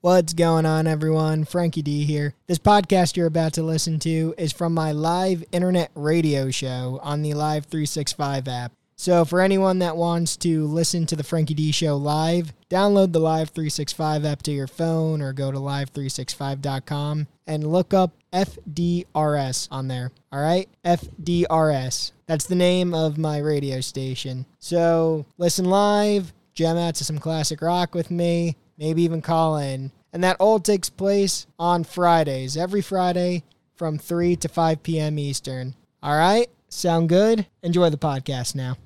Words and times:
What's 0.00 0.32
going 0.32 0.64
on, 0.64 0.86
everyone? 0.86 1.44
Frankie 1.44 1.82
D 1.82 2.04
here. 2.04 2.32
This 2.46 2.60
podcast 2.60 3.16
you're 3.16 3.26
about 3.26 3.54
to 3.54 3.64
listen 3.64 3.98
to 3.98 4.32
is 4.38 4.52
from 4.52 4.72
my 4.72 4.92
live 4.92 5.42
internet 5.50 5.90
radio 5.96 6.52
show 6.52 7.00
on 7.02 7.22
the 7.22 7.34
Live 7.34 7.64
365 7.64 8.46
app. 8.46 8.70
So, 8.94 9.24
for 9.24 9.40
anyone 9.40 9.80
that 9.80 9.96
wants 9.96 10.36
to 10.36 10.66
listen 10.66 11.04
to 11.06 11.16
the 11.16 11.24
Frankie 11.24 11.54
D 11.54 11.72
show 11.72 11.96
live, 11.96 12.52
download 12.70 13.12
the 13.12 13.18
Live 13.18 13.50
365 13.50 14.24
app 14.24 14.42
to 14.42 14.52
your 14.52 14.68
phone 14.68 15.20
or 15.20 15.32
go 15.32 15.50
to 15.50 15.58
live365.com 15.58 17.26
and 17.48 17.66
look 17.66 17.92
up 17.92 18.12
FDRS 18.32 19.66
on 19.72 19.88
there. 19.88 20.12
All 20.30 20.40
right? 20.40 20.68
FDRS. 20.84 22.12
That's 22.28 22.46
the 22.46 22.54
name 22.54 22.94
of 22.94 23.18
my 23.18 23.38
radio 23.38 23.80
station. 23.80 24.46
So, 24.60 25.26
listen 25.38 25.64
live, 25.64 26.32
jam 26.54 26.76
out 26.76 26.94
to 26.94 27.04
some 27.04 27.18
classic 27.18 27.60
rock 27.60 27.96
with 27.96 28.12
me, 28.12 28.54
maybe 28.78 29.02
even 29.02 29.20
call 29.20 29.58
in. 29.58 29.92
And 30.12 30.24
that 30.24 30.36
all 30.40 30.60
takes 30.60 30.88
place 30.88 31.46
on 31.58 31.84
Fridays, 31.84 32.56
every 32.56 32.80
Friday 32.80 33.42
from 33.74 33.98
3 33.98 34.36
to 34.36 34.48
5 34.48 34.82
p.m. 34.82 35.18
Eastern. 35.18 35.74
All 36.02 36.16
right? 36.16 36.48
Sound 36.68 37.08
good? 37.08 37.46
Enjoy 37.62 37.90
the 37.90 37.98
podcast 37.98 38.54
now. 38.54 38.76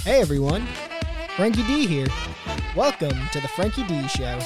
Hey 0.00 0.20
everyone, 0.20 0.66
Frankie 1.36 1.64
D 1.64 1.86
here. 1.86 2.06
Welcome 2.76 3.16
to 3.32 3.40
the 3.40 3.48
Frankie 3.48 3.82
D 3.84 4.06
Show. 4.06 4.38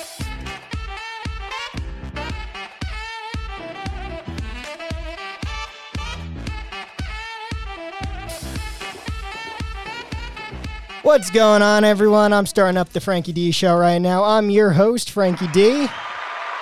What's 11.11 11.29
going 11.29 11.61
on, 11.61 11.83
everyone? 11.83 12.33
I'm 12.33 12.47
starting 12.47 12.77
up 12.77 12.91
the 12.91 13.01
Frankie 13.01 13.33
D 13.33 13.51
Show 13.51 13.77
right 13.77 13.99
now. 13.99 14.23
I'm 14.23 14.49
your 14.49 14.71
host, 14.71 15.11
Frankie 15.11 15.49
D. 15.49 15.89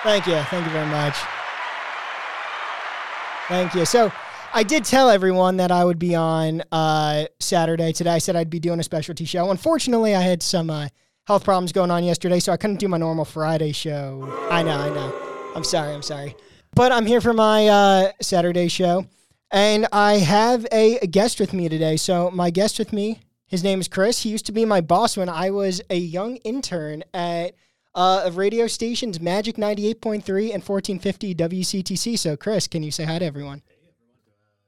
Thank 0.01 0.25
you. 0.25 0.41
Thank 0.45 0.65
you 0.65 0.71
very 0.71 0.87
much. 0.87 1.15
Thank 3.47 3.75
you. 3.75 3.85
So, 3.85 4.11
I 4.51 4.63
did 4.63 4.85
tell 4.85 5.11
everyone 5.11 5.57
that 5.57 5.69
I 5.71 5.85
would 5.85 5.99
be 5.99 6.15
on 6.15 6.63
uh, 6.71 7.25
Saturday 7.39 7.93
today. 7.93 8.09
I 8.09 8.17
said 8.17 8.35
I'd 8.35 8.49
be 8.49 8.59
doing 8.59 8.79
a 8.79 8.83
specialty 8.83 9.23
show. 9.23 9.51
Unfortunately, 9.51 10.15
I 10.15 10.21
had 10.21 10.41
some 10.41 10.71
uh, 10.71 10.87
health 11.27 11.43
problems 11.43 11.71
going 11.71 11.91
on 11.91 12.03
yesterday, 12.03 12.39
so 12.39 12.51
I 12.51 12.57
couldn't 12.57 12.79
do 12.79 12.87
my 12.87 12.97
normal 12.97 13.25
Friday 13.25 13.71
show. 13.71 14.47
I 14.49 14.63
know, 14.63 14.77
I 14.77 14.89
know. 14.89 15.51
I'm 15.55 15.63
sorry, 15.63 15.93
I'm 15.93 16.01
sorry. 16.01 16.35
But 16.73 16.91
I'm 16.91 17.05
here 17.05 17.21
for 17.21 17.33
my 17.33 17.67
uh, 17.67 18.11
Saturday 18.19 18.67
show, 18.67 19.05
and 19.51 19.85
I 19.91 20.13
have 20.13 20.65
a 20.71 21.05
guest 21.05 21.39
with 21.39 21.53
me 21.53 21.69
today. 21.69 21.97
So, 21.97 22.31
my 22.31 22.49
guest 22.49 22.79
with 22.79 22.91
me, 22.91 23.19
his 23.49 23.63
name 23.63 23.81
is 23.81 23.87
Chris. 23.87 24.21
He 24.21 24.29
used 24.29 24.45
to 24.45 24.51
be 24.51 24.63
my 24.63 24.79
boss 24.79 25.17
when 25.17 25.27
I 25.27 25.49
was 25.49 25.81
a 25.89 25.97
young 25.97 26.37
intern 26.37 27.03
at 27.13 27.55
uh, 27.95 28.21
of 28.25 28.37
radio 28.37 28.67
stations 28.67 29.19
Magic 29.19 29.55
98.3 29.55 30.13
and 30.53 30.63
1450 30.63 31.35
WCTC. 31.35 32.17
So, 32.17 32.37
Chris, 32.37 32.67
can 32.67 32.83
you 32.83 32.91
say 32.91 33.03
hi 33.03 33.19
to 33.19 33.25
everyone? 33.25 33.63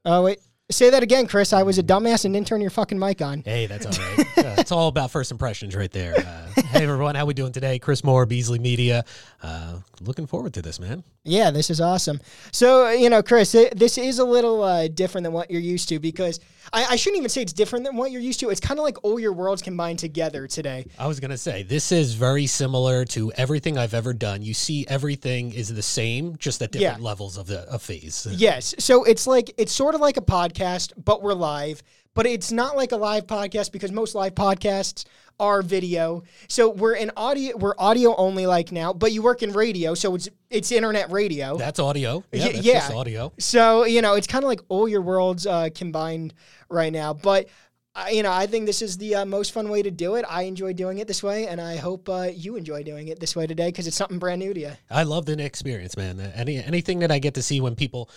Oh, 0.03 0.23
wait. 0.23 0.39
Say 0.71 0.89
that 0.89 1.03
again, 1.03 1.27
Chris. 1.27 1.53
I 1.53 1.63
was 1.63 1.77
a 1.77 1.83
dumbass 1.83 2.25
and 2.25 2.33
didn't 2.33 2.47
turn 2.47 2.61
your 2.61 2.69
fucking 2.69 2.97
mic 2.97 3.21
on. 3.21 3.43
Hey, 3.43 3.67
that's 3.67 3.85
all 3.85 4.17
right. 4.17 4.27
Uh, 4.41 4.55
it's 4.57 4.71
all 4.71 4.87
about 4.87 5.11
first 5.11 5.31
impressions 5.31 5.75
right 5.75 5.91
there. 5.91 6.15
Uh, 6.17 6.61
hey, 6.69 6.83
everyone. 6.83 7.13
How 7.13 7.27
we 7.27 7.35
doing 7.35 7.51
today? 7.51 7.77
Chris 7.77 8.03
Moore, 8.03 8.25
Beasley 8.25 8.57
Media. 8.57 9.05
Uh, 9.43 9.77
looking 9.99 10.25
forward 10.25 10.55
to 10.55 10.63
this, 10.63 10.79
man. 10.79 11.03
Yeah, 11.23 11.51
this 11.51 11.69
is 11.69 11.79
awesome. 11.79 12.19
So, 12.51 12.89
you 12.89 13.11
know, 13.11 13.21
Chris, 13.21 13.53
it, 13.53 13.77
this 13.77 13.99
is 13.99 14.17
a 14.17 14.25
little 14.25 14.63
uh, 14.63 14.87
different 14.87 15.25
than 15.25 15.33
what 15.33 15.51
you're 15.51 15.61
used 15.61 15.89
to 15.89 15.99
because 15.99 16.39
I, 16.73 16.85
I 16.91 16.95
shouldn't 16.95 17.17
even 17.19 17.29
say 17.29 17.41
it's 17.41 17.53
different 17.53 17.85
than 17.85 17.95
what 17.95 18.11
you're 18.11 18.21
used 18.21 18.39
to. 18.41 18.49
It's 18.49 18.59
kind 18.59 18.79
of 18.79 18.83
like 18.83 19.03
all 19.03 19.19
your 19.19 19.33
worlds 19.33 19.61
combined 19.61 19.99
together 19.99 20.47
today. 20.47 20.85
I 20.99 21.07
was 21.07 21.19
going 21.19 21.31
to 21.31 21.37
say, 21.37 21.63
this 21.63 21.91
is 21.91 22.13
very 22.13 22.45
similar 22.47 23.05
to 23.05 23.31
everything 23.33 23.77
I've 23.77 23.93
ever 23.93 24.13
done. 24.13 24.41
You 24.41 24.53
see, 24.53 24.85
everything 24.87 25.53
is 25.53 25.73
the 25.73 25.81
same, 25.81 26.35
just 26.37 26.61
at 26.61 26.71
different 26.71 26.99
Yeah. 26.99 27.03
levels 27.05 27.37
of 27.37 27.47
the 27.47 27.59
of 27.71 27.81
phase. 27.81 28.27
Yes. 28.31 28.75
So 28.79 29.03
it's 29.03 29.27
like 29.27 29.53
it's 29.57 29.71
sort 29.71 29.95
of 29.95 30.01
like 30.01 30.17
a 30.17 30.21
podcast, 30.21 30.93
but 31.03 31.21
we're 31.21 31.33
live. 31.33 31.81
But 32.13 32.25
it's 32.25 32.51
not 32.51 32.75
like 32.75 32.91
a 32.91 32.97
live 32.97 33.25
podcast 33.25 33.71
because 33.71 33.91
most 33.91 34.15
live 34.15 34.35
podcasts 34.35 35.05
are 35.39 35.61
video. 35.61 36.23
So 36.49 36.69
we're 36.69 36.95
in 36.95 37.09
audio 37.15 37.55
we're 37.55 37.73
audio 37.77 38.15
only 38.17 38.45
like 38.45 38.71
now, 38.71 38.91
but 38.91 39.13
you 39.13 39.21
work 39.21 39.41
in 39.43 39.53
radio, 39.53 39.93
so 39.93 40.15
it's 40.15 40.27
it's 40.49 40.71
internet 40.73 41.09
radio. 41.09 41.55
That's 41.57 41.79
audio. 41.79 42.23
Yeah, 42.33 42.45
Y- 42.47 42.51
that's 42.51 42.65
yeah. 42.65 42.73
just 42.79 42.91
audio. 42.93 43.31
So, 43.39 43.85
you 43.85 44.01
know, 44.01 44.15
it's 44.15 44.27
kind 44.27 44.43
of 44.43 44.49
like 44.49 44.59
all 44.67 44.89
your 44.89 45.01
worlds 45.01 45.47
uh, 45.47 45.69
combined 45.73 46.33
right 46.69 46.91
now. 46.91 47.13
But, 47.13 47.47
uh, 47.95 48.07
you 48.11 48.23
know, 48.23 48.31
I 48.31 48.45
think 48.45 48.65
this 48.65 48.81
is 48.81 48.97
the 48.97 49.15
uh, 49.15 49.25
most 49.25 49.53
fun 49.53 49.69
way 49.69 49.81
to 49.81 49.89
do 49.91 50.15
it. 50.15 50.25
I 50.27 50.43
enjoy 50.43 50.73
doing 50.73 50.97
it 50.99 51.07
this 51.07 51.23
way, 51.23 51.47
and 51.47 51.61
I 51.61 51.77
hope 51.77 52.09
uh, 52.09 52.29
you 52.33 52.57
enjoy 52.57 52.83
doing 52.83 53.07
it 53.07 53.21
this 53.21 53.35
way 53.37 53.47
today 53.47 53.69
because 53.69 53.87
it's 53.87 53.95
something 53.95 54.19
brand 54.19 54.39
new 54.39 54.53
to 54.53 54.59
you. 54.59 54.71
I 54.89 55.03
love 55.03 55.25
the 55.25 55.41
experience, 55.43 55.95
man. 55.95 56.19
Any 56.35 56.61
anything 56.61 56.99
that 56.99 57.11
I 57.11 57.19
get 57.19 57.35
to 57.35 57.41
see 57.41 57.61
when 57.61 57.75
people 57.75 58.09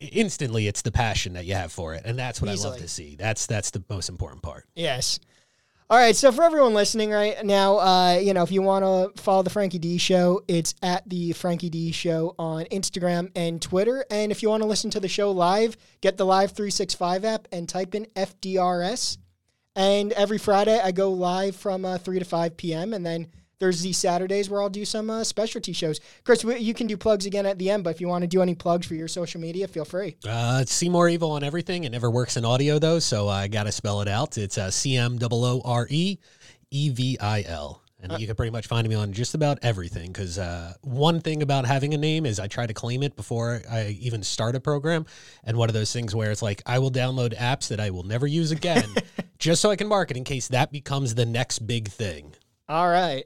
instantly, 0.00 0.66
it's 0.66 0.82
the 0.82 0.92
passion 0.92 1.34
that 1.34 1.44
you 1.44 1.54
have 1.54 1.72
for 1.72 1.94
it, 1.94 2.02
and 2.04 2.18
that's 2.18 2.40
what 2.40 2.50
I 2.50 2.54
love 2.54 2.78
to 2.78 2.88
see. 2.88 3.16
That's 3.16 3.46
that's 3.46 3.70
the 3.70 3.82
most 3.88 4.08
important 4.08 4.42
part. 4.42 4.66
Yes. 4.74 5.18
All 5.90 5.98
right, 5.98 6.16
so 6.16 6.32
for 6.32 6.42
everyone 6.42 6.72
listening 6.72 7.10
right 7.10 7.44
now, 7.44 7.76
uh, 7.76 8.14
you 8.14 8.32
know, 8.32 8.42
if 8.42 8.50
you 8.50 8.62
want 8.62 8.82
to 8.82 9.22
follow 9.22 9.42
the 9.42 9.50
Frankie 9.50 9.78
D 9.78 9.98
Show, 9.98 10.42
it's 10.48 10.74
at 10.82 11.06
the 11.06 11.32
Frankie 11.32 11.68
D 11.68 11.92
Show 11.92 12.34
on 12.38 12.64
Instagram 12.66 13.30
and 13.36 13.60
Twitter. 13.60 14.02
And 14.10 14.32
if 14.32 14.42
you 14.42 14.48
want 14.48 14.62
to 14.62 14.66
listen 14.66 14.88
to 14.92 15.00
the 15.00 15.08
show 15.08 15.30
live, 15.32 15.76
get 16.00 16.16
the 16.16 16.24
Live 16.24 16.52
365 16.52 17.26
app 17.26 17.46
and 17.52 17.68
type 17.68 17.94
in 17.94 18.06
FDRS. 18.16 19.18
And 19.76 20.12
every 20.12 20.38
Friday, 20.38 20.80
I 20.80 20.92
go 20.92 21.10
live 21.10 21.56
from 21.56 21.84
uh, 21.84 21.98
3 21.98 22.20
to 22.20 22.24
5 22.24 22.56
p.m. 22.56 22.94
And 22.94 23.04
then 23.04 23.28
there's 23.62 23.80
these 23.80 23.96
Saturdays 23.96 24.50
where 24.50 24.60
I'll 24.60 24.68
do 24.68 24.84
some 24.84 25.08
uh, 25.08 25.22
specialty 25.22 25.72
shows. 25.72 26.00
Chris, 26.24 26.44
we- 26.44 26.58
you 26.58 26.74
can 26.74 26.88
do 26.88 26.96
plugs 26.96 27.26
again 27.26 27.46
at 27.46 27.58
the 27.60 27.70
end, 27.70 27.84
but 27.84 27.90
if 27.90 28.00
you 28.00 28.08
want 28.08 28.22
to 28.22 28.26
do 28.26 28.42
any 28.42 28.56
plugs 28.56 28.88
for 28.88 28.96
your 28.96 29.06
social 29.06 29.40
media, 29.40 29.68
feel 29.68 29.84
free. 29.84 30.16
Uh, 30.26 30.64
CMoore 30.66 31.12
Evil 31.12 31.30
on 31.30 31.44
everything. 31.44 31.84
It 31.84 31.92
never 31.92 32.10
works 32.10 32.36
in 32.36 32.44
audio 32.44 32.80
though, 32.80 32.98
so 32.98 33.28
I 33.28 33.46
got 33.46 33.64
to 33.64 33.72
spell 33.72 34.00
it 34.00 34.08
out. 34.08 34.36
It's 34.36 34.58
uh, 34.58 34.72
C 34.72 34.96
M 34.96 35.16
O 35.22 35.28
O 35.30 35.62
R 35.64 35.86
E 35.90 36.18
E 36.72 36.88
V 36.88 37.16
I 37.20 37.44
L. 37.46 37.78
And 38.04 38.18
you 38.18 38.26
can 38.26 38.34
pretty 38.34 38.50
much 38.50 38.66
find 38.66 38.88
me 38.88 38.96
on 38.96 39.12
just 39.12 39.36
about 39.36 39.60
everything 39.62 40.08
because 40.10 40.36
uh, 40.36 40.74
one 40.80 41.20
thing 41.20 41.40
about 41.40 41.66
having 41.66 41.94
a 41.94 41.96
name 41.96 42.26
is 42.26 42.40
I 42.40 42.48
try 42.48 42.66
to 42.66 42.74
claim 42.74 43.04
it 43.04 43.14
before 43.14 43.62
I 43.70 43.96
even 44.00 44.24
start 44.24 44.56
a 44.56 44.60
program. 44.60 45.06
And 45.44 45.56
one 45.56 45.68
of 45.68 45.72
those 45.74 45.92
things 45.92 46.12
where 46.12 46.32
it's 46.32 46.42
like 46.42 46.62
I 46.66 46.80
will 46.80 46.90
download 46.90 47.32
apps 47.38 47.68
that 47.68 47.78
I 47.78 47.90
will 47.90 48.02
never 48.02 48.26
use 48.26 48.50
again 48.50 48.92
just 49.38 49.62
so 49.62 49.70
I 49.70 49.76
can 49.76 49.86
market 49.86 50.16
in 50.16 50.24
case 50.24 50.48
that 50.48 50.72
becomes 50.72 51.14
the 51.14 51.24
next 51.26 51.60
big 51.60 51.86
thing. 51.86 52.32
All 52.68 52.88
right. 52.88 53.24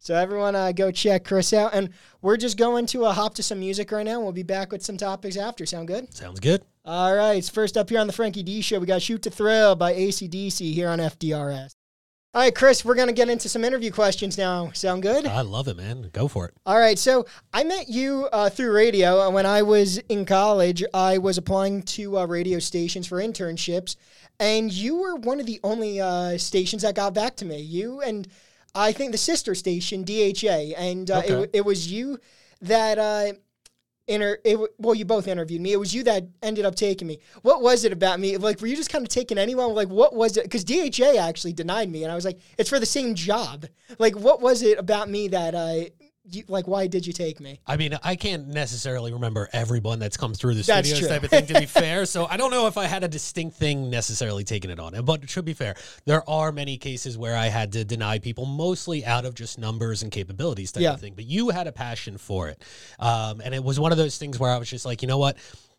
So 0.00 0.14
everyone, 0.14 0.54
uh, 0.54 0.72
go 0.72 0.90
check 0.90 1.24
Chris 1.24 1.52
out, 1.52 1.74
and 1.74 1.90
we're 2.22 2.36
just 2.36 2.56
going 2.56 2.86
to 2.86 3.04
uh, 3.04 3.12
hop 3.12 3.34
to 3.34 3.42
some 3.42 3.58
music 3.58 3.90
right 3.90 4.06
now. 4.06 4.20
We'll 4.20 4.32
be 4.32 4.44
back 4.44 4.70
with 4.70 4.84
some 4.84 4.96
topics 4.96 5.36
after. 5.36 5.66
Sound 5.66 5.88
good? 5.88 6.14
Sounds 6.14 6.40
good. 6.40 6.62
All 6.84 7.14
right. 7.14 7.44
First 7.44 7.76
up 7.76 7.90
here 7.90 7.98
on 7.98 8.06
the 8.06 8.12
Frankie 8.12 8.42
D 8.42 8.60
Show, 8.60 8.78
we 8.78 8.86
got 8.86 9.02
"Shoot 9.02 9.22
to 9.22 9.30
Thrill" 9.30 9.74
by 9.76 9.92
ACDC 9.92 10.72
here 10.72 10.88
on 10.88 11.00
FDRS. 11.00 11.74
All 12.34 12.42
right, 12.42 12.54
Chris, 12.54 12.84
we're 12.84 12.94
gonna 12.94 13.12
get 13.12 13.28
into 13.28 13.48
some 13.48 13.64
interview 13.64 13.90
questions 13.90 14.38
now. 14.38 14.70
Sound 14.72 15.02
good? 15.02 15.26
I 15.26 15.40
love 15.40 15.66
it, 15.66 15.76
man. 15.76 16.10
Go 16.12 16.28
for 16.28 16.46
it. 16.46 16.54
All 16.66 16.78
right, 16.78 16.98
so 16.98 17.26
I 17.52 17.64
met 17.64 17.88
you 17.88 18.28
uh, 18.32 18.50
through 18.50 18.72
radio. 18.72 19.28
When 19.30 19.46
I 19.46 19.62
was 19.62 19.98
in 20.08 20.24
college, 20.24 20.84
I 20.94 21.18
was 21.18 21.38
applying 21.38 21.82
to 21.82 22.18
uh, 22.18 22.26
radio 22.26 22.58
stations 22.58 23.06
for 23.06 23.18
internships, 23.18 23.96
and 24.38 24.70
you 24.70 24.96
were 24.96 25.16
one 25.16 25.40
of 25.40 25.46
the 25.46 25.58
only 25.64 26.00
uh, 26.00 26.36
stations 26.38 26.82
that 26.82 26.94
got 26.94 27.14
back 27.14 27.34
to 27.36 27.44
me. 27.44 27.60
You 27.60 28.02
and 28.02 28.28
I 28.74 28.92
think 28.92 29.12
the 29.12 29.18
sister 29.18 29.54
station, 29.54 30.04
DHA, 30.04 30.74
and 30.76 31.10
uh, 31.10 31.14
it, 31.14 31.18
Okay. 31.18 31.28
w- 31.28 31.50
it 31.52 31.64
was 31.64 31.90
you 31.90 32.18
that. 32.62 32.98
Uh, 32.98 33.32
Inter- 34.10 34.38
it, 34.42 34.58
well, 34.78 34.94
you 34.94 35.04
both 35.04 35.28
interviewed 35.28 35.60
me. 35.60 35.70
It 35.72 35.76
was 35.76 35.94
you 35.94 36.02
that 36.04 36.26
ended 36.42 36.64
up 36.64 36.74
taking 36.74 37.06
me. 37.06 37.18
What 37.42 37.60
was 37.60 37.84
it 37.84 37.92
about 37.92 38.18
me? 38.18 38.38
Like, 38.38 38.58
were 38.58 38.66
you 38.66 38.74
just 38.74 38.88
kind 38.88 39.04
of 39.04 39.10
taking 39.10 39.36
anyone? 39.36 39.74
Like, 39.74 39.88
what 39.88 40.14
was 40.14 40.38
it? 40.38 40.44
Because 40.44 40.64
DHA 40.64 41.18
actually 41.18 41.52
denied 41.52 41.90
me, 41.90 42.04
and 42.04 42.10
I 42.10 42.14
was 42.14 42.24
like, 42.24 42.38
it's 42.56 42.70
for 42.70 42.80
the 42.80 42.86
same 42.86 43.14
job. 43.14 43.66
Like, 43.98 44.16
what 44.16 44.40
was 44.40 44.62
it 44.62 44.78
about 44.78 45.10
me 45.10 45.28
that, 45.28 45.54
uh, 45.54 45.90
you, 46.30 46.44
like, 46.48 46.66
why 46.68 46.86
did 46.86 47.06
you 47.06 47.12
take 47.12 47.40
me? 47.40 47.60
I 47.66 47.76
mean, 47.76 47.96
I 48.02 48.16
can't 48.16 48.48
necessarily 48.48 49.12
remember 49.12 49.48
everyone 49.52 49.98
that's 49.98 50.16
come 50.16 50.34
through 50.34 50.54
the 50.54 50.62
That's 50.62 50.88
studios 50.88 51.08
type 51.08 51.22
of 51.24 51.30
thing, 51.30 51.46
to 51.46 51.54
be 51.60 51.66
fair. 51.66 52.06
So 52.06 52.26
I 52.26 52.36
don't 52.36 52.50
know 52.50 52.66
if 52.66 52.76
I 52.76 52.86
had 52.86 53.04
a 53.04 53.08
distinct 53.08 53.56
thing 53.56 53.90
necessarily 53.90 54.44
taking 54.44 54.70
it 54.70 54.78
on. 54.80 54.94
But 55.04 55.26
to 55.28 55.42
be 55.42 55.54
fair, 55.54 55.74
there 56.04 56.28
are 56.28 56.52
many 56.52 56.76
cases 56.76 57.16
where 57.16 57.36
I 57.36 57.46
had 57.46 57.72
to 57.72 57.84
deny 57.84 58.18
people, 58.18 58.46
mostly 58.46 59.04
out 59.04 59.24
of 59.24 59.34
just 59.34 59.58
numbers 59.58 60.02
and 60.02 60.12
capabilities 60.12 60.72
type 60.72 60.82
Yeah. 60.82 60.94
of 60.94 61.00
thing. 61.00 61.14
But 61.14 61.24
you 61.26 61.50
had 61.50 61.66
a 61.66 61.72
passion 61.72 62.18
for 62.18 62.48
it. 62.48 62.62
Um, 62.98 63.40
and 63.44 63.54
it 63.54 63.62
was 63.62 63.78
one 63.80 63.92
of 63.92 63.98
those 63.98 64.18
things 64.18 64.38
where 64.38 64.50
I 64.50 64.58
was 64.58 64.68
just 64.68 64.84
like, 64.84 65.02
you 65.02 65.08
know 65.08 65.18
what? 65.18 65.36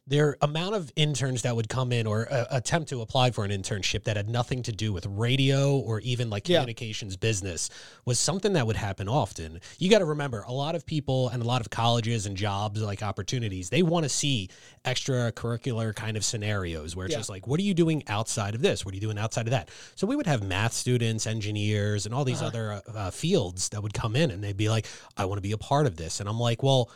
Their 0.09 0.35
amount 0.41 0.73
of 0.73 0.91
interns 0.95 1.43
that 1.43 1.55
would 1.55 1.69
come 1.69 1.91
in 1.91 2.07
or 2.07 2.27
uh, 2.33 2.45
attempt 2.49 2.89
to 2.89 2.99
apply 3.01 3.29
for 3.29 3.45
an 3.45 3.51
internship 3.51 4.03
that 4.05 4.17
had 4.17 4.27
nothing 4.27 4.63
to 4.63 4.71
do 4.71 4.91
with 4.91 5.05
radio 5.05 5.77
or 5.77 5.99
even 6.01 6.31
like 6.31 6.49
Yeah. 6.49 6.57
communications 6.57 7.15
business 7.15 7.69
was 8.05 8.17
something 8.19 8.53
that 8.53 8.65
would 8.65 8.75
happen 8.75 9.07
often. 9.07 9.61
You 9.77 9.87
got 9.89 9.99
to 9.99 10.05
remember 10.05 10.41
a 10.47 10.51
lot 10.51 10.73
of 10.73 10.83
people 10.85 11.29
and 11.29 11.43
a 11.43 11.45
lot 11.45 11.61
of 11.61 11.69
colleges 11.69 12.25
and 12.25 12.35
jobs 12.35 12.81
like 12.81 13.03
opportunities, 13.03 13.69
they 13.69 13.83
want 13.83 14.03
to 14.03 14.09
see 14.09 14.49
extracurricular 14.83 15.95
kind 15.95 16.17
of 16.17 16.25
scenarios 16.25 16.95
where 16.95 17.05
it's 17.05 17.13
Yeah. 17.13 17.19
just 17.19 17.29
like, 17.29 17.47
what 17.47 17.59
are 17.59 17.63
you 17.63 17.73
doing 17.73 18.03
outside 18.07 18.55
of 18.55 18.61
this? 18.61 18.85
What 18.85 18.93
are 18.93 18.95
you 18.95 19.01
doing 19.01 19.17
outside 19.17 19.47
of 19.47 19.51
that? 19.51 19.69
So 19.95 20.07
we 20.07 20.15
would 20.15 20.27
have 20.27 20.43
math 20.43 20.73
students, 20.73 21.27
engineers, 21.27 22.05
and 22.05 22.13
all 22.15 22.25
these 22.25 22.37
Uh-huh. 22.41 22.47
other 22.47 22.71
uh, 22.73 22.81
uh, 22.95 23.11
fields 23.11 23.69
that 23.69 23.81
would 23.83 23.93
come 23.93 24.15
in 24.15 24.31
and 24.31 24.43
they'd 24.43 24.57
be 24.57 24.69
like, 24.69 24.87
I 25.17 25.25
want 25.25 25.37
to 25.37 25.41
be 25.41 25.51
a 25.51 25.57
part 25.57 25.85
of 25.85 25.97
this. 25.97 26.19
And 26.19 26.27
I'm 26.27 26.39
like, 26.39 26.63
well, 26.63 26.89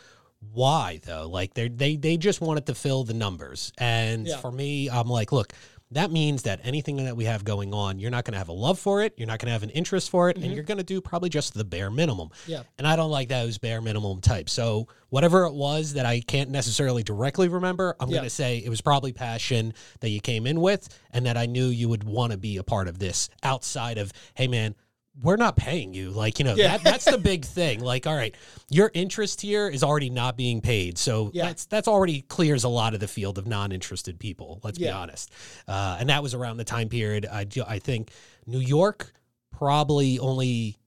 why 0.52 1.00
though? 1.04 1.28
Like 1.28 1.54
they 1.54 1.68
they 1.68 1.96
they 1.96 2.16
just 2.16 2.40
wanted 2.40 2.66
to 2.66 2.74
fill 2.74 3.04
the 3.04 3.14
numbers. 3.14 3.72
And 3.78 4.26
Yeah. 4.26 4.36
for 4.38 4.50
me, 4.52 4.88
I'm 4.90 5.08
like, 5.08 5.32
look, 5.32 5.52
that 5.90 6.10
means 6.10 6.42
that 6.42 6.60
anything 6.64 6.96
that 7.04 7.16
we 7.16 7.24
have 7.26 7.44
going 7.44 7.72
on, 7.72 8.00
you're 8.00 8.10
not 8.10 8.24
going 8.24 8.32
to 8.32 8.38
have 8.38 8.48
a 8.48 8.52
love 8.52 8.78
for 8.80 9.02
it, 9.02 9.14
you're 9.16 9.28
not 9.28 9.38
going 9.38 9.46
to 9.46 9.52
have 9.52 9.62
an 9.62 9.70
interest 9.70 10.10
for 10.10 10.28
it, 10.28 10.36
and 10.38 10.52
you're 10.52 10.64
going 10.64 10.78
to 10.78 10.82
do 10.84 11.00
probably 11.00 11.28
just 11.28 11.54
the 11.54 11.62
bare 11.64 11.90
minimum. 11.90 12.30
Mm-hmm. 12.30 12.50
Yeah. 12.50 12.62
And 12.78 12.86
I 12.86 12.96
don't 12.96 13.10
like 13.10 13.28
those 13.28 13.58
bare 13.58 13.80
minimum 13.80 14.20
types. 14.20 14.52
So 14.52 14.88
whatever 15.10 15.44
it 15.44 15.52
was 15.54 15.92
that 15.92 16.04
I 16.04 16.20
can't 16.20 16.50
necessarily 16.50 17.04
directly 17.04 17.46
remember, 17.48 17.94
I'm 18.00 18.08
Yeah. 18.08 18.16
going 18.16 18.24
to 18.24 18.30
say 18.30 18.58
it 18.58 18.70
was 18.70 18.80
probably 18.80 19.12
passion 19.12 19.72
that 20.00 20.08
you 20.08 20.20
came 20.20 20.46
in 20.48 20.60
with, 20.60 20.88
and 21.12 21.26
that 21.26 21.36
I 21.36 21.46
knew 21.46 21.66
you 21.66 21.88
would 21.90 22.02
want 22.02 22.32
to 22.32 22.38
be 22.38 22.56
a 22.56 22.64
part 22.64 22.88
of 22.88 22.98
this 22.98 23.28
outside 23.44 23.98
of, 23.98 24.12
hey 24.34 24.48
man. 24.48 24.74
We're 25.22 25.36
not 25.36 25.56
paying 25.56 25.94
you. 25.94 26.10
Like, 26.10 26.38
you 26.40 26.44
know, 26.44 26.54
Yeah. 26.56 26.76
that, 26.76 26.82
that's 26.84 27.04
the 27.04 27.18
big 27.18 27.44
thing. 27.44 27.80
Like, 27.80 28.06
all 28.06 28.16
right, 28.16 28.34
your 28.68 28.90
interest 28.94 29.40
here 29.40 29.68
is 29.68 29.84
already 29.84 30.10
not 30.10 30.36
being 30.36 30.60
paid. 30.60 30.98
So 30.98 31.30
Yeah. 31.32 31.46
that's 31.46 31.66
that's 31.66 31.86
already 31.86 32.22
clears 32.22 32.64
a 32.64 32.68
lot 32.68 32.94
of 32.94 33.00
the 33.00 33.06
field 33.08 33.38
of 33.38 33.46
non-interested 33.46 34.18
people. 34.18 34.60
Let's 34.64 34.78
be 34.78 34.90
honest. 34.90 35.30
Uh, 35.68 35.96
and 36.00 36.08
that 36.08 36.22
was 36.22 36.34
around 36.34 36.56
the 36.56 36.64
time 36.64 36.88
period. 36.88 37.26
I 37.26 37.44
do- 37.44 37.64
I 37.66 37.78
think 37.78 38.10
New 38.46 38.58
York 38.60 39.12
probably 39.52 40.18
only. 40.18 40.78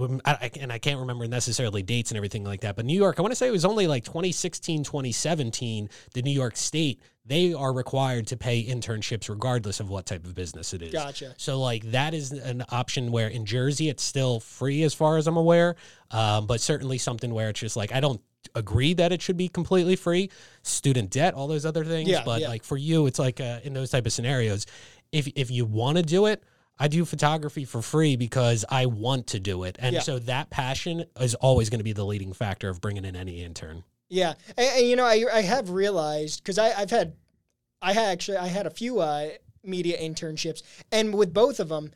And 0.00 0.22
I 0.72 0.78
can't 0.78 1.00
remember 1.00 1.28
necessarily 1.28 1.82
dates 1.82 2.10
and 2.10 2.16
everything 2.16 2.44
like 2.44 2.62
that, 2.62 2.76
but 2.76 2.86
New 2.86 2.96
York, 2.96 3.18
I 3.18 3.22
want 3.22 3.32
to 3.32 3.36
say 3.36 3.46
it 3.46 3.50
was 3.50 3.66
only 3.66 3.86
like 3.86 4.04
2016, 4.04 4.84
2017, 4.84 5.90
the 6.14 6.22
New 6.22 6.30
York 6.30 6.56
State, 6.56 7.02
they 7.24 7.54
are 7.54 7.72
required 7.72 8.26
to 8.28 8.36
pay 8.36 8.64
internships 8.64 9.28
regardless 9.28 9.78
of 9.80 9.88
what 9.88 10.06
type 10.06 10.24
of 10.24 10.34
business 10.34 10.74
it 10.74 10.82
is. 10.82 10.92
Gotcha. 10.92 11.34
So 11.38 11.60
like 11.60 11.84
that 11.92 12.14
is 12.14 12.32
an 12.32 12.64
option 12.70 13.12
where 13.12 13.28
in 13.28 13.46
Jersey 13.46 13.88
it's 13.88 14.02
still 14.02 14.40
free 14.40 14.82
as 14.82 14.92
far 14.92 15.16
as 15.18 15.26
I'm 15.26 15.36
aware, 15.36 15.76
um, 16.10 16.46
but 16.46 16.60
certainly 16.60 16.98
something 16.98 17.32
where 17.32 17.48
it's 17.50 17.60
just 17.60 17.76
like 17.76 17.92
I 17.92 18.00
don't 18.00 18.20
agree 18.56 18.92
that 18.94 19.12
it 19.12 19.22
should 19.22 19.36
be 19.36 19.48
completely 19.48 19.94
free. 19.94 20.28
Student 20.62 21.10
debt, 21.10 21.34
all 21.34 21.46
those 21.46 21.64
other 21.64 21.84
things, 21.84 22.08
Yeah, 22.08 22.22
but 22.24 22.40
yeah. 22.40 22.48
like 22.48 22.64
for 22.64 22.76
you, 22.76 23.06
it's 23.06 23.18
like 23.20 23.40
uh, 23.40 23.60
in 23.62 23.72
those 23.72 23.90
type 23.90 24.04
of 24.06 24.12
scenarios, 24.12 24.66
if 25.12 25.28
if 25.36 25.50
you 25.50 25.64
want 25.64 25.98
to 25.98 26.02
do 26.02 26.26
it. 26.26 26.42
I 26.78 26.88
do 26.88 27.04
photography 27.04 27.64
for 27.64 27.80
free 27.82 28.16
because 28.16 28.64
I 28.68 28.86
want 28.86 29.28
to 29.28 29.38
do 29.38 29.62
it. 29.64 29.76
And 29.78 29.94
Yeah. 29.94 30.00
so 30.00 30.18
that 30.20 30.50
passion 30.50 31.04
is 31.20 31.34
always 31.36 31.70
going 31.70 31.78
to 31.78 31.84
be 31.84 31.92
the 31.92 32.04
leading 32.04 32.32
factor 32.32 32.68
of 32.70 32.80
bringing 32.80 33.04
in 33.04 33.14
any 33.14 33.44
intern. 33.44 33.84
Yeah, 34.12 34.34
and, 34.58 34.68
and, 34.76 34.86
you 34.86 34.94
know, 34.96 35.06
I 35.06 35.24
I 35.32 35.40
have 35.40 35.70
realized 35.70 36.42
because 36.42 36.58
I 36.58 36.72
I've 36.78 36.90
had, 36.90 37.14
I 37.80 37.94
had 37.94 38.08
actually 38.12 38.36
I 38.36 38.48
had 38.48 38.66
a 38.66 38.70
few 38.70 39.00
uh, 39.00 39.30
media 39.64 39.96
internships, 39.98 40.62
and 40.90 41.14
with 41.14 41.32
both 41.32 41.58
of 41.60 41.70
them, 41.70 41.92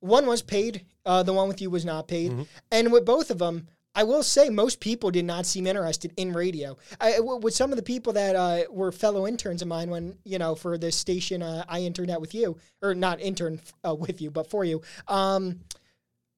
one 0.00 0.24
was 0.26 0.40
paid, 0.40 0.86
uh, 1.04 1.22
the 1.22 1.34
one 1.34 1.46
with 1.46 1.60
you 1.60 1.68
was 1.68 1.84
not 1.84 2.08
paid, 2.08 2.32
Mm-hmm. 2.32 2.42
and 2.72 2.90
with 2.90 3.04
both 3.04 3.30
of 3.30 3.38
them. 3.38 3.68
I 3.94 4.04
will 4.04 4.22
say 4.22 4.48
most 4.48 4.78
people 4.80 5.10
did 5.10 5.24
not 5.24 5.44
seem 5.44 5.66
interested 5.66 6.12
in 6.16 6.32
radio. 6.32 6.76
I, 7.00 7.16
w- 7.16 7.40
with 7.40 7.54
some 7.54 7.72
of 7.72 7.76
the 7.76 7.82
people 7.82 8.12
that 8.12 8.36
uh, 8.36 8.60
were 8.70 8.92
fellow 8.92 9.26
interns 9.26 9.60
of 9.60 9.66
mine 9.68 9.90
when 9.90 10.16
you 10.24 10.38
know 10.38 10.54
for 10.54 10.78
this 10.78 10.94
station 10.96 11.42
uh, 11.42 11.64
I 11.68 11.80
interned 11.80 12.10
at 12.10 12.20
with 12.20 12.32
you 12.32 12.56
or 12.80 12.94
not 12.94 13.20
intern 13.20 13.60
uh, 13.84 13.94
with 13.94 14.20
you 14.22 14.30
but 14.30 14.48
for 14.48 14.64
you. 14.64 14.82
Um, 15.08 15.60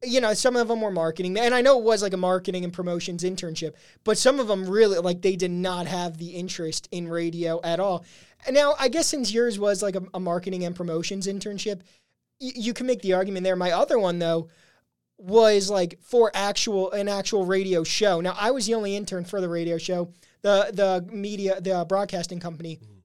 you 0.02 0.20
know, 0.20 0.32
some 0.32 0.56
of 0.56 0.68
them 0.68 0.80
were 0.80 0.90
marketing, 0.90 1.38
and 1.38 1.54
I 1.54 1.60
know 1.60 1.78
it 1.78 1.84
was 1.84 2.02
like 2.02 2.14
a 2.14 2.18
marketing 2.18 2.64
and 2.64 2.72
promotions 2.72 3.22
internship, 3.22 3.74
but 4.04 4.16
some 4.16 4.40
of 4.40 4.48
them 4.48 4.68
really 4.68 4.98
like 4.98 5.20
they 5.20 5.36
did 5.36 5.50
not 5.50 5.86
have 5.86 6.16
the 6.16 6.30
interest 6.30 6.88
in 6.90 7.08
radio 7.08 7.60
at 7.62 7.80
all. 7.80 8.04
And 8.46 8.54
now, 8.54 8.74
I 8.78 8.88
guess 8.88 9.06
since 9.08 9.32
yours 9.32 9.58
was 9.58 9.82
like 9.82 9.96
a, 9.96 10.02
a 10.14 10.20
marketing 10.20 10.64
and 10.64 10.74
promotions 10.74 11.26
internship, 11.26 11.80
y- 12.40 12.52
you 12.54 12.72
can 12.72 12.86
make 12.86 13.02
the 13.02 13.12
argument 13.12 13.44
there. 13.44 13.56
My 13.56 13.72
other 13.72 13.98
one 13.98 14.18
though 14.18 14.48
was 15.18 15.68
like 15.68 15.98
for 16.00 16.30
actual 16.32 16.90
an 16.92 17.06
actual 17.08 17.44
radio 17.44 17.84
show. 17.84 18.22
Now, 18.22 18.34
I 18.38 18.52
was 18.52 18.66
the 18.66 18.74
only 18.74 18.96
intern 18.96 19.24
for 19.24 19.42
the 19.42 19.48
radio 19.50 19.76
show. 19.76 20.12
The 20.40 20.70
the 20.72 21.14
media 21.14 21.60
the 21.60 21.84
broadcasting 21.86 22.40
company 22.40 22.76
mm-hmm. 22.76 23.00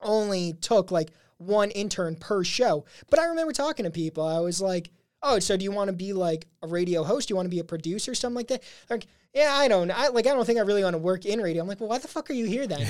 only 0.00 0.54
took 0.54 0.90
like 0.90 1.10
one 1.36 1.70
intern 1.70 2.16
per 2.16 2.44
show. 2.44 2.86
But 3.10 3.18
I 3.18 3.26
remember 3.26 3.52
talking 3.52 3.84
to 3.84 3.90
people. 3.90 4.26
I 4.26 4.40
was 4.40 4.62
like, 4.62 4.90
"Oh, 5.22 5.38
so 5.38 5.56
do 5.56 5.64
you 5.64 5.72
want 5.72 5.88
to 5.88 5.92
be 5.92 6.12
like 6.12 6.46
a 6.62 6.66
radio 6.66 7.02
host? 7.04 7.28
Do 7.28 7.32
you 7.32 7.36
want 7.36 7.46
to 7.46 7.50
be 7.50 7.60
a 7.60 7.64
producer, 7.64 8.12
or 8.12 8.14
something 8.14 8.36
like 8.36 8.48
that?" 8.48 8.62
Like, 8.88 9.06
yeah, 9.34 9.52
I 9.52 9.68
don't. 9.68 9.90
I 9.92 10.08
like. 10.08 10.26
I 10.26 10.30
don't 10.30 10.44
think 10.44 10.58
I 10.58 10.62
really 10.62 10.82
want 10.82 10.94
to 10.94 10.98
work 10.98 11.24
in 11.24 11.40
radio. 11.40 11.62
I'm 11.62 11.68
like, 11.68 11.78
well, 11.78 11.88
why 11.88 11.98
the 11.98 12.08
fuck 12.08 12.30
are 12.30 12.34
you 12.34 12.46
here 12.46 12.66
then? 12.66 12.86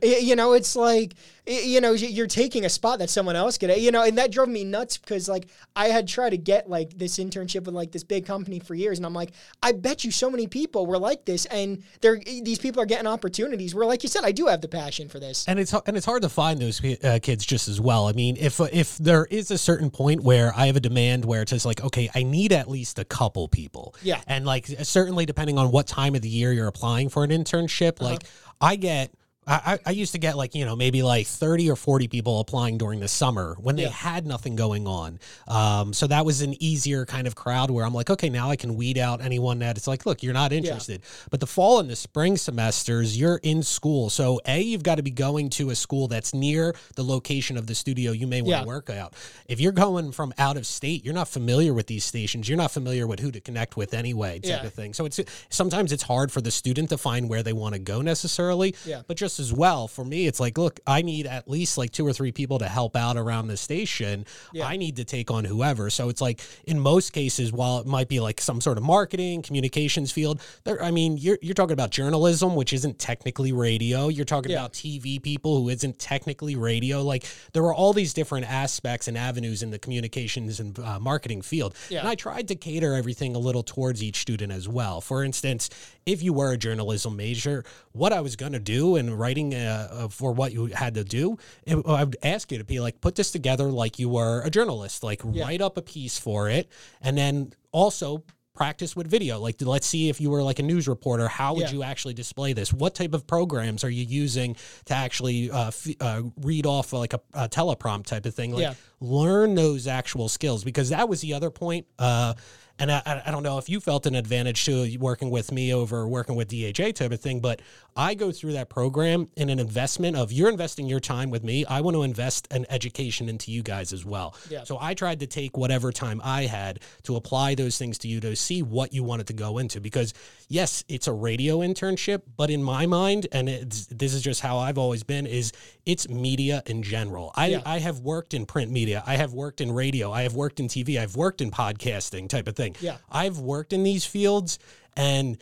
You 0.02 0.34
know, 0.34 0.54
it's 0.54 0.74
like, 0.76 1.14
you 1.46 1.80
know, 1.80 1.92
you're 1.92 2.26
taking 2.26 2.64
a 2.64 2.68
spot 2.70 3.00
that 3.00 3.10
someone 3.10 3.36
else 3.36 3.58
could. 3.58 3.70
You 3.76 3.90
know, 3.90 4.02
and 4.02 4.16
that 4.16 4.30
drove 4.32 4.48
me 4.48 4.64
nuts 4.64 4.96
because 4.96 5.28
like 5.28 5.46
I 5.76 5.88
had 5.88 6.08
tried 6.08 6.30
to 6.30 6.38
get 6.38 6.70
like 6.70 6.96
this 6.96 7.18
internship 7.18 7.64
with 7.64 7.74
like 7.74 7.92
this 7.92 8.02
big 8.02 8.24
company 8.24 8.60
for 8.60 8.74
years, 8.74 8.98
and 8.98 9.04
I'm 9.04 9.12
like, 9.12 9.32
I 9.62 9.72
bet 9.72 10.04
you 10.04 10.10
so 10.10 10.30
many 10.30 10.46
people 10.46 10.86
were 10.86 10.98
like 10.98 11.26
this, 11.26 11.44
and 11.46 11.82
they're 12.00 12.18
these 12.18 12.58
people 12.58 12.80
are 12.82 12.86
getting 12.86 13.06
opportunities. 13.06 13.74
Where, 13.74 13.86
like 13.86 14.02
you 14.02 14.08
said, 14.08 14.24
I 14.24 14.32
do 14.32 14.46
have 14.46 14.62
the 14.62 14.68
passion 14.68 15.08
for 15.08 15.20
this. 15.20 15.46
and 15.46 15.58
it's 15.58 15.74
and 15.74 15.96
it's 15.96 16.06
hard 16.06 16.22
to 16.22 16.28
find 16.30 16.60
those 16.60 16.82
uh, 17.04 17.18
kids 17.22 17.44
just 17.44 17.68
as 17.68 17.78
well. 17.80 18.06
I 18.08 18.12
mean, 18.12 18.36
if 18.38 18.58
if 18.60 18.96
there 18.96 19.26
is 19.26 19.50
a 19.50 19.58
certain 19.58 19.90
point 19.90 20.22
where 20.22 20.52
I 20.56 20.66
have 20.66 20.76
a 20.76 20.80
demand 20.80 21.26
where 21.26 21.42
it's 21.42 21.50
just 21.50 21.66
like, 21.66 21.82
okay, 21.84 22.08
I 22.14 22.22
need 22.22 22.52
at 22.52 22.70
least 22.70 22.98
a 22.98 23.04
couple 23.04 23.48
people, 23.48 23.94
Yeah. 24.02 24.20
and 24.26 24.46
like 24.46 24.66
certainly 24.82 25.26
depending 25.26 25.58
on 25.58 25.70
what 25.70 25.86
time 25.86 26.14
of 26.14 26.22
the 26.22 26.28
year 26.30 26.52
you're 26.54 26.68
applying 26.68 27.10
for 27.10 27.22
an 27.22 27.30
internship, 27.30 28.00
Uh-huh. 28.00 28.12
like 28.12 28.24
I 28.62 28.76
get. 28.76 29.10
I, 29.46 29.78
I 29.84 29.90
used 29.90 30.12
to 30.12 30.18
get 30.18 30.36
like 30.36 30.54
you 30.54 30.64
know 30.64 30.74
maybe 30.74 31.02
like 31.02 31.26
30 31.26 31.70
or 31.70 31.76
40 31.76 32.08
people 32.08 32.40
applying 32.40 32.78
during 32.78 33.00
the 33.00 33.08
summer 33.08 33.56
when 33.60 33.76
they 33.76 33.82
Yeah. 33.82 33.88
had 33.90 34.26
nothing 34.26 34.56
going 34.56 34.86
on 34.86 35.18
um, 35.48 35.92
so 35.92 36.06
that 36.06 36.24
was 36.24 36.40
an 36.40 36.54
easier 36.62 37.04
kind 37.04 37.26
of 37.26 37.34
crowd 37.34 37.70
where 37.70 37.84
i'm 37.84 37.92
like 37.92 38.08
okay 38.08 38.30
now 38.30 38.48
i 38.50 38.56
can 38.56 38.74
weed 38.76 38.96
out 38.96 39.20
anyone 39.20 39.58
that 39.58 39.76
it's 39.76 39.86
like 39.86 40.06
look 40.06 40.22
you're 40.22 40.32
not 40.32 40.52
interested 40.52 41.02
but 41.30 41.40
the 41.40 41.46
fall 41.46 41.78
and 41.80 41.90
the 41.90 41.96
spring 41.96 42.36
semesters 42.38 43.18
you're 43.18 43.38
in 43.42 43.62
school 43.62 44.08
so 44.08 44.40
a 44.46 44.60
you've 44.62 44.82
got 44.82 44.94
to 44.94 45.02
be 45.02 45.10
going 45.10 45.50
to 45.50 45.68
a 45.70 45.74
school 45.74 46.08
that's 46.08 46.32
near 46.32 46.74
the 46.94 47.04
location 47.04 47.58
of 47.58 47.66
the 47.66 47.74
studio 47.74 48.12
you 48.12 48.26
may 48.26 48.40
want 48.40 48.50
Yeah. 48.50 48.60
to 48.62 48.66
work 48.66 48.88
out 48.88 49.12
if 49.46 49.60
you're 49.60 49.72
going 49.72 50.12
from 50.12 50.32
out 50.38 50.56
of 50.56 50.66
state 50.66 51.04
you're 51.04 51.12
not 51.14 51.28
familiar 51.28 51.74
with 51.74 51.86
these 51.86 52.04
stations 52.04 52.48
you're 52.48 52.56
not 52.58 52.70
familiar 52.70 53.06
with 53.06 53.20
who 53.20 53.30
to 53.30 53.40
connect 53.40 53.76
with 53.76 53.92
anyway 53.92 54.38
type 54.38 54.62
Yeah. 54.62 54.66
of 54.66 54.72
thing 54.72 54.94
so 54.94 55.04
it's 55.04 55.20
sometimes 55.50 55.92
it's 55.92 56.02
hard 56.04 56.32
for 56.32 56.40
the 56.40 56.50
student 56.50 56.88
to 56.90 56.96
find 56.98 57.28
where 57.28 57.42
they 57.42 57.52
want 57.52 57.74
to 57.74 57.78
go 57.78 58.00
necessarily 58.00 58.74
Yeah. 58.86 59.02
but 59.06 59.16
just 59.18 59.33
as 59.40 59.52
well. 59.52 59.88
For 59.88 60.04
me 60.04 60.26
it's 60.26 60.40
like 60.40 60.56
look 60.58 60.80
i 60.86 61.02
need 61.02 61.26
at 61.26 61.48
least 61.48 61.78
like 61.78 61.90
two 61.92 62.06
or 62.06 62.12
three 62.12 62.32
people 62.32 62.58
to 62.58 62.68
help 62.68 62.96
out 62.96 63.16
around 63.16 63.48
the 63.48 63.56
station. 63.56 64.24
Yeah. 64.52 64.66
i 64.66 64.76
need 64.76 64.96
to 64.96 65.04
take 65.04 65.30
on 65.30 65.44
whoever. 65.44 65.90
So 65.90 66.08
it's 66.08 66.20
like 66.20 66.40
in 66.66 66.78
most 66.80 67.12
cases 67.12 67.52
while 67.52 67.78
it 67.80 67.86
might 67.86 68.08
be 68.08 68.20
like 68.20 68.40
some 68.40 68.60
sort 68.60 68.78
of 68.78 68.84
marketing 68.84 69.42
communications 69.42 70.12
field 70.12 70.40
there 70.64 70.82
i 70.82 70.90
mean 70.90 71.16
you're, 71.16 71.38
you're 71.42 71.54
talking 71.54 71.72
about 71.72 71.90
journalism 71.90 72.54
which 72.54 72.72
isn't 72.72 72.98
technically 72.98 73.52
radio. 73.52 74.08
You're 74.08 74.24
talking 74.24 74.50
Yeah. 74.52 74.58
about 74.58 74.72
tv 74.72 75.22
people 75.22 75.60
who 75.62 75.68
isn't 75.68 75.98
technically 75.98 76.56
radio. 76.56 77.02
Like 77.02 77.24
there 77.52 77.62
are 77.64 77.74
all 77.74 77.92
these 77.92 78.12
different 78.14 78.50
aspects 78.50 79.08
and 79.08 79.16
avenues 79.18 79.62
in 79.62 79.70
the 79.70 79.78
communications 79.78 80.60
and 80.60 80.78
uh, 80.78 80.98
marketing 81.00 81.42
field. 81.42 81.74
Yeah. 81.88 82.00
and 82.00 82.08
i 82.08 82.14
tried 82.14 82.48
to 82.48 82.54
cater 82.54 82.94
everything 82.94 83.34
a 83.36 83.38
little 83.38 83.62
towards 83.62 84.02
each 84.02 84.16
student 84.16 84.52
as 84.52 84.68
well. 84.68 85.00
For 85.00 85.24
instance 85.24 85.70
if 86.06 86.22
you 86.22 86.32
were 86.34 86.52
a 86.52 86.58
journalism 86.58 87.16
major 87.16 87.64
what 87.92 88.12
i 88.12 88.20
was 88.20 88.36
going 88.36 88.52
to 88.52 88.58
do 88.58 88.96
in 88.96 89.14
writing 89.24 89.54
uh, 89.54 89.88
uh, 89.90 90.08
for 90.08 90.30
what 90.32 90.52
you 90.52 90.66
had 90.66 90.92
to 90.94 91.04
do 91.04 91.24
it, 91.66 91.76
i 92.00 92.02
would 92.04 92.16
ask 92.34 92.52
you 92.52 92.58
to 92.58 92.64
be 92.74 92.78
like 92.86 93.00
put 93.00 93.14
this 93.20 93.30
together 93.38 93.64
like 93.82 93.98
you 93.98 94.08
were 94.18 94.36
a 94.42 94.50
journalist 94.50 95.02
like 95.02 95.20
Yeah. 95.24 95.44
write 95.44 95.62
up 95.66 95.74
a 95.78 95.82
piece 95.82 96.16
for 96.26 96.40
it 96.50 96.64
and 97.00 97.16
then 97.16 97.34
also 97.72 98.22
practice 98.54 98.94
with 98.94 99.06
video 99.08 99.34
like 99.46 99.56
let's 99.62 99.86
see 99.94 100.08
if 100.12 100.20
you 100.20 100.30
were 100.30 100.42
like 100.50 100.58
a 100.60 100.62
news 100.62 100.86
reporter 100.86 101.26
how 101.26 101.54
would 101.54 101.62
Yeah. 101.68 101.72
you 101.76 101.82
actually 101.82 102.14
display 102.14 102.52
this 102.52 102.72
what 102.72 102.94
type 102.94 103.12
of 103.18 103.26
programs 103.26 103.82
are 103.82 103.90
you 103.90 104.04
using 104.04 104.54
to 104.84 104.94
actually 104.94 105.50
uh, 105.50 105.68
f- 105.68 105.88
uh, 106.00 106.22
read 106.40 106.64
off 106.66 106.92
like 106.92 107.14
a, 107.14 107.20
a 107.32 107.48
teleprompt 107.48 108.06
type 108.06 108.26
of 108.26 108.34
thing 108.34 108.52
like 108.52 108.62
Yeah. 108.62 108.74
learn 109.00 109.54
those 109.56 109.86
actual 110.00 110.28
skills 110.28 110.62
because 110.62 110.88
that 110.90 111.08
was 111.08 111.20
the 111.20 111.32
other 111.34 111.50
point 111.50 111.86
uh, 111.98 112.34
And 112.76 112.90
I, 112.90 113.22
I 113.26 113.30
don't 113.30 113.44
know 113.44 113.58
if 113.58 113.68
you 113.68 113.78
felt 113.80 114.04
an 114.06 114.16
advantage 114.16 114.64
to 114.64 114.96
working 114.98 115.30
with 115.30 115.52
me 115.52 115.72
over 115.80 115.98
working 116.08 116.34
with 116.34 116.48
DHA 116.48 116.88
type 117.00 117.12
of 117.12 117.20
thing, 117.20 117.38
but 117.40 117.62
I 117.96 118.14
go 118.14 118.32
through 118.32 118.52
that 118.54 118.68
program 118.68 119.28
in 119.36 119.50
an 119.50 119.58
investment 119.58 120.16
of 120.16 120.32
you're 120.32 120.48
investing 120.48 120.86
your 120.86 121.00
time 121.00 121.30
with 121.30 121.44
me. 121.44 121.64
I 121.64 121.80
want 121.80 121.94
to 121.94 122.02
invest 122.02 122.48
an 122.50 122.66
education 122.68 123.28
into 123.28 123.52
you 123.52 123.62
guys 123.62 123.92
as 123.92 124.04
well. 124.04 124.34
Yeah. 124.50 124.64
So 124.64 124.78
I 124.80 124.94
tried 124.94 125.20
to 125.20 125.26
take 125.26 125.56
whatever 125.56 125.92
time 125.92 126.20
I 126.24 126.46
had 126.46 126.80
to 127.04 127.16
apply 127.16 127.54
those 127.54 127.78
things 127.78 127.98
to 127.98 128.08
you 128.08 128.20
to 128.20 128.34
see 128.34 128.62
what 128.62 128.92
you 128.92 129.04
wanted 129.04 129.28
to 129.28 129.32
go 129.32 129.58
into. 129.58 129.80
Because 129.80 130.12
yes, 130.48 130.82
it's 130.88 131.06
a 131.06 131.12
radio 131.12 131.58
internship, 131.58 132.22
but 132.36 132.50
in 132.50 132.62
my 132.62 132.86
mind, 132.86 133.28
and 133.30 133.48
it's, 133.48 133.86
this 133.86 134.12
is 134.12 134.22
just 134.22 134.40
how 134.40 134.58
I've 134.58 134.78
always 134.78 135.04
been, 135.04 135.26
is 135.26 135.52
it's 135.86 136.08
media 136.08 136.62
in 136.66 136.82
general. 136.82 137.32
I, 137.36 137.46
Yeah. 137.46 137.62
I 137.64 137.78
have 137.78 138.00
worked 138.00 138.34
in 138.34 138.46
print 138.46 138.70
media. 138.72 139.04
I 139.06 139.16
have 139.16 139.32
worked 139.32 139.60
in 139.60 139.70
radio. 139.70 140.10
I 140.10 140.22
have 140.22 140.34
worked 140.34 140.58
in 140.58 140.66
TV. 140.68 140.98
I've 141.00 141.16
worked 141.16 141.40
in 141.40 141.50
podcasting 141.50 142.28
type 142.28 142.48
of 142.48 142.56
thing. 142.56 142.74
Yeah. 142.80 142.96
I've 143.10 143.38
worked 143.38 143.72
in 143.72 143.84
these 143.84 144.04
fields 144.04 144.58
and 144.96 145.38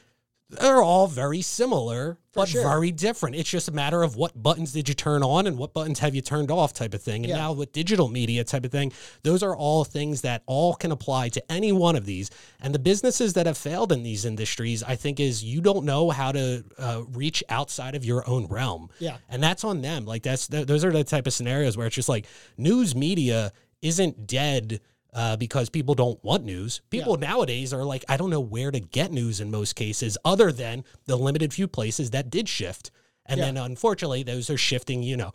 they're 0.61 0.83
all 0.83 1.07
very 1.07 1.41
similar, 1.43 2.19
but 2.35 2.49
sure. 2.49 2.63
very 2.63 2.91
different. 2.93 3.37
It's 3.37 3.49
just 3.49 3.69
a 3.69 3.73
matter 3.73 4.03
of 4.03 4.17
what 4.17 4.41
buttons 4.41 4.73
did 4.73 4.89
you 4.89 4.95
turn 4.95 5.23
on 5.23 5.47
and 5.47 5.57
what 5.59 5.73
buttons 5.73 5.99
have 6.01 6.15
you 6.15 6.21
turned 6.21 6.51
off 6.51 6.73
type 6.73 6.95
of 6.95 7.03
thing. 7.03 7.25
And 7.25 7.31
Yeah. 7.31 7.37
now 7.39 7.53
with 7.53 7.73
digital 7.73 8.09
media 8.09 8.45
type 8.45 8.65
of 8.65 8.71
thing, 8.71 8.93
those 9.23 9.43
are 9.43 9.57
all 9.57 9.85
things 9.85 10.21
that 10.23 10.43
all 10.47 10.75
can 10.75 10.93
apply 10.93 11.31
to 11.31 11.53
any 11.53 11.73
one 11.73 11.97
of 11.97 12.05
these. 12.05 12.31
And 12.61 12.75
the 12.75 12.79
businesses 12.79 13.33
that 13.33 13.47
have 13.47 13.57
failed 13.59 13.93
in 13.93 14.03
these 14.03 14.25
industries, 14.25 14.83
I 14.83 14.95
think, 14.97 15.21
is 15.21 15.43
you 15.43 15.61
don't 15.61 15.85
know 15.85 16.11
how 16.11 16.33
to 16.33 16.65
uh, 16.79 17.03
reach 17.13 17.43
outside 17.49 17.95
of 17.95 18.05
your 18.05 18.29
own 18.29 18.47
realm. 18.47 18.91
Yeah. 18.99 19.17
And 19.29 19.43
that's 19.43 19.65
on 19.65 19.81
them. 19.81 20.05
Like 20.05 20.23
that's 20.23 20.49
th- 20.49 20.67
those 20.67 20.85
are 20.85 20.93
the 20.93 21.05
type 21.05 21.27
of 21.27 21.33
scenarios 21.33 21.77
where 21.77 21.87
it's 21.87 21.97
just 21.97 22.09
like 22.09 22.27
news 22.59 22.95
media 22.95 23.53
isn't 23.81 24.27
dead 24.27 24.81
uh, 25.13 25.37
because 25.37 25.69
people 25.69 25.95
don't 25.95 26.23
want 26.25 26.45
news. 26.45 26.81
People 26.91 27.17
nowadays 27.17 27.73
are 27.73 27.85
like, 27.85 28.05
I 28.09 28.17
don't 28.17 28.31
know 28.31 28.41
where 28.41 28.71
to 28.71 28.81
get 28.81 29.13
news 29.13 29.41
in 29.41 29.51
most 29.51 29.75
cases, 29.77 30.17
other 30.25 30.51
than 30.53 30.85
the 31.07 31.17
limited 31.17 31.53
few 31.53 31.69
places 31.69 32.11
that 32.11 32.31
did 32.31 32.49
shift. 32.49 32.91
And 33.27 33.39
Yeah. 33.39 33.47
then 33.47 33.57
unfortunately, 33.59 34.23
those 34.23 34.49
are 34.51 34.57
shifting, 34.57 35.03
you 35.03 35.17
know. 35.17 35.33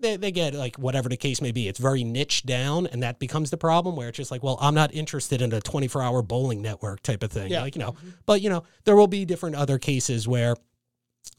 They, 0.00 0.16
they 0.16 0.32
get 0.32 0.54
like 0.54 0.76
whatever 0.76 1.08
the 1.08 1.16
case 1.16 1.40
may 1.40 1.52
be. 1.52 1.68
It's 1.68 1.78
very 1.78 2.04
niche 2.04 2.44
down, 2.44 2.86
and 2.88 3.02
that 3.02 3.18
becomes 3.18 3.50
the 3.50 3.56
problem 3.56 3.96
where 3.96 4.08
it's 4.08 4.16
just 4.16 4.30
like, 4.30 4.42
well, 4.42 4.58
I'm 4.60 4.74
not 4.74 4.92
interested 4.92 5.40
in 5.40 5.52
a 5.52 5.60
24 5.60 6.02
hour 6.02 6.20
bowling 6.20 6.60
network 6.60 7.00
type 7.02 7.22
of 7.22 7.30
thing. 7.32 7.50
Yeah. 7.52 7.62
Like, 7.62 7.76
you 7.76 7.80
know, 7.80 7.94
but 8.26 8.42
you 8.42 8.50
know, 8.50 8.64
there 8.84 8.96
will 8.96 9.06
be 9.06 9.24
different 9.24 9.56
other 9.56 9.78
cases 9.78 10.26
where 10.28 10.56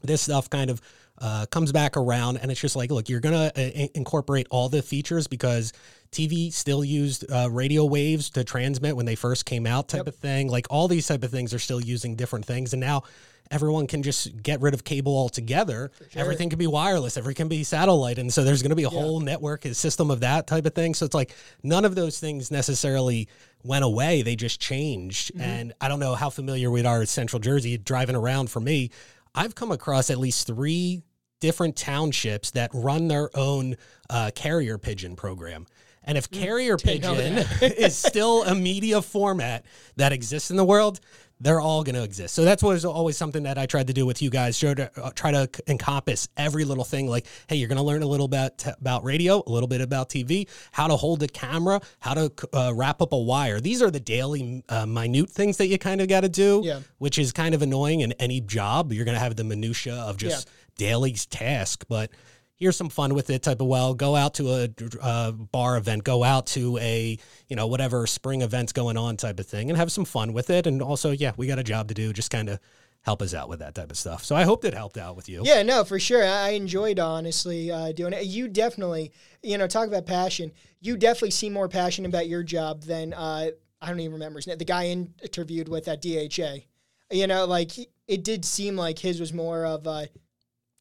this 0.02 0.22
stuff 0.22 0.48
kind 0.50 0.70
of 0.70 0.80
uh, 1.18 1.46
comes 1.46 1.72
back 1.72 1.96
around 1.96 2.36
and 2.36 2.50
it's 2.50 2.60
just 2.60 2.76
like 2.76 2.90
look 2.90 3.08
you're 3.08 3.20
gonna 3.20 3.50
uh, 3.56 3.60
incorporate 3.94 4.46
all 4.50 4.68
the 4.68 4.82
features 4.82 5.26
because 5.26 5.72
tv 6.12 6.52
still 6.52 6.84
used 6.84 7.24
uh, 7.32 7.48
radio 7.50 7.84
waves 7.86 8.28
to 8.30 8.44
transmit 8.44 8.94
when 8.94 9.06
they 9.06 9.14
first 9.14 9.46
came 9.46 9.66
out 9.66 9.88
type 9.88 10.00
Yep. 10.00 10.06
of 10.08 10.16
thing. 10.16 10.48
Like 10.48 10.66
all 10.70 10.88
these 10.88 11.06
type 11.06 11.22
of 11.24 11.30
things 11.30 11.54
are 11.54 11.58
still 11.58 11.80
using 11.80 12.16
different 12.16 12.44
things 12.44 12.72
and 12.74 12.80
now 12.80 13.02
everyone 13.50 13.86
can 13.86 14.02
just 14.02 14.42
get 14.42 14.60
rid 14.60 14.74
of 14.74 14.82
cable 14.84 15.16
altogether. 15.16 15.90
Sure. 16.10 16.20
everything 16.20 16.50
can 16.50 16.58
be 16.58 16.66
wireless. 16.66 17.16
Everything 17.16 17.44
can 17.44 17.48
be 17.48 17.62
satellite. 17.64 18.18
And 18.18 18.32
so 18.32 18.42
there's 18.42 18.60
going 18.60 18.70
to 18.70 18.76
be 18.76 18.82
a 18.82 18.88
whole 18.90 19.20
network 19.20 19.64
a 19.64 19.72
system 19.72 20.10
of 20.10 20.18
that 20.20 20.48
type 20.48 20.66
of 20.66 20.74
thing. 20.74 20.94
So 20.94 21.06
it's 21.06 21.14
like 21.14 21.32
none 21.62 21.84
of 21.84 21.94
those 21.94 22.18
things 22.18 22.50
necessarily 22.50 23.28
went 23.62 23.84
away. 23.84 24.22
They 24.22 24.34
just 24.36 24.60
changed. 24.60 25.32
Mm-hmm. 25.32 25.40
and 25.40 25.72
i 25.80 25.88
don't 25.88 26.00
know 26.00 26.14
how 26.14 26.28
familiar 26.30 26.70
we 26.70 26.84
are 26.84 26.98
with 27.00 27.08
central 27.08 27.40
jersey 27.40 27.78
driving 27.78 28.16
around 28.16 28.50
for 28.50 28.60
me 28.60 28.90
I've 29.36 29.54
come 29.54 29.70
across 29.70 30.10
at 30.10 30.18
least 30.18 30.46
three 30.46 31.02
different 31.40 31.76
townships 31.76 32.52
that 32.52 32.70
run 32.72 33.08
their 33.08 33.30
own 33.36 33.76
uh, 34.08 34.30
carrier 34.34 34.78
pigeon 34.78 35.14
program. 35.14 35.66
And 36.02 36.16
if 36.16 36.30
carrier 36.30 36.78
pigeon 36.78 37.44
is 37.60 37.96
still 37.96 38.44
a 38.44 38.54
media 38.54 39.02
format 39.02 39.66
that 39.96 40.12
exists 40.12 40.50
in 40.50 40.56
the 40.56 40.64
world, 40.64 41.00
they're 41.38 41.60
all 41.60 41.84
going 41.84 41.94
to 41.96 42.02
exist. 42.02 42.34
So 42.34 42.44
that's 42.44 42.62
was 42.62 42.84
always 42.86 43.16
something 43.16 43.42
that 43.42 43.58
I 43.58 43.66
tried 43.66 43.88
to 43.88 43.92
do 43.92 44.06
with 44.06 44.22
you 44.22 44.30
guys, 44.30 44.58
try 44.58 44.72
to, 44.72 44.90
uh, 45.02 45.10
try 45.10 45.32
to 45.32 45.48
encompass 45.66 46.28
every 46.36 46.64
little 46.64 46.82
thing. 46.84 47.08
Like, 47.08 47.26
hey, 47.46 47.56
you're 47.56 47.68
going 47.68 47.76
to 47.76 47.82
learn 47.84 48.02
a 48.02 48.06
little 48.06 48.26
bit 48.28 48.64
about 48.80 49.04
radio, 49.04 49.42
a 49.46 49.50
little 49.50 49.68
bit 49.68 49.82
about 49.82 50.08
TV, 50.08 50.48
how 50.72 50.86
to 50.86 50.96
hold 50.96 51.22
a 51.22 51.28
camera, 51.28 51.80
how 52.00 52.14
to 52.14 52.32
uh, 52.54 52.72
wrap 52.74 53.02
up 53.02 53.12
a 53.12 53.18
wire. 53.18 53.60
These 53.60 53.82
are 53.82 53.90
the 53.90 54.00
daily, 54.00 54.64
uh, 54.70 54.86
minute 54.86 55.28
things 55.28 55.58
that 55.58 55.66
you 55.66 55.78
kind 55.78 56.00
of 56.00 56.08
got 56.08 56.22
to 56.22 56.28
do 56.30 56.62
Yeah. 56.64 56.80
which 56.98 57.18
is 57.18 57.32
kind 57.32 57.54
of 57.54 57.60
annoying 57.60 58.00
in 58.00 58.12
any 58.12 58.40
job. 58.40 58.92
You're 58.92 59.04
going 59.04 59.16
to 59.16 59.20
have 59.20 59.36
the 59.36 59.44
minutia 59.44 59.94
of 59.94 60.16
just 60.16 60.48
daily 60.78 61.12
task, 61.12 61.84
but 61.88 62.10
here's 62.56 62.76
some 62.76 62.88
fun 62.88 63.14
with 63.14 63.30
it 63.30 63.42
type 63.42 63.60
of 63.60 63.66
well 63.66 63.94
go 63.94 64.16
out 64.16 64.34
to 64.34 64.48
a, 64.50 64.68
uh 65.00 65.30
bar 65.30 65.76
event 65.76 66.02
go 66.04 66.24
out 66.24 66.46
to 66.46 66.76
a 66.78 67.18
you 67.48 67.56
know 67.56 67.66
whatever 67.66 68.06
spring 68.06 68.42
events 68.42 68.72
going 68.72 68.96
on 68.96 69.16
type 69.16 69.38
of 69.38 69.46
thing 69.46 69.68
and 69.70 69.78
have 69.78 69.92
some 69.92 70.04
fun 70.04 70.32
with 70.32 70.50
it 70.50 70.66
and 70.66 70.82
also 70.82 71.10
yeah 71.10 71.32
we 71.36 71.46
got 71.46 71.58
a 71.58 71.64
job 71.64 71.88
to 71.88 71.94
do 71.94 72.12
just 72.12 72.30
kind 72.30 72.48
of 72.48 72.58
help 73.02 73.22
us 73.22 73.34
out 73.34 73.48
with 73.48 73.60
that 73.60 73.74
type 73.74 73.90
of 73.90 73.96
stuff 73.96 74.24
so 74.24 74.34
i 74.34 74.42
hope 74.42 74.62
that 74.62 74.74
helped 74.74 74.96
out 74.98 75.14
with 75.14 75.28
you 75.28 75.42
Yeah, 75.44 75.62
no, 75.62 75.84
for 75.84 76.00
sure. 76.00 76.24
I 76.24 76.46
I 76.46 76.50
enjoyed 76.50 76.98
honestly 76.98 77.70
uh, 77.70 77.92
doing 77.92 78.12
it. 78.12 78.24
You 78.24 78.48
definitely, 78.48 79.12
you 79.42 79.58
know, 79.58 79.66
talk 79.66 79.86
about 79.86 80.06
passion. 80.06 80.50
You 80.80 80.96
definitely 80.96 81.30
seem 81.32 81.52
more 81.52 81.68
passionate 81.68 82.08
about 82.08 82.26
your 82.28 82.42
job 82.42 82.82
than 82.82 83.12
uh, 83.12 83.50
I 83.80 83.88
don't 83.88 84.00
even 84.00 84.14
remember 84.14 84.38
his 84.38 84.46
name. 84.46 84.58
The 84.58 84.64
guy 84.64 84.86
interviewed 84.86 85.68
with 85.68 85.86
at 85.88 86.02
DHA. 86.02 86.64
You 87.12 87.26
know, 87.26 87.44
like 87.46 87.72
it 88.08 88.24
did 88.24 88.44
seem 88.44 88.76
like 88.76 88.98
his 88.98 89.20
was 89.20 89.32
more 89.32 89.64
of 89.66 89.86
a. 89.86 90.08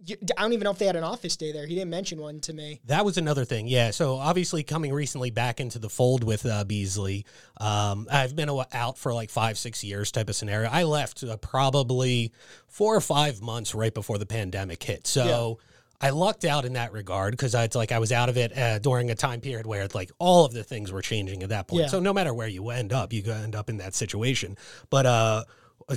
I 0.10 0.42
don't 0.42 0.54
even 0.54 0.64
know 0.64 0.72
if 0.72 0.78
they 0.78 0.86
had 0.86 0.96
an 0.96 1.04
office 1.04 1.36
day 1.36 1.52
there. 1.52 1.66
He 1.66 1.76
didn't 1.76 1.90
mention 1.90 2.20
one 2.20 2.40
to 2.42 2.54
me. 2.54 2.82
That 2.86 3.06
was 3.06 3.18
another 3.18 3.46
thing, 3.46 3.68
yeah. 3.68 3.92
So 3.92 4.16
obviously, 4.16 4.64
coming 4.64 4.94
recently 4.94 5.32
back 5.32 5.60
into 5.60 5.80
the 5.80 5.90
fold 5.90 6.24
with 6.24 6.46
uh, 6.46 6.64
Beasley, 6.64 7.26
um, 7.58 8.08
I've 8.12 8.36
been 8.36 8.50
out 8.74 8.98
for 8.98 9.14
like 9.14 9.30
five, 9.30 9.58
six 9.58 9.84
years 9.84 10.12
type 10.12 10.30
of 10.30 10.36
scenario. 10.36 10.70
I 10.70 10.84
left 10.84 11.24
uh, 11.24 11.38
probably 11.38 12.32
four 12.68 12.96
or 12.96 13.02
five 13.02 13.42
months 13.42 13.74
right 13.74 13.94
before 13.94 14.18
the 14.18 14.26
pandemic 14.26 14.84
hit. 14.84 15.08
So 15.08 15.60
I 16.02 16.10
lucked 16.10 16.46
out 16.46 16.66
in 16.66 16.74
that 16.74 16.92
regard 16.92 17.32
because 17.32 17.56
it's 17.56 17.76
like 17.76 17.92
I 17.92 18.00
was 18.00 18.12
out 18.12 18.30
of 18.30 18.38
it 18.38 18.58
uh, 18.58 18.80
during 18.80 19.10
a 19.12 19.16
time 19.16 19.42
period 19.42 19.66
where 19.66 19.88
like 19.94 20.12
all 20.20 20.46
of 20.46 20.54
the 20.54 20.64
things 20.64 20.92
were 20.92 21.02
changing 21.02 21.42
at 21.44 21.50
that 21.50 21.68
point. 21.68 21.84
Yeah. 21.84 21.88
So 21.88 22.00
no 22.00 22.14
matter 22.14 22.34
where 22.34 22.48
you 22.48 22.70
end 22.70 22.94
up, 22.94 23.14
you 23.14 23.24
end 23.32 23.56
up 23.56 23.70
in 23.70 23.78
that 23.78 23.96
situation. 23.96 24.58
But 24.90 25.06
uh, 25.06 25.44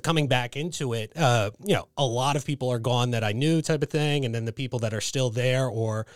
coming 0.02 0.28
back 0.28 0.56
into 0.56 0.92
it, 0.92 1.12
uh, 1.16 1.50
you 1.64 1.74
know, 1.74 1.88
a 1.96 2.04
lot 2.04 2.36
of 2.36 2.44
people 2.44 2.70
are 2.70 2.78
gone 2.78 3.12
that 3.12 3.24
I 3.24 3.32
knew 3.32 3.62
type 3.62 3.82
of 3.82 3.90
thing, 3.90 4.24
and 4.24 4.34
then 4.34 4.44
the 4.44 4.52
people 4.52 4.78
that 4.80 4.92
are 4.92 5.00
still 5.00 5.30
there 5.30 5.66
or 5.66 6.06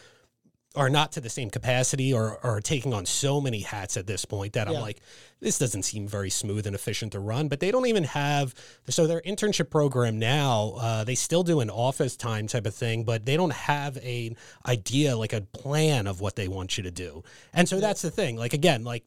are 0.75 0.89
not 0.89 1.13
to 1.13 1.21
the 1.21 1.29
same 1.29 1.51
capacity 1.51 2.15
or 2.15 2.39
are 2.45 2.61
taking 2.61 2.95
on 2.95 3.05
so 3.05 3.41
many 3.41 3.61
hats 3.61 3.97
at 3.97 4.07
this 4.07 4.25
point 4.25 4.55
that 4.55 4.69
Yeah. 4.69 4.77
I'm 4.77 4.81
like, 4.81 5.01
this 5.41 5.59
doesn't 5.59 5.83
seem 5.83 6.09
very 6.09 6.31
smooth 6.31 6.67
and 6.67 6.75
efficient 6.75 7.13
to 7.13 7.21
run. 7.21 7.49
But 7.49 7.61
they 7.61 7.71
don't 7.71 7.87
even 7.87 8.05
have 8.05 8.55
so 8.89 9.07
their 9.07 9.21
internship 9.21 9.71
program 9.71 10.19
now. 10.19 10.75
Uh, 10.79 11.05
they 11.05 11.15
still 11.15 11.43
do 11.43 11.61
an 11.61 11.69
office 11.69 12.17
time 12.17 12.47
type 12.47 12.65
of 12.65 12.75
thing, 12.75 13.05
but 13.05 13.27
they 13.27 13.37
don't 13.37 13.53
have 13.53 13.99
a 13.99 14.35
idea 14.67 15.17
like 15.17 15.33
a 15.33 15.43
plan 15.43 16.07
of 16.07 16.21
what 16.21 16.37
they 16.37 16.49
want 16.49 16.79
you 16.79 16.85
to 16.85 16.91
do. 16.91 17.23
And 17.53 17.69
so 17.69 17.81
that's 17.81 18.01
the 18.03 18.11
thing. 18.11 18.37
Like 18.37 18.55
again, 18.55 18.85
like 18.85 19.05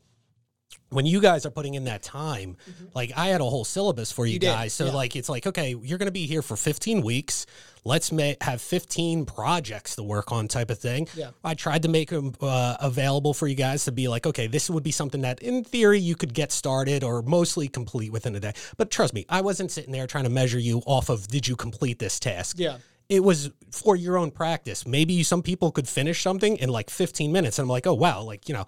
when 0.89 1.05
you 1.05 1.20
guys 1.20 1.46
are 1.46 1.50
putting 1.51 1.74
in 1.74 1.86
that 1.86 2.03
time, 2.03 2.58
like 2.94 3.12
I 3.17 3.27
had 3.27 3.41
a 3.41 3.46
whole 3.46 3.65
syllabus 3.65 4.12
for 4.12 4.25
you, 4.25 4.32
Mm-hmm. 4.32 4.34
You 4.34 4.39
did, 4.39 4.46
guys. 4.48 4.74
So 4.74 4.86
yeah. 4.86 4.91
like 4.94 5.15
it's 5.15 5.29
like 5.29 5.48
okay, 5.48 5.75
you're 5.82 5.98
going 5.98 6.08
to 6.08 6.12
be 6.12 6.25
here 6.25 6.41
for 6.41 6.55
15 6.55 7.01
weeks. 7.01 7.46
Let's 7.88 8.12
have 8.41 8.62
15 8.62 9.25
projects 9.25 9.96
to 9.98 10.03
work 10.03 10.32
on, 10.32 10.48
type 10.48 10.72
of 10.72 10.79
thing. 10.79 11.08
Yeah. 11.15 11.29
I 11.44 11.53
tried 11.53 11.84
to 11.84 11.88
make 11.88 12.10
them 12.10 12.34
uh, 12.41 12.77
available 12.79 13.34
for 13.36 13.48
you 13.48 13.53
guys 13.55 13.86
to 13.86 13.91
be 13.91 14.08
like, 14.08 14.25
okay, 14.25 14.48
this 14.48 14.70
would 14.72 14.84
be 14.84 14.89
something 14.91 15.22
that 15.22 15.39
in 15.41 15.63
theory 15.63 16.00
you 16.00 16.15
could 16.15 16.34
get 16.34 16.51
started 16.51 17.03
or 17.03 17.22
mostly 17.22 17.67
complete 17.67 18.12
within 18.12 18.36
a 18.36 18.39
day. 18.39 18.53
But 18.77 18.89
trust 18.89 19.13
me, 19.13 19.25
I 19.29 19.41
wasn't 19.41 19.70
sitting 19.72 19.91
there 19.91 20.08
trying 20.08 20.24
to 20.24 20.32
measure 20.32 20.58
you 20.60 20.82
off 20.88 21.10
of 21.10 21.27
did 21.27 21.48
you 21.48 21.55
complete 21.55 22.00
this 22.00 22.20
task 22.20 22.58
Yeah. 22.58 22.77
it 23.08 23.24
was 23.24 23.51
for 23.72 23.96
your 23.96 24.17
own 24.17 24.32
practice. 24.32 24.88
Maybe 24.88 25.22
some 25.22 25.44
people 25.44 25.72
could 25.72 25.88
finish 25.88 26.24
something 26.24 26.58
in 26.58 26.70
like 26.70 26.89
15 26.89 27.32
minutes. 27.32 27.60
And 27.60 27.65
I'm 27.65 27.70
like, 27.70 27.86
oh, 27.86 27.94
wow. 27.94 28.24
Like, 28.24 28.50
you 28.50 28.55
know, 28.55 28.65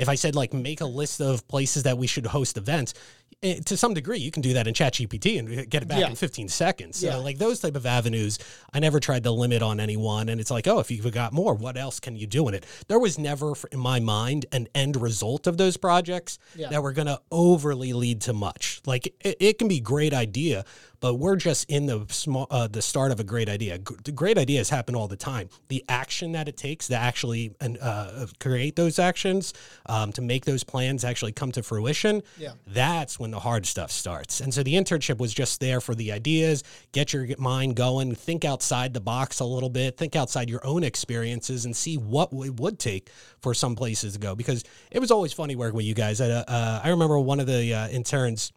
if 0.00 0.08
I 0.08 0.14
said 0.16 0.34
like 0.34 0.52
make 0.52 0.80
a 0.80 0.86
list 0.86 1.20
of 1.20 1.46
places 1.48 1.82
that 1.84 1.96
we 1.98 2.06
should 2.06 2.26
host 2.26 2.56
events, 2.56 2.94
eh, 3.42 3.60
to 3.64 3.76
some 3.76 3.94
degree, 3.94 4.18
you 4.18 4.30
can 4.30 4.42
do 4.42 4.52
that 4.54 4.66
in 4.66 4.74
ChatGPT 4.74 5.38
and 5.38 5.68
get 5.70 5.82
it 5.82 5.88
back 5.88 6.00
Yeah. 6.00 6.08
in 6.10 6.16
15 6.16 6.48
seconds. 6.48 6.98
So 7.00 7.06
Yeah. 7.06 7.16
like 7.16 7.38
those 7.38 7.60
type 7.60 7.76
of 7.76 7.86
avenues, 7.86 8.38
I 8.72 8.80
never 8.80 8.98
tried 9.00 9.24
to 9.24 9.30
limit 9.30 9.62
on 9.62 9.80
anyone. 9.80 10.28
And 10.28 10.40
it's 10.40 10.50
like, 10.50 10.66
oh, 10.66 10.78
if 10.80 10.90
you've 10.90 11.10
got 11.12 11.32
more, 11.32 11.54
what 11.54 11.76
else 11.76 12.00
can 12.00 12.16
you 12.16 12.26
do 12.26 12.48
in 12.48 12.54
it? 12.54 12.64
There 12.88 12.98
was 12.98 13.18
never, 13.18 13.52
in 13.72 13.78
my 13.78 14.00
mind, 14.00 14.46
an 14.52 14.68
end 14.74 14.96
result 14.96 15.46
of 15.46 15.56
those 15.56 15.76
projects 15.76 16.38
Yeah. 16.56 16.68
that 16.70 16.82
were 16.82 16.92
going 16.92 17.06
to 17.08 17.20
overly 17.30 17.92
lead 17.92 18.20
to 18.22 18.32
much. 18.32 18.80
Like 18.86 19.06
it, 19.20 19.36
it 19.40 19.58
can 19.58 19.68
be 19.68 19.80
great 19.80 20.12
idea, 20.14 20.64
but 21.00 21.14
we're 21.14 21.36
just 21.36 21.68
in 21.70 21.86
the 21.86 22.04
small, 22.10 22.46
uh, 22.50 22.66
the 22.68 22.82
start 22.82 23.10
of 23.10 23.20
a 23.20 23.24
great 23.24 23.48
idea. 23.48 23.78
G- 23.78 23.94
the 24.04 24.12
great 24.12 24.36
ideas 24.38 24.68
happen 24.70 24.94
all 24.94 25.08
the 25.08 25.16
time. 25.16 25.48
The 25.68 25.84
action 25.88 26.32
that 26.32 26.48
it 26.48 26.56
takes 26.56 26.88
to 26.88 26.94
actually 26.96 27.52
and, 27.60 27.78
uh, 27.80 28.26
create 28.38 28.76
those 28.76 28.98
actions, 28.98 29.52
um, 29.86 30.12
to 30.12 30.22
make 30.22 30.44
those 30.44 30.62
plans 30.64 31.04
actually 31.04 31.32
come 31.32 31.52
to 31.52 31.62
fruition, 31.62 32.22
Yeah. 32.38 32.52
that's 32.66 33.18
when 33.18 33.30
the 33.30 33.40
hard 33.40 33.66
stuff 33.66 33.90
starts. 33.90 34.40
And 34.40 34.52
so 34.52 34.62
the 34.62 34.74
internship 34.74 35.18
was 35.18 35.32
just 35.32 35.60
there 35.60 35.80
for 35.80 35.94
the 35.94 36.12
ideas, 36.12 36.62
get 36.92 37.12
your 37.12 37.26
mind 37.38 37.76
going, 37.76 38.14
think 38.14 38.44
outside 38.44 38.92
the 38.94 39.00
box 39.00 39.40
a 39.40 39.44
little 39.44 39.70
bit, 39.70 39.96
think 39.96 40.14
outside 40.16 40.50
your 40.50 40.64
own 40.66 40.84
experiences 40.84 41.64
and 41.64 41.74
see 41.74 41.96
what 41.96 42.30
it 42.32 42.60
would 42.60 42.78
take 42.78 43.08
for 43.40 43.54
some 43.54 43.74
places 43.74 44.12
to 44.14 44.18
go. 44.18 44.34
Because 44.34 44.64
it 44.90 44.98
was 44.98 45.10
always 45.10 45.32
funny 45.32 45.56
working 45.56 45.76
with 45.76 45.86
you 45.86 45.94
guys. 45.94 46.20
I, 46.20 46.28
uh, 46.28 46.80
I 46.84 46.90
remember 46.90 47.18
one 47.18 47.40
of 47.40 47.46
the 47.46 47.72
uh, 47.72 47.88
interns 47.88 48.52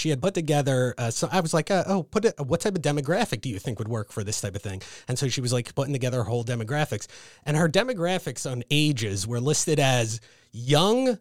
she 0.00 0.08
had 0.08 0.22
put 0.22 0.34
together. 0.34 0.94
Uh, 0.96 1.10
so 1.10 1.28
I 1.30 1.40
was 1.40 1.52
like, 1.52 1.70
uh, 1.70 1.84
oh, 1.86 2.02
put 2.02 2.24
it. 2.24 2.34
What 2.40 2.60
type 2.60 2.74
of 2.74 2.82
demographic 2.82 3.42
do 3.42 3.50
you 3.50 3.58
think 3.58 3.78
would 3.78 3.88
work 3.88 4.10
for 4.10 4.24
this 4.24 4.40
type 4.40 4.56
of 4.56 4.62
thing? 4.62 4.80
And 5.06 5.18
so 5.18 5.28
she 5.28 5.42
was 5.42 5.52
like 5.52 5.74
putting 5.74 5.92
together 5.92 6.18
her 6.18 6.24
whole 6.24 6.44
demographics, 6.44 7.06
and 7.44 7.56
her 7.56 7.68
demographics 7.68 8.50
on 8.50 8.64
ages 8.70 9.26
were 9.26 9.40
listed 9.40 9.78
as 9.78 10.20
young. 10.52 11.18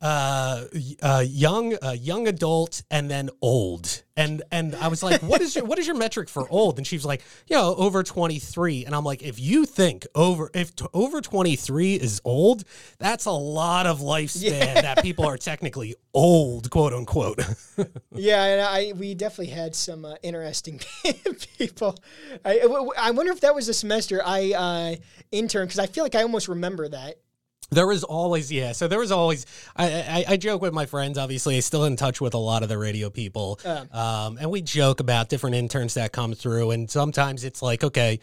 Uh, 0.00 0.64
uh, 1.02 1.24
young, 1.26 1.74
uh, 1.82 1.92
young 1.98 2.28
adult, 2.28 2.82
and 2.90 3.10
then 3.10 3.30
old. 3.40 4.02
And 4.18 4.42
and 4.50 4.74
I 4.76 4.88
was 4.88 5.02
like, 5.02 5.22
what 5.22 5.40
is 5.42 5.54
your 5.54 5.64
what 5.66 5.78
is 5.78 5.86
your 5.86 5.96
metric 5.96 6.28
for 6.30 6.48
old? 6.50 6.78
And 6.78 6.86
she 6.86 6.96
was 6.96 7.04
like, 7.04 7.22
you 7.48 7.56
know, 7.56 7.74
over 7.76 8.02
twenty 8.02 8.38
three. 8.38 8.84
And 8.86 8.94
I'm 8.94 9.04
like, 9.04 9.22
if 9.22 9.38
you 9.38 9.66
think 9.66 10.06
over 10.14 10.50
if 10.54 10.74
t- 10.74 10.86
over 10.94 11.20
twenty 11.20 11.54
three 11.56 11.94
is 11.96 12.20
old, 12.24 12.64
that's 12.98 13.26
a 13.26 13.30
lot 13.32 13.86
of 13.86 14.00
lifespan 14.00 14.50
Yeah. 14.52 14.80
that 14.80 15.02
people 15.02 15.26
are 15.26 15.36
technically 15.36 15.94
old, 16.14 16.70
quote 16.70 16.92
unquote. 16.94 17.40
Yeah, 18.14 18.42
and 18.44 18.60
I 18.62 18.92
we 18.96 19.14
definitely 19.14 19.52
had 19.52 19.74
some 19.76 20.06
uh, 20.06 20.14
interesting 20.22 20.80
people. 21.58 21.94
I 22.44 22.60
I 22.98 23.10
wonder 23.10 23.32
if 23.32 23.40
that 23.40 23.54
was 23.54 23.66
the 23.66 23.74
semester 23.74 24.22
I 24.24 24.52
uh, 24.52 24.96
interned 25.30 25.68
because 25.68 25.78
I 25.78 25.86
feel 25.86 26.02
like 26.04 26.14
I 26.14 26.22
almost 26.22 26.48
remember 26.48 26.88
that. 26.88 27.16
There 27.70 27.86
was 27.86 28.04
always, 28.04 28.52
yeah. 28.52 28.72
So 28.72 28.86
there 28.88 28.98
was 28.98 29.10
always. 29.10 29.44
I, 29.76 29.86
I 29.86 30.24
I 30.28 30.36
joke 30.36 30.62
with 30.62 30.72
my 30.72 30.86
friends. 30.86 31.18
Obviously, 31.18 31.56
I'm 31.56 31.62
still 31.62 31.84
in 31.84 31.96
touch 31.96 32.20
with 32.20 32.34
a 32.34 32.38
lot 32.38 32.62
of 32.62 32.68
the 32.68 32.78
radio 32.78 33.10
people, 33.10 33.58
um, 33.92 34.38
and 34.40 34.50
we 34.50 34.62
joke 34.62 35.00
about 35.00 35.28
different 35.28 35.56
interns 35.56 35.94
that 35.94 36.12
come 36.12 36.34
through. 36.34 36.70
And 36.70 36.88
sometimes 36.90 37.42
it's 37.44 37.62
like, 37.62 37.82
okay, 37.82 38.20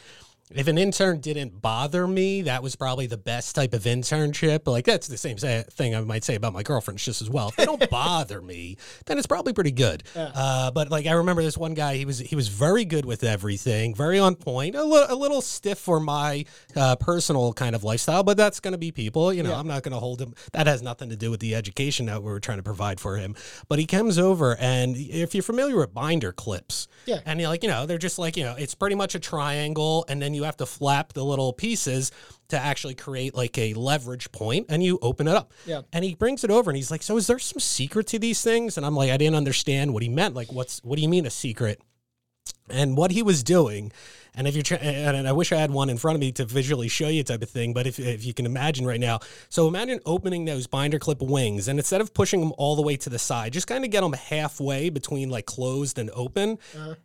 if 0.56 0.68
an 0.68 0.78
intern 0.78 1.20
didn't 1.20 1.62
bother 1.62 2.08
me, 2.08 2.44
that 2.44 2.62
was 2.64 2.76
probably 2.76 3.08
the 3.08 3.18
best 3.18 3.56
type 3.56 3.74
of 3.74 3.84
internship. 3.84 4.68
Like 4.68 4.86
that's 4.86 5.08
the 5.08 5.18
same 5.18 5.38
say, 5.38 5.64
thing 5.72 5.96
I 5.96 6.02
might 6.02 6.24
say 6.24 6.36
about 6.36 6.54
my 6.54 6.64
girlfriends 6.64 7.04
just 7.04 7.22
as 7.22 7.30
well. 7.30 7.50
If 7.50 7.56
they 7.56 7.66
don't 7.66 7.90
bother 7.92 8.42
me, 8.42 8.78
then 9.06 9.18
it's 9.18 9.28
probably 9.28 9.54
pretty 9.54 9.72
good. 9.72 10.04
Uh, 10.16 10.72
but 10.72 10.90
like 10.90 11.06
I 11.08 11.14
remember 11.14 11.42
this 11.42 11.58
one 11.58 11.74
guy, 11.74 11.96
he 11.96 12.06
was 12.06 12.20
he 12.20 12.36
was 12.36 12.48
very 12.48 12.86
good 12.86 13.06
with 13.06 13.24
everything, 13.24 13.96
very 13.96 14.20
on 14.20 14.36
point, 14.36 14.76
a, 14.76 14.84
li- 14.84 15.06
a 15.10 15.16
little 15.16 15.42
stiff 15.42 15.78
for 15.80 16.00
my 16.00 16.46
uh, 16.76 16.96
personal 16.98 17.54
kind 17.54 17.76
of 17.76 17.84
lifestyle. 17.84 18.24
But 18.24 18.38
that's 18.38 18.60
going 18.60 18.74
to 18.74 18.78
be 18.78 18.92
people, 18.92 19.34
you 19.34 19.44
know. 19.44 19.52
Yeah. 19.52 19.60
I'm 19.60 19.68
not 19.68 19.84
going 19.84 19.94
to 19.94 20.00
hold 20.00 20.22
him. 20.22 20.34
That 20.54 20.68
has 20.68 20.82
nothing 20.82 21.10
to 21.10 21.16
do 21.16 21.32
with 21.32 21.40
the 21.40 21.56
education 21.56 22.06
that 22.08 22.22
we 22.24 22.32
were 22.32 22.40
trying 22.40 22.58
to 22.58 22.64
provide 22.64 23.00
for 23.00 23.18
him. 23.18 23.36
But 23.68 23.80
he 23.80 23.86
comes 23.86 24.18
over, 24.20 24.56
and 24.60 24.96
if 24.98 25.34
you're 25.34 25.44
familiar 25.44 25.78
with 25.78 25.94
binder 25.94 26.32
clips, 26.32 26.88
Yeah. 27.06 27.20
and 27.26 27.40
you're 27.40 27.50
like, 27.50 27.64
you 27.64 27.70
know, 27.70 27.86
they're 27.86 27.98
just 27.98 28.20
like, 28.20 28.38
you 28.38 28.44
know, 28.44 28.56
it's 28.58 28.76
pretty 28.76 28.96
much 28.96 29.16
a 29.16 29.20
triangle, 29.20 30.06
and 30.08 30.22
then 30.22 30.34
you 30.34 30.43
have 30.44 30.58
to 30.58 30.66
flap 30.66 31.14
the 31.14 31.24
little 31.24 31.54
pieces 31.54 32.12
to 32.50 32.58
actually 32.60 32.96
create 32.96 33.36
like 33.36 33.58
a 33.58 33.74
leverage 33.74 34.32
point, 34.32 34.68
and 34.70 34.84
you 34.84 35.00
open 35.02 35.28
it 35.28 35.36
up. 35.36 35.52
Yeah. 35.66 35.82
And 35.92 36.06
he 36.06 36.16
brings 36.16 36.44
it 36.44 36.52
over, 36.52 36.70
and 36.70 36.78
he's 36.78 36.92
like, 36.92 37.04
"So 37.04 37.18
is 37.18 37.28
there 37.28 37.40
some 37.40 37.60
secret 37.60 38.08
to 38.08 38.20
these 38.20 38.42
things?" 38.42 38.78
And 38.78 38.86
I'm 38.86 38.96
like, 38.96 39.12
I 39.12 39.18
didn't 39.18 39.36
understand 39.36 39.94
what 39.94 40.04
he 40.04 40.10
meant. 40.10 40.36
Like, 40.36 40.52
what's 40.52 40.84
what 40.84 40.96
do 40.98 41.02
you 41.02 41.10
mean 41.10 41.26
a 41.26 41.32
secret? 41.32 41.82
And 42.70 42.96
what 42.96 43.12
he 43.12 43.22
was 43.22 43.44
doing, 43.44 43.92
and 44.36 44.48
if 44.48 44.56
you're, 44.56 44.64
try- 44.64 44.78
and 44.78 45.28
I 45.28 45.32
wish 45.32 45.52
I 45.52 45.58
had 45.58 45.70
one 45.72 45.90
in 45.90 45.98
front 45.98 46.16
of 46.16 46.20
me 46.22 46.32
to 46.34 46.46
visually 46.46 46.88
show 46.88 47.08
you 47.08 47.24
type 47.24 47.44
of 47.44 47.50
thing, 47.50 47.74
but 47.74 47.86
if, 47.86 48.00
if 48.00 48.26
you 48.26 48.34
can 48.34 48.46
imagine 48.46 48.86
right 48.86 49.00
now, 49.00 49.20
so 49.50 49.68
imagine 49.68 50.00
opening 50.06 50.46
those 50.46 50.66
binder 50.68 50.98
clip 51.00 51.22
wings, 51.22 51.68
and 51.68 51.78
instead 51.80 52.02
of 52.02 52.14
pushing 52.14 52.40
them 52.40 52.54
all 52.58 52.76
the 52.76 52.82
way 52.82 52.98
to 52.98 53.10
the 53.10 53.20
side, 53.20 53.54
just 53.54 53.68
kind 53.68 53.86
of 53.86 53.92
get 53.92 54.02
them 54.02 54.14
halfway 54.14 54.90
between 54.90 55.30
like 55.30 55.46
closed 55.46 56.00
and 56.00 56.10
open. 56.14 56.58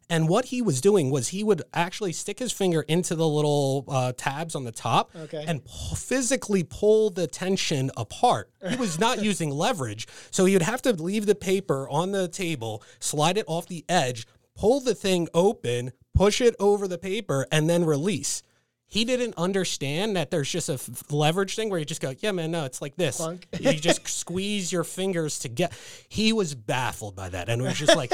And 0.08 0.28
what 0.28 0.46
he 0.46 0.62
was 0.62 0.80
doing 0.80 1.10
was 1.10 1.28
he 1.28 1.44
would 1.44 1.62
actually 1.74 2.12
stick 2.12 2.38
his 2.38 2.52
finger 2.52 2.82
into 2.82 3.14
the 3.14 3.28
little 3.28 3.84
uh, 3.88 4.12
tabs 4.16 4.54
on 4.54 4.64
the 4.64 4.72
top 4.72 5.10
Okay. 5.14 5.44
and 5.46 5.64
pu- 5.64 5.96
physically 5.96 6.64
pull 6.64 7.10
the 7.10 7.26
tension 7.26 7.90
apart. 7.96 8.50
He 8.68 8.76
was 8.76 8.98
not 8.98 9.22
using 9.22 9.50
leverage, 9.50 10.06
so 10.30 10.44
he 10.46 10.54
would 10.54 10.62
have 10.62 10.82
to 10.82 10.92
leave 10.92 11.26
the 11.26 11.34
paper 11.34 11.88
on 11.88 12.12
the 12.12 12.26
table, 12.28 12.82
slide 13.00 13.36
it 13.36 13.44
off 13.46 13.66
the 13.66 13.84
edge, 13.88 14.26
pull 14.56 14.80
the 14.80 14.94
thing 14.94 15.28
open, 15.34 15.92
push 16.18 16.40
it 16.40 16.54
over 16.58 16.86
the 16.88 16.98
paper, 16.98 17.46
and 17.52 17.70
then 17.70 17.84
release. 17.84 18.42
He 18.90 19.04
didn't 19.04 19.34
understand 19.36 20.16
that 20.16 20.30
there's 20.30 20.50
just 20.50 20.68
a 20.70 20.74
f- 20.74 21.12
leverage 21.12 21.54
thing 21.54 21.68
where 21.68 21.78
you 21.78 21.84
just 21.84 22.00
go, 22.00 22.14
yeah, 22.20 22.32
man, 22.32 22.50
no, 22.50 22.64
it's 22.64 22.80
like 22.80 22.96
this. 22.96 23.20
You 23.60 23.72
just 23.74 24.08
squeeze 24.08 24.72
your 24.72 24.82
fingers 24.84 25.38
to 25.40 25.48
get. 25.48 25.72
He 26.08 26.32
was 26.32 26.54
baffled 26.54 27.14
by 27.14 27.28
that, 27.28 27.48
and 27.50 27.60
it 27.60 27.64
was 27.66 27.78
just 27.78 27.94
like, 27.96 28.12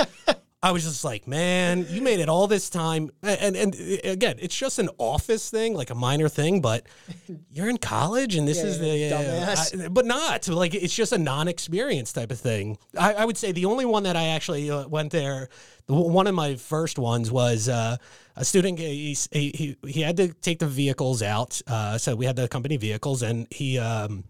I 0.63 0.73
was 0.73 0.83
just 0.83 1.05
like, 1.05 1.29
man, 1.29 1.87
you 1.91 2.01
made 2.03 2.19
it 2.21 2.29
all 2.29 2.47
this 2.49 2.71
time, 2.71 3.11
and 3.23 3.55
and, 3.55 3.75
and 3.77 4.01
again, 4.05 4.37
it's 4.41 4.57
just 4.57 4.79
an 4.81 4.89
office 4.99 5.49
thing, 5.49 5.75
like 5.75 5.91
a 5.91 5.95
minor 5.95 6.29
thing, 6.29 6.61
but 6.61 6.87
you're 7.51 7.69
in 7.69 7.77
college, 7.79 8.35
and 8.35 8.49
this 8.49 8.59
Yeah, 8.59 8.65
is 8.65 8.79
the 8.81 9.11
dumbass. 9.13 9.85
I- 9.85 9.89
but 9.89 10.07
not 10.07 10.49
like 10.49 10.75
it's 10.75 10.95
just 10.95 11.13
a 11.13 11.19
non-experience 11.19 12.13
type 12.13 12.33
of 12.33 12.41
thing. 12.41 12.79
I, 12.99 13.13
I 13.15 13.25
would 13.25 13.37
say 13.37 13.53
the 13.53 13.67
only 13.67 13.85
one 13.85 14.03
that 14.05 14.17
I 14.17 14.29
actually 14.29 14.71
uh, 14.71 14.89
went 14.89 15.13
there. 15.13 15.51
One 15.87 16.27
of 16.27 16.35
my 16.35 16.57
first 16.57 16.99
ones 16.99 17.31
was 17.31 17.69
uh, 17.69 17.97
a 18.37 18.45
student. 18.45 18.79
He, 18.79 19.17
he 19.33 19.51
he 19.51 19.77
he 19.87 20.01
had 20.01 20.17
to 20.17 20.33
take 20.33 20.59
the 20.59 20.67
vehicles 20.67 21.23
out. 21.23 21.61
Uh, 21.67 21.99
so 21.99 22.17
we 22.17 22.25
had 22.25 22.37
the 22.37 22.49
company 22.49 22.77
vehicles, 22.77 23.23
and 23.23 23.47
he. 23.51 23.79
Um, 23.79 24.25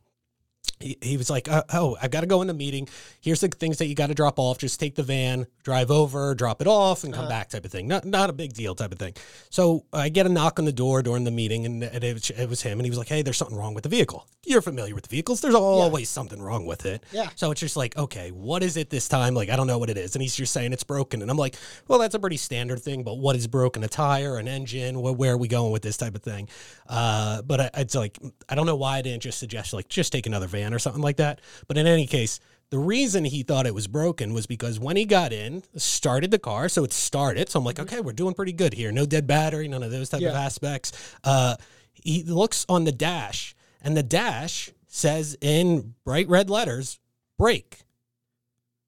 he, 0.84 0.98
he 1.00 1.16
was 1.16 1.30
like, 1.30 1.48
uh, 1.48 1.62
"Oh, 1.72 1.96
I've 2.00 2.10
got 2.10 2.20
to 2.20 2.26
go 2.26 2.42
in 2.42 2.48
the 2.48 2.54
meeting. 2.54 2.88
Here's 3.20 3.40
the 3.40 3.48
things 3.48 3.78
that 3.78 3.86
you 3.86 3.94
got 3.94 4.08
to 4.08 4.14
drop 4.14 4.38
off. 4.38 4.58
Just 4.58 4.78
take 4.78 4.94
the 4.94 5.02
van, 5.02 5.46
drive 5.62 5.90
over, 5.90 6.34
drop 6.34 6.60
it 6.60 6.66
off, 6.66 7.04
and 7.04 7.14
come 7.14 7.26
back." 7.28 7.48
Type 7.48 7.64
of 7.64 7.72
thing. 7.72 7.88
Not 7.88 8.04
not 8.04 8.28
a 8.28 8.32
big 8.32 8.52
deal. 8.52 8.74
Type 8.74 8.92
of 8.92 8.98
thing. 8.98 9.14
So 9.48 9.86
I 9.92 10.10
get 10.10 10.26
a 10.26 10.28
knock 10.28 10.58
on 10.58 10.66
the 10.66 10.72
door 10.72 11.02
during 11.02 11.24
the 11.24 11.30
meeting, 11.30 11.64
and, 11.64 11.82
it, 11.82 12.14
was, 12.14 12.30
it 12.30 12.48
was 12.48 12.62
him, 12.62 12.78
and 12.78 12.86
he 12.86 12.90
was 12.90 12.98
like, 12.98 13.08
"Hey, 13.08 13.22
there's 13.22 13.38
something 13.38 13.56
wrong 13.56 13.72
with 13.72 13.84
the 13.84 13.88
vehicle. 13.88 14.26
You're 14.44 14.60
familiar 14.60 14.94
with 14.94 15.04
the 15.04 15.10
vehicles. 15.10 15.40
There's 15.40 15.54
always 15.54 16.10
something 16.10 16.40
wrong 16.40 16.66
with 16.66 16.84
it. 16.84 17.02
Yeah. 17.12 17.30
So 17.34 17.50
it's 17.50 17.60
just 17.60 17.76
like, 17.76 17.96
okay, 17.96 18.30
what 18.30 18.62
is 18.62 18.76
it 18.76 18.90
this 18.90 19.08
time? 19.08 19.34
Like, 19.34 19.48
I 19.48 19.56
don't 19.56 19.66
know 19.66 19.78
what 19.78 19.88
it 19.88 19.96
is, 19.96 20.14
and 20.14 20.22
he's 20.22 20.36
just 20.36 20.52
saying 20.52 20.74
it's 20.74 20.84
broken, 20.84 21.22
and 21.22 21.30
I'm 21.30 21.38
like, 21.38 21.56
well, 21.88 21.98
that's 21.98 22.14
a 22.14 22.18
pretty 22.18 22.36
standard 22.36 22.80
thing. 22.80 23.04
But 23.04 23.14
what 23.14 23.36
is 23.36 23.46
broken? 23.46 23.82
A 23.84 23.88
tire, 23.88 24.36
an 24.36 24.48
engine? 24.48 25.00
Where, 25.00 25.14
where 25.14 25.32
are 25.32 25.38
we 25.38 25.48
going 25.48 25.72
with 25.72 25.82
this 25.82 25.96
type 25.96 26.14
of 26.14 26.22
thing? 26.22 26.48
Uh, 26.86 27.40
but 27.42 27.60
I, 27.60 27.70
it's 27.78 27.94
like 27.94 28.18
I 28.48 28.54
don't 28.54 28.66
know 28.66 28.76
why 28.76 28.98
I 28.98 29.02
didn't 29.02 29.22
just 29.22 29.38
suggest 29.38 29.72
like 29.72 29.88
just 29.88 30.12
take 30.12 30.26
another 30.26 30.46
van 30.46 30.73
or 30.74 30.78
something 30.78 31.02
like 31.02 31.16
that. 31.16 31.40
But 31.68 31.78
in 31.78 31.86
any 31.86 32.06
case, 32.06 32.40
the 32.70 32.78
reason 32.78 33.24
he 33.24 33.42
thought 33.42 33.66
it 33.66 33.74
was 33.74 33.86
broken 33.86 34.34
was 34.34 34.46
because 34.46 34.80
when 34.80 34.96
he 34.96 35.04
got 35.04 35.32
in, 35.32 35.62
started 35.76 36.30
the 36.30 36.38
car, 36.38 36.68
so 36.68 36.82
it 36.84 36.92
started. 36.92 37.48
So 37.48 37.58
I'm 37.58 37.64
like, 37.64 37.78
okay, 37.78 38.00
we're 38.00 38.12
doing 38.12 38.34
pretty 38.34 38.52
good 38.52 38.74
here. 38.74 38.90
No 38.90 39.06
dead 39.06 39.26
battery, 39.26 39.68
none 39.68 39.82
of 39.82 39.90
those 39.90 40.08
type 40.08 40.22
of 40.22 40.34
aspects. 40.34 40.92
Uh, 41.22 41.56
he 41.92 42.22
looks 42.24 42.66
on 42.68 42.84
the 42.84 42.92
dash, 42.92 43.54
and 43.80 43.96
the 43.96 44.02
dash 44.02 44.70
says 44.88 45.36
in 45.40 45.94
bright 46.04 46.28
red 46.28 46.50
letters, 46.50 46.98
"brake." 47.38 47.82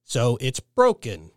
So 0.05 0.38
it's 0.40 0.61
broken. 0.61 1.31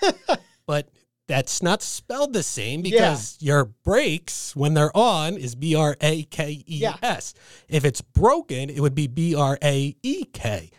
but 0.66 0.88
that's 1.30 1.62
not 1.62 1.80
spelled 1.80 2.32
the 2.32 2.42
same 2.42 2.82
because 2.82 3.36
your 3.40 3.64
brakes, 3.64 4.56
when 4.56 4.74
they're 4.74 4.94
on, 4.96 5.36
is 5.36 5.54
B 5.54 5.76
R 5.76 5.96
A 6.00 6.24
K 6.24 6.64
E 6.66 6.80
S. 7.02 7.34
If 7.68 7.84
it's 7.84 8.00
broken, 8.00 8.68
it 8.68 8.80
would 8.80 8.96
be 8.96 9.06
B 9.06 9.36
R 9.36 9.56
A 9.62 9.96
E 10.02 10.24
K. 10.24 10.70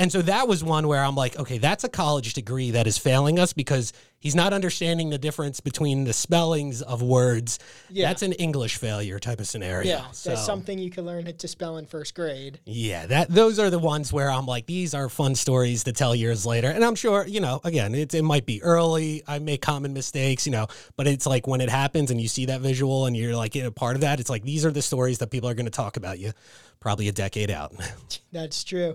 And 0.00 0.12
so 0.12 0.22
that 0.22 0.46
was 0.46 0.62
one 0.62 0.86
where 0.86 1.02
I'm 1.02 1.16
like, 1.16 1.36
okay, 1.40 1.58
that's 1.58 1.82
a 1.82 1.88
college 1.88 2.32
degree 2.34 2.70
that 2.70 2.86
is 2.86 2.96
failing 2.98 3.40
us 3.40 3.52
because 3.52 3.92
he's 4.20 4.34
not 4.36 4.52
understanding 4.52 5.10
the 5.10 5.18
difference 5.18 5.58
between 5.58 6.04
the 6.04 6.12
spellings 6.12 6.82
of 6.82 7.02
words. 7.02 7.58
Yeah. 7.90 8.06
That's 8.06 8.22
an 8.22 8.32
English 8.34 8.76
failure 8.76 9.18
type 9.18 9.40
of 9.40 9.48
scenario. 9.48 9.88
Yeah, 9.88 10.10
So- 10.12 10.30
that's 10.30 10.46
something 10.46 10.78
you 10.78 10.90
can 10.90 11.04
learn 11.04 11.24
to 11.36 11.48
spell 11.48 11.78
in 11.78 11.86
first 11.86 12.14
grade. 12.14 12.60
yeah, 12.64 13.06
that 13.06 13.28
those 13.30 13.58
are 13.58 13.70
the 13.70 13.78
ones 13.80 14.12
where 14.12 14.30
I'm 14.30 14.46
like, 14.46 14.66
these 14.66 14.94
are 14.94 15.08
fun 15.08 15.34
stories 15.34 15.82
to 15.84 15.92
tell 15.92 16.14
years 16.14 16.46
later. 16.46 16.68
And 16.70 16.84
I'm 16.84 16.94
sure, 16.94 17.26
you 17.26 17.40
know, 17.40 17.60
again, 17.64 17.92
it, 17.96 18.14
it 18.14 18.22
might 18.22 18.46
be 18.46 18.62
early. 18.62 19.24
I 19.26 19.40
make 19.40 19.62
common 19.62 19.94
mistakes, 19.94 20.46
you 20.46 20.52
know, 20.52 20.68
but 20.96 21.08
it's 21.08 21.26
like 21.26 21.48
when 21.48 21.60
it 21.60 21.70
happens 21.70 22.12
and 22.12 22.20
you 22.20 22.28
see 22.28 22.46
that 22.46 22.60
visual 22.60 23.06
and 23.06 23.16
you're 23.16 23.34
like 23.36 23.56
a 23.56 23.72
part 23.72 23.96
of 23.96 24.02
that, 24.02 24.20
it's 24.20 24.30
like 24.30 24.44
these 24.44 24.64
are 24.64 24.70
the 24.70 24.82
stories 24.82 25.18
that 25.18 25.30
people 25.32 25.48
are 25.48 25.54
going 25.54 25.66
to 25.66 25.72
talk 25.72 25.96
about 25.96 26.20
you 26.20 26.32
probably 26.78 27.08
a 27.08 27.12
decade 27.12 27.50
out. 27.50 27.74
That's 28.32 28.62
true. 28.62 28.94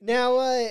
Now, 0.00 0.36
uh, 0.36 0.68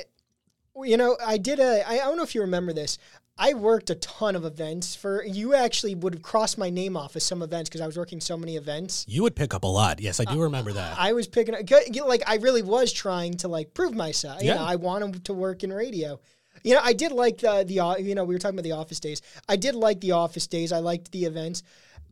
you 0.83 0.97
know, 0.97 1.17
I 1.25 1.37
did 1.37 1.59
a. 1.59 1.87
I 1.89 1.97
don't 1.97 2.17
know 2.17 2.23
if 2.23 2.35
you 2.35 2.41
remember 2.41 2.73
this. 2.73 2.97
I 3.37 3.53
worked 3.53 3.89
a 3.89 3.95
ton 3.95 4.35
of 4.35 4.45
events 4.45 4.95
for. 4.95 5.23
You 5.25 5.53
actually 5.55 5.95
would 5.95 6.13
have 6.13 6.23
crossed 6.23 6.57
my 6.57 6.69
name 6.69 6.95
off 6.95 7.15
as 7.15 7.23
some 7.23 7.41
events 7.41 7.69
because 7.69 7.81
I 7.81 7.85
was 7.85 7.97
working 7.97 8.21
so 8.21 8.37
many 8.37 8.55
events. 8.55 9.05
you 9.07 9.23
would 9.23 9.35
pick 9.35 9.53
up 9.53 9.63
a 9.63 9.67
lot. 9.67 9.99
Yes, 9.99 10.19
I 10.19 10.25
do 10.25 10.41
remember 10.43 10.71
that. 10.73 10.97
I 10.99 11.13
was 11.13 11.27
picking 11.27 11.53
up, 11.55 11.61
like 12.07 12.23
I 12.27 12.35
really 12.37 12.61
was 12.61 12.93
trying 12.93 13.35
to 13.37 13.47
like 13.47 13.73
prove 13.73 13.93
myself. 13.93 14.41
You 14.41 14.49
Yeah. 14.49 14.55
know, 14.55 14.63
I 14.63 14.75
wanted 14.75 15.25
to 15.25 15.33
work 15.33 15.63
in 15.63 15.73
radio. 15.73 16.19
You 16.63 16.75
know, 16.75 16.81
I 16.83 16.93
did 16.93 17.11
like 17.11 17.39
the 17.39 17.63
the 17.67 17.79
uh, 17.79 17.97
you 17.97 18.15
know 18.15 18.23
we 18.23 18.33
were 18.35 18.39
talking 18.39 18.57
about 18.57 18.63
the 18.63 18.71
office 18.71 18.99
days. 18.99 19.21
I 19.49 19.55
did 19.57 19.75
like 19.75 19.99
the 20.01 20.11
office 20.13 20.47
days. 20.47 20.71
I 20.71 20.79
liked 20.79 21.11
the 21.11 21.25
events. 21.25 21.61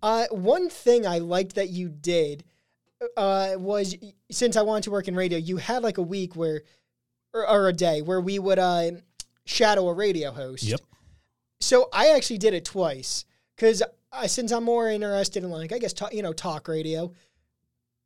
Uh, 0.02 0.26
one 0.32 0.70
thing 0.70 1.08
I 1.08 1.20
liked 1.20 1.56
that 1.56 1.70
you 1.70 1.88
did 1.88 2.44
uh, 3.16 3.54
was 3.58 3.96
since 4.30 4.58
I 4.58 4.62
wanted 4.62 4.84
to 4.84 4.92
work 4.92 5.08
in 5.08 5.16
radio, 5.16 5.38
you 5.38 5.56
had 5.58 5.84
like 5.84 5.98
a 5.98 6.02
week 6.04 6.36
where 6.36 6.64
or, 7.34 7.50
or 7.50 7.68
a 7.68 7.74
day 7.74 8.02
where 8.02 8.22
we 8.22 8.40
would 8.40 8.60
uh, 8.60 8.92
shadow 9.46 9.88
a 9.90 9.94
radio 9.94 10.32
host. 10.32 10.64
Yep. 10.64 10.82
So 11.60 11.90
I 11.94 12.10
actually 12.10 12.40
did 12.40 12.54
it 12.54 12.66
twice 12.66 13.26
because 13.56 13.82
I, 14.12 14.28
since 14.28 14.52
I'm 14.52 14.64
more 14.64 14.90
interested 14.90 15.44
in 15.44 15.50
like 15.50 15.72
I 15.72 15.80
guess 15.80 15.94
talk, 15.94 16.14
you 16.14 16.22
know 16.22 16.34
talk 16.34 16.68
radio, 16.68 17.12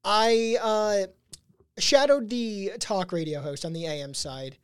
I 0.03 0.57
uh, 0.61 1.07
shadowed 1.77 2.29
the 2.29 2.71
talk 2.79 3.11
radio 3.11 3.41
host 3.41 3.65
on 3.65 3.73
the 3.73 3.85
AM 3.85 4.13
side, 4.13 4.57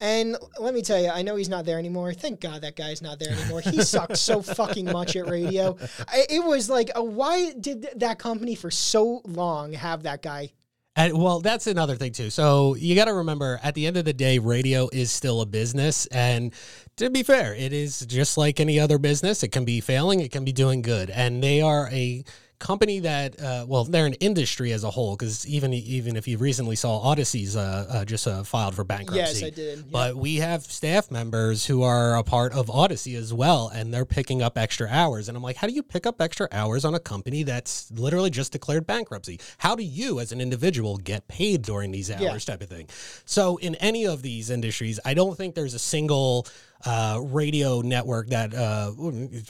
And 0.00 0.36
let 0.58 0.74
me 0.74 0.82
tell 0.82 1.00
you, 1.00 1.10
I 1.10 1.22
know 1.22 1.36
he's 1.36 1.48
not 1.48 1.64
there 1.64 1.78
anymore. 1.78 2.12
Thank 2.12 2.40
God 2.40 2.62
that 2.62 2.76
guy's 2.76 3.02
not 3.02 3.18
there 3.18 3.32
anymore. 3.32 3.60
He 3.60 3.82
sucked 3.82 4.16
so 4.16 4.42
fucking 4.42 4.86
much 4.86 5.16
at 5.16 5.28
radio. 5.28 5.76
I, 6.08 6.26
it 6.28 6.44
was 6.44 6.68
like, 6.68 6.90
uh, 6.96 7.02
why 7.02 7.52
did 7.52 7.88
that 7.96 8.18
company 8.18 8.54
for 8.54 8.70
so 8.70 9.22
long 9.24 9.74
have 9.74 10.02
that 10.02 10.22
guy? 10.22 10.52
And, 10.94 11.16
well, 11.16 11.40
that's 11.40 11.66
another 11.66 11.96
thing 11.96 12.12
too. 12.12 12.28
So 12.28 12.74
you 12.74 12.94
got 12.94 13.06
to 13.06 13.14
remember, 13.14 13.58
at 13.62 13.74
the 13.74 13.86
end 13.86 13.96
of 13.96 14.04
the 14.04 14.12
day, 14.12 14.38
radio 14.38 14.90
is 14.92 15.10
still 15.10 15.40
a 15.40 15.46
business, 15.46 16.04
and 16.06 16.52
to 16.96 17.08
be 17.08 17.22
fair, 17.22 17.54
it 17.54 17.72
is 17.72 18.00
just 18.00 18.36
like 18.36 18.60
any 18.60 18.78
other 18.78 18.98
business. 18.98 19.42
It 19.42 19.48
can 19.48 19.64
be 19.64 19.80
failing, 19.80 20.20
it 20.20 20.30
can 20.30 20.44
be 20.44 20.52
doing 20.52 20.82
good, 20.82 21.08
and 21.08 21.42
they 21.42 21.62
are 21.62 21.88
a 21.90 22.24
company 22.62 23.00
that 23.00 23.38
uh, 23.42 23.64
well 23.68 23.84
they're 23.84 24.06
an 24.06 24.14
industry 24.14 24.72
as 24.72 24.84
a 24.84 24.90
whole 24.90 25.16
because 25.16 25.46
even 25.46 25.74
even 25.74 26.16
if 26.16 26.28
you 26.28 26.38
recently 26.38 26.76
saw 26.76 26.92
Audacy's 27.14 27.56
uh, 27.56 27.86
uh, 27.90 28.04
just 28.04 28.26
uh, 28.26 28.42
filed 28.44 28.74
for 28.74 28.84
bankruptcy 28.84 29.18
Yes, 29.18 29.42
I 29.42 29.50
did. 29.50 29.78
Yeah. 29.80 29.84
but 29.90 30.16
we 30.16 30.36
have 30.36 30.62
staff 30.62 31.10
members 31.10 31.66
who 31.66 31.82
are 31.82 32.16
a 32.16 32.22
part 32.22 32.52
of 32.54 32.66
Audacy 32.68 33.16
as 33.16 33.34
well, 33.34 33.68
and 33.74 33.92
they're 33.92 34.04
picking 34.04 34.40
up 34.42 34.56
extra 34.56 34.88
hours. 34.88 35.28
And 35.28 35.36
I'm 35.36 35.42
like, 35.42 35.56
how 35.56 35.66
do 35.66 35.72
you 35.72 35.82
pick 35.82 36.06
up 36.06 36.20
extra 36.20 36.46
hours 36.52 36.84
on 36.84 36.94
a 36.94 37.00
company 37.00 37.42
that's 37.42 37.90
literally 37.90 38.30
just 38.30 38.52
declared 38.52 38.86
bankruptcy? 38.86 39.40
How 39.58 39.74
do 39.74 39.82
you, 39.82 40.20
as 40.20 40.30
an 40.32 40.40
individual, 40.40 40.96
get 40.98 41.26
paid 41.28 41.62
during 41.62 41.90
these 41.90 42.10
hours, 42.10 42.22
Yeah. 42.22 42.38
type 42.54 42.62
of 42.62 42.68
thing? 42.68 42.88
So, 43.24 43.56
in 43.58 43.74
any 43.76 44.06
of 44.06 44.22
these 44.22 44.50
industries, 44.50 45.00
I 45.04 45.14
don't 45.14 45.36
think 45.36 45.54
there's 45.54 45.74
a 45.74 45.78
single 45.78 46.46
uh, 46.84 47.20
radio 47.22 47.80
network 47.80 48.28
that, 48.28 48.52
uh, 48.54 48.92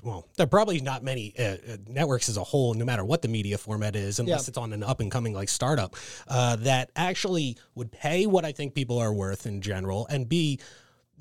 well, 0.02 0.26
there 0.36 0.44
are 0.44 0.46
probably 0.46 0.80
not 0.80 1.02
many 1.02 1.32
uh, 1.38 1.42
uh, 1.42 1.56
networks 1.88 2.28
as 2.28 2.36
a 2.36 2.44
whole, 2.44 2.74
no 2.74 2.84
matter 2.84 3.04
what 3.04 3.22
the 3.22 3.28
media 3.28 3.56
format 3.58 3.96
is, 3.96 4.18
unless 4.18 4.44
Yeah. 4.46 4.50
it's 4.50 4.58
on 4.58 4.72
an 4.72 4.82
up 4.82 5.00
and 5.00 5.10
coming 5.10 5.32
like 5.32 5.48
startup, 5.48 5.96
uh, 6.28 6.56
that 6.56 6.90
actually 6.96 7.56
would 7.74 7.90
pay 7.92 8.26
what 8.26 8.44
I 8.44 8.52
think 8.52 8.74
people 8.74 8.98
are 8.98 9.12
worth 9.12 9.46
in 9.46 9.60
general 9.62 10.06
and 10.08 10.28
be 10.28 10.60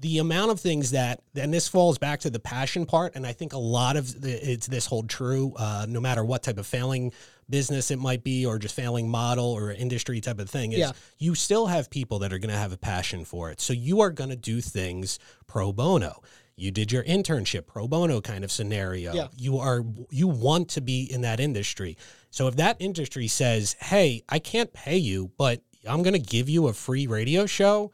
the 0.01 0.17
amount 0.17 0.51
of 0.51 0.59
things 0.59 0.91
that 0.91 1.21
and 1.35 1.53
this 1.53 1.67
falls 1.67 1.97
back 1.97 2.19
to 2.19 2.29
the 2.29 2.39
passion 2.39 2.85
part 2.85 3.15
and 3.15 3.25
i 3.25 3.31
think 3.33 3.53
a 3.53 3.57
lot 3.57 3.95
of 3.95 4.21
the, 4.21 4.51
it's 4.51 4.67
this 4.67 4.85
hold 4.87 5.07
true 5.09 5.53
uh, 5.57 5.85
no 5.87 5.99
matter 6.01 6.23
what 6.25 6.43
type 6.43 6.57
of 6.57 6.65
failing 6.67 7.13
business 7.49 7.91
it 7.91 7.99
might 7.99 8.23
be 8.23 8.45
or 8.45 8.57
just 8.57 8.75
failing 8.75 9.07
model 9.09 9.45
or 9.45 9.71
industry 9.71 10.19
type 10.21 10.39
of 10.39 10.49
thing 10.49 10.71
is 10.71 10.79
Yeah. 10.79 10.91
you 11.19 11.35
still 11.35 11.67
have 11.67 11.89
people 11.89 12.19
that 12.19 12.33
are 12.33 12.39
going 12.39 12.49
to 12.53 12.57
have 12.57 12.73
a 12.73 12.77
passion 12.77 13.25
for 13.25 13.51
it 13.51 13.61
so 13.61 13.73
you 13.73 14.01
are 14.01 14.09
going 14.09 14.29
to 14.31 14.35
do 14.35 14.59
things 14.61 15.19
pro 15.47 15.71
bono 15.71 16.21
you 16.55 16.71
did 16.71 16.91
your 16.91 17.03
internship 17.03 17.67
pro 17.67 17.87
bono 17.87 18.21
kind 18.21 18.43
of 18.43 18.51
scenario 18.51 19.13
Yeah. 19.13 19.27
you 19.37 19.57
are 19.59 19.83
you 20.09 20.27
want 20.27 20.69
to 20.69 20.81
be 20.81 21.03
in 21.11 21.21
that 21.21 21.39
industry 21.39 21.95
so 22.29 22.47
if 22.47 22.55
that 22.55 22.77
industry 22.79 23.27
says 23.27 23.75
hey 23.81 24.23
i 24.29 24.39
can't 24.39 24.71
pay 24.73 24.97
you 24.97 25.31
but 25.37 25.61
i'm 25.87 26.01
going 26.03 26.13
to 26.13 26.19
give 26.19 26.47
you 26.49 26.67
a 26.67 26.73
free 26.73 27.05
radio 27.07 27.45
show 27.45 27.91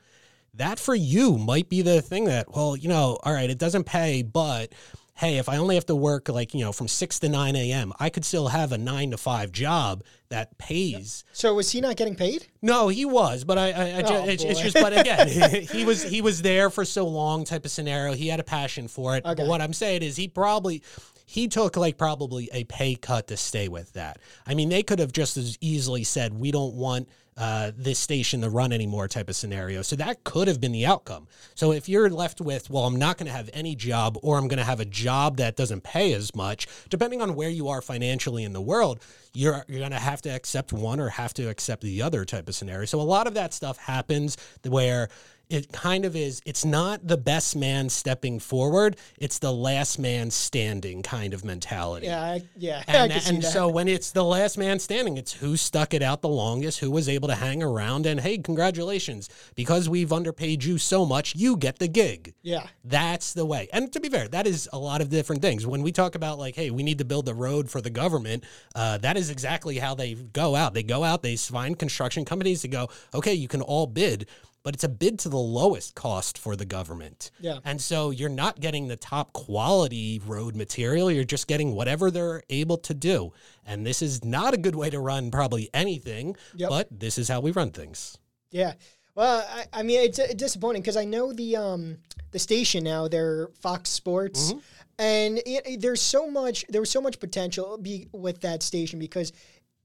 that 0.58 0.80
for 0.80 0.96
you 0.96 1.38
might 1.38 1.70
be 1.70 1.82
the 1.82 2.02
thing 2.02 2.26
that, 2.26 2.54
well, 2.54 2.76
you 2.76 2.90
know, 2.90 3.18
all 3.24 3.34
right, 3.34 3.50
it 3.50 3.58
doesn't 3.58 3.86
pay, 3.86 4.22
but 4.22 4.74
hey, 5.18 5.38
if 5.40 5.50
I 5.50 5.58
only 5.58 5.76
have 5.76 5.86
to 5.88 5.96
work 5.96 6.30
like, 6.30 6.54
you 6.54 6.62
know, 6.62 6.72
from 6.72 6.88
6 6.88 7.20
to 7.20 7.30
9 7.30 7.56
a.m., 7.56 7.92
I 8.00 8.10
could 8.10 8.24
still 8.24 8.50
have 8.50 8.72
a 8.72 8.78
9 8.78 9.12
to 9.12 9.18
5 9.18 9.52
job 9.52 10.04
that 10.30 10.58
pays. 10.60 11.24
So 11.34 11.56
was 11.56 11.72
he 11.72 11.82
not 11.82 11.96
getting 11.96 12.16
paid? 12.16 12.46
No, 12.62 12.88
he 12.88 13.04
was, 13.04 13.44
but 13.44 13.58
I, 13.58 13.72
I, 13.72 13.84
I 14.00 14.04
Oh, 14.06 14.28
it's, 14.28 14.44
it's 14.44 14.62
just, 14.62 14.76
but 14.76 14.98
again, 14.98 15.28
he 15.72 15.86
was 15.86 16.04
he 16.04 16.22
was 16.22 16.42
there 16.44 16.70
for 16.70 16.86
so 16.86 17.08
long, 17.08 17.46
type 17.46 17.66
of 17.66 17.72
scenario. 17.72 18.14
He 18.14 18.28
had 18.28 18.40
a 18.40 18.44
passion 18.44 18.88
for 18.88 19.16
it. 19.16 19.26
Okay. 19.26 19.42
But 19.42 19.48
what 19.48 19.62
I'm 19.62 19.74
saying 19.74 20.04
is, 20.04 20.16
he 20.18 20.28
probably 20.28 20.84
he 21.26 21.48
took 21.48 21.76
like 21.76 21.98
probably 21.98 22.50
a 22.54 22.64
pay 22.66 22.96
cut 22.96 23.28
to 23.28 23.38
stay 23.38 23.68
with 23.70 23.94
that. 23.94 24.20
I 24.46 24.54
mean, 24.54 24.70
they 24.70 24.84
could 24.84 25.00
have 25.00 25.12
just 25.12 25.36
as 25.36 25.58
easily 25.62 26.04
said, 26.04 26.40
we 26.40 26.52
don't 26.52 26.76
want 26.76 27.10
uh, 27.38 27.72
this 27.78 28.00
station 28.00 28.42
to 28.42 28.50
run 28.50 28.74
anymore, 28.74 29.08
type 29.08 29.30
of 29.30 29.36
scenario. 29.36 29.84
So 29.84 29.96
that 29.98 30.24
could 30.24 30.48
have 30.48 30.60
been 30.60 30.72
the 30.72 30.86
outcome. 30.86 31.28
So 31.54 31.72
if 31.72 31.88
you're 31.88 32.10
left 32.10 32.42
with, 32.42 32.70
well, 32.70 32.86
I'm 32.86 32.98
not 32.98 33.18
going 33.18 33.28
to 33.28 33.34
have 33.34 33.50
any 33.54 33.76
job, 33.76 34.18
or 34.24 34.38
I'm 34.38 34.48
going 34.48 34.58
to 34.58 34.64
have 34.64 34.80
a 34.80 34.86
job 34.86 35.38
that 35.38 35.56
doesn't 35.56 35.84
pay 35.84 36.14
as 36.14 36.36
much, 36.36 36.68
depending 36.90 37.22
on 37.22 37.36
where 37.36 37.50
you 37.50 37.68
are 37.68 37.82
financially 37.82 38.44
in 38.44 38.54
the 38.54 38.62
world, 38.62 39.00
you're 39.34 39.64
you're 39.68 39.80
going 39.80 39.92
to 39.92 40.00
have 40.00 40.22
to 40.24 40.30
accept 40.30 40.74
one 40.74 41.00
or 41.00 41.10
have 41.10 41.34
to 41.36 41.48
accept 41.48 41.84
the 41.84 42.02
other 42.02 42.26
type 42.26 42.48
of 42.48 42.56
scenario. 42.56 42.86
So 42.86 43.00
a 43.00 43.04
lot 43.04 43.28
of 43.28 43.36
that 43.36 43.54
stuff 43.54 43.78
happens 43.78 44.36
where 44.64 45.10
it 45.50 45.72
kind 45.72 46.06
of 46.06 46.16
is 46.16 46.42
it's 46.46 46.66
not 46.66 47.08
the 47.08 47.18
best 47.18 47.56
man 47.56 47.90
stepping 47.90 48.40
forward 48.40 48.98
it's 49.18 49.40
the 49.40 49.52
last 49.54 49.98
man 50.00 50.30
standing 50.32 51.02
kind 51.02 51.34
of 51.34 51.44
mentality 51.44 52.08
Yeah, 52.08 52.22
I, 52.22 52.44
yeah. 52.56 52.84
And, 52.88 53.12
and 53.12 53.44
so 53.44 53.68
when 53.68 53.88
it's 53.88 54.12
the 54.12 54.24
last 54.24 54.58
man 54.58 54.80
standing, 54.80 55.18
it's 55.18 55.34
who 55.34 55.56
stuck 55.58 55.94
it 55.94 56.02
out 56.02 56.22
the 56.22 56.30
longest, 56.30 56.80
who 56.80 56.90
was 56.90 57.08
able 57.08 57.28
to 57.28 57.36
hang 57.36 57.62
around, 57.62 58.06
and 58.06 58.20
hey, 58.20 58.38
congratulations, 58.38 59.30
because 59.56 59.88
we've 59.88 60.12
underpaid 60.12 60.64
you 60.64 60.78
so 60.78 61.06
much, 61.06 61.36
you 61.36 61.56
get 61.58 61.80
the 61.80 61.88
gig. 61.88 62.34
yeah, 62.42 62.68
That's 62.84 63.34
the 63.34 63.46
way. 63.46 63.70
And 63.72 63.92
to 63.94 64.00
be 64.00 64.10
fair, 64.10 64.28
that 64.30 64.48
is 64.48 64.68
a 64.74 64.80
lot 64.80 65.02
of 65.02 65.10
different 65.10 65.42
things. 65.42 65.66
When 65.68 65.82
we 65.82 65.92
talk 65.92 66.16
about 66.16 66.40
like, 66.40 66.56
hey, 66.56 66.72
we 66.72 66.84
need 66.84 66.98
to 66.98 67.06
build 67.06 67.26
the 67.26 67.34
road 67.34 67.70
for 67.70 67.82
the 67.82 67.90
government, 67.90 68.44
uh, 68.76 68.98
that 69.00 69.18
is 69.18 69.30
exactly 69.30 69.78
how 69.78 69.94
they 69.96 70.16
go 70.16 70.56
out. 70.56 70.74
They 70.74 70.84
go 70.84 71.04
out, 71.04 71.22
they 71.24 71.36
find 71.36 71.78
construction 71.78 72.26
companies 72.26 72.62
to 72.62 72.68
go, 72.68 72.90
okay, 73.14 73.34
you 73.34 73.48
can 73.48 73.62
all 73.62 73.88
bid. 73.88 74.28
But 74.68 74.74
it's 74.76 74.84
a 74.84 74.90
bid 74.90 75.18
to 75.20 75.30
the 75.30 75.38
lowest 75.38 75.96
cost 75.96 76.38
for 76.38 76.58
the 76.58 76.66
government. 76.66 77.32
Yeah. 77.40 77.60
And 77.64 77.80
so 77.82 78.10
you're 78.12 78.28
not 78.28 78.60
getting 78.60 78.90
the 78.90 78.98
top 78.98 79.32
quality 79.32 80.20
road 80.28 80.58
material. 80.58 81.10
You're 81.10 81.24
just 81.24 81.48
getting 81.48 81.74
whatever 81.74 82.12
they're 82.12 82.44
able 82.50 82.76
to 82.80 82.94
do. 82.94 83.32
And 83.66 83.86
this 83.88 84.02
is 84.02 84.26
not 84.26 84.54
a 84.54 84.58
good 84.58 84.76
way 84.76 84.90
to 84.90 85.00
run 85.00 85.32
probably 85.32 85.70
anything, 85.74 86.36
Yep. 86.56 86.70
but 86.70 86.88
this 86.92 87.18
is 87.18 87.30
how 87.30 87.40
we 87.40 87.52
run 87.52 87.72
things. 87.72 88.18
yeah. 88.52 88.74
Well, 89.16 89.44
I, 89.50 89.66
I 89.80 89.84
mean, 89.84 90.02
it's 90.02 90.20
uh, 90.20 90.28
disappointing 90.36 90.82
because 90.82 90.98
I 90.98 91.06
know 91.06 91.32
the 91.34 91.56
um 91.56 91.98
the 92.32 92.38
station 92.40 92.84
now. 92.84 93.08
They're 93.08 93.48
Fox 93.62 93.90
Sports, 93.90 94.52
Mm-hmm. 94.52 94.60
and 95.00 95.38
it, 95.40 95.62
it- 95.66 95.82
there's 95.82 96.02
so 96.02 96.30
much 96.30 96.66
there 96.70 96.82
was 96.82 96.92
so 96.92 97.02
much 97.02 97.20
potential 97.20 97.78
be, 97.80 98.08
with 98.12 98.42
that 98.42 98.62
station 98.62 99.00
because 99.00 99.32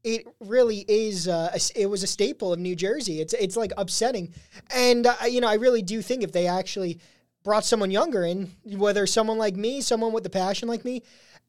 it 0.05 0.27
really 0.41 0.85
is 0.89 1.29
uh, 1.29 1.57
it 1.77 1.87
was 1.87 2.03
a 2.03 2.07
staple 2.07 2.53
of 2.53 2.59
New 2.59 2.75
Jersey. 2.75 3.21
It's 3.21 3.35
it's 3.35 3.57
like 3.57 3.73
upsetting, 3.77 4.33
and 4.75 5.07
uh, 5.07 5.15
you 5.29 5.41
know 5.41 5.49
I 5.49 5.55
really 5.55 5.83
do 5.83 6.03
think 6.03 6.23
if 6.23 6.33
they 6.33 6.47
actually 6.47 6.99
brought 7.45 7.65
someone 7.65 7.91
younger 7.91 8.25
in, 8.25 8.51
whether 8.65 9.07
someone 9.07 9.39
like 9.39 9.57
me, 9.57 9.81
someone 9.81 10.13
with 10.13 10.25
the 10.25 10.31
passion 10.31 10.69
like 10.69 10.85
me, 10.85 11.03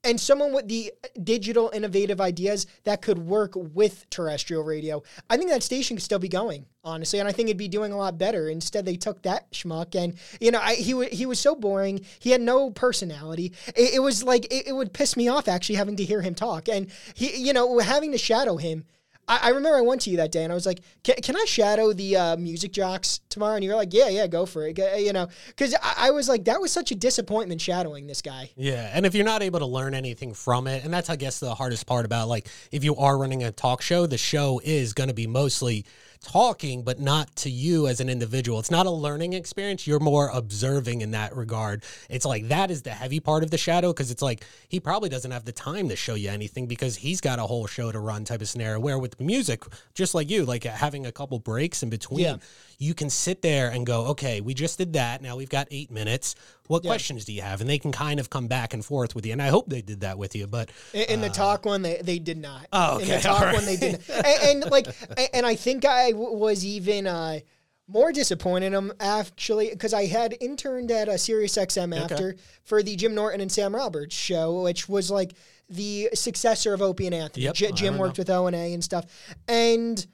and 0.03 0.19
someone 0.19 0.53
with 0.53 0.67
the 0.67 0.91
digital 1.23 1.71
innovative 1.73 2.19
ideas 2.19 2.65
that 2.83 3.01
could 3.01 3.19
work 3.19 3.53
with 3.55 4.09
terrestrial 4.09 4.63
radio, 4.63 5.01
I 5.29 5.37
think 5.37 5.49
that 5.49 5.63
station 5.63 5.97
could 5.97 6.03
still 6.03 6.19
be 6.19 6.29
going, 6.29 6.65
honestly, 6.83 7.19
and 7.19 7.27
I 7.27 7.31
think 7.31 7.49
it'd 7.49 7.57
be 7.57 7.67
doing 7.67 7.91
a 7.91 7.97
lot 7.97 8.17
better. 8.17 8.49
Instead, 8.49 8.85
they 8.85 8.95
took 8.95 9.21
that 9.23 9.51
schmuck, 9.51 9.95
and 9.95 10.15
you 10.39 10.51
know, 10.51 10.59
I, 10.61 10.75
he 10.75 10.93
wa 10.93 11.05
he 11.11 11.25
was 11.25 11.39
so 11.39 11.55
boring. 11.55 12.05
He 12.19 12.31
had 12.31 12.41
no 12.41 12.71
personality. 12.71 13.53
It, 13.75 13.95
it 13.95 13.99
was 13.99 14.23
like 14.23 14.45
it, 14.45 14.67
it 14.67 14.73
would 14.73 14.93
piss 14.93 15.15
me 15.15 15.27
off 15.27 15.47
actually 15.47 15.75
having 15.75 15.95
to 15.97 16.03
hear 16.03 16.21
him 16.21 16.35
talk, 16.35 16.67
and 16.67 16.87
he, 17.13 17.37
you 17.37 17.53
know, 17.53 17.79
having 17.79 18.11
to 18.11 18.17
shadow 18.17 18.57
him. 18.57 18.85
I, 19.25 19.49
remember 19.49 19.77
I 19.77 19.81
went 19.81 20.01
to 20.01 20.09
you 20.09 20.17
that 20.17 20.33
day 20.33 20.43
and 20.43 20.51
I 20.51 20.55
was 20.55 20.65
like, 20.65 20.81
can, 21.03 21.35
I 21.35 21.45
shadow 21.45 21.93
the 21.93 22.17
uh, 22.17 22.35
music 22.35 22.73
jocks 22.73 23.21
tomorrow? 23.29 23.55
And 23.55 23.63
you're 23.63 23.75
like, 23.75 23.93
yeah, 23.93 24.09
yeah, 24.09 24.27
go 24.27 24.45
for 24.45 24.67
it. 24.67 24.77
You 24.77 25.13
know, 25.13 25.29
because 25.47 25.73
I, 25.81 26.07
I 26.07 26.11
was 26.11 26.27
like, 26.27 26.43
that 26.45 26.59
was 26.59 26.73
such 26.73 26.91
a 26.91 26.95
disappointment 26.95 27.61
shadowing 27.61 28.05
this 28.05 28.21
guy. 28.21 28.51
Yeah, 28.57 28.91
and 28.93 29.05
if 29.05 29.15
you're 29.15 29.23
not 29.25 29.41
able 29.41 29.59
to 29.59 29.65
learn 29.65 29.93
anything 29.93 30.33
from 30.33 30.67
it, 30.67 30.83
and 30.83 30.93
that's 30.93 31.09
I 31.09 31.15
guess 31.15 31.39
the 31.39 31.55
hardest 31.55 31.85
part 31.85 32.05
about 32.05 32.27
like 32.27 32.49
if 32.71 32.83
you 32.83 32.97
are 32.97 33.17
running 33.17 33.43
a 33.43 33.51
talk 33.53 33.81
show, 33.81 34.05
the 34.05 34.17
show 34.17 34.59
is 34.63 34.93
going 34.93 35.07
to 35.07 35.15
be 35.15 35.25
mostly 35.25 35.85
talking, 36.23 36.81
but 36.83 36.99
not 36.99 37.35
to 37.35 37.49
you 37.49 37.87
as 37.87 37.99
an 37.99 38.09
individual. 38.09 38.57
It's 38.59 38.71
not 38.71 38.85
a 38.85 38.91
learning 38.91 39.33
experience. 39.33 39.85
You're 39.85 39.99
more 39.99 40.29
observing 40.33 41.01
in 41.01 41.11
that 41.11 41.35
regard. 41.35 41.83
It's 42.09 42.25
like 42.25 42.47
that 42.47 42.71
is 42.71 42.81
the 42.81 42.91
heavy 42.91 43.19
part 43.19 43.43
of 43.43 43.51
the 43.51 43.57
shadow 43.57 43.93
because 43.93 44.09
it's 44.09 44.21
like 44.21 44.43
he 44.69 44.79
probably 44.79 45.09
doesn't 45.09 45.29
have 45.31 45.45
the 45.45 45.51
time 45.51 45.89
to 45.89 45.95
show 45.95 46.15
you 46.15 46.29
anything 46.29 46.65
because 46.65 46.95
he's 46.95 47.21
got 47.21 47.37
a 47.39 47.43
whole 47.43 47.67
show 47.67 47.91
to 47.91 47.99
run 47.99 48.23
type 48.25 48.41
of 48.41 48.49
scenario. 48.49 48.79
Where 48.79 48.97
with 48.97 49.19
music, 49.19 49.63
just 49.93 50.15
like 50.15 50.29
you, 50.29 50.45
like 50.45 50.65
uh, 50.65 50.71
having 50.71 51.05
a 51.05 51.11
couple 51.11 51.37
breaks 51.39 51.83
in 51.83 51.89
between, 51.89 52.21
Yeah. 52.25 52.37
you 52.79 52.93
can 52.93 53.09
sit 53.09 53.41
there 53.41 53.69
and 53.69 53.85
go, 53.85 54.07
okay, 54.07 54.41
we 54.41 54.53
just 54.53 54.77
did 54.77 54.93
that. 54.93 55.21
Now 55.21 55.35
we've 55.35 55.49
got 55.49 55.67
eight 55.69 55.91
minutes. 55.91 56.35
What 56.67 56.83
questions 56.83 57.25
do 57.25 57.33
you 57.33 57.41
have? 57.41 57.61
And 57.61 57.69
they 57.69 57.77
can 57.77 57.91
kind 57.91 58.19
of 58.19 58.29
come 58.29 58.47
back 58.47 58.73
and 58.73 58.83
forth 58.83 59.15
with 59.15 59.25
you. 59.25 59.33
And 59.33 59.41
I 59.41 59.47
hope 59.47 59.69
they 59.69 59.81
did 59.81 60.01
that 60.01 60.17
with 60.17 60.35
you. 60.35 60.47
But 60.47 60.69
In, 60.93 61.01
in 61.09 61.21
the 61.21 61.27
uh, 61.27 61.33
talk 61.33 61.65
one, 61.65 61.81
they, 61.81 62.01
they 62.01 62.19
did 62.19 62.37
not. 62.37 62.67
Oh, 62.71 62.95
okay. 62.95 63.03
In 63.03 63.09
the 63.09 63.19
talk 63.21 63.41
right. 63.41 63.53
one, 63.53 63.65
they 63.65 63.75
did 63.75 63.91
not. 63.93 64.25
And, 64.25 64.63
and 64.63 64.71
like, 64.71 64.87
and 65.33 65.45
I 65.45 65.55
think 65.55 65.85
I 65.85 66.11
w- 66.11 66.31
was 66.31 66.65
even 66.65 67.05
uh, 67.05 67.39
more 67.87 68.13
disappointed 68.13 68.67
in 68.67 68.73
him 68.73 68.93
actually 68.99 69.69
because 69.69 69.93
I 69.93 70.05
had 70.05 70.35
interned 70.39 70.89
at 70.89 71.09
a 71.09 71.17
Sirius 71.17 71.57
XM 71.57 71.95
after 71.95 72.35
for 72.63 72.81
the 72.81 72.95
Jim 72.95 73.13
Norton 73.13 73.41
and 73.41 73.51
Sam 73.51 73.75
Roberts 73.75 74.15
show, 74.15 74.63
which 74.63 74.87
was 74.87 75.11
like 75.11 75.33
the 75.69 76.09
successor 76.13 76.73
of 76.73 76.81
Opie 76.81 77.07
and 77.07 77.15
Anthony. 77.15 77.45
Yep, 77.45 77.55
J- 77.55 77.71
Jim 77.73 77.97
worked 77.97 78.17
with 78.17 78.29
O 78.29 78.47
and 78.47 78.55
A 78.55 78.73
and 78.73 78.83
stuff, 78.83 79.05
and 79.47 80.05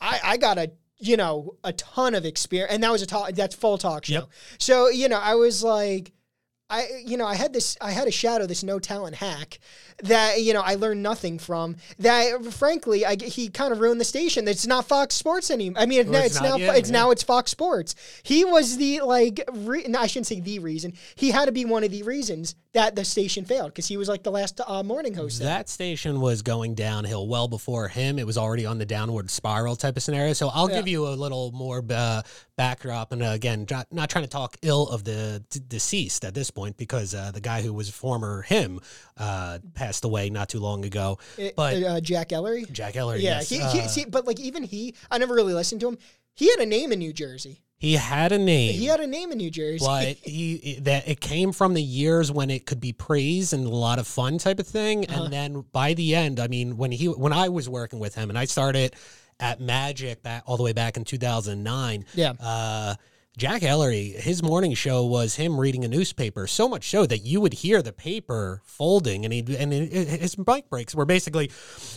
I, 0.00 0.20
I 0.22 0.36
got 0.36 0.58
a 0.58 0.70
you 0.98 1.16
know 1.16 1.54
a 1.64 1.72
ton 1.72 2.14
of 2.14 2.24
experience, 2.24 2.72
and 2.72 2.82
that 2.82 2.92
was 2.92 3.02
a 3.02 3.06
talk. 3.06 3.32
That's 3.32 3.54
full 3.54 3.78
talk 3.78 4.04
show. 4.04 4.12
Yep. 4.14 4.28
So 4.58 4.88
you 4.88 5.08
know, 5.08 5.18
I 5.18 5.34
was 5.34 5.62
like. 5.62 6.12
I 6.70 6.86
you 7.02 7.16
know 7.16 7.24
I 7.24 7.34
had 7.34 7.54
this 7.54 7.78
I 7.80 7.92
had 7.92 8.08
a 8.08 8.10
shadow 8.10 8.44
this 8.44 8.62
no 8.62 8.78
talent 8.78 9.16
hack 9.16 9.58
that 10.02 10.42
you 10.42 10.52
know 10.52 10.60
I 10.60 10.74
learned 10.74 11.02
nothing 11.02 11.38
from 11.38 11.76
that 11.98 12.44
frankly 12.52 13.06
I 13.06 13.16
he 13.16 13.48
kind 13.48 13.72
of 13.72 13.80
ruined 13.80 13.98
the 13.98 14.04
station 14.04 14.46
it's 14.46 14.66
not 14.66 14.86
Fox 14.86 15.14
Sports 15.14 15.50
anymore 15.50 15.80
I 15.80 15.86
mean 15.86 16.10
Well, 16.10 16.22
it's, 16.22 16.34
it's 16.34 16.42
now 16.42 16.56
yet, 16.56 16.76
it's 16.76 16.90
yeah. 16.90 16.98
now 16.98 17.10
it's 17.10 17.22
Fox 17.22 17.50
Sports 17.50 17.94
he 18.22 18.44
was 18.44 18.76
the 18.76 19.00
like 19.00 19.48
re, 19.50 19.86
no, 19.88 19.98
I 19.98 20.06
shouldn't 20.08 20.26
say 20.26 20.40
the 20.40 20.58
reason 20.58 20.92
he 21.14 21.30
had 21.30 21.46
to 21.46 21.52
be 21.52 21.64
one 21.64 21.84
of 21.84 21.90
the 21.90 22.02
reasons 22.02 22.54
that 22.78 22.94
the 22.94 23.04
station 23.04 23.44
failed 23.44 23.70
because 23.72 23.88
he 23.88 23.96
was 23.96 24.08
like 24.08 24.22
the 24.22 24.30
last 24.30 24.60
uh, 24.64 24.84
morning 24.84 25.12
host 25.12 25.40
there. 25.40 25.48
That 25.48 25.68
station 25.68 26.20
was 26.20 26.42
going 26.42 26.76
downhill 26.76 27.26
well 27.26 27.48
before 27.48 27.88
him. 27.88 28.20
It 28.20 28.24
was 28.26 28.38
already 28.38 28.66
on 28.66 28.78
the 28.78 28.86
downward 28.86 29.30
spiral 29.30 29.74
type 29.74 29.96
of 29.96 30.02
scenario. 30.04 30.32
So 30.32 30.48
I'll 30.48 30.70
Yeah. 30.70 30.76
give 30.76 30.86
you 30.86 31.08
a 31.08 31.10
little 31.10 31.50
more 31.50 31.84
uh, 31.90 32.22
backdrop. 32.56 33.10
And 33.10 33.20
uh, 33.22 33.30
again, 33.30 33.66
not, 33.68 33.92
not 33.92 34.08
trying 34.10 34.22
to 34.24 34.30
talk 34.30 34.56
ill 34.62 34.86
of 34.90 35.02
the 35.02 35.42
d- 35.50 35.60
deceased 35.66 36.24
at 36.24 36.34
this 36.34 36.52
point 36.52 36.76
because 36.76 37.14
uh, 37.16 37.32
the 37.32 37.40
guy 37.40 37.62
who 37.62 37.72
was 37.72 37.90
former 37.90 38.42
him 38.42 38.80
uh, 39.16 39.58
passed 39.74 40.04
away 40.04 40.30
not 40.30 40.48
too 40.48 40.60
long 40.60 40.84
ago. 40.84 41.18
It- 41.36 41.56
but 41.56 41.82
uh, 41.82 42.00
Jack 42.00 42.32
Ellery 42.32 42.64
Jack 42.70 42.94
Ellery, 42.94 43.20
yeah 43.22 43.38
yes, 43.38 43.48
he, 43.48 43.60
uh, 43.60 43.70
he 43.70 43.88
see, 43.88 44.04
but 44.04 44.24
like 44.24 44.38
even 44.38 44.62
he 44.62 44.94
I 45.10 45.18
never 45.18 45.34
really 45.34 45.54
listened 45.54 45.80
to 45.80 45.88
him 45.88 45.98
he 46.34 46.48
had 46.50 46.60
a 46.60 46.66
name 46.66 46.92
in 46.92 47.00
New 47.00 47.12
Jersey 47.12 47.60
he 47.78 47.94
had 47.94 48.32
a 48.32 48.38
name. 48.38 48.72
he 48.74 48.86
had 48.86 49.00
a 49.00 49.06
name 49.06 49.30
in 49.32 49.38
New 49.38 49.50
Jersey 49.50 49.84
but 49.84 50.16
he 50.22 50.78
that 50.82 51.08
it 51.08 51.20
came 51.20 51.52
from 51.52 51.74
the 51.74 51.82
years 51.82 52.30
when 52.32 52.50
it 52.50 52.66
could 52.66 52.80
be 52.80 52.92
praise 52.92 53.52
and 53.52 53.64
a 53.66 53.70
lot 53.70 53.98
of 53.98 54.06
fun 54.06 54.38
type 54.38 54.58
of 54.58 54.66
thing 54.66 55.04
Uh-huh. 55.08 55.24
and 55.24 55.32
then 55.32 55.64
by 55.72 55.94
the 55.94 56.14
end 56.14 56.40
i 56.40 56.48
mean 56.48 56.76
when 56.76 56.90
he 56.92 57.06
when 57.06 57.32
i 57.32 57.48
was 57.48 57.68
working 57.68 57.98
with 58.00 58.14
him 58.14 58.30
and 58.30 58.38
i 58.38 58.44
started 58.46 58.94
at 59.40 59.60
magic 59.60 60.22
back 60.22 60.42
all 60.46 60.56
the 60.56 60.62
way 60.64 60.72
back 60.72 60.96
in 60.96 61.04
2009 61.04 62.04
Yeah. 62.14 62.32
uh 62.40 62.94
Jack 63.36 63.62
Ellery, 63.62 64.08
his 64.08 64.42
morning 64.42 64.74
show 64.74 65.06
was 65.06 65.36
him 65.36 65.60
reading 65.60 65.84
a 65.84 65.88
newspaper, 65.88 66.48
so 66.48 66.68
much 66.68 66.90
so 66.90 67.06
that 67.06 67.18
you 67.18 67.40
would 67.40 67.52
hear 67.52 67.82
the 67.82 67.92
paper 67.92 68.60
folding, 68.64 69.24
and 69.24 69.32
he 69.32 69.44
and 69.56 69.72
his 69.72 70.36
mic 70.36 70.68
breaks 70.68 70.92
were 70.92 71.04
basically, 71.04 71.48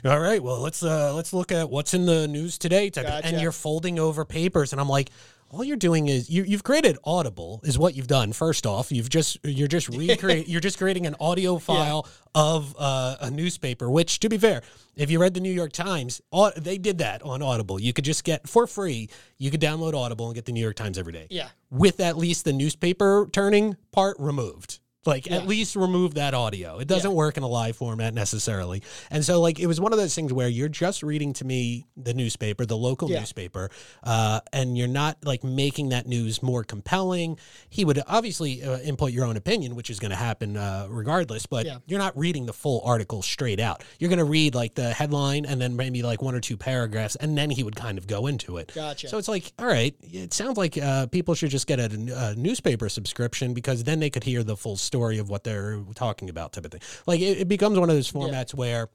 all 0.05 0.19
right, 0.19 0.43
well 0.43 0.59
let's 0.59 0.83
uh 0.83 1.11
let's 1.15 1.33
look 1.33 1.51
at 1.51 1.67
what's 1.71 1.95
in 1.95 2.05
the 2.05 2.27
news 2.27 2.59
today, 2.59 2.91
type 2.91 3.07
of- 3.07 3.25
and 3.25 3.41
you're 3.41 3.51
folding 3.51 3.97
over 3.97 4.23
papers, 4.23 4.71
and 4.71 4.79
I'm 4.79 4.87
like, 4.87 5.09
all 5.51 5.63
you're 5.63 5.77
doing 5.77 6.07
is 6.07 6.29
you, 6.29 6.43
you've 6.43 6.63
created 6.63 6.97
Audible, 7.03 7.61
is 7.63 7.77
what 7.77 7.95
you've 7.95 8.07
done. 8.07 8.33
First 8.33 8.65
off, 8.65 8.91
you've 8.91 9.09
just 9.09 9.37
you're 9.43 9.67
just 9.67 9.87
recreate 9.95 10.47
you're 10.47 10.61
just 10.61 10.77
creating 10.77 11.05
an 11.05 11.15
audio 11.19 11.57
file 11.57 12.07
of 12.33 12.75
uh, 12.79 13.17
a 13.21 13.29
newspaper. 13.31 13.89
Which, 13.89 14.19
to 14.21 14.29
be 14.29 14.37
fair, 14.37 14.61
if 14.95 15.11
you 15.11 15.19
read 15.21 15.33
the 15.33 15.39
New 15.39 15.51
York 15.53 15.71
Times, 15.71 16.21
they 16.57 16.77
did 16.77 16.97
that 16.99 17.21
on 17.21 17.41
Audible. 17.41 17.79
You 17.79 17.93
could 17.93 18.05
just 18.05 18.23
get 18.23 18.47
for 18.47 18.65
free. 18.67 19.09
You 19.37 19.51
could 19.51 19.61
download 19.61 19.93
Audible 19.93 20.27
and 20.27 20.35
get 20.35 20.45
the 20.45 20.51
New 20.51 20.61
York 20.61 20.75
Times 20.75 20.97
every 20.97 21.13
day. 21.13 21.27
Yeah. 21.29 21.49
with 21.69 21.99
at 21.99 22.17
least 22.17 22.45
the 22.45 22.53
newspaper 22.53 23.29
turning 23.31 23.77
part 23.91 24.17
removed. 24.19 24.79
Like 25.03 25.31
at 25.31 25.47
least 25.47 25.75
remove 25.75 26.13
that 26.13 26.35
audio. 26.35 26.77
It 26.77 26.87
doesn't 26.87 27.13
work 27.13 27.35
in 27.35 27.41
a 27.41 27.47
live 27.47 27.75
format 27.75 28.13
necessarily. 28.13 28.83
And 29.09 29.25
so 29.25 29.41
like 29.41 29.59
it 29.59 29.65
was 29.65 29.81
one 29.81 29.93
of 29.93 29.97
those 29.97 30.13
things 30.13 30.31
where 30.31 30.47
you're 30.47 30.69
just 30.69 31.01
reading 31.01 31.33
to 31.33 31.45
me 31.45 31.87
the 31.97 32.13
newspaper, 32.13 32.67
the 32.67 32.77
local 32.77 33.09
Yeah. 33.09 33.19
newspaper, 33.19 33.71
uh, 34.03 34.41
and 34.53 34.77
you're 34.77 34.87
not 34.87 35.17
like 35.25 35.43
making 35.43 35.89
that 35.89 36.05
news 36.05 36.43
more 36.43 36.63
compelling. 36.63 37.39
He 37.67 37.83
would 37.83 37.99
obviously 38.05 38.61
uh, 38.63 38.77
input 38.81 39.11
your 39.11 39.25
own 39.25 39.37
opinion, 39.37 39.75
which 39.75 39.89
is 39.89 39.99
going 39.99 40.11
to 40.11 40.15
happen 40.17 40.55
uh, 40.55 40.85
regardless. 40.87 41.47
But 41.47 41.65
Yeah. 41.65 41.77
you're 41.87 41.97
not 41.97 42.15
reading 42.15 42.45
the 42.45 42.53
full 42.53 42.81
article 42.85 43.23
straight 43.23 43.59
out. 43.59 43.83
You're 43.97 44.09
going 44.09 44.19
to 44.19 44.23
read 44.25 44.53
like 44.53 44.75
the 44.75 44.93
headline 44.93 45.45
and 45.47 45.59
then 45.59 45.75
maybe 45.75 46.03
like 46.03 46.21
one 46.21 46.35
or 46.35 46.39
two 46.41 46.57
paragraphs, 46.57 47.15
and 47.15 47.35
then 47.35 47.49
he 47.49 47.63
would 47.63 47.75
kind 47.75 47.97
of 47.97 48.05
go 48.05 48.27
into 48.27 48.57
it. 48.57 48.71
Gotcha. 48.75 49.07
So 49.07 49.17
it's 49.17 49.27
like, 49.27 49.51
all 49.57 49.65
right, 49.65 49.95
it 50.03 50.31
sounds 50.31 50.57
like 50.57 50.77
uh, 50.77 51.07
people 51.07 51.33
should 51.33 51.49
just 51.49 51.65
get 51.65 51.79
a, 51.79 51.89
a 52.29 52.35
newspaper 52.35 52.87
subscription 52.87 53.55
because 53.55 53.83
then 53.83 53.99
they 53.99 54.11
could 54.11 54.23
hear 54.25 54.43
the 54.43 54.55
full 54.55 54.77
story 54.77 54.90
of 54.93 55.29
what 55.29 55.43
they're 55.43 55.81
talking 55.95 56.29
about, 56.29 56.53
type 56.53 56.65
of 56.65 56.71
thing. 56.71 56.81
Like 57.05 57.19
it, 57.19 57.39
it 57.39 57.47
becomes 57.47 57.79
one 57.79 57.89
of 57.89 57.95
those 57.95 58.11
formats 58.11 58.53
where 58.53 58.89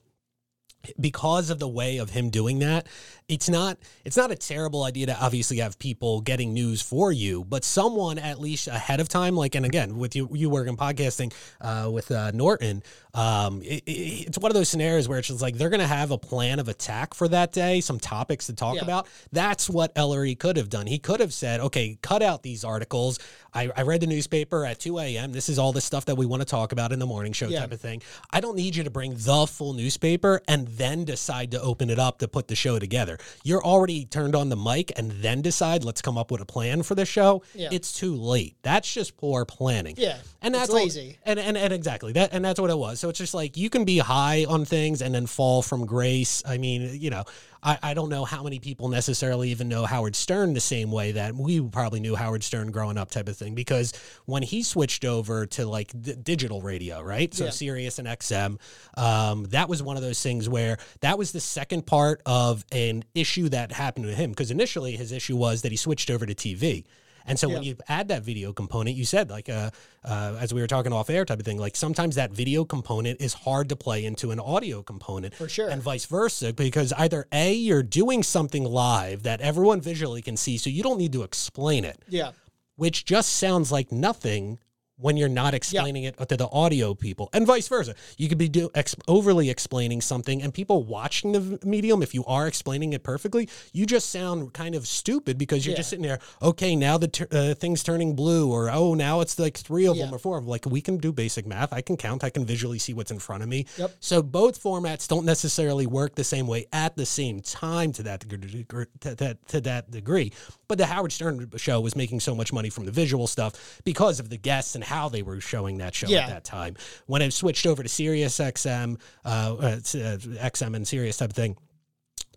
because 0.99 1.49
of 1.49 1.59
the 1.59 1.67
way 1.67 1.97
of 1.97 2.11
him 2.11 2.29
doing 2.29 2.59
that 2.59 2.87
it's 3.27 3.49
not 3.49 3.77
it's 4.05 4.15
not 4.15 4.31
a 4.31 4.35
terrible 4.35 4.83
idea 4.83 5.07
to 5.07 5.21
obviously 5.21 5.57
have 5.57 5.77
people 5.79 6.21
getting 6.21 6.53
news 6.53 6.81
for 6.81 7.11
you 7.11 7.43
but 7.43 7.63
someone 7.63 8.17
at 8.17 8.39
least 8.39 8.67
ahead 8.67 8.99
of 8.99 9.09
time 9.09 9.35
like 9.35 9.55
and 9.55 9.65
again 9.65 9.97
with 9.97 10.15
you 10.15 10.29
you 10.31 10.49
work 10.49 10.67
in 10.67 10.77
podcasting 10.77 11.33
uh, 11.61 11.89
with 11.91 12.09
uh, 12.11 12.31
norton 12.31 12.81
um, 13.17 13.61
it, 13.63 13.83
it- 13.85 14.27
it's 14.27 14.37
one 14.37 14.51
of 14.51 14.55
those 14.55 14.69
scenarios 14.69 15.07
where 15.09 15.17
it's 15.19 15.27
just 15.27 15.41
like 15.41 15.55
they're 15.57 15.69
going 15.69 15.79
to 15.81 15.87
have 15.87 16.11
a 16.11 16.17
plan 16.17 16.59
of 16.59 16.67
attack 16.67 17.13
for 17.13 17.27
that 17.29 17.51
day 17.51 17.81
some 17.81 17.99
topics 17.99 18.45
to 18.47 18.53
talk 18.53 18.75
Yeah. 18.75 18.83
about. 18.83 19.07
That's 19.31 19.69
what 19.69 19.91
ellery 19.95 20.35
could 20.35 20.55
have 20.57 20.69
done. 20.69 20.85
He 20.87 20.99
could 20.99 21.19
have 21.19 21.33
said 21.33 21.59
okay 21.59 21.97
cut 22.01 22.21
out 22.21 22.43
these 22.43 22.63
articles. 22.63 23.19
I, 23.53 23.71
I 23.75 23.81
read 23.83 24.01
the 24.01 24.07
newspaper 24.07 24.65
at 24.65 24.79
2 24.79 24.99
a.m 24.99 25.31
this 25.31 25.49
is 25.49 25.57
all 25.57 25.71
the 25.73 25.81
stuff 25.81 26.05
that 26.05 26.15
we 26.15 26.25
want 26.27 26.41
to 26.41 26.45
talk 26.45 26.71
about 26.73 26.91
in 26.91 26.99
the 26.99 27.05
morning 27.07 27.33
show 27.33 27.47
Yeah. 27.47 27.61
type 27.61 27.71
of 27.71 27.81
thing. 27.81 28.01
I 28.31 28.39
don't 28.39 28.55
need 28.55 28.75
you 28.75 28.83
to 28.83 28.91
bring 28.91 29.15
the 29.15 29.47
full 29.47 29.73
newspaper 29.73 30.41
and 30.47 30.67
then 30.67 31.03
decide 31.05 31.51
to 31.51 31.61
open 31.61 31.89
it 31.89 31.97
up 31.99 32.19
to 32.19 32.27
put 32.27 32.47
the 32.47 32.55
show 32.55 32.77
together. 32.77 33.17
You're 33.43 33.63
already 33.63 34.05
turned 34.05 34.35
on 34.35 34.49
the 34.49 34.55
mic 34.57 34.91
and 34.95 35.11
then 35.11 35.41
decide 35.41 35.83
let's 35.83 36.01
come 36.01 36.17
up 36.17 36.29
with 36.29 36.41
a 36.41 36.45
plan 36.45 36.83
for 36.83 36.93
the 36.93 37.05
show. 37.05 37.41
Yeah. 37.55 37.69
it's 37.71 37.93
too 37.93 38.15
late. 38.15 38.55
That's 38.61 38.93
just 38.93 39.17
poor 39.17 39.43
planning. 39.45 39.95
Yeah, 39.97 40.17
and 40.41 40.53
that's 40.53 40.69
all- 40.69 40.75
lazy. 40.75 41.17
and, 41.25 41.39
and 41.39 41.57
and 41.57 41.73
exactly. 41.73 42.11
That 42.13 42.29
and 42.33 42.45
that's 42.45 42.59
what 42.59 42.69
it 42.69 42.77
was. 42.77 42.99
So 42.99 43.06
it's 43.09 43.19
just 43.19 43.33
like 43.33 43.57
you 43.57 43.69
can 43.69 43.85
be 43.85 43.97
high 43.97 44.45
on 44.45 44.65
things 44.65 45.01
and 45.01 45.13
then 45.13 45.25
fall 45.25 45.61
from 45.61 45.85
grace 45.85 46.43
i 46.45 46.57
mean 46.57 46.99
you 46.99 47.09
know 47.09 47.23
I, 47.63 47.77
I 47.83 47.93
don't 47.93 48.09
know 48.09 48.23
how 48.23 48.43
many 48.43 48.59
people 48.59 48.87
necessarily 48.87 49.49
even 49.49 49.67
know 49.67 49.85
Howard 49.85 50.15
Stern 50.15 50.53
the 50.53 50.59
same 50.59 50.91
way 50.91 51.13
that 51.13 51.35
we 51.35 51.61
probably 51.61 51.99
knew 51.99 52.15
Howard 52.15 52.43
Stern 52.43 52.71
growing 52.71 52.97
up, 52.97 53.09
type 53.09 53.27
of 53.27 53.35
thing. 53.37 53.55
Because 53.55 53.93
when 54.25 54.43
he 54.43 54.63
switched 54.63 55.05
over 55.05 55.45
to 55.47 55.65
like 55.65 55.91
d- 55.99 56.15
digital 56.15 56.61
radio, 56.61 57.01
right? 57.01 57.33
So 57.33 57.45
Yeah. 57.45 57.49
Sirius 57.51 57.99
and 57.99 58.07
XM, 58.07 58.57
um, 58.95 59.45
that 59.45 59.69
was 59.69 59.81
one 59.83 59.97
of 59.97 60.03
those 60.03 60.21
things 60.21 60.47
where 60.47 60.77
that 61.01 61.17
was 61.17 61.31
the 61.31 61.39
second 61.39 61.85
part 61.85 62.21
of 62.25 62.63
an 62.71 63.03
issue 63.13 63.49
that 63.49 63.71
happened 63.71 64.05
to 64.05 64.13
him. 64.13 64.29
Because 64.29 64.51
initially 64.51 64.95
his 64.95 65.11
issue 65.11 65.35
was 65.35 65.63
that 65.63 65.71
he 65.71 65.77
switched 65.77 66.09
over 66.09 66.25
to 66.25 66.35
TV. 66.35 66.85
And 67.27 67.37
so 67.37 67.49
when 67.49 67.61
you 67.63 67.75
add 67.89 68.07
that 68.07 68.23
video 68.23 68.53
component, 68.53 68.95
you 68.95 69.05
said 69.05 69.29
like 69.29 69.49
uh, 69.49 69.69
uh, 70.03 70.37
as 70.39 70.53
we 70.53 70.61
were 70.61 70.67
talking 70.67 70.93
off 70.93 71.09
air 71.09 71.25
type 71.25 71.39
of 71.39 71.45
thing, 71.45 71.57
like 71.59 71.75
sometimes 71.75 72.15
that 72.15 72.31
video 72.31 72.63
component 72.65 73.21
is 73.21 73.33
hard 73.33 73.69
to 73.69 73.75
play 73.75 74.05
into 74.05 74.31
an 74.31 74.39
audio 74.39 74.81
component, 74.81 75.35
For 75.35 75.49
sure. 75.49 75.69
and 75.69 75.81
vice 75.81 76.05
versa, 76.05 76.53
because 76.53 76.93
either 76.93 77.27
a 77.31 77.53
you're 77.53 77.83
doing 77.83 78.23
something 78.23 78.63
live 78.63 79.23
that 79.23 79.41
everyone 79.41 79.81
visually 79.81 80.21
can 80.21 80.37
see, 80.37 80.57
so 80.57 80.69
you 80.69 80.81
don't 80.83 80.97
need 80.97 81.11
to 81.13 81.23
explain 81.23 81.83
it, 81.85 81.99
Yeah. 82.07 82.31
which 82.77 83.03
just 83.05 83.33
sounds 83.35 83.71
like 83.71 83.91
nothing 83.91 84.59
when 84.97 85.17
you're 85.17 85.29
not 85.29 85.53
explaining 85.53 86.03
it 86.03 86.17
to 86.27 86.37
the 86.37 86.47
audio 86.49 86.93
people 86.93 87.29
and 87.33 87.45
vice 87.45 87.67
versa. 87.67 87.95
You 88.17 88.29
could 88.29 88.37
be 88.37 88.49
do, 88.49 88.69
ex, 88.75 88.95
overly 89.07 89.49
explaining 89.49 90.01
something 90.01 90.41
and 90.41 90.53
people 90.53 90.83
watching 90.83 91.31
the 91.31 91.59
medium 91.63 92.01
if 92.01 92.13
you 92.13 92.25
are 92.25 92.47
explaining 92.47 92.93
it 92.93 93.03
perfectly 93.03 93.49
you 93.73 93.85
just 93.85 94.09
sound 94.09 94.53
kind 94.53 94.75
of 94.75 94.87
stupid 94.87 95.37
because 95.37 95.65
you're 95.65 95.75
just 95.75 95.89
sitting 95.89 96.03
there 96.03 96.19
okay 96.41 96.75
now 96.75 96.97
the 96.97 97.07
tur- 97.07 97.27
uh, 97.31 97.53
thing's 97.53 97.83
turning 97.83 98.15
blue 98.15 98.51
or 98.51 98.69
oh 98.69 98.93
now 98.93 99.21
it's 99.21 99.37
like 99.39 99.57
three 99.57 99.85
of 99.85 99.97
them 99.97 100.13
or 100.13 100.17
four 100.17 100.37
of 100.37 100.43
them 100.43 100.49
like 100.49 100.65
we 100.65 100.81
can 100.81 100.97
do 100.97 101.11
basic 101.11 101.45
math. 101.45 101.73
I 101.73 101.81
can 101.81 101.97
count. 101.97 102.23
I 102.23 102.29
can 102.29 102.45
visually 102.45 102.79
see 102.79 102.93
what's 102.93 103.11
in 103.11 103.19
front 103.19 103.43
of 103.43 103.49
me. 103.49 103.65
Yep. 103.77 103.91
so 103.99 104.21
both 104.21 104.61
formats 104.61 105.07
don't 105.07 105.25
necessarily 105.25 105.85
work 105.85 106.15
the 106.15 106.23
same 106.23 106.47
way 106.47 106.65
at 106.73 106.95
the 106.95 107.05
same 107.05 107.41
time 107.41 107.91
to 107.93 108.03
that 108.03 108.27
degree, 108.27 108.65
to 109.01 109.15
that, 109.15 109.47
to 109.49 109.61
that 109.61 109.91
degree. 109.91 110.33
But 110.67 110.77
the 110.77 110.85
Howard 110.85 111.11
Stern 111.11 111.49
show 111.57 111.79
was 111.81 111.95
making 111.95 112.19
so 112.19 112.35
much 112.35 112.51
money 112.51 112.69
from 112.69 112.85
the 112.85 112.91
visual 112.91 113.27
stuff 113.27 113.81
because 113.83 114.19
of 114.19 114.29
the 114.29 114.37
guests 114.37 114.75
and 114.75 114.83
how 114.87 115.09
they 115.09 115.21
were 115.21 115.39
showing 115.39 115.77
that 115.77 115.93
show 115.93 116.07
Yeah. 116.07 116.21
at 116.23 116.29
that 116.29 116.43
time. 116.43 116.75
When 117.05 117.21
it 117.21 117.31
switched 117.33 117.65
over 117.67 117.83
to 117.83 117.89
Sirius 117.89 118.39
XM, 118.39 118.97
uh, 119.23 119.27
uh, 119.27 119.61
uh, 119.61 119.77
XM 119.77 120.75
and 120.75 120.87
Sirius 120.87 121.17
type 121.17 121.29
of 121.31 121.35
thing, 121.35 121.57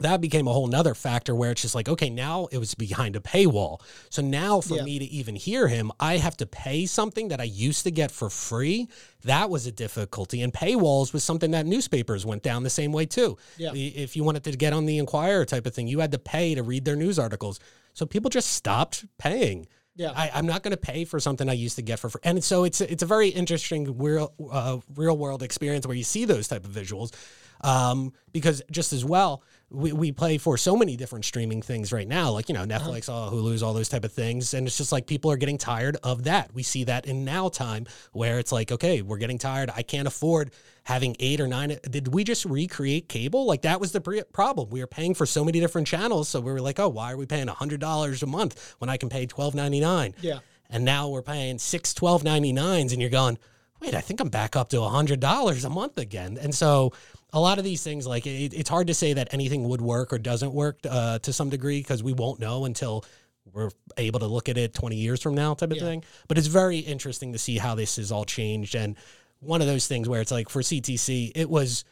that 0.00 0.20
became 0.22 0.48
a 0.48 0.52
whole 0.52 0.66
nother 0.66 0.94
factor 0.94 1.34
where 1.34 1.50
it's 1.50 1.60
just 1.60 1.74
like, 1.74 1.86
okay, 1.86 2.08
now 2.08 2.48
it 2.50 2.56
was 2.56 2.74
behind 2.74 3.16
a 3.16 3.20
paywall. 3.20 3.82
So 4.08 4.22
now 4.22 4.62
for 4.62 4.76
Yeah. 4.76 4.82
me 4.84 4.98
to 4.98 5.04
even 5.04 5.36
hear 5.36 5.68
him, 5.68 5.92
I 6.00 6.16
have 6.16 6.38
to 6.38 6.46
pay 6.46 6.86
something 6.86 7.28
that 7.28 7.38
I 7.38 7.44
used 7.44 7.84
to 7.84 7.90
get 7.90 8.10
for 8.10 8.30
free. 8.30 8.88
That 9.24 9.50
was 9.50 9.66
a 9.66 9.72
difficulty. 9.72 10.40
And 10.40 10.54
paywalls 10.54 11.12
was 11.12 11.22
something 11.22 11.50
that 11.50 11.66
newspapers 11.66 12.24
went 12.24 12.42
down 12.42 12.62
the 12.62 12.70
same 12.70 12.92
way 12.92 13.04
too. 13.04 13.36
Yeah. 13.58 13.72
If 13.74 14.16
you 14.16 14.24
wanted 14.24 14.44
to 14.44 14.52
get 14.52 14.72
on 14.72 14.86
the 14.86 14.96
Inquirer 14.96 15.44
type 15.44 15.66
of 15.66 15.74
thing, 15.74 15.86
you 15.86 16.00
had 16.00 16.12
to 16.12 16.18
pay 16.18 16.54
to 16.54 16.62
read 16.62 16.86
their 16.86 16.96
news 16.96 17.18
articles. 17.18 17.60
So 17.92 18.06
people 18.06 18.30
just 18.30 18.50
stopped 18.52 19.04
paying. 19.18 19.66
Yeah. 20.00 20.12
I, 20.16 20.30
I'm 20.32 20.46
not 20.46 20.62
going 20.62 20.70
to 20.70 20.78
pay 20.78 21.04
for 21.04 21.20
something 21.20 21.46
I 21.46 21.52
used 21.52 21.76
to 21.76 21.82
get 21.82 21.98
for 21.98 22.08
free. 22.08 22.22
And 22.24 22.42
so 22.42 22.64
it's 22.64 22.80
it's 22.80 23.02
a 23.02 23.06
very 23.06 23.28
interesting 23.28 23.98
real 23.98 24.32
uh, 24.50 24.78
real 24.96 25.14
world 25.14 25.42
experience 25.42 25.86
where 25.86 25.96
you 25.96 26.04
see 26.04 26.24
those 26.24 26.48
type 26.48 26.64
of 26.64 26.70
visuals. 26.70 27.12
Um, 27.60 28.14
because 28.32 28.62
just 28.70 28.94
as 28.94 29.04
well, 29.04 29.42
we, 29.70 29.92
we 29.92 30.12
play 30.12 30.38
for 30.38 30.56
so 30.56 30.76
many 30.76 30.96
different 30.96 31.24
streaming 31.24 31.62
things 31.62 31.92
right 31.92 32.06
now, 32.06 32.30
like 32.32 32.48
you 32.48 32.54
know 32.54 32.62
uh-huh. 32.62 32.78
Netflix, 32.78 33.08
uh, 33.08 33.12
all 33.12 33.30
Hulu's, 33.30 33.62
all 33.62 33.72
those 33.72 33.88
type 33.88 34.04
of 34.04 34.12
things, 34.12 34.54
and 34.54 34.66
it's 34.66 34.76
just 34.76 34.92
like 34.92 35.06
people 35.06 35.30
are 35.30 35.36
getting 35.36 35.58
tired 35.58 35.96
of 36.02 36.24
that. 36.24 36.52
We 36.52 36.62
see 36.62 36.84
that 36.84 37.06
in 37.06 37.24
now 37.24 37.48
time 37.48 37.86
where 38.12 38.38
it's 38.38 38.52
like, 38.52 38.72
okay, 38.72 39.02
we're 39.02 39.18
getting 39.18 39.38
tired. 39.38 39.70
I 39.74 39.82
can't 39.82 40.08
afford 40.08 40.50
having 40.84 41.16
eight 41.20 41.40
or 41.40 41.46
nine. 41.46 41.76
Did 41.88 42.12
we 42.12 42.24
just 42.24 42.44
recreate 42.44 43.08
cable? 43.08 43.46
Like 43.46 43.62
that 43.62 43.80
was 43.80 43.92
the 43.92 44.00
pre- 44.00 44.22
problem. 44.32 44.70
We 44.70 44.80
were 44.80 44.86
paying 44.88 45.14
for 45.14 45.26
so 45.26 45.44
many 45.44 45.60
different 45.60 45.86
channels, 45.86 46.28
so 46.28 46.40
we 46.40 46.50
were 46.50 46.60
like, 46.60 46.80
oh, 46.80 46.88
why 46.88 47.12
are 47.12 47.16
we 47.16 47.26
paying 47.26 47.46
hundred 47.46 47.80
dollars 47.80 48.22
a 48.22 48.26
month 48.26 48.74
when 48.78 48.90
I 48.90 48.96
can 48.96 49.08
pay 49.08 49.26
twelve 49.26 49.54
ninety 49.54 49.80
nine? 49.80 50.14
Yeah. 50.20 50.40
and 50.68 50.84
now 50.84 51.08
we're 51.08 51.22
paying 51.22 51.58
six 51.58 51.94
twelve 51.94 52.24
ninety 52.24 52.52
nines, 52.52 52.92
and 52.92 53.00
you're 53.00 53.10
going, 53.10 53.38
wait, 53.80 53.94
I 53.94 54.00
think 54.00 54.20
I'm 54.20 54.28
back 54.28 54.56
up 54.56 54.70
to 54.70 54.82
a 54.82 54.88
hundred 54.88 55.20
dollars 55.20 55.64
a 55.64 55.70
month 55.70 55.98
again. 55.98 56.38
And 56.40 56.54
so 56.54 56.92
a 57.32 57.40
lot 57.40 57.58
of 57.58 57.64
these 57.64 57.82
things, 57.82 58.06
like 58.06 58.26
it, 58.26 58.52
it's 58.54 58.68
hard 58.68 58.86
to 58.88 58.94
say 58.94 59.12
that 59.14 59.32
anything 59.32 59.68
would 59.68 59.80
work 59.80 60.12
or 60.12 60.18
doesn't 60.18 60.52
work 60.52 60.78
uh, 60.88 61.18
to 61.20 61.32
some 61.32 61.48
degree 61.50 61.78
because 61.80 62.02
we 62.02 62.12
won't 62.12 62.40
know 62.40 62.64
until 62.64 63.04
we're 63.52 63.70
able 63.96 64.20
to 64.20 64.26
look 64.26 64.48
at 64.48 64.56
it 64.56 64.74
20 64.74 64.96
years 64.96 65.22
from 65.22 65.34
now 65.34 65.54
type 65.54 65.70
of 65.70 65.76
Yeah. 65.78 65.84
thing. 65.84 66.04
But 66.28 66.38
it's 66.38 66.46
very 66.46 66.78
interesting 66.78 67.32
to 67.32 67.38
see 67.38 67.58
how 67.58 67.74
this 67.74 67.96
has 67.96 68.12
all 68.12 68.24
changed. 68.24 68.74
And 68.74 68.96
one 69.40 69.60
of 69.60 69.66
those 69.66 69.86
things 69.86 70.08
where 70.08 70.20
it's 70.20 70.30
like 70.30 70.48
for 70.48 70.62
CTC, 70.62 71.32
it 71.34 71.48
was 71.48 71.84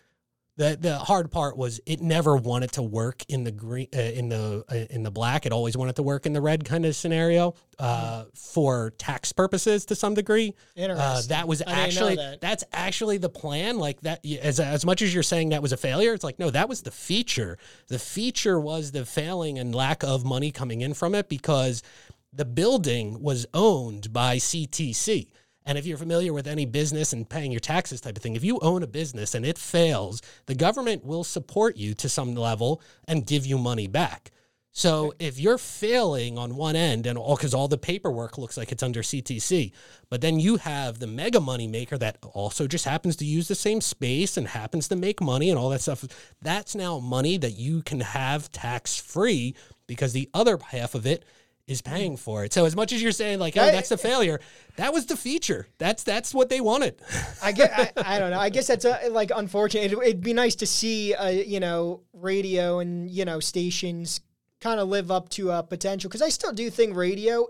the 0.58 0.76
the 0.78 0.98
hard 0.98 1.30
part 1.30 1.56
was 1.56 1.80
it 1.86 2.00
never 2.00 2.36
wanted 2.36 2.72
to 2.72 2.82
work 2.82 3.22
in 3.28 3.44
the 3.44 3.52
green 3.52 3.86
uh, 3.96 4.00
in 4.00 4.28
the 4.28 4.64
uh, 4.68 4.74
in 4.90 5.04
the 5.04 5.10
black. 5.10 5.46
It 5.46 5.52
always 5.52 5.76
wanted 5.76 5.96
to 5.96 6.02
work 6.02 6.26
in 6.26 6.32
the 6.32 6.40
red 6.40 6.64
kind 6.64 6.84
of 6.84 6.96
scenario 6.96 7.54
uh, 7.78 8.24
for 8.34 8.90
tax 8.98 9.32
purposes 9.32 9.86
to 9.86 9.94
some 9.94 10.14
degree. 10.14 10.54
Uh, 10.76 10.80
Interesting. 10.80 11.28
that 11.28 11.46
was 11.46 11.62
I 11.62 11.64
didn't 11.64 11.76
know 11.76 11.82
actually 11.84 12.16
that. 12.16 12.40
that's 12.40 12.64
actually 12.72 13.18
the 13.18 13.28
plan. 13.28 13.78
Like 13.78 14.00
that, 14.00 14.26
as 14.26 14.58
as 14.58 14.84
much 14.84 15.00
as 15.00 15.14
you're 15.14 15.22
saying 15.22 15.50
that 15.50 15.62
was 15.62 15.72
a 15.72 15.76
failure, 15.76 16.12
it's 16.12 16.24
like 16.24 16.40
no, 16.40 16.50
that 16.50 16.68
was 16.68 16.82
the 16.82 16.90
feature. 16.90 17.56
The 17.86 18.00
feature 18.00 18.58
was 18.58 18.90
the 18.90 19.06
failing 19.06 19.60
and 19.60 19.72
lack 19.72 20.02
of 20.02 20.24
money 20.24 20.50
coming 20.50 20.80
in 20.80 20.92
from 20.92 21.14
it 21.14 21.28
because 21.28 21.84
the 22.32 22.44
building 22.44 23.22
was 23.22 23.46
owned 23.54 24.12
by 24.12 24.38
CTC. 24.38 25.28
And 25.68 25.76
if 25.76 25.85
you're 25.85 25.98
familiar 25.98 26.33
with 26.33 26.46
any 26.46 26.64
business 26.64 27.12
and 27.12 27.28
paying 27.28 27.52
your 27.52 27.61
taxes 27.61 28.00
type 28.00 28.16
of 28.16 28.22
thing, 28.22 28.37
if 28.37 28.42
you 28.42 28.59
own 28.61 28.83
a 28.83 28.87
business 28.87 29.35
and 29.35 29.44
it 29.44 29.59
fails, 29.59 30.22
the 30.46 30.54
government 30.54 31.04
will 31.04 31.24
support 31.24 31.76
you 31.76 31.92
to 31.96 32.09
some 32.09 32.35
level 32.35 32.81
and 33.07 33.26
give 33.26 33.44
you 33.44 33.59
money 33.59 33.87
back. 33.87 34.31
So 34.72 35.12
if 35.18 35.38
you're 35.38 35.59
failing 35.59 36.38
on 36.38 36.57
one 36.57 36.74
end 36.74 37.07
and 37.07 37.18
all 37.18 37.37
because 37.37 37.52
all 37.52 37.68
the 37.68 37.76
paperwork 37.76 38.38
looks 38.38 38.57
like 38.57 38.72
it's 38.72 38.83
under 38.83 39.02
CTC, 39.02 39.72
but 40.09 40.22
then 40.22 40.40
you 40.40 40.57
have 40.57 41.00
the 41.00 41.07
mega 41.07 41.40
money 41.40 41.66
maker 41.66 41.98
that 41.98 42.16
also 42.22 42.66
just 42.66 42.87
happens 42.87 43.16
to 43.16 43.26
use 43.26 43.48
the 43.48 43.54
same 43.54 43.83
space 43.83 44.38
and 44.38 44.48
happens 44.48 44.88
to 44.88 44.96
make 44.96 45.20
money 45.20 45.50
and 45.50 45.59
all 45.59 45.68
that 45.68 45.83
stuff, 45.83 46.02
that's 46.40 46.74
now 46.74 46.98
money 46.98 47.37
that 47.37 47.59
you 47.59 47.83
can 47.83 48.00
have 48.00 48.50
tax 48.52 48.98
free 48.98 49.54
because 49.87 50.14
the 50.14 50.31
other 50.33 50.57
half 50.70 50.94
of 50.94 51.04
it 51.04 51.24
is 51.68 51.83
paying 51.83 52.16
for 52.16 52.44
it. 52.44 52.52
So 52.52 52.64
as 52.64 52.74
much 52.74 52.92
as 52.92 53.02
you're 53.02 53.12
saying 53.12 53.38
like, 53.38 53.57
oh, 53.57 53.66
that's 53.66 53.90
a 53.90 53.98
failure, 53.98 54.40
that 54.76 54.92
was 54.92 55.07
the 55.07 55.16
feature. 55.16 55.68
That's 55.76 56.02
that's 56.02 56.35
what 56.35 56.48
they 56.48 56.61
wanted. 56.61 57.00
I 57.42 57.52
get. 57.52 57.72
I, 57.96 58.16
I 58.16 58.18
don't 58.18 58.31
know. 58.31 58.40
I 58.40 58.48
guess 58.48 58.66
that's 58.66 58.87
uh 58.87 59.09
like 59.11 59.31
unfortunate. 59.35 59.92
It, 59.92 59.98
it'd 59.98 60.22
be 60.22 60.33
nice 60.33 60.57
to 60.57 60.66
see, 60.66 61.14
uh, 61.14 61.28
you 61.28 61.61
know, 61.61 62.00
radio 62.12 62.78
and 62.81 63.09
you 63.11 63.24
know 63.24 63.38
stations 63.38 64.20
kind 64.61 64.81
of 64.81 64.88
live 64.88 65.11
up 65.11 65.28
to 65.28 65.52
uh, 65.52 65.62
potential 65.62 66.09
because 66.09 66.22
I 66.22 66.31
still 66.31 66.52
do 66.52 66.68
think 66.70 66.96
radio, 66.96 67.46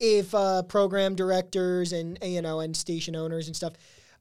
if 0.00 0.34
uh, 0.34 0.62
program 0.62 1.14
directors 1.14 1.92
and, 1.92 2.18
you 2.22 2.40
know 2.40 2.60
and 2.60 2.76
station 2.76 3.16
owners 3.16 3.48
and 3.48 3.56
stuff. 3.56 3.74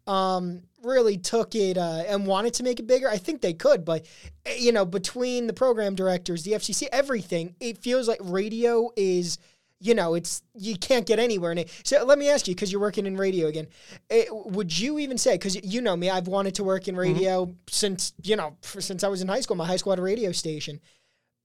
Um, 0.08 0.62
really 0.84 1.18
took 1.18 1.54
it 1.54 1.78
uh, 1.78 2.04
and 2.08 2.26
wanted 2.26 2.54
to 2.56 2.64
make 2.64 2.80
it 2.80 2.88
bigger. 2.88 3.10
I 3.10 3.18
think 3.18 3.42
they 3.42 3.54
could, 3.54 3.84
but 3.84 4.06
uh, 4.46 4.52
you 4.58 4.72
know, 4.72 4.86
between 4.86 5.48
the 5.48 5.54
program 5.54 5.96
directors, 5.96 6.44
the 6.44 6.52
FCC, 6.52 6.88
everything, 6.92 7.56
it 7.60 7.80
feels 7.80 8.08
like 8.08 8.20
radio 8.22 8.90
is 8.96 9.38
you 9.80 9.94
know, 9.94 10.16
it's 10.16 10.42
you 10.56 10.76
can't 10.76 11.06
get 11.06 11.20
anywhere 11.20 11.52
in 11.52 11.60
it. 11.60 11.70
So 11.84 12.04
let 12.04 12.18
me 12.18 12.30
ask 12.30 12.48
you, 12.48 12.56
because 12.56 12.72
you're 12.72 12.82
working 12.82 13.06
in 13.06 13.16
radio 13.16 13.48
again, 13.48 13.68
eh, 14.10 14.26
would 14.32 14.78
you 14.78 14.98
even 15.00 15.18
say? 15.18 15.36
Because 15.36 15.64
you 15.64 15.82
know 15.82 15.96
me, 15.96 16.10
I've 16.10 16.28
wanted 16.28 16.56
to 16.56 16.64
work 16.64 16.88
in 16.88 16.96
radio 16.96 17.54
since 17.70 18.14
you 18.24 18.36
know 18.36 18.56
since 18.62 19.04
I 19.04 19.08
was 19.08 19.22
in 19.22 19.28
high 19.28 19.42
school. 19.42 19.56
My 19.56 19.68
high 19.68 19.78
school 19.78 19.92
had 19.92 20.00
a 20.00 20.04
radio 20.04 20.32
station. 20.32 20.80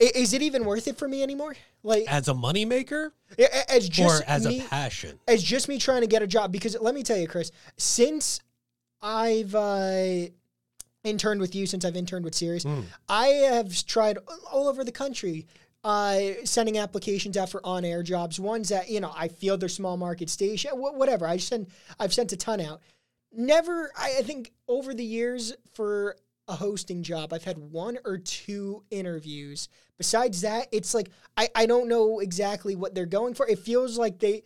Is 0.00 0.32
it 0.32 0.42
even 0.42 0.64
worth 0.64 0.88
it 0.88 0.98
for 0.98 1.06
me 1.06 1.22
anymore? 1.22 1.54
Like 1.84 2.04
As 2.08 2.26
a 2.26 2.34
moneymaker 2.34 3.10
as 3.68 3.88
just 3.88 4.22
or 4.22 4.26
as 4.26 4.46
me, 4.46 4.60
a 4.60 4.64
passion? 4.64 5.18
as 5.28 5.42
just 5.42 5.68
me 5.68 5.78
trying 5.78 6.00
to 6.00 6.08
get 6.08 6.22
a 6.22 6.26
job. 6.26 6.50
Because 6.50 6.76
let 6.80 6.94
me 6.94 7.02
tell 7.02 7.18
you, 7.18 7.28
Chris, 7.28 7.52
since 7.76 8.40
I've 9.02 9.54
uh, 9.54 10.26
interned 11.04 11.40
with 11.40 11.54
you, 11.54 11.66
since 11.66 11.84
I've 11.84 11.96
interned 11.96 12.24
with 12.24 12.34
Sirius, 12.34 12.64
Mm. 12.64 12.84
I 13.08 13.26
have 13.26 13.84
tried 13.86 14.18
all 14.50 14.68
over 14.68 14.84
the 14.84 14.92
country 14.92 15.46
uh, 15.84 16.20
sending 16.44 16.78
applications 16.78 17.36
out 17.36 17.50
for 17.50 17.60
on-air 17.66 18.04
jobs. 18.04 18.38
Ones 18.38 18.68
that 18.68 18.88
you 18.88 19.00
know 19.00 19.12
I 19.16 19.28
feel 19.28 19.56
they're 19.58 19.68
small 19.68 19.96
market 19.96 20.30
station, 20.30 20.70
wh- 20.72 20.96
whatever. 20.96 21.26
I 21.26 21.38
send, 21.38 21.66
I've 21.98 22.14
sent 22.14 22.32
a 22.32 22.36
ton 22.36 22.60
out. 22.60 22.80
Never, 23.32 23.90
I, 23.96 24.18
I 24.18 24.22
think 24.22 24.52
over 24.68 24.94
the 24.94 25.04
years 25.04 25.54
for 25.72 26.16
a 26.46 26.54
hosting 26.54 27.02
job, 27.02 27.32
I've 27.32 27.44
had 27.44 27.58
one 27.58 27.98
or 28.04 28.18
two 28.18 28.84
interviews. 28.90 29.68
Besides 29.98 30.42
that, 30.42 30.68
it's 30.70 30.94
like 30.94 31.08
I, 31.36 31.48
I 31.54 31.66
don't 31.66 31.88
know 31.88 32.20
exactly 32.20 32.76
what 32.76 32.94
they're 32.94 33.06
going 33.06 33.34
for. 33.34 33.46
It 33.48 33.58
feels 33.58 33.98
like 33.98 34.18
they 34.20 34.42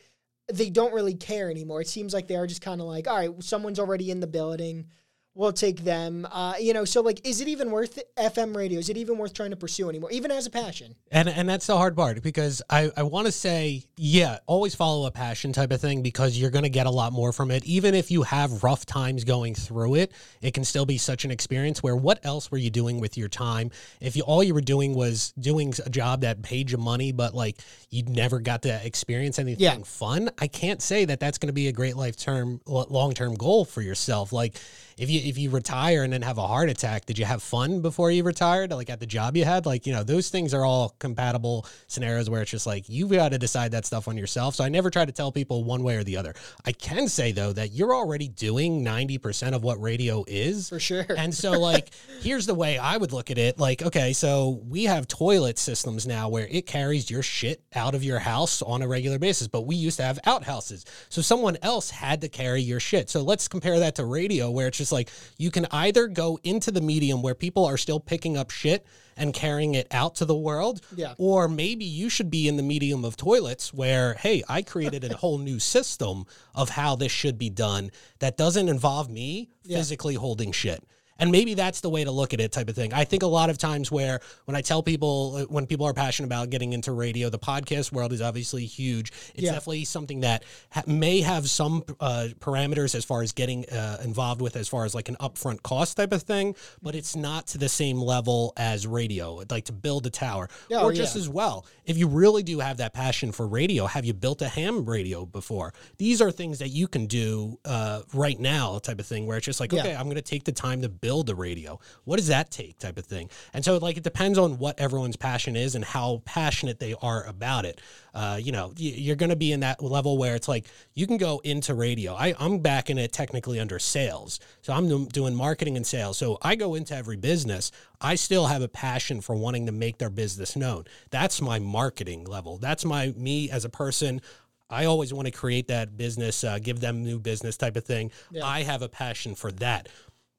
they 0.52 0.70
don't 0.70 0.94
really 0.94 1.14
care 1.14 1.50
anymore. 1.50 1.80
It 1.80 1.88
seems 1.88 2.14
like 2.14 2.28
they 2.28 2.36
are 2.36 2.46
just 2.46 2.62
kind 2.62 2.80
of 2.80 2.86
like, 2.86 3.08
all 3.08 3.16
right, 3.16 3.42
someone's 3.42 3.78
already 3.78 4.10
in 4.10 4.20
the 4.20 4.26
building. 4.26 4.86
We'll 5.36 5.52
take 5.52 5.84
them. 5.84 6.26
Uh, 6.32 6.54
you 6.58 6.72
know, 6.72 6.86
so 6.86 7.02
like, 7.02 7.26
is 7.26 7.42
it 7.42 7.48
even 7.48 7.70
worth 7.70 7.98
it? 7.98 8.10
FM 8.16 8.56
radio? 8.56 8.78
Is 8.78 8.88
it 8.88 8.96
even 8.96 9.18
worth 9.18 9.34
trying 9.34 9.50
to 9.50 9.56
pursue 9.56 9.90
anymore, 9.90 10.10
even 10.10 10.30
as 10.30 10.46
a 10.46 10.50
passion? 10.50 10.94
And 11.10 11.28
and 11.28 11.46
that's 11.46 11.66
the 11.66 11.76
hard 11.76 11.94
part 11.94 12.22
because 12.22 12.62
I, 12.70 12.90
I 12.96 13.02
want 13.02 13.26
to 13.26 13.32
say, 13.32 13.84
yeah, 13.98 14.38
always 14.46 14.74
follow 14.74 15.06
a 15.06 15.10
passion 15.10 15.52
type 15.52 15.72
of 15.72 15.80
thing 15.80 16.00
because 16.02 16.38
you're 16.38 16.50
going 16.50 16.62
to 16.64 16.70
get 16.70 16.86
a 16.86 16.90
lot 16.90 17.12
more 17.12 17.32
from 17.34 17.50
it. 17.50 17.66
Even 17.66 17.94
if 17.94 18.10
you 18.10 18.22
have 18.22 18.64
rough 18.64 18.86
times 18.86 19.24
going 19.24 19.54
through 19.54 19.96
it, 19.96 20.12
it 20.40 20.54
can 20.54 20.64
still 20.64 20.86
be 20.86 20.96
such 20.96 21.26
an 21.26 21.30
experience 21.30 21.82
where 21.82 21.96
what 21.96 22.24
else 22.24 22.50
were 22.50 22.56
you 22.56 22.70
doing 22.70 22.98
with 22.98 23.18
your 23.18 23.28
time? 23.28 23.70
If 24.00 24.16
you 24.16 24.22
all 24.22 24.42
you 24.42 24.54
were 24.54 24.62
doing 24.62 24.94
was 24.94 25.34
doing 25.38 25.74
a 25.84 25.90
job 25.90 26.22
that 26.22 26.40
paid 26.40 26.70
you 26.70 26.78
money, 26.78 27.12
but 27.12 27.34
like 27.34 27.58
you 27.90 28.04
never 28.04 28.40
got 28.40 28.62
to 28.62 28.86
experience 28.86 29.38
anything 29.38 29.62
Yeah. 29.62 29.76
fun, 29.84 30.30
I 30.38 30.46
can't 30.48 30.80
say 30.80 31.04
that 31.04 31.20
that's 31.20 31.36
going 31.36 31.48
to 31.48 31.52
be 31.52 31.68
a 31.68 31.72
great 31.72 31.94
life 31.96 32.16
term, 32.16 32.62
long 32.66 33.12
term 33.12 33.34
goal 33.34 33.66
for 33.66 33.82
yourself. 33.82 34.32
Like 34.32 34.56
if 34.96 35.10
you 35.10 35.20
if 35.24 35.36
you 35.36 35.50
retire 35.50 36.02
and 36.02 36.12
then 36.12 36.22
have 36.22 36.38
a 36.38 36.46
heart 36.46 36.70
attack, 36.70 37.06
did 37.06 37.18
you 37.18 37.24
have 37.24 37.42
fun 37.42 37.80
before 37.80 38.10
you 38.10 38.22
retired? 38.22 38.70
Like 38.70 38.88
at 38.88 39.00
the 39.00 39.06
job 39.06 39.36
you 39.36 39.44
had? 39.44 39.66
Like, 39.66 39.86
you 39.86 39.92
know, 39.92 40.02
those 40.02 40.30
things 40.30 40.54
are 40.54 40.64
all 40.64 40.94
compatible 40.98 41.66
scenarios 41.86 42.30
where 42.30 42.42
it's 42.42 42.50
just 42.50 42.66
like 42.66 42.88
you've 42.88 43.10
got 43.10 43.30
to 43.30 43.38
decide 43.38 43.72
that 43.72 43.84
stuff 43.84 44.08
on 44.08 44.16
yourself. 44.16 44.54
So 44.54 44.64
I 44.64 44.68
never 44.68 44.90
try 44.90 45.04
to 45.04 45.12
tell 45.12 45.30
people 45.32 45.64
one 45.64 45.82
way 45.82 45.96
or 45.96 46.04
the 46.04 46.16
other. 46.16 46.34
I 46.64 46.72
can 46.72 47.08
say 47.08 47.32
though 47.32 47.52
that 47.52 47.72
you're 47.72 47.94
already 47.94 48.28
doing 48.28 48.84
90% 48.84 49.54
of 49.54 49.62
what 49.62 49.80
radio 49.80 50.24
is. 50.26 50.68
For 50.68 50.80
sure. 50.80 51.04
And 51.16 51.34
so, 51.34 51.52
like, 51.52 51.90
here's 52.20 52.46
the 52.46 52.54
way 52.54 52.78
I 52.78 52.96
would 52.96 53.12
look 53.12 53.30
at 53.30 53.38
it. 53.38 53.58
Like, 53.58 53.82
okay, 53.82 54.12
so 54.12 54.62
we 54.66 54.84
have 54.84 55.08
toilet 55.08 55.58
systems 55.58 56.06
now 56.06 56.28
where 56.28 56.46
it 56.50 56.66
carries 56.66 57.10
your 57.10 57.22
shit 57.22 57.62
out 57.74 57.94
of 57.94 58.02
your 58.02 58.18
house 58.18 58.62
on 58.62 58.82
a 58.82 58.88
regular 58.88 59.18
basis, 59.18 59.48
but 59.48 59.62
we 59.62 59.76
used 59.76 59.98
to 59.98 60.04
have 60.04 60.18
outhouses. 60.24 60.84
So 61.08 61.20
someone 61.20 61.58
else 61.62 61.90
had 61.90 62.22
to 62.22 62.28
carry 62.28 62.62
your 62.62 62.80
shit. 62.80 63.10
So 63.10 63.22
let's 63.22 63.48
compare 63.48 63.78
that 63.80 63.94
to 63.96 64.04
radio, 64.04 64.50
where 64.50 64.68
it's 64.68 64.78
just 64.78 64.85
like 64.92 65.10
you 65.38 65.50
can 65.50 65.66
either 65.70 66.06
go 66.08 66.38
into 66.42 66.70
the 66.70 66.80
medium 66.80 67.22
where 67.22 67.34
people 67.34 67.64
are 67.64 67.76
still 67.76 68.00
picking 68.00 68.36
up 68.36 68.50
shit 68.50 68.84
and 69.16 69.32
carrying 69.32 69.74
it 69.74 69.86
out 69.90 70.14
to 70.16 70.24
the 70.26 70.34
world, 70.36 70.82
Yeah. 70.94 71.14
or 71.16 71.48
maybe 71.48 71.84
you 71.86 72.10
should 72.10 72.30
be 72.30 72.48
in 72.48 72.56
the 72.56 72.62
medium 72.62 73.04
of 73.04 73.16
toilets 73.16 73.72
where, 73.72 74.14
hey, 74.14 74.42
I 74.48 74.60
created 74.62 75.04
a 75.04 75.16
whole 75.22 75.38
new 75.38 75.58
system 75.58 76.26
of 76.54 76.68
how 76.70 76.96
this 76.96 77.12
should 77.12 77.38
be 77.38 77.48
done 77.48 77.90
that 78.18 78.36
doesn't 78.36 78.68
involve 78.68 79.10
me 79.10 79.48
Yeah. 79.64 79.78
physically 79.78 80.14
holding 80.16 80.52
shit. 80.52 80.82
And 81.18 81.32
maybe 81.32 81.54
that's 81.54 81.80
the 81.80 81.88
way 81.90 82.04
to 82.04 82.10
look 82.10 82.34
at 82.34 82.40
it, 82.40 82.52
type 82.52 82.68
of 82.68 82.74
thing. 82.76 82.92
I 82.92 83.04
think 83.04 83.22
a 83.22 83.26
lot 83.26 83.48
of 83.50 83.58
times 83.58 83.90
where 83.90 84.20
when 84.44 84.54
I 84.56 84.60
tell 84.60 84.82
people, 84.82 85.36
uh, 85.36 85.44
when 85.44 85.66
people 85.66 85.86
are 85.86 85.94
passionate 85.94 86.26
about 86.26 86.50
getting 86.50 86.72
into 86.72 86.92
radio, 86.92 87.30
the 87.30 87.38
podcast 87.38 87.90
world 87.92 88.12
is 88.12 88.20
obviously 88.20 88.66
huge. 88.66 89.12
It's 89.34 89.44
Yeah. 89.44 89.52
definitely 89.52 89.84
something 89.86 90.20
that 90.20 90.44
ha- 90.70 90.82
may 90.86 91.20
have 91.22 91.48
some 91.48 91.84
uh, 92.00 92.28
parameters 92.38 92.94
as 92.94 93.04
far 93.04 93.22
as 93.22 93.32
getting 93.32 93.64
uh, 93.70 93.98
involved 94.04 94.42
with, 94.42 94.56
as 94.56 94.68
far 94.68 94.84
as 94.84 94.94
like 94.94 95.08
an 95.08 95.16
upfront 95.20 95.62
cost 95.62 95.96
type 95.96 96.12
of 96.12 96.22
thing, 96.22 96.54
but 96.82 96.94
it's 96.94 97.16
not 97.16 97.46
to 97.48 97.58
the 97.58 97.68
same 97.68 97.98
level 97.98 98.52
as 98.58 98.86
radio, 98.86 99.42
like 99.50 99.64
to 99.64 99.72
build 99.72 100.06
a 100.06 100.10
tower. 100.10 100.48
Oh, 100.70 100.84
or 100.84 100.92
just 100.92 101.16
yeah. 101.16 101.22
as 101.22 101.28
well, 101.28 101.64
if 101.86 101.96
you 101.96 102.08
really 102.08 102.42
do 102.42 102.58
have 102.58 102.76
that 102.78 102.92
passion 102.92 103.32
for 103.32 103.46
radio, 103.46 103.86
have 103.86 104.04
you 104.04 104.12
built 104.12 104.42
a 104.42 104.48
ham 104.48 104.84
radio 104.84 105.24
before? 105.24 105.72
These 105.96 106.20
are 106.20 106.30
things 106.30 106.58
that 106.58 106.68
you 106.68 106.88
can 106.88 107.06
do 107.06 107.58
uh, 107.64 108.02
right 108.12 108.38
now, 108.38 108.78
type 108.80 108.98
of 109.00 109.06
thing, 109.06 109.26
where 109.26 109.38
it's 109.38 109.46
just 109.46 109.60
like, 109.60 109.72
okay, 109.72 109.94
I'm 109.94 110.04
going 110.04 110.16
to 110.16 110.22
take 110.22 110.44
the 110.44 110.52
time 110.52 110.82
to 110.82 110.88
build 110.90 111.05
a 111.06 111.34
radio. 111.34 111.78
What 112.04 112.16
does 112.16 112.28
that 112.28 112.50
take, 112.50 112.78
type 112.78 112.98
of 112.98 113.06
thing? 113.06 113.30
And 113.52 113.64
so, 113.64 113.78
like, 113.78 113.96
it 113.96 114.02
depends 114.02 114.38
on 114.38 114.58
what 114.58 114.78
everyone's 114.78 115.16
passion 115.16 115.56
is 115.56 115.74
and 115.74 115.84
how 115.84 116.22
passionate 116.24 116.78
they 116.78 116.94
are 117.00 117.24
about 117.24 117.64
it. 117.64 117.80
Uh, 118.14 118.38
you 118.42 118.52
know, 118.52 118.72
you're 118.76 119.16
going 119.16 119.30
to 119.30 119.36
be 119.36 119.52
in 119.52 119.60
that 119.60 119.82
level 119.82 120.18
where 120.18 120.34
it's 120.34 120.48
like 120.48 120.66
you 120.94 121.06
can 121.06 121.16
go 121.16 121.40
into 121.44 121.74
radio. 121.74 122.14
I, 122.14 122.34
I'm 122.38 122.58
back 122.58 122.90
in 122.90 122.98
it 122.98 123.12
technically 123.12 123.60
under 123.60 123.78
sales, 123.78 124.40
so 124.62 124.72
I'm 124.72 125.06
doing 125.06 125.34
marketing 125.34 125.76
and 125.76 125.86
sales. 125.86 126.18
So 126.18 126.38
I 126.42 126.54
go 126.54 126.74
into 126.74 126.94
every 126.94 127.16
business. 127.16 127.72
I 128.00 128.14
still 128.14 128.46
have 128.46 128.62
a 128.62 128.68
passion 128.68 129.20
for 129.20 129.34
wanting 129.34 129.66
to 129.66 129.72
make 129.72 129.98
their 129.98 130.10
business 130.10 130.56
known. 130.56 130.84
That's 131.10 131.40
my 131.40 131.58
marketing 131.58 132.24
level. 132.24 132.58
That's 132.58 132.84
my 132.84 133.14
me 133.16 133.50
as 133.50 133.64
a 133.64 133.70
person. 133.70 134.20
I 134.68 134.86
always 134.86 135.14
want 135.14 135.26
to 135.26 135.32
create 135.32 135.68
that 135.68 135.96
business, 135.96 136.42
uh, 136.42 136.58
give 136.58 136.80
them 136.80 137.04
new 137.04 137.20
business 137.20 137.56
type 137.56 137.76
of 137.76 137.84
thing. 137.84 138.10
Yeah. 138.32 138.44
I 138.44 138.62
have 138.64 138.82
a 138.82 138.88
passion 138.88 139.36
for 139.36 139.52
that. 139.52 139.88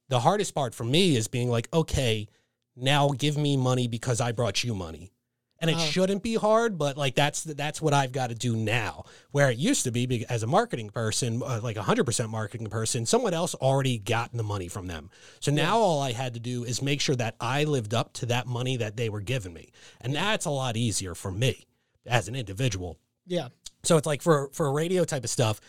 The 0.10 0.20
hardest 0.20 0.56
part 0.56 0.74
for 0.74 0.84
me 0.84 1.16
is 1.16 1.28
being 1.28 1.50
like, 1.50 1.68
okay, 1.74 2.28
now 2.76 3.10
give 3.10 3.38
me 3.38 3.58
money 3.58 3.88
because 3.88 4.22
I 4.22 4.32
brought 4.32 4.64
you 4.64 4.74
money. 4.76 5.12
and 5.60 5.72
it 5.72 5.76
Oh. 5.76 5.80
shouldn't 5.80 6.22
be 6.22 6.36
hard 6.36 6.78
but 6.78 6.98
like 6.98 7.16
that's 7.16 7.44
that's 7.44 7.82
what 7.82 7.92
i've 7.92 8.12
got 8.12 8.28
to 8.30 8.36
do 8.36 8.56
now 8.56 9.06
where 9.32 9.50
it 9.50 9.58
used 9.58 9.84
to 9.86 9.90
be 9.92 10.24
as 10.30 10.44
a 10.44 10.48
marketing 10.48 10.92
person 10.92 11.42
uh, 11.44 11.60
like 11.64 11.76
a 11.78 11.82
100% 11.82 12.30
marketing 12.30 12.68
person 12.70 13.08
someone 13.08 13.34
else 13.34 13.56
already 13.56 13.98
gotten 13.98 14.38
the 14.38 14.44
money 14.44 14.68
from 14.68 14.86
them 14.86 15.10
so 15.40 15.52
now 15.52 15.80
all 15.80 16.00
i 16.00 16.12
had 16.12 16.36
to 16.36 16.40
do 16.40 16.64
is 16.64 16.80
make 16.84 17.02
sure 17.02 17.16
that 17.16 17.34
i 17.42 17.64
lived 17.64 17.96
up 17.96 18.14
to 18.14 18.28
that 18.28 18.46
money 18.46 18.78
that 18.78 18.98
they 18.98 19.10
were 19.10 19.20
giving 19.20 19.52
me 19.52 19.72
and 20.00 20.14
that's 20.14 20.46
a 20.46 20.52
lot 20.52 20.78
easier 20.78 21.16
for 21.16 21.32
me 21.32 21.66
as 22.06 22.28
an 22.28 22.36
individual 22.36 22.96
Yeah. 23.26 23.48
so 23.82 23.98
it's 23.98 24.06
like 24.06 24.22
for 24.22 24.52
for 24.54 24.72
radio 24.72 25.06
type 25.06 25.24
of 25.24 25.32
stuff, 25.32 25.60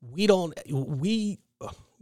we 0.00 0.28
don't 0.28 0.54
we 0.70 1.40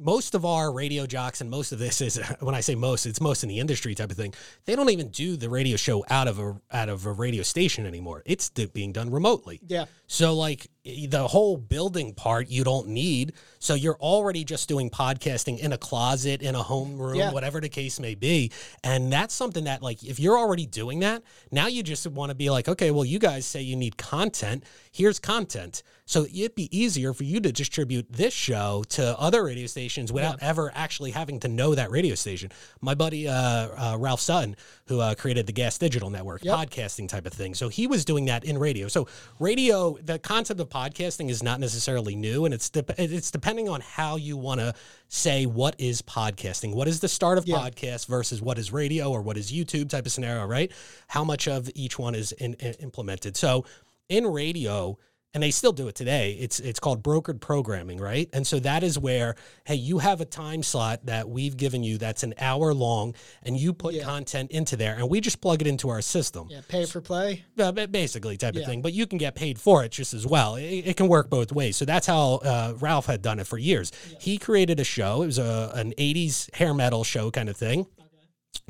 most 0.02 0.34
of 0.34 0.44
our 0.44 0.72
radio 0.72 1.06
jocks 1.06 1.40
and 1.40 1.48
most 1.48 1.72
of 1.72 1.78
this 1.78 2.00
is 2.00 2.16
when 2.40 2.54
I 2.54 2.60
say 2.60 2.74
most, 2.74 3.06
it's 3.06 3.20
most 3.20 3.42
in 3.42 3.48
the 3.48 3.60
industry 3.60 3.94
type 3.94 4.10
of 4.10 4.16
thing. 4.16 4.34
They 4.64 4.76
don't 4.76 4.90
even 4.90 5.08
do 5.08 5.36
the 5.36 5.48
radio 5.48 5.76
show 5.76 6.04
out 6.10 6.28
of 6.28 6.38
a 6.38 6.60
out 6.72 6.88
of 6.88 7.06
a 7.06 7.12
radio 7.12 7.42
station 7.42 7.86
anymore. 7.86 8.22
It's 8.26 8.48
being 8.50 8.92
done 8.92 9.10
remotely. 9.10 9.60
Yeah. 9.66 9.86
So 10.06 10.34
like 10.34 10.68
the 10.84 11.28
whole 11.28 11.56
building 11.56 12.12
part 12.12 12.48
you 12.48 12.64
don't 12.64 12.88
need. 12.88 13.32
So 13.60 13.74
you're 13.74 13.96
already 14.00 14.42
just 14.42 14.68
doing 14.68 14.90
podcasting 14.90 15.60
in 15.60 15.72
a 15.72 15.78
closet, 15.78 16.42
in 16.42 16.56
a 16.56 16.62
home 16.62 16.98
room, 16.98 17.14
Yeah. 17.16 17.30
whatever 17.30 17.60
the 17.60 17.68
case 17.68 18.00
may 18.00 18.16
be. 18.16 18.50
And 18.82 19.12
that's 19.12 19.32
something 19.32 19.64
that 19.64 19.80
like 19.82 20.02
if 20.02 20.18
you're 20.18 20.36
already 20.36 20.66
doing 20.66 20.98
that, 21.00 21.22
now 21.52 21.68
you 21.68 21.84
just 21.84 22.04
want 22.08 22.30
to 22.30 22.34
be 22.34 22.50
like, 22.50 22.68
okay, 22.68 22.90
well 22.90 23.04
you 23.04 23.20
guys 23.20 23.46
say 23.46 23.60
you 23.62 23.76
need 23.76 23.96
content. 23.96 24.64
Here's 24.90 25.20
content. 25.20 25.84
So 26.04 26.24
it'd 26.24 26.56
be 26.56 26.68
easier 26.76 27.12
for 27.14 27.22
you 27.22 27.40
to 27.40 27.52
distribute 27.52 28.06
this 28.10 28.34
show 28.34 28.82
to 28.90 29.18
other 29.20 29.44
radio 29.44 29.66
stations 29.68 30.12
without 30.12 30.42
ever 30.42 30.72
actually 30.74 31.12
having 31.12 31.38
to 31.40 31.48
know 31.48 31.76
that 31.76 31.90
radio 31.92 32.16
station. 32.16 32.50
My 32.80 32.94
buddy 32.94 33.28
uh, 33.28 33.32
uh, 33.34 33.96
Ralph 33.98 34.20
Sutton, 34.20 34.56
who 34.88 34.98
uh, 35.00 35.14
created 35.14 35.46
the 35.46 35.52
Gas 35.52 35.78
Digital 35.78 36.10
Network, 36.10 36.44
Yep. 36.44 36.58
podcasting 36.58 37.08
type 37.08 37.24
of 37.24 37.32
thing. 37.32 37.54
So 37.54 37.68
he 37.68 37.86
was 37.86 38.04
doing 38.04 38.24
that 38.26 38.44
in 38.44 38.58
radio. 38.58 38.88
So 38.88 39.06
radio, 39.38 39.96
the 40.02 40.18
concept 40.18 40.58
of 40.60 40.68
podcasting 40.72 41.28
is 41.28 41.42
not 41.42 41.60
necessarily 41.60 42.16
new, 42.16 42.44
and 42.44 42.54
it's 42.54 42.70
dep 42.70 42.90
it's 42.98 43.30
depending 43.30 43.68
on 43.68 43.80
how 43.80 44.16
you 44.16 44.36
want 44.36 44.60
to 44.60 44.74
say 45.08 45.44
what 45.46 45.74
is 45.78 46.00
podcasting. 46.02 46.74
What 46.74 46.88
is 46.88 47.00
the 47.00 47.08
start 47.08 47.36
of 47.38 47.46
Yeah. 47.46 47.56
podcast 47.58 48.06
versus 48.06 48.40
what 48.40 48.58
is 48.58 48.72
radio 48.72 49.10
or 49.10 49.20
what 49.22 49.36
is 49.36 49.52
YouTube 49.52 49.90
type 49.90 50.06
of 50.06 50.12
scenario, 50.12 50.46
right? 50.46 50.72
How 51.08 51.24
much 51.24 51.46
of 51.46 51.70
each 51.74 51.98
one 51.98 52.14
is 52.14 52.32
in, 52.32 52.54
in- 52.54 52.74
implemented. 52.74 53.36
So 53.36 53.64
in 54.08 54.26
radio 54.26 54.98
and 55.34 55.42
they 55.42 55.50
still 55.50 55.72
do 55.72 55.88
it 55.88 55.94
today. 55.94 56.32
It's 56.38 56.60
it's 56.60 56.78
called 56.78 57.02
brokered 57.02 57.40
programming 57.40 57.98
right? 57.98 58.28
And 58.32 58.46
so 58.46 58.58
that 58.60 58.82
is 58.82 58.98
where 58.98 59.34
hey 59.64 59.74
you 59.76 59.98
have 59.98 60.20
a 60.20 60.24
time 60.24 60.62
slot 60.62 61.06
that 61.06 61.28
we've 61.28 61.56
given 61.56 61.82
you 61.82 61.96
that's 61.98 62.22
an 62.22 62.34
hour 62.38 62.74
long 62.74 63.14
and 63.42 63.56
you 63.56 63.72
put 63.72 63.94
Yeah. 63.94 64.04
content 64.04 64.50
into 64.50 64.76
there 64.76 64.94
and 64.94 65.08
we 65.08 65.20
just 65.20 65.40
plug 65.40 65.62
it 65.62 65.66
into 65.66 65.88
our 65.88 66.02
system. 66.02 66.48
Yeah. 66.50 66.60
Pay 66.68 66.84
for 66.86 67.00
play. 67.00 67.44
uh, 67.58 67.72
basically 67.72 68.36
type 68.36 68.54
Yeah. 68.54 68.60
of 68.62 68.66
thing 68.66 68.82
but 68.82 68.92
you 68.92 69.06
can 69.06 69.18
get 69.18 69.34
paid 69.34 69.58
for 69.58 69.84
it 69.84 69.92
just 69.92 70.12
as 70.12 70.26
well. 70.26 70.56
It, 70.56 70.64
it 70.86 70.96
can 70.96 71.08
work 71.08 71.30
both 71.30 71.50
ways. 71.52 71.76
So 71.76 71.84
that's 71.84 72.06
how 72.06 72.34
uh, 72.44 72.74
ralph 72.78 73.06
had 73.06 73.22
done 73.22 73.38
it 73.38 73.46
for 73.46 73.56
years. 73.58 73.90
He 74.20 74.36
created 74.38 74.80
a 74.80 74.84
show. 74.84 75.22
It 75.22 75.26
was 75.26 75.38
a, 75.38 75.72
an 75.74 75.92
80s 75.98 76.54
hair 76.54 76.74
metal 76.74 77.04
show 77.04 77.30
kind 77.30 77.48
of 77.48 77.56
thing 77.56 77.86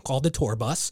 called 0.05 0.23
the 0.23 0.31
tour 0.31 0.55
bus 0.57 0.91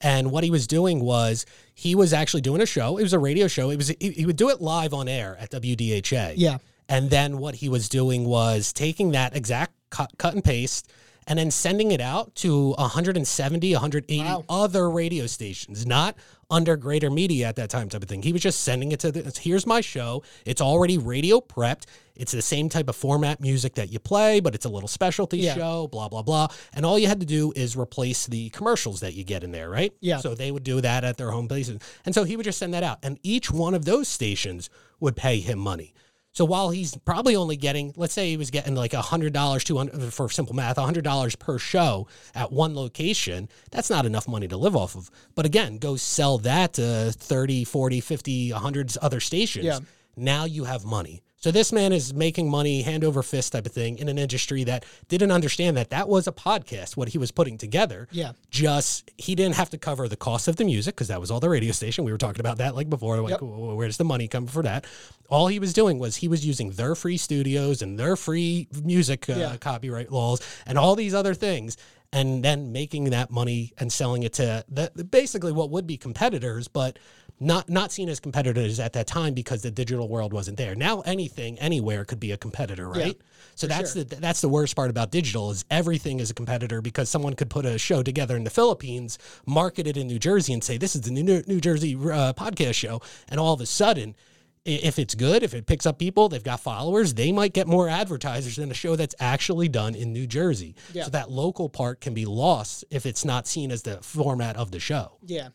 and 0.00 0.30
what 0.30 0.44
he 0.44 0.50
was 0.50 0.66
doing 0.66 1.00
was 1.00 1.46
he 1.74 1.94
was 1.94 2.12
actually 2.12 2.40
doing 2.40 2.60
a 2.60 2.66
show. 2.66 2.98
It 2.98 3.02
was 3.02 3.12
a 3.12 3.18
radio 3.18 3.48
show. 3.48 3.70
It 3.70 3.76
was 3.76 3.88
he, 3.88 4.10
he 4.10 4.26
would 4.26 4.36
do 4.36 4.48
it 4.50 4.60
live 4.60 4.92
on 4.94 5.08
air 5.08 5.36
at 5.40 5.50
wdha 5.50 6.34
Yeah. 6.36 6.58
and 6.88 7.10
then 7.10 7.38
what 7.38 7.56
he 7.56 7.68
was 7.68 7.88
doing 7.88 8.24
was 8.24 8.72
taking 8.72 9.12
that 9.12 9.34
exact 9.36 9.72
cut, 9.90 10.10
cut 10.18 10.34
and 10.34 10.44
paste 10.44 10.90
and 11.28 11.38
then 11.38 11.50
sending 11.52 11.92
it 11.92 12.00
out 12.00 12.34
to 12.36 12.70
170, 12.72 13.72
180 13.74 14.20
Wow. 14.24 14.44
other 14.48 14.90
radio 14.90 15.26
stations, 15.26 15.86
not 15.86 16.16
under 16.50 16.76
greater 16.76 17.10
media 17.10 17.46
at 17.46 17.56
that 17.56 17.68
time 17.70 17.88
type 17.90 18.02
of 18.02 18.08
thing. 18.08 18.22
He 18.22 18.32
was 18.32 18.40
just 18.42 18.60
sending 18.60 18.90
it 18.92 19.00
to 19.00 19.12
the, 19.12 19.38
here's 19.40 19.66
my 19.66 19.80
show. 19.82 20.22
It's 20.46 20.62
already 20.62 20.96
radio 20.96 21.40
prepped. 21.40 21.84
It's 22.16 22.32
the 22.32 22.40
same 22.42 22.68
type 22.70 22.88
of 22.88 22.96
format 22.96 23.40
music 23.40 23.74
that 23.74 23.92
you 23.92 23.98
play, 23.98 24.40
but 24.40 24.54
it's 24.54 24.64
a 24.64 24.68
little 24.68 24.88
specialty 24.88 25.38
Yeah. 25.38 25.54
show, 25.54 25.86
blah, 25.88 26.08
blah, 26.08 26.22
blah. 26.22 26.48
And 26.72 26.86
all 26.86 26.98
you 26.98 27.06
had 27.06 27.20
to 27.20 27.26
do 27.26 27.52
is 27.54 27.76
replace 27.76 28.26
the 28.26 28.48
commercials 28.50 29.00
that 29.00 29.12
you 29.14 29.22
get 29.24 29.44
in 29.44 29.52
there, 29.52 29.68
right? 29.68 29.92
Yeah. 30.00 30.18
So 30.18 30.34
they 30.34 30.50
would 30.50 30.64
do 30.64 30.80
that 30.80 31.04
at 31.04 31.18
their 31.18 31.30
home 31.30 31.46
places. 31.48 31.78
And 32.06 32.14
so 32.14 32.24
he 32.24 32.36
would 32.36 32.44
just 32.44 32.58
send 32.58 32.72
that 32.74 32.82
out. 32.82 32.98
And 33.02 33.18
each 33.22 33.50
one 33.50 33.74
of 33.74 33.84
those 33.84 34.08
stations 34.08 34.70
would 35.00 35.14
pay 35.16 35.40
him 35.40 35.58
money. 35.58 35.92
So 36.38 36.44
while 36.44 36.70
he's 36.70 36.96
probably 36.98 37.34
only 37.34 37.56
getting, 37.56 37.92
let's 37.96 38.14
say 38.14 38.30
he 38.30 38.36
was 38.36 38.52
getting 38.52 38.76
like 38.76 38.92
a 38.92 39.02
hundred 39.02 39.32
dollars, 39.32 39.64
two 39.64 39.76
hundred 39.76 40.14
for 40.14 40.30
simple 40.30 40.54
math, 40.54 40.78
a 40.78 40.82
hundred 40.82 41.02
dollars 41.02 41.34
per 41.34 41.58
show 41.58 42.06
at 42.32 42.52
one 42.52 42.76
location, 42.76 43.48
that's 43.72 43.90
not 43.90 44.06
enough 44.06 44.28
money 44.28 44.46
to 44.46 44.56
live 44.56 44.76
off 44.76 44.94
of. 44.94 45.10
But 45.34 45.46
again, 45.46 45.78
go 45.78 45.96
sell 45.96 46.38
that 46.38 46.74
to 46.74 47.10
30, 47.10 47.64
40, 47.64 48.00
50, 48.00 48.52
100 48.52 48.96
other 49.02 49.18
stations. 49.18 49.64
Yeah. 49.64 49.80
Now 50.16 50.44
you 50.44 50.62
have 50.62 50.84
money. 50.84 51.24
So 51.40 51.52
this 51.52 51.72
man 51.72 51.92
is 51.92 52.12
making 52.12 52.50
money 52.50 52.82
hand 52.82 53.04
over 53.04 53.22
fist 53.22 53.52
type 53.52 53.64
of 53.64 53.70
thing 53.70 53.98
in 53.98 54.08
an 54.08 54.18
industry 54.18 54.64
that 54.64 54.84
didn't 55.06 55.30
understand 55.30 55.76
that 55.76 55.90
that 55.90 56.08
was 56.08 56.26
a 56.26 56.32
podcast, 56.32 56.96
what 56.96 57.08
he 57.10 57.18
was 57.18 57.30
putting 57.30 57.56
together 57.56 58.08
Yeah. 58.10 58.32
just 58.50 59.10
he 59.16 59.36
didn't 59.36 59.54
have 59.54 59.70
to 59.70 59.78
cover 59.78 60.08
the 60.08 60.16
cost 60.16 60.48
of 60.48 60.56
the 60.56 60.64
music 60.64 60.96
because 60.96 61.06
that 61.08 61.20
was 61.20 61.30
all 61.30 61.38
the 61.38 61.48
radio 61.48 61.70
station. 61.70 62.04
We 62.04 62.10
were 62.10 62.18
talking 62.18 62.40
about 62.40 62.58
that 62.58 62.74
like 62.74 62.90
before. 62.90 63.20
Like, 63.20 63.30
Yep. 63.30 63.40
wh- 63.40 63.76
where's 63.76 63.98
the 63.98 64.04
money 64.04 64.26
come 64.26 64.48
for 64.48 64.64
that? 64.64 64.84
All 65.30 65.46
he 65.46 65.60
was 65.60 65.72
doing 65.72 66.00
was 66.00 66.16
he 66.16 66.26
was 66.26 66.44
using 66.44 66.70
their 66.70 66.96
free 66.96 67.16
studios 67.16 67.82
and 67.82 67.98
their 68.00 68.16
free 68.16 68.66
music 68.82 69.30
uh, 69.30 69.34
Yeah. 69.34 69.56
copyright 69.58 70.10
laws 70.10 70.40
and 70.66 70.76
all 70.76 70.96
these 70.96 71.14
other 71.14 71.34
things, 71.34 71.76
and 72.12 72.42
then 72.44 72.72
making 72.72 73.10
that 73.10 73.30
money 73.30 73.72
and 73.78 73.92
selling 73.92 74.24
it 74.24 74.32
to 74.32 74.64
the, 74.68 74.90
basically 75.04 75.52
what 75.52 75.70
would 75.70 75.86
be 75.86 75.96
competitors, 75.96 76.66
but 76.66 76.98
not 77.40 77.68
not 77.68 77.92
seen 77.92 78.08
as 78.08 78.20
competitors 78.20 78.80
at 78.80 78.92
that 78.94 79.06
time 79.06 79.34
because 79.34 79.62
the 79.62 79.70
digital 79.70 80.08
world 80.08 80.32
wasn't 80.32 80.56
there. 80.56 80.74
Now 80.74 81.00
anything 81.02 81.58
anywhere 81.58 82.04
could 82.04 82.18
be 82.20 82.32
a 82.32 82.36
competitor, 82.36 82.90
Yeah, 82.94 83.02
right? 83.04 83.20
so 83.54 83.66
that's 83.66 83.92
sure. 83.94 84.04
the 84.04 84.16
that's 84.16 84.40
the 84.40 84.48
worst 84.48 84.74
part 84.74 84.90
about 84.90 85.10
digital 85.10 85.50
is 85.50 85.64
everything 85.70 86.20
is 86.20 86.30
a 86.30 86.34
competitor 86.34 86.80
because 86.82 87.08
someone 87.08 87.34
could 87.34 87.50
put 87.50 87.64
a 87.64 87.78
show 87.78 88.02
together 88.02 88.36
in 88.36 88.44
the 88.44 88.50
Philippines, 88.50 89.18
market 89.46 89.86
it 89.86 89.96
in 89.96 90.06
New 90.08 90.18
Jersey, 90.18 90.52
and 90.52 90.62
say 90.64 90.78
this 90.78 90.94
is 90.96 91.02
the 91.02 91.10
New 91.10 91.42
New 91.46 91.60
Jersey 91.60 91.94
uh, 91.94 92.32
podcast 92.32 92.74
show, 92.74 93.00
and 93.28 93.38
all 93.40 93.52
of 93.54 93.60
a 93.60 93.66
sudden. 93.66 94.16
If 94.64 94.98
it's 94.98 95.14
good, 95.14 95.42
if 95.42 95.54
it 95.54 95.64
picks 95.64 95.86
up 95.86 95.98
people, 95.98 96.28
they've 96.28 96.42
got 96.44 96.60
followers, 96.60 97.14
they 97.14 97.32
might 97.32 97.54
get 97.54 97.66
more 97.66 97.88
advertisers 97.88 98.56
than 98.56 98.70
a 98.70 98.74
show 98.74 98.96
that's 98.96 99.14
actually 99.18 99.66
done 99.70 99.94
in 99.94 100.12
New 100.12 100.26
Jersey. 100.26 100.74
Yeah. 100.92 101.04
So 101.04 101.10
that 101.10 101.30
local 101.30 101.70
part 101.70 102.02
can 102.02 102.12
be 102.12 102.26
lost 102.26 102.84
if 102.90 103.06
it's 103.06 103.24
not 103.24 103.46
seen 103.46 103.70
as 103.72 103.82
the 103.82 103.96
format 104.02 104.56
of 104.56 104.70
the 104.70 104.78
show. 104.80 105.12
Yeah, 105.24 105.50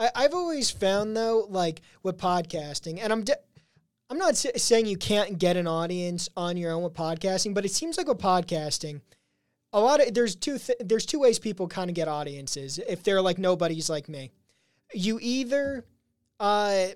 I, 0.00 0.10
I've 0.14 0.34
always 0.34 0.70
found 0.70 1.16
though, 1.16 1.46
like 1.48 1.82
with 2.02 2.16
podcasting, 2.16 2.98
and 3.00 3.12
I'm 3.12 3.22
de- 3.22 3.36
I'm 4.08 4.18
not 4.18 4.36
sa- 4.36 4.48
saying 4.56 4.86
you 4.86 4.96
can't 4.96 5.38
get 5.38 5.56
an 5.56 5.68
audience 5.68 6.28
on 6.36 6.56
your 6.56 6.72
own 6.72 6.82
with 6.82 6.94
podcasting, 6.94 7.54
but 7.54 7.64
it 7.64 7.70
seems 7.70 7.96
like 7.96 8.08
with 8.08 8.18
podcasting, 8.18 9.02
a 9.72 9.80
lot 9.80 10.04
of 10.04 10.12
there's 10.14 10.34
two 10.34 10.58
th- 10.58 10.78
there's 10.80 11.06
two 11.06 11.20
ways 11.20 11.38
people 11.38 11.68
kind 11.68 11.90
of 11.90 11.94
get 11.94 12.08
audiences 12.08 12.80
if 12.88 13.04
they're 13.04 13.22
like 13.22 13.38
nobodies 13.38 13.88
like 13.88 14.08
me. 14.08 14.32
You 14.92 15.20
either 15.22 15.84
uh, 16.40 16.86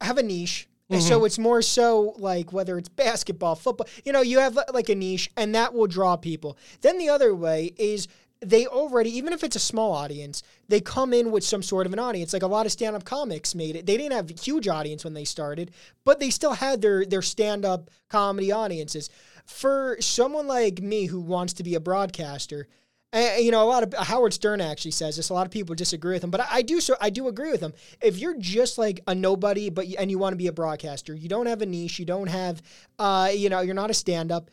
have 0.00 0.18
a 0.18 0.22
niche. 0.22 0.68
and 0.90 1.02
So 1.02 1.24
it's 1.24 1.38
more 1.38 1.62
so 1.62 2.14
like 2.18 2.52
whether 2.52 2.76
it's 2.78 2.88
basketball, 2.88 3.54
football, 3.56 3.88
you 4.04 4.12
know, 4.12 4.20
you 4.20 4.38
have 4.38 4.58
like 4.74 4.90
a 4.90 4.94
niche 4.94 5.30
and 5.36 5.54
that 5.54 5.72
will 5.74 5.86
draw 5.86 6.16
people. 6.16 6.58
Then 6.82 6.98
the 6.98 7.08
other 7.08 7.34
way 7.34 7.72
is 7.78 8.06
they 8.44 8.66
already, 8.66 9.10
even 9.16 9.32
if 9.32 9.44
it's 9.44 9.56
a 9.56 9.60
small 9.60 9.92
audience, 9.92 10.42
they 10.68 10.80
come 10.80 11.12
in 11.12 11.30
with 11.30 11.44
some 11.44 11.62
sort 11.62 11.86
of 11.86 11.92
an 11.92 11.98
audience. 11.98 12.32
Like 12.32 12.42
a 12.42 12.48
lot 12.48 12.66
of 12.66 12.72
stand-up 12.72 13.04
comics 13.04 13.54
made 13.54 13.76
it. 13.76 13.86
They 13.86 13.96
didn't 13.96 14.12
have 14.12 14.30
a 14.30 14.34
huge 14.34 14.68
audience 14.68 15.04
when 15.04 15.14
they 15.14 15.24
started, 15.24 15.70
but 16.04 16.18
they 16.18 16.30
still 16.30 16.52
had 16.52 16.82
their 16.82 17.04
their 17.04 17.22
stand-up 17.22 17.90
comedy 18.08 18.50
audiences. 18.50 19.10
For 19.46 19.96
someone 20.00 20.46
like 20.46 20.82
me 20.82 21.06
who 21.06 21.20
wants 21.20 21.52
to 21.54 21.62
be 21.62 21.74
a 21.74 21.80
broadcaster, 21.80 22.68
uh, 23.12 23.36
you 23.38 23.50
know, 23.50 23.62
a 23.62 23.68
lot 23.68 23.82
of 23.82 23.92
Howard 24.06 24.32
Stern 24.32 24.60
actually 24.60 24.92
says 24.92 25.16
this. 25.16 25.28
A 25.28 25.34
lot 25.34 25.46
of 25.46 25.52
people 25.52 25.74
disagree 25.74 26.14
with 26.14 26.24
him, 26.24 26.30
but 26.30 26.40
I, 26.40 26.46
I 26.50 26.62
do 26.62 26.80
so. 26.80 26.96
I 27.00 27.10
do 27.10 27.28
agree 27.28 27.50
with 27.50 27.60
him. 27.60 27.74
If 28.00 28.18
you're 28.18 28.38
just 28.38 28.78
like 28.78 29.00
a 29.06 29.14
nobody, 29.14 29.68
but 29.68 29.86
and 29.98 30.10
you 30.10 30.18
want 30.18 30.32
to 30.32 30.38
be 30.38 30.46
a 30.46 30.52
broadcaster, 30.52 31.14
you 31.14 31.28
don't 31.28 31.46
have 31.46 31.60
a 31.60 31.66
niche, 31.66 31.98
you 31.98 32.06
don't 32.06 32.28
have, 32.28 32.62
uh, 32.98 33.30
you 33.32 33.50
know, 33.50 33.60
you're 33.60 33.74
not 33.74 33.90
a 33.90 33.94
stand-up. 33.94 34.50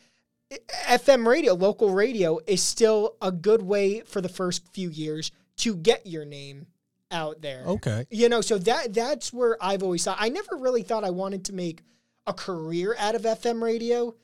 FM 0.50 1.26
radio, 1.26 1.54
local 1.54 1.90
radio, 1.90 2.40
is 2.46 2.62
still 2.62 3.16
a 3.22 3.30
good 3.30 3.62
way 3.62 4.00
for 4.00 4.20
the 4.20 4.28
first 4.28 4.66
few 4.72 4.88
years 4.90 5.30
to 5.58 5.76
get 5.76 6.06
your 6.06 6.24
name 6.24 6.66
out 7.10 7.40
there. 7.42 7.62
Okay. 7.66 8.06
You 8.10 8.28
know, 8.28 8.40
so 8.40 8.58
that 8.58 8.94
that's 8.94 9.32
where 9.32 9.56
I've 9.60 9.82
always 9.82 10.04
thought. 10.04 10.16
I 10.18 10.28
never 10.28 10.56
really 10.56 10.82
thought 10.82 11.04
I 11.04 11.10
wanted 11.10 11.44
to 11.46 11.52
make 11.52 11.82
a 12.26 12.32
career 12.32 12.96
out 12.98 13.14
of 13.14 13.22
FM 13.22 13.62
radio, 13.62 14.14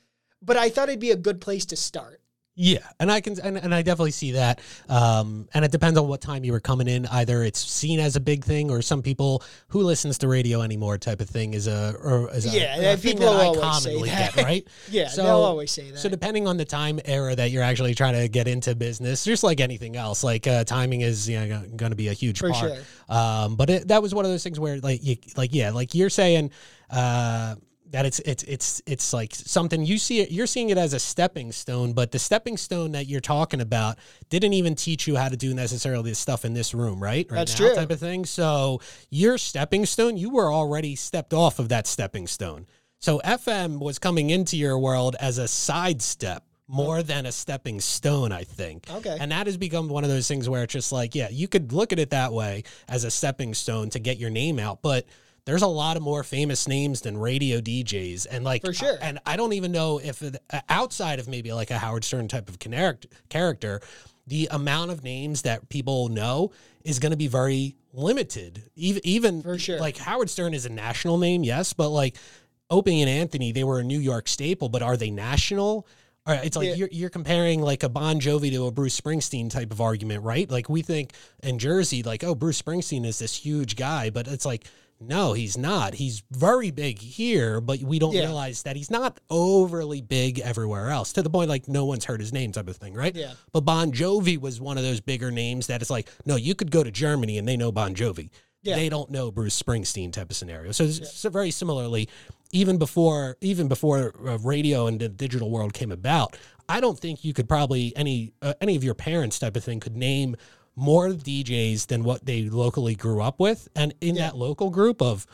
but 0.41 0.57
I 0.57 0.69
thought 0.69 0.89
it'd 0.89 0.99
be 0.99 1.11
a 1.11 1.15
good 1.15 1.41
place 1.41 1.65
to 1.67 1.75
start. 1.75 2.21
Yeah, 2.59 2.79
and 2.99 3.11
I 3.11 3.21
can 3.21 3.39
and, 3.39 3.55
and 3.55 3.73
I 3.75 3.83
definitely 3.83 4.09
see 4.11 4.31
that. 4.31 4.61
Um, 4.89 5.47
and 5.53 5.63
it 5.63 5.71
depends 5.71 5.99
on 5.99 6.07
what 6.07 6.21
time 6.21 6.43
you 6.43 6.51
were 6.51 6.59
coming 6.59 6.87
in. 6.87 7.05
Either 7.05 7.43
it's 7.43 7.59
seen 7.59 7.99
as 7.99 8.15
a 8.15 8.19
big 8.19 8.43
thing, 8.43 8.71
or 8.71 8.81
some 8.81 9.03
people 9.03 9.43
who 9.67 9.83
listens 9.83 10.17
to 10.17 10.27
radio 10.27 10.63
anymore 10.63 10.97
type 10.97 11.21
of 11.21 11.29
thing 11.29 11.53
is 11.53 11.67
a 11.67 11.93
or 12.03 12.33
is 12.33 12.51
a, 12.51 12.57
Yeah, 12.57 12.75
a 12.93 12.97
thing 12.97 13.11
people 13.17 13.31
that 13.31 13.41
I 13.41 13.45
always 13.45 13.83
say 13.83 13.89
commonly 13.91 14.09
that. 14.09 14.33
get 14.33 14.43
right. 14.43 14.67
Yeah, 14.89 15.07
So- 15.07 15.21
they'll 15.23 15.35
always 15.35 15.69
say 15.69 15.91
that. 15.91 15.99
So 15.99 16.09
depending 16.09 16.47
on 16.47 16.57
the 16.57 16.65
time 16.65 16.99
era 17.05 17.35
that 17.35 17.51
you're 17.51 17.61
actually 17.61 17.93
trying 17.93 18.15
to 18.19 18.27
get 18.27 18.47
into 18.47 18.73
business, 18.73 19.23
just 19.23 19.43
like 19.43 19.59
anything 19.59 19.95
else, 19.95 20.23
like 20.23 20.47
uh, 20.47 20.63
timing 20.63 21.01
is 21.01 21.29
you 21.29 21.39
know, 21.39 21.63
going 21.75 21.91
to 21.91 21.95
be 21.95 22.07
a 22.07 22.13
huge 22.13 22.39
For 22.39 22.49
part. 22.49 22.73
sure. 22.73 22.83
Um, 23.15 23.55
but 23.55 23.69
it, 23.69 23.87
that 23.89 24.01
was 24.01 24.15
one 24.15 24.25
of 24.25 24.31
those 24.31 24.43
things 24.43 24.59
where 24.59 24.79
like 24.79 25.03
you 25.05 25.17
like 25.35 25.53
yeah, 25.53 25.69
like 25.69 25.93
you're 25.93 26.09
saying 26.09 26.49
uh, 26.89 27.53
that 27.91 28.05
it's 28.05 28.19
it's 28.19 28.43
it's 28.43 28.81
it's 28.85 29.13
like 29.13 29.33
something 29.33 29.85
you 29.85 29.97
see 29.97 30.21
it 30.21 30.31
you're 30.31 30.47
seeing 30.47 30.69
it 30.69 30.77
as 30.77 30.93
a 30.93 30.99
stepping 30.99 31.51
stone, 31.51 31.93
but 31.93 32.11
the 32.11 32.19
stepping 32.19 32.57
stone 32.57 32.91
that 32.91 33.07
you're 33.07 33.21
talking 33.21 33.61
about 33.61 33.97
didn't 34.29 34.53
even 34.53 34.75
teach 34.75 35.07
you 35.07 35.15
how 35.15 35.29
to 35.29 35.37
do 35.37 35.53
necessarily 35.53 36.11
the 36.11 36.15
stuff 36.15 36.45
in 36.45 36.53
this 36.53 36.73
room, 36.73 37.01
right? 37.01 37.27
Right 37.29 37.37
That's 37.37 37.59
now 37.59 37.67
true. 37.67 37.75
type 37.75 37.91
of 37.91 37.99
thing. 37.99 38.25
So 38.25 38.81
your 39.09 39.37
stepping 39.37 39.85
stone, 39.85 40.17
you 40.17 40.29
were 40.29 40.51
already 40.51 40.95
stepped 40.95 41.33
off 41.33 41.59
of 41.59 41.69
that 41.69 41.87
stepping 41.87 42.27
stone. 42.27 42.67
So 42.99 43.19
FM 43.19 43.79
was 43.79 43.99
coming 43.99 44.29
into 44.29 44.57
your 44.57 44.77
world 44.77 45.15
as 45.19 45.37
a 45.37 45.47
sidestep 45.47 46.43
more 46.67 47.01
than 47.01 47.25
a 47.25 47.31
stepping 47.31 47.79
stone, 47.79 48.31
I 48.31 48.43
think. 48.43 48.89
Okay. 48.91 49.17
And 49.19 49.31
that 49.31 49.47
has 49.47 49.55
become 49.55 49.87
one 49.87 50.03
of 50.03 50.09
those 50.09 50.27
things 50.27 50.49
where 50.49 50.63
it's 50.63 50.73
just 50.73 50.91
like, 50.91 51.15
yeah, 51.15 51.29
you 51.29 51.47
could 51.47 51.71
look 51.71 51.93
at 51.93 51.99
it 51.99 52.09
that 52.09 52.33
way 52.33 52.63
as 52.89 53.03
a 53.03 53.11
stepping 53.11 53.53
stone 53.53 53.89
to 53.91 53.99
get 53.99 54.17
your 54.17 54.29
name 54.29 54.59
out, 54.59 54.81
but 54.81 55.05
there's 55.47 55.61
a 55.61 55.67
lot 55.67 55.95
of 55.95 56.03
more 56.03 56.23
famous 56.25 56.67
names 56.67 56.99
than 56.99 57.17
radio 57.17 57.61
DJs, 57.61 58.27
and 58.29 58.43
like 58.43 58.63
For 58.65 58.73
sure. 58.73 58.97
And 59.01 59.17
I 59.25 59.37
don't 59.37 59.53
even 59.53 59.71
know 59.71 59.97
if 60.03 60.21
it, 60.21 60.35
uh, 60.51 60.59
outside 60.67 61.19
of 61.19 61.29
maybe 61.29 61.53
like 61.53 61.71
a 61.71 61.77
Howard 61.77 62.03
Stern 62.03 62.27
type 62.27 62.49
of 62.49 62.59
character, 63.29 63.79
the 64.27 64.49
amount 64.51 64.91
of 64.91 65.05
names 65.05 65.43
that 65.43 65.69
people 65.69 66.09
know 66.09 66.51
is 66.83 66.99
going 66.99 67.11
to 67.11 67.17
be 67.17 67.27
very 67.27 67.77
limited. 67.93 68.61
Even 68.75 69.01
even 69.05 69.41
For 69.41 69.57
sure. 69.57 69.79
like 69.79 69.95
Howard 69.95 70.29
Stern 70.29 70.53
is 70.53 70.65
a 70.65 70.69
national 70.69 71.17
name, 71.17 71.45
yes, 71.45 71.71
but 71.71 71.89
like 71.89 72.17
Opie 72.69 73.01
and 73.01 73.09
Anthony, 73.09 73.53
they 73.53 73.63
were 73.63 73.79
a 73.79 73.83
New 73.85 73.99
York 73.99 74.27
staple, 74.27 74.67
but 74.67 74.81
are 74.81 74.97
they 74.97 75.09
national? 75.11 75.87
Right, 76.27 76.43
it's 76.43 76.57
like 76.57 76.67
Yeah. 76.67 76.73
you're, 76.73 76.89
you're 76.91 77.09
comparing 77.09 77.61
like 77.61 77.83
a 77.83 77.89
Bon 77.89 78.19
Jovi 78.19 78.51
to 78.51 78.65
a 78.65 78.71
Bruce 78.71 78.99
Springsteen 78.99 79.49
type 79.49 79.71
of 79.71 79.79
argument, 79.79 80.25
right? 80.25 80.51
Like 80.51 80.67
we 80.67 80.81
think 80.81 81.13
in 81.41 81.57
Jersey, 81.57 82.03
like, 82.03 82.21
oh, 82.25 82.35
Bruce 82.35 82.61
Springsteen 82.61 83.05
is 83.05 83.17
this 83.17 83.33
huge 83.33 83.77
guy, 83.77 84.09
but 84.09 84.27
it's 84.27 84.45
like, 84.45 84.65
no, 84.99 85.33
he's 85.33 85.57
not. 85.57 85.93
He's 85.95 86.23
very 86.31 86.71
big 86.71 86.99
here, 86.99 87.61
but 87.61 87.79
we 87.81 87.99
don't 87.99 88.13
Yeah. 88.13 88.21
realize 88.25 88.63
that 88.63 88.75
he's 88.75 88.89
not 88.91 89.19
overly 89.29 90.01
big 90.01 90.39
everywhere 90.39 90.89
else 90.89 91.13
to 91.13 91.21
the 91.21 91.29
point 91.29 91.49
like 91.49 91.67
no 91.67 91.85
one's 91.85 92.05
heard 92.05 92.19
his 92.19 92.33
name 92.33 92.51
type 92.51 92.67
of 92.67 92.77
thing, 92.77 92.93
right? 92.93 93.15
Yeah. 93.15 93.33
But 93.51 93.61
Bon 93.61 93.91
Jovi 93.91 94.39
was 94.39 94.59
one 94.59 94.77
of 94.77 94.83
those 94.83 94.99
bigger 94.99 95.31
names 95.31 95.67
that 95.67 95.81
it's 95.81 95.91
like, 95.91 96.09
no, 96.25 96.35
you 96.35 96.55
could 96.55 96.71
go 96.71 96.83
to 96.83 96.91
Germany 96.91 97.37
and 97.37 97.47
they 97.47 97.57
know 97.57 97.71
Bon 97.71 97.93
Jovi. 97.95 98.29
Yeah. 98.63 98.75
They 98.75 98.89
don't 98.89 99.09
know 99.11 99.31
Bruce 99.31 99.61
Springsteen 99.61 100.11
type 100.11 100.29
of 100.31 100.35
scenario. 100.35 100.71
So, 100.71 100.85
it's 100.85 101.13
so 101.13 101.29
very 101.29 101.51
similarly, 101.51 102.09
even 102.51 102.77
before 102.77 103.37
even 103.39 103.67
before 103.67 104.13
uh, 104.27 104.37
radio 104.39 104.87
and 104.87 104.99
the 104.99 105.09
digital 105.09 105.49
world 105.51 105.73
came 105.73 105.91
about, 105.91 106.35
I 106.67 106.81
don't 106.81 106.99
think 106.99 107.23
you 107.23 107.33
could 107.33 107.47
probably 107.47 107.93
any 107.95 108.33
uh, 108.41 108.55
any 108.59 108.75
of 108.75 108.83
your 108.83 108.95
parents 108.95 109.37
type 109.39 109.55
of 109.55 109.63
thing 109.63 109.79
could 109.79 109.95
name 109.95 110.35
more 110.77 111.09
DJs 111.09 111.87
than 111.87 112.03
what 112.03 112.25
they 112.25 112.43
locally 112.43 112.95
grew 112.95 113.21
up 113.21 113.39
with, 113.39 113.67
and 113.75 113.93
in 113.99 114.15
Yeah. 114.15 114.27
that 114.27 114.37
local 114.37 114.69
group 114.69 115.01
of 115.01 115.25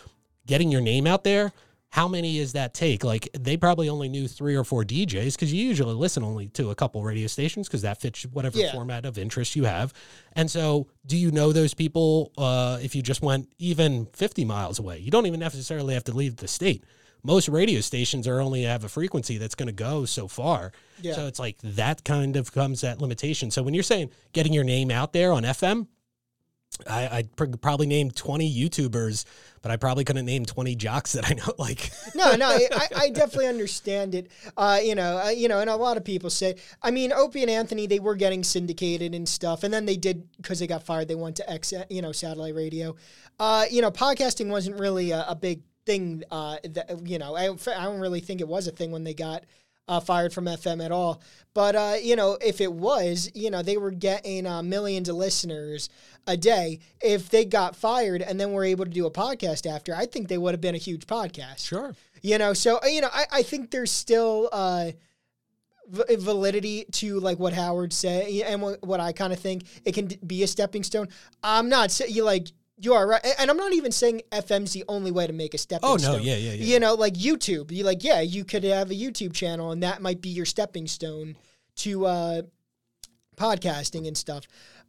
getting 0.48 0.72
your 0.72 0.82
name 0.82 1.06
out 1.06 1.24
there. 1.24 1.52
How 1.90 2.08
many 2.08 2.40
does 2.40 2.54
that 2.54 2.74
take? 2.74 3.04
Like 3.04 3.30
they 3.40 3.56
probably 3.56 3.88
only 3.88 4.10
knew 4.10 4.28
three 4.28 4.56
or 4.56 4.64
four 4.64 4.84
DJs 4.84 5.34
because 5.36 5.54
you 5.54 5.64
usually 5.64 5.94
listen 5.94 6.24
only 6.24 6.48
to 6.48 6.72
a 6.72 6.76
couple 6.76 7.04
radio 7.04 7.28
stations 7.28 7.68
because 7.68 7.84
that 7.84 8.02
fits 8.02 8.24
whatever 8.24 8.58
Yeah. 8.58 8.72
format 8.72 9.06
of 9.06 9.20
interest 9.20 9.56
you 9.56 9.66
have. 9.66 9.94
And 10.32 10.50
so, 10.50 10.88
do 11.06 11.16
you 11.16 11.30
know 11.30 11.52
those 11.52 11.76
people 11.76 12.32
uh, 12.36 12.80
if 12.82 12.96
you 12.96 13.04
just 13.04 13.22
went 13.22 13.48
even 13.60 14.08
50 14.14 14.44
miles 14.44 14.80
away? 14.80 14.98
You 14.98 15.12
don't 15.12 15.28
even 15.28 15.40
necessarily 15.40 15.94
have 15.94 16.04
to 16.06 16.14
leave 16.14 16.38
the 16.38 16.48
state. 16.48 16.84
Most 17.24 17.48
radio 17.48 17.80
stations 17.80 18.28
are 18.28 18.42
only 18.42 18.64
have 18.64 18.84
a 18.84 18.90
frequency 18.90 19.38
that's 19.38 19.56
going 19.56 19.68
to 19.68 19.74
go 19.74 20.06
so 20.06 20.28
far. 20.28 20.74
Yeah. 21.02 21.14
So 21.14 21.28
it's 21.28 21.40
like 21.40 21.58
that 21.64 22.04
kind 22.04 22.36
of 22.36 22.52
comes 22.52 22.84
at 22.84 23.02
limitation. 23.02 23.50
So 23.50 23.64
when 23.64 23.74
you're 23.74 23.84
saying 23.84 24.12
getting 24.34 24.54
your 24.54 24.66
name 24.66 24.92
out 24.92 25.14
there 25.14 25.32
on 25.32 25.44
FM, 25.44 25.88
I, 26.88 27.08
I'd 27.18 27.36
pr- 27.36 27.46
probably 27.62 27.88
name 27.88 28.12
20 28.12 28.52
YouTubers, 28.52 29.26
but 29.62 29.72
I 29.72 29.78
probably 29.78 30.04
couldn't 30.04 30.26
name 30.26 30.46
20 30.46 30.76
jocks 30.76 31.14
that 31.14 31.30
I 31.30 31.34
know. 31.34 31.54
Like, 31.64 31.92
no, 32.16 32.36
no, 32.36 32.50
I, 32.50 32.88
I 32.96 33.10
definitely 33.10 33.48
understand 33.48 34.16
it. 34.16 34.30
Uh, 34.58 34.80
you 34.84 34.96
know, 34.96 35.22
uh, 35.24 35.30
you 35.30 35.48
know, 35.48 35.60
and 35.60 35.70
a 35.70 35.76
lot 35.76 35.96
of 35.98 36.04
people 36.04 36.30
say, 36.30 36.56
I 36.82 36.92
mean, 36.92 37.14
Opie 37.14 37.42
and 37.42 37.50
Anthony, 37.50 37.88
they 37.88 38.00
were 38.00 38.16
getting 38.16 38.44
syndicated 38.44 39.16
and 39.16 39.30
stuff, 39.30 39.64
and 39.64 39.74
then 39.74 39.86
they 39.86 39.96
did 39.96 40.28
because 40.38 40.60
they 40.60 40.68
got 40.68 40.84
fired. 40.84 41.08
They 41.08 41.16
went 41.16 41.38
to 41.38 41.50
X, 41.50 41.74
you 41.90 42.02
know, 42.02 42.12
satellite 42.12 42.56
radio. 42.56 42.96
Uh, 43.40 43.66
you 43.72 43.82
know, 43.82 43.92
podcasting 43.92 44.50
wasn't 44.50 44.78
really 44.80 45.12
a, 45.12 45.26
a 45.30 45.36
big 45.36 45.62
thing. 45.86 46.24
Uh, 46.32 46.58
that, 46.64 47.08
you 47.08 47.20
know, 47.20 47.36
I, 47.36 47.46
I 47.46 47.84
don't 47.84 48.00
really 48.00 48.20
think 48.20 48.42
it 48.42 48.48
was 48.48 48.68
a 48.68 48.72
thing 48.72 48.92
when 48.92 49.04
they 49.04 49.14
got 49.14 49.44
uh, 49.88 50.00
fired 50.00 50.34
from 50.34 50.46
FM 50.46 50.84
at 50.84 50.92
all. 50.92 51.22
But 51.54 51.76
uh, 51.76 51.96
you 52.02 52.16
know, 52.16 52.38
if 52.42 52.62
it 52.62 52.72
was, 52.72 53.30
you 53.34 53.52
know, 53.52 53.62
they 53.62 53.78
were 53.78 53.92
getting 53.92 54.48
uh, 54.48 54.64
millions 54.64 55.10
of 55.10 55.16
listeners 55.16 55.90
a 56.26 56.38
day. 56.38 56.80
If 57.02 57.30
they 57.30 57.46
got 57.46 57.76
fired 57.76 58.22
and 58.22 58.40
then 58.40 58.54
were 58.54 58.64
able 58.64 58.86
to 58.86 58.92
do 58.92 59.06
a 59.06 59.12
podcast 59.12 59.70
after, 59.70 59.96
I 59.96 60.06
think 60.06 60.28
they 60.28 60.38
would 60.38 60.54
have 60.54 60.62
been 60.62 60.76
a 60.76 60.80
huge 60.80 61.06
podcast. 61.06 61.66
sure. 61.66 61.96
You 62.22 62.38
know, 62.38 62.54
so 62.54 62.80
you 62.86 63.02
know, 63.02 63.10
I, 63.12 63.26
I 63.32 63.44
think 63.44 63.72
there's 63.72 63.92
still 63.92 64.50
uh, 64.52 64.92
v- 65.88 66.16
validity 66.16 66.86
to 66.94 67.20
like 67.20 67.38
what 67.38 67.54
Howard 67.54 67.92
said 67.92 68.30
and 68.30 68.62
what, 68.62 68.82
what 68.86 69.00
I 69.00 69.12
kind 69.12 69.34
of 69.34 69.40
think 69.40 69.66
it 69.84 69.94
can 69.94 70.10
be 70.26 70.44
a 70.44 70.48
stepping 70.48 70.84
stone. 70.84 71.10
I'm 71.44 71.68
not 71.68 71.92
saying 71.92 72.14
you 72.14 72.24
like 72.24 72.48
you 72.80 72.94
are 72.94 73.08
right, 73.08 73.26
and 73.40 73.50
I'm 73.52 73.58
not 73.58 73.74
even 73.74 73.92
saying 73.92 74.22
FM's 74.32 74.74
the 74.74 74.84
only 74.88 75.12
way 75.12 75.28
to 75.28 75.34
make 75.34 75.54
a 75.54 75.58
stepping 75.58 75.88
Oh, 75.88 75.98
stone. 75.98 76.18
no. 76.18 76.24
Yeah, 76.24 76.36
yeah, 76.36 76.54
yeah. 76.54 76.66
You 76.66 76.80
know, 76.80 76.96
like 76.96 77.14
YouTube. 77.14 77.72
You 77.72 77.84
like, 77.84 78.04
yeah, 78.04 78.22
you 78.22 78.44
could 78.46 78.64
have 78.64 78.90
a 78.92 78.96
YouTube 78.96 79.34
channel, 79.34 79.72
and 79.72 79.84
that 79.84 80.02
might 80.02 80.22
be 80.22 80.30
your 80.30 80.46
stepping 80.46 80.88
stone 80.88 81.36
to 81.78 82.06
uh, 82.06 82.42
podcasting 83.38 84.08
and 84.08 84.18
stuff. 84.18 84.48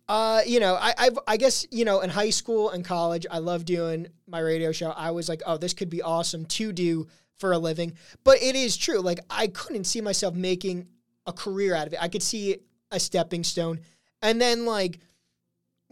Uh, 0.09 0.41
you 0.47 0.61
know, 0.61 0.75
I, 0.75 0.93
I've, 0.99 1.19
I 1.27 1.37
guess 1.37 1.67
you 1.71 1.85
know, 1.85 2.01
in 2.01 2.11
high 2.11 2.31
school 2.31 2.71
and 2.71 2.85
college, 2.85 3.27
I 3.31 3.39
loved 3.39 3.67
doing 3.67 4.09
my 4.27 4.41
radio 4.41 4.71
show. 4.73 4.91
I 4.91 5.11
was 5.13 5.29
like, 5.29 5.43
oh, 5.47 5.57
this 5.57 5.73
could 5.73 5.89
be 5.89 6.03
awesome 6.03 6.45
to 6.47 6.73
do 6.73 7.07
for 7.37 7.53
a 7.53 7.59
living. 7.59 7.95
But 8.23 8.43
it 8.43 8.55
is 8.55 8.77
true. 8.77 9.01
Like, 9.01 9.21
I 9.31 9.47
couldn't 9.49 9.85
see 9.85 10.01
myself 10.01 10.35
making 10.35 10.89
a 11.27 11.33
career 11.33 11.75
out 11.75 11.87
of 11.87 11.95
it. 11.95 12.03
I 12.03 12.09
could 12.09 12.23
see 12.23 12.59
a 12.91 13.01
stepping 13.01 13.45
stone, 13.45 13.81
and 14.21 14.41
then 14.41 14.67
like 14.67 14.99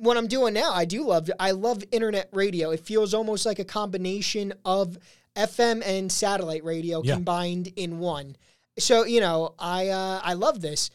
what 0.03 0.17
I'm 0.17 0.27
doing 0.27 0.53
now, 0.53 0.73
I 0.73 0.85
do 0.85 1.07
love. 1.07 1.31
I 1.39 1.53
love 1.53 1.85
internet 1.93 2.29
radio. 2.33 2.71
It 2.71 2.81
feels 2.81 3.15
almost 3.15 3.47
like 3.47 3.59
a 3.61 3.65
combination 3.65 4.53
of 4.65 4.99
FM 5.37 5.83
and 5.87 6.11
satellite 6.11 6.65
radio 6.65 7.03
Yeah. 7.03 7.15
combined 7.15 7.73
in 7.77 8.01
one. 8.01 8.37
So 8.79 9.05
you 9.05 9.21
know, 9.21 9.55
I 9.59 9.89
uh, 9.89 10.21
I 10.25 10.33
love 10.35 10.61
this. 10.61 10.91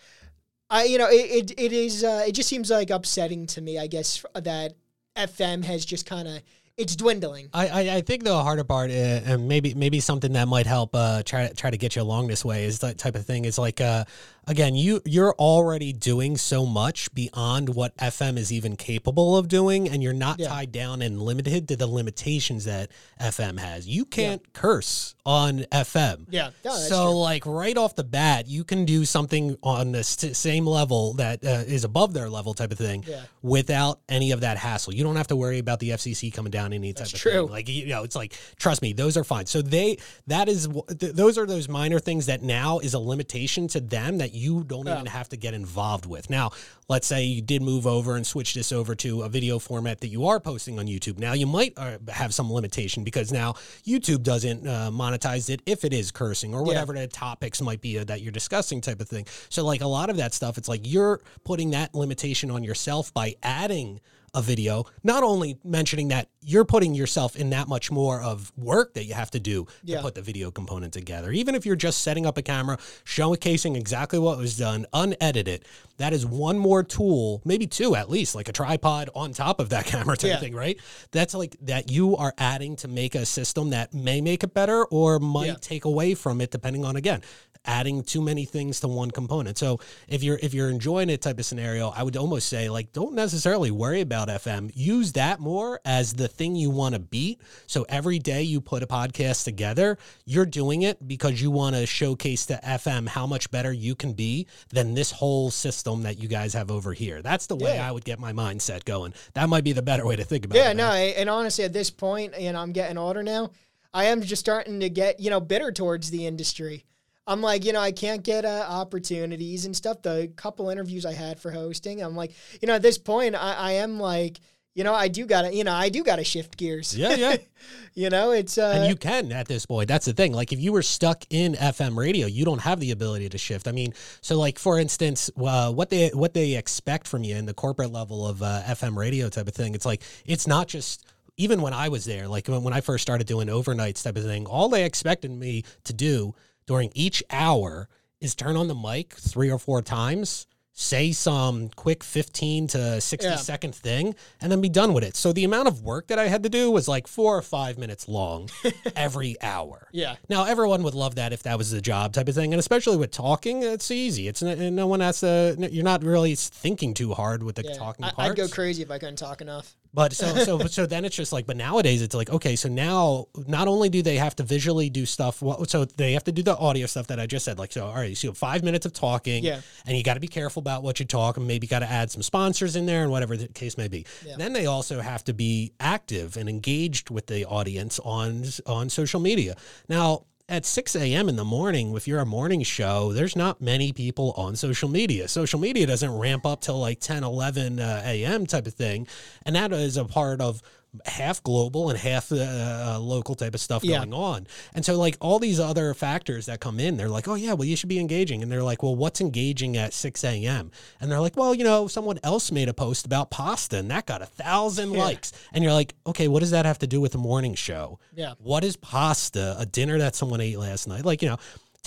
I 0.70 0.84
you 0.84 0.98
know 0.98 1.08
it 1.10 1.52
it, 1.52 1.60
it 1.60 1.72
is 1.72 2.04
uh, 2.04 2.26
it 2.28 2.34
just 2.34 2.50
seems 2.50 2.70
like 2.70 2.90
upsetting 2.90 3.48
to 3.48 3.62
me. 3.62 3.80
I 3.80 3.88
guess 3.88 4.26
that 4.36 4.74
FM 5.16 5.64
has 5.64 5.86
just 5.86 6.06
kind 6.06 6.28
of 6.28 6.42
it's 6.76 6.96
dwindling. 6.96 7.50
I, 7.54 7.68
I, 7.68 7.96
I 7.96 8.02
think 8.02 8.24
the 8.24 8.36
harder 8.36 8.64
part, 8.64 8.92
uh, 8.92 8.94
and 8.94 9.48
maybe 9.48 9.74
maybe 9.74 10.00
something 10.00 10.34
that 10.34 10.48
might 10.48 10.68
help 10.68 10.92
uh, 10.94 11.24
try 11.24 11.48
try 11.56 11.72
to 11.72 11.78
get 11.78 11.96
you 11.96 12.02
along 12.04 12.28
this 12.28 12.44
way 12.46 12.66
is 12.66 12.80
that 12.80 12.98
type 12.98 13.16
of 13.16 13.26
thing. 13.26 13.46
Is 13.46 13.58
like 13.58 13.80
uh, 13.82 14.04
again, 14.48 14.76
you 14.76 15.02
you're 15.06 15.34
already 15.34 15.94
doing 15.94 16.38
so 16.38 16.66
much 16.66 17.14
beyond 17.14 17.70
what 17.76 17.96
FM 17.98 18.38
is 18.38 18.52
even 18.52 18.76
capable 18.76 19.38
of 19.38 19.48
doing, 19.48 19.88
and 19.88 20.02
you're 20.02 20.14
not 20.14 20.40
Yeah. 20.40 20.48
tied 20.48 20.72
down 20.72 21.02
and 21.02 21.22
limited 21.22 21.68
to 21.68 21.76
the 21.76 21.88
limitations 21.88 22.64
that 22.66 22.90
FM 23.20 23.58
has. 23.60 23.88
You 23.88 24.06
can't 24.06 24.42
curse 24.54 25.14
on 25.26 25.66
FM. 25.72 26.26
Yeah, 26.30 26.52
no, 26.64 26.76
so 26.78 27.06
true. 27.12 27.20
like 27.20 27.46
right 27.46 27.78
off 27.78 27.96
the 27.96 28.04
bat, 28.04 28.48
you 28.48 28.64
can 28.64 28.86
do 28.86 29.04
something 29.06 29.58
on 29.62 29.92
the 29.92 30.04
st- 30.04 30.36
same 30.36 30.66
level 30.66 31.14
that 31.16 31.44
uh, 31.44 31.64
is 31.68 31.84
above 31.84 32.14
their 32.14 32.30
level 32.30 32.54
type 32.54 32.72
of 32.72 32.78
thing 32.78 33.04
Yeah. 33.08 33.24
without 33.42 34.00
any 34.08 34.32
of 34.32 34.42
that 34.42 34.58
hassle. 34.58 34.94
You 34.94 35.04
don't 35.04 35.18
have 35.18 35.28
to 35.28 35.36
worry 35.36 35.60
about 35.60 35.80
the 35.80 35.92
FCC 35.92 36.32
coming 36.32 36.52
down 36.52 36.72
any 36.74 36.94
type 36.94 37.00
That's 37.00 37.14
of 37.14 37.20
true. 37.20 37.32
thing. 37.44 37.50
Like 37.52 37.68
you 37.70 37.88
know, 37.88 38.04
it's 38.04 38.16
like 38.16 38.34
trust 38.58 38.82
me, 38.82 38.94
those 38.94 39.18
are 39.18 39.24
fine. 39.26 39.46
So 39.46 39.62
they 39.62 39.98
that 40.28 40.48
is 40.48 40.68
th- 41.00 41.14
those 41.14 41.38
are 41.38 41.46
those 41.46 41.68
minor 41.68 42.00
things 42.00 42.28
that 42.28 42.42
now 42.42 42.80
is 42.80 42.94
a 42.94 43.00
limitation 43.00 43.68
to 43.70 43.80
them 43.82 44.20
that 44.20 44.34
you 44.38 44.64
don't 44.64 44.86
Yeah. 44.86 44.94
even 44.96 45.08
have 45.08 45.30
to 45.30 45.38
get 45.38 45.54
involved 45.54 46.06
with. 46.06 46.30
Now, 46.30 46.52
let's 46.88 47.08
say 47.08 47.24
you 47.26 47.42
did 47.42 47.62
move 47.62 47.86
over 47.88 48.16
and 48.16 48.26
switch 48.26 48.54
this 48.54 48.72
over 48.72 48.96
to 48.96 49.24
a 49.24 49.30
video 49.30 49.60
format 49.60 50.00
that 50.02 50.08
you 50.08 50.26
are 50.28 50.40
posting 50.40 50.80
on 50.80 50.86
YouTube. 50.88 51.18
Now 51.20 51.34
you 51.34 51.46
might 51.48 51.74
uh, 51.78 51.98
have 52.10 52.34
some 52.34 52.52
limitation 52.52 53.04
because 53.04 53.32
now 53.32 53.54
YouTube 53.86 54.24
doesn't 54.24 54.66
uh, 54.68 54.90
monetize 54.92 55.50
it 55.50 55.62
if 55.66 55.84
it 55.84 55.94
is 55.94 56.12
cursing 56.12 56.54
or 56.54 56.64
whatever 56.64 56.94
the 56.94 57.08
topics 57.08 57.62
might 57.62 57.82
be 57.82 58.00
uh, 58.00 58.04
that 58.06 58.22
you're 58.22 58.32
discussing 58.32 58.80
type 58.82 59.02
of 59.02 59.10
thing. 59.10 59.26
So 59.50 59.66
like 59.66 59.82
a 59.82 59.88
lot 59.88 60.10
of 60.10 60.18
that 60.18 60.34
stuff, 60.34 60.58
it's 60.58 60.70
like 60.70 60.82
you're 60.84 61.20
putting 61.44 61.72
that 61.72 61.94
limitation 61.96 62.52
on 62.52 62.64
yourself 62.64 63.14
by 63.14 63.36
adding 63.44 64.00
a 64.34 64.42
video, 64.42 64.86
not 65.04 65.24
only 65.24 65.58
mentioning 65.64 66.10
that 66.10 66.28
you're 66.50 66.64
putting 66.64 66.96
yourself 66.96 67.36
in 67.36 67.50
that 67.50 67.68
much 67.68 67.92
more 67.92 68.22
of 68.22 68.54
work 68.56 68.94
that 68.94 69.04
you 69.04 69.14
have 69.14 69.30
to 69.30 69.40
do 69.40 69.66
to 69.66 69.72
Yeah. 69.84 70.02
put 70.02 70.16
the 70.16 70.22
video 70.22 70.50
component 70.50 70.94
together. 70.94 71.30
Even 71.34 71.56
if 71.56 71.66
you're 71.66 71.76
just 71.76 72.02
setting 72.02 72.26
up 72.26 72.38
a 72.38 72.42
camera, 72.42 72.78
showcasing 73.04 73.76
exactly 73.76 74.18
what 74.18 74.38
was 74.38 74.56
done, 74.56 74.86
unedited, 74.94 75.66
that 75.98 76.14
is 76.14 76.26
one 76.26 76.58
more 76.58 76.84
tool, 76.84 77.42
maybe 77.44 77.68
two 77.68 77.96
at 77.98 78.10
least, 78.10 78.34
like 78.34 78.48
a 78.48 78.54
tripod 78.54 79.10
on 79.14 79.34
top 79.34 79.60
of 79.60 79.70
that 79.70 79.86
camera 79.94 80.16
type 80.16 80.30
Yeah. 80.32 80.40
thing, 80.40 80.56
right? 80.56 80.78
That's 81.12 81.34
like 81.34 81.58
that 81.64 81.92
you 81.92 82.16
are 82.16 82.34
adding 82.38 82.78
to 82.78 82.88
make 82.88 83.14
a 83.16 83.26
system 83.26 83.72
that 83.72 83.94
may 83.94 84.22
make 84.22 84.42
it 84.44 84.54
better 84.54 84.86
or 84.86 85.20
might 85.20 85.48
Yeah. 85.48 85.56
take 85.60 85.84
away 85.84 86.14
from 86.14 86.40
it 86.40 86.50
depending 86.52 86.86
on 86.86 86.96
again 86.96 87.22
adding 87.66 88.02
too 88.02 88.22
many 88.22 88.46
things 88.46 88.80
to 88.80 88.88
one 88.88 89.12
component. 89.12 89.58
So 89.58 89.82
if 90.08 90.24
you're 90.24 90.40
if 90.42 90.54
you're 90.54 90.70
enjoying 90.70 91.10
it 91.10 91.22
type 91.22 91.38
of 91.38 91.44
scenario, 91.46 91.90
I 91.90 92.02
would 92.02 92.16
almost 92.16 92.48
say 92.48 92.70
like 92.70 92.94
don't 92.94 93.14
necessarily 93.14 93.72
worry 93.72 94.00
about 94.00 94.30
FM. 94.30 94.72
Use 94.74 95.12
that 95.14 95.42
more 95.42 95.82
as 95.84 96.14
the 96.14 96.30
thing 96.38 96.56
you 96.56 96.70
want 96.70 96.94
to 96.96 97.00
beat. 97.00 97.42
So 97.66 97.86
every 97.90 98.20
day 98.20 98.44
you 98.44 98.62
put 98.62 98.84
a 98.84 98.88
podcast 98.88 99.44
together, 99.44 99.98
you're 100.26 100.46
doing 100.46 100.84
it 100.84 101.08
because 101.08 101.42
you 101.42 101.52
want 101.52 101.76
to 101.76 101.86
showcase 101.86 102.46
to 102.48 102.60
FM 102.64 103.08
how 103.08 103.28
much 103.28 103.50
better 103.52 103.74
you 103.74 103.96
can 103.96 104.14
be 104.14 104.48
than 104.70 104.94
this 104.94 105.12
whole 105.12 105.52
system 105.52 106.04
that 106.04 106.20
you 106.20 106.28
guys 106.28 106.54
have 106.54 106.72
over 106.72 106.94
here. 106.94 107.22
That's 107.22 107.48
the 107.48 107.56
way 107.56 107.76
Yeah. 107.76 107.88
I 107.88 107.92
would 107.92 108.06
get 108.06 108.20
my 108.20 108.34
mindset 108.34 108.86
going. 108.86 109.14
That 109.34 109.50
might 109.50 109.64
be 109.64 109.74
the 109.74 109.82
better 109.82 110.06
way 110.06 110.16
to 110.16 110.24
think 110.24 110.46
about 110.46 110.56
Yeah, 110.56 110.66
it. 110.66 110.68
Yeah, 110.70 110.74
no. 110.74 110.90
I- 110.90 110.98
and 111.18 111.30
honestly, 111.30 111.64
at 111.64 111.74
this 111.74 111.92
and 112.02 112.34
you 112.40 112.52
know, 112.54 112.60
I'm 112.60 112.72
getting 112.72 112.98
older 112.98 113.24
now. 113.24 113.52
I 113.94 114.06
am 114.06 114.22
just 114.22 114.40
starting 114.40 114.80
to 114.82 114.90
get, 114.90 115.20
you 115.20 115.30
know, 115.30 115.40
bitter 115.40 115.72
towards 115.72 116.12
the 116.12 116.28
industry. 116.28 116.86
I'm 117.26 117.42
like, 117.42 117.66
you 117.66 117.74
know, 117.74 117.82
I 117.82 117.92
can't 117.92 118.24
get 118.24 118.46
uh, 118.46 118.66
opportunities 118.70 119.66
and 119.66 119.76
stuff. 119.76 120.02
The 120.02 120.32
couple 120.36 120.70
interviews 120.70 121.06
I 121.06 121.14
had 121.14 121.40
for 121.40 121.52
hosting, 121.52 122.02
I'm 122.02 122.16
like, 122.16 122.32
you 122.62 122.68
know, 122.68 122.76
at 122.76 122.82
this 122.82 122.98
point, 122.98 123.36
I, 123.36 123.54
I 123.54 123.72
am 123.74 124.00
like, 124.00 124.40
you 124.78 124.84
know, 124.84 124.94
I 124.94 125.08
do 125.08 125.26
gotta, 125.26 125.52
you 125.52 125.64
know, 125.64 125.74
I 125.74 125.90
do 125.90 126.04
gotta 126.04 126.24
shift 126.24 126.56
gears. 126.56 126.96
Yeah, 126.96 127.16
yeah. 127.16 127.38
you 127.96 128.12
know, 128.12 128.30
it's 128.30 128.60
uh, 128.60 128.74
and 128.76 128.88
you 128.88 128.96
can 128.96 129.32
at 129.32 129.48
this 129.48 129.66
point. 129.66 129.88
That's 129.88 130.06
the 130.06 130.14
thing. 130.14 130.34
Like 130.34 130.54
if 130.54 130.60
you 130.60 130.72
were 130.72 130.84
stuck 130.84 131.26
in 131.32 131.54
FM 131.54 131.98
radio, 131.98 132.28
you 132.28 132.46
don't 132.46 132.62
have 132.62 132.80
the 132.80 132.92
ability 132.92 133.28
to 133.30 133.40
shift. 133.40 133.68
I 133.68 133.72
mean, 133.72 133.96
so 134.22 134.38
like 134.38 134.60
for 134.60 134.78
instance, 134.78 135.32
uh, 135.36 135.72
what 135.72 135.90
they 135.90 136.10
what 136.10 136.36
they 136.36 136.56
expect 136.56 137.08
from 137.08 137.24
you 137.24 137.36
in 137.36 137.48
the 137.48 137.56
corporate 137.56 137.92
level 137.92 138.28
of 138.28 138.44
uh, 138.44 138.62
FM 138.68 138.96
radio 138.96 139.30
type 139.30 139.48
of 139.48 139.56
thing, 139.56 139.74
it's 139.74 139.86
like 139.86 140.04
it's 140.26 140.46
not 140.46 140.68
just. 140.68 141.06
Even 141.40 141.62
when 141.62 141.72
I 141.72 141.90
was 141.90 142.04
there, 142.04 142.28
like 142.28 142.48
when, 142.48 142.64
when 142.64 142.74
I 142.74 142.82
first 142.82 143.04
started 143.04 143.28
doing 143.28 143.48
overnights 143.48 144.04
type 144.04 144.18
of 144.18 144.24
thing, 144.24 144.48
all 144.48 144.70
they 144.70 144.86
expected 144.86 145.30
me 145.30 145.66
to 145.84 145.94
do 145.94 146.34
during 146.66 146.92
each 146.96 147.24
hour 147.30 147.90
is 148.20 148.34
turn 148.34 148.58
on 148.58 148.68
the 148.68 148.74
mic 148.74 149.14
three 149.14 149.52
or 149.52 149.60
four 149.60 149.84
times, 149.84 150.48
say 150.80 151.12
some 151.12 151.70
quick 151.70 152.04
15 152.04 152.68
to 152.68 153.02
60 153.02 153.28
Yeah. 153.28 153.36
second 153.38 153.74
thing, 153.74 154.14
and 154.40 154.52
then 154.52 154.62
be 154.62 154.70
done 154.70 154.94
with 154.94 155.04
it. 155.04 155.16
So 155.16 155.34
the 155.34 155.44
amount 155.44 155.68
of 155.68 155.82
work 155.82 156.06
that 156.08 156.20
I 156.20 156.28
had 156.28 156.44
to 156.44 156.50
do 156.50 156.70
was 156.70 156.88
like 156.88 157.08
four 157.08 157.36
or 157.36 157.42
five 157.42 157.80
minutes 157.80 158.08
long 158.08 158.48
every 158.96 159.36
hour. 159.42 159.88
yeah, 159.92 160.18
Now, 160.30 160.44
everyone 160.46 160.84
would 160.84 160.94
love 160.94 161.16
that 161.16 161.34
if 161.34 161.42
that 161.44 161.58
was 161.58 161.72
the 161.72 161.82
job 161.82 162.14
type 162.14 162.28
of 162.28 162.36
thing, 162.36 162.54
and 162.54 162.60
especially 162.60 162.96
with 162.96 163.10
talking, 163.10 163.64
it's 163.64 163.90
easy. 163.90 164.28
It's 164.28 164.44
n- 164.44 164.76
no 164.76 164.86
one 164.86 165.00
has 165.00 165.22
to. 165.22 165.58
You're 165.72 165.84
not 165.84 166.04
really 166.04 166.36
thinking 166.36 166.94
too 166.94 167.16
hard 167.16 167.42
with 167.42 167.56
the 167.56 167.64
yeah. 167.64 167.74
talking 167.74 168.06
I, 168.06 168.12
parts. 168.12 168.30
I'd 168.32 168.38
go 168.38 168.48
crazy 168.48 168.84
if 168.84 168.92
I 168.92 169.00
couldn't 169.00 169.16
talk 169.16 169.42
enough. 169.42 169.76
But 169.98 170.14
so 170.14 170.28
so 170.46 170.60
so 170.68 170.86
then 170.86 171.06
it's 171.06 171.16
just 171.16 171.34
like, 171.34 171.48
but 171.48 171.58
nowadays 171.58 172.04
it's 172.04 172.14
like, 172.14 172.30
okay, 172.30 172.56
so 172.56 172.70
now 172.70 173.26
not 173.48 173.68
only 173.68 173.90
do 173.90 174.04
they 174.04 174.18
have 174.18 174.36
to 174.36 174.44
visually 174.44 174.92
do 174.92 175.08
stuff, 175.08 175.42
well, 175.42 175.66
so 175.66 175.86
they 175.86 176.14
have 176.14 176.24
to 176.26 176.32
do 176.32 176.44
the 176.44 176.56
audio 176.56 176.86
stuff 176.86 177.08
that 177.08 177.20
I 177.20 177.26
just 177.26 177.44
said, 177.46 177.58
like, 177.58 177.72
so 177.72 177.88
all 177.88 177.96
right, 177.96 178.16
so 178.16 178.28
you 178.28 178.30
have 178.30 178.38
five 178.38 178.62
minutes 178.64 178.86
of 178.86 178.94
talking, 178.94 179.44
Yeah. 179.44 179.62
and 179.88 179.98
you 179.98 180.04
got 180.04 180.14
to 180.14 180.20
be 180.20 180.28
careful 180.28 180.60
about 180.60 180.84
what 180.84 181.00
you 181.00 181.06
talk, 181.08 181.38
and 181.38 181.48
maybe 181.48 181.66
got 181.66 181.80
to 181.80 181.90
add 181.90 182.12
some 182.12 182.22
sponsors 182.22 182.76
in 182.76 182.86
there, 182.86 183.02
and 183.02 183.10
whatever 183.12 183.36
the 183.36 183.48
case 183.48 183.76
may 183.76 183.88
be. 183.88 184.06
Yeah. 184.24 184.36
Then 184.38 184.54
they 184.54 184.68
also 184.68 185.02
have 185.02 185.24
to 185.24 185.34
be 185.34 185.74
active 185.80 186.38
and 186.38 186.48
engaged 186.48 187.10
with 187.10 187.26
the 187.26 187.46
audience 187.46 187.98
on 188.00 188.44
on 188.68 188.90
social 188.90 189.20
media. 189.20 189.56
Now. 189.90 190.26
At 190.50 190.66
6 190.66 190.96
a.m. 190.96 191.28
in 191.28 191.36
the 191.36 191.44
morning, 191.44 191.94
if 191.98 192.08
you're 192.08 192.22
a 192.22 192.26
morning 192.26 192.64
show, 192.64 193.12
there's 193.12 193.36
not 193.36 193.60
many 193.60 193.92
people 193.92 194.32
on 194.38 194.56
social 194.56 194.88
media. 194.88 195.28
Social 195.28 195.60
media 195.60 195.86
doesn't 195.86 196.18
ramp 196.18 196.46
up 196.46 196.62
till 196.62 196.80
like 196.80 197.02
10, 197.02 197.26
11 197.26 197.82
uh, 197.82 198.02
a.m. 198.06 198.46
type 198.46 198.66
of 198.66 198.74
thing. 198.74 199.10
And 199.46 199.58
that 199.58 199.74
is 199.74 199.98
a 199.98 200.06
part 200.06 200.40
of 200.40 200.62
half 201.06 201.42
global 201.44 201.90
and 201.90 201.98
half 202.00 202.32
uh, 202.32 202.98
local 203.00 203.36
type 203.36 203.54
of 203.54 203.62
stuff 203.62 203.84
Yeah. 203.84 203.98
going 204.00 204.14
on. 204.14 204.48
And 204.74 204.84
so, 204.86 204.98
like, 204.98 205.18
all 205.22 205.40
these 205.40 205.60
other 205.60 205.94
factors 205.94 206.46
that 206.48 206.60
come 206.60 206.80
in, 206.80 206.98
they're 206.98 207.10
like, 207.10 207.28
oh, 207.28 207.36
yeah, 207.36 207.54
well, 207.54 207.66
you 207.66 207.76
should 207.76 207.90
be 207.90 208.00
engaging. 208.00 208.42
And 208.44 208.52
they're 208.52 208.64
like, 208.64 208.84
well, 208.84 208.96
what's 208.96 209.22
engaging 209.22 209.78
at 209.78 209.94
6 209.94 210.24
a.m.? 210.24 210.72
And 211.00 211.12
they're 211.12 211.20
like, 211.20 211.36
well, 211.38 211.54
you 211.54 211.64
know, 211.64 211.88
someone 211.88 212.20
else 212.24 212.52
made 212.52 212.70
a 212.70 212.74
post 212.74 213.06
about 213.06 213.30
pasta 213.32 213.78
and 213.78 213.90
that 213.92 214.06
got 214.06 214.22
a 214.22 214.26
thousand 214.26 214.92
Yeah. 214.94 215.04
likes. 215.04 215.32
And 215.54 215.64
you're 215.64 215.74
like, 215.74 215.94
okay, 216.06 216.28
what 216.28 216.40
does 216.40 216.52
that 216.52 216.66
have 216.66 216.80
to 216.80 216.88
do 216.88 217.00
with 217.02 217.12
the 217.12 217.18
morning 217.18 217.56
show? 217.56 218.00
Yeah. 218.16 218.34
What 218.40 218.64
is 218.64 218.76
pasta? 218.76 219.56
A 219.60 219.66
dinner 219.66 219.98
that 220.00 220.16
someone 220.16 220.42
ate 220.42 220.58
last 220.58 220.88
night? 220.88 221.06
Like, 221.06 221.22
you 221.22 221.30
know, 221.30 221.38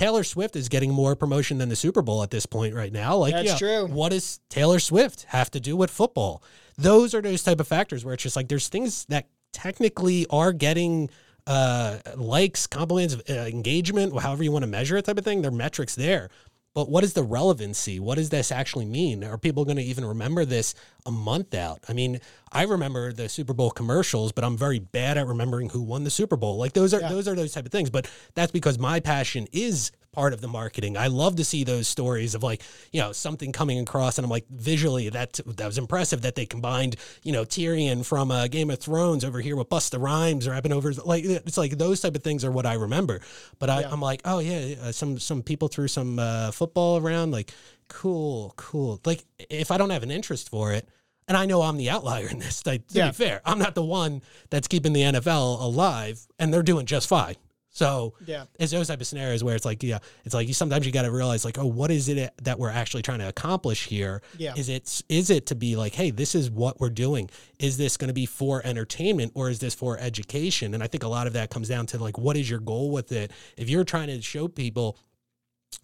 Taylor 0.01 0.25
Swift 0.25 0.57
is 0.57 0.71
getting 0.71 0.95
more 0.95 1.15
promotion 1.15 1.59
than 1.59 1.69
the 1.69 1.77
Super 1.77 2.01
Bowl 2.01 2.23
at 2.23 2.31
this 2.31 2.47
point 2.47 2.75
right 2.75 2.91
now. 2.91 3.17
Like, 3.19 3.35
That's 3.35 3.49
yeah, 3.49 3.57
true. 3.59 3.87
What 3.87 4.13
does 4.13 4.41
Taylor 4.49 4.79
Swift 4.79 5.27
have 5.29 5.51
to 5.51 5.61
do 5.61 5.77
with 5.77 5.91
football? 5.91 6.43
Those 6.79 7.15
are 7.15 7.21
those 7.21 7.43
type 7.43 7.61
of 7.61 7.69
factors 7.69 8.03
where 8.03 8.15
it's 8.15 8.23
just 8.23 8.35
like 8.35 8.49
there's 8.49 8.69
things 8.69 9.05
that 9.11 9.29
technically 9.53 10.25
are 10.31 10.55
getting 10.55 11.11
uh, 11.47 11.99
likes, 12.17 12.67
compliments, 12.67 13.15
uh, 13.29 13.33
engagement, 13.33 14.19
however 14.19 14.43
you 14.43 14.51
want 14.51 14.63
to 14.63 14.71
measure 14.71 14.97
it, 14.97 15.05
type 15.05 15.19
of 15.19 15.25
thing. 15.25 15.43
There 15.43 15.51
are 15.51 15.55
metrics 15.55 15.95
there. 15.97 16.31
But 16.73 16.89
what 16.89 17.03
is 17.03 17.15
the 17.15 17.25
relevancy? 17.25 17.99
What 17.99 18.15
does 18.17 18.31
this 18.31 18.53
actually 18.53 18.85
mean? 18.87 19.25
Are 19.25 19.37
people 19.37 19.65
going 19.65 19.77
to 19.77 19.83
even 19.83 20.05
remember 20.05 20.45
this 20.45 20.75
a 21.05 21.11
month 21.11 21.53
out? 21.55 21.81
I 21.89 21.93
mean, 21.93 22.21
I 22.53 22.63
remember 22.63 23.13
the 23.13 23.29
Super 23.29 23.53
Bowl 23.53 23.71
commercials, 23.73 24.31
but 24.31 24.45
I'm 24.45 24.57
very 24.57 24.79
bad 24.79 25.19
at 25.19 25.27
remembering 25.27 25.71
who 25.71 25.83
won 25.83 26.05
the 26.05 26.11
Super 26.11 26.37
Bowl. 26.37 26.59
Like 26.59 26.73
those 26.73 26.95
are 26.95 27.01
Yeah. 27.01 27.09
those 27.09 27.27
are 27.27 27.35
those 27.35 27.53
type 27.53 27.67
of 27.67 27.73
things. 27.73 27.91
But 27.91 28.09
that's 28.35 28.53
because 28.53 28.79
my 28.79 29.01
passion 29.01 29.49
is 29.53 29.91
part 30.13 30.33
of 30.33 30.41
the 30.41 30.49
marketing. 30.49 30.97
I 30.97 31.07
love 31.07 31.37
to 31.37 31.45
see 31.45 31.63
those 31.65 31.87
stories 31.87 32.35
of 32.35 32.43
like, 32.43 32.63
you 32.93 33.01
know, 33.01 33.13
something 33.13 33.53
coming 33.53 33.79
across 33.79 34.19
and 34.19 34.25
I'm 34.25 34.31
like 34.31 34.47
visually 34.49 35.09
that 35.11 35.35
that 35.47 35.67
was 35.67 35.79
impressive 35.79 36.23
that 36.23 36.35
they 36.35 36.47
combined, 36.47 36.97
you 37.23 37.33
know, 37.33 37.45
Tyrion 37.45 38.05
from 38.05 38.31
uh, 38.31 38.49
Game 38.49 38.71
of 38.71 38.79
Thrones 38.81 39.25
over 39.25 39.41
here 39.41 39.55
with 39.57 39.69
Busta 39.69 40.01
Rhymes 40.01 40.47
or 40.47 40.51
rapping 40.51 40.73
over 40.73 40.93
like 41.05 41.25
it's 41.25 41.57
like 41.57 41.79
those 41.79 42.01
type 42.01 42.17
of 42.17 42.23
things 42.25 42.45
are 42.45 42.51
what 42.51 42.67
I 42.67 42.75
remember. 42.75 43.21
But 43.59 43.71
I, 43.71 43.81
Yeah. 43.83 43.89
I'm 43.93 44.01
like, 44.01 44.23
oh 44.25 44.41
yeah, 44.41 44.75
uh, 44.83 44.93
some 44.93 45.19
some 45.19 45.43
people 45.43 45.69
threw 45.69 45.87
some 45.89 46.19
uh, 46.19 46.51
football 46.51 46.99
around 46.99 47.31
like 47.31 47.53
cool, 47.89 48.53
cool. 48.57 49.01
Like 49.05 49.25
if 49.49 49.71
I 49.71 49.77
don't 49.79 49.91
have 49.91 50.03
an 50.03 50.11
interest 50.11 50.49
for 50.49 50.73
it, 50.73 50.89
and 51.29 51.37
I 51.37 51.47
know 51.47 51.63
I'm 51.63 51.77
the 51.77 51.91
outlier 51.91 52.27
in 52.29 52.41
this. 52.41 52.67
Like, 52.67 52.87
to 52.89 52.99
Yeah. 52.99 53.09
be 53.09 53.13
fair, 53.15 53.41
I'm 53.45 53.59
not 53.61 53.77
the 53.77 53.85
one 53.85 54.23
that's 54.51 54.67
keeping 54.67 54.93
the 54.93 55.03
NFL 55.03 55.61
alive, 55.61 56.27
and 56.41 56.53
they're 56.53 56.63
doing 56.65 56.87
just 56.87 57.09
fine. 57.09 57.37
So 57.81 58.13
Yeah. 58.27 58.45
it's 58.59 58.73
those 58.73 58.89
type 58.89 59.01
of 59.01 59.07
scenarios 59.07 59.43
where 59.43 59.57
it's 59.57 59.65
like, 59.65 59.83
yeah, 59.83 60.01
it's 60.27 60.35
like 60.35 60.47
you 60.47 60.53
sometimes 60.53 60.85
you 60.85 60.93
got 60.93 61.03
to 61.03 61.11
realize 61.11 61.47
like, 61.47 61.57
oh, 61.59 61.65
what 61.67 61.91
is 61.91 62.11
it 62.11 62.31
that 62.43 62.59
we're 62.59 62.69
actually 62.71 63.01
trying 63.01 63.21
to 63.21 63.29
accomplish 63.29 63.87
here? 63.87 64.21
Yeah. 64.37 64.53
Is 64.55 64.69
it 64.69 65.03
is 65.09 65.31
it 65.31 65.47
to 65.47 65.55
be 65.55 65.77
like, 65.77 65.95
hey, 65.95 66.11
this 66.11 66.35
is 66.35 66.51
what 66.51 66.79
we're 66.79 66.91
doing? 66.91 67.31
Is 67.59 67.79
this 67.79 67.97
going 67.97 68.09
to 68.09 68.15
be 68.15 68.27
for 68.27 68.61
entertainment 68.67 69.33
or 69.35 69.49
is 69.49 69.61
this 69.61 69.75
for 69.75 69.97
education? 69.99 70.75
And 70.75 70.83
I 70.83 70.89
think 70.89 71.05
a 71.05 71.09
lot 71.09 71.27
of 71.27 71.33
that 71.33 71.49
comes 71.49 71.69
down 71.69 71.87
to 71.87 71.99
like, 71.99 72.19
what 72.19 72.37
is 72.37 72.51
your 72.51 72.61
goal 72.61 72.91
with 72.91 73.13
it? 73.13 73.31
If 73.57 73.71
you're 73.71 73.85
trying 73.85 74.09
to 74.09 74.21
show 74.21 74.47
people 74.47 74.99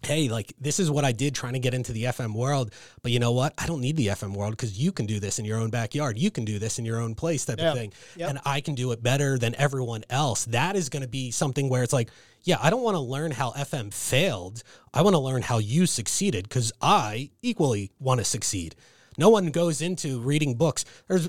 hey, 0.03 0.29
like 0.29 0.53
this 0.59 0.79
is 0.79 0.89
what 0.91 1.05
I 1.05 1.11
did 1.11 1.35
trying 1.35 1.53
to 1.53 1.59
get 1.59 1.73
into 1.73 1.91
the 1.91 2.05
FM 2.05 2.33
world. 2.33 2.73
But 3.01 3.11
you 3.11 3.19
know 3.19 3.31
what? 3.31 3.53
I 3.57 3.65
don't 3.65 3.81
need 3.81 3.97
the 3.97 4.07
FM 4.07 4.33
world 4.35 4.51
because 4.51 4.77
you 4.77 4.91
can 4.91 5.05
do 5.05 5.19
this 5.19 5.39
in 5.39 5.45
your 5.45 5.59
own 5.59 5.69
backyard. 5.69 6.17
You 6.17 6.31
can 6.31 6.45
do 6.45 6.59
this 6.59 6.79
in 6.79 6.85
your 6.85 6.99
own 6.99 7.15
place 7.15 7.45
type 7.45 7.59
Yeah. 7.59 7.71
of 7.71 7.77
thing. 7.77 7.93
Yep. 8.15 8.29
And 8.29 8.39
I 8.45 8.61
can 8.61 8.75
do 8.75 8.91
it 8.91 9.01
better 9.03 9.37
than 9.37 9.55
everyone 9.55 10.03
else. 10.09 10.45
That 10.45 10.75
is 10.75 10.89
going 10.89 11.01
to 11.03 11.07
be 11.09 11.31
something 11.31 11.69
where 11.69 11.83
it's 11.83 11.93
like, 11.93 12.09
yeah, 12.43 12.57
I 12.61 12.69
don't 12.69 12.83
want 12.83 12.95
to 12.95 12.99
learn 13.01 13.31
how 13.31 13.51
FM 13.51 13.93
failed. 13.93 14.63
I 14.93 15.01
want 15.01 15.15
to 15.15 15.19
learn 15.19 15.41
how 15.41 15.57
you 15.57 15.85
succeeded 15.85 16.43
because 16.47 16.71
I 16.81 17.31
equally 17.41 17.91
want 17.99 18.19
to 18.19 18.23
succeed. 18.25 18.75
No 19.17 19.29
one 19.29 19.47
goes 19.51 19.81
into 19.81 20.19
reading 20.19 20.55
books. 20.55 20.85
There's 21.07 21.27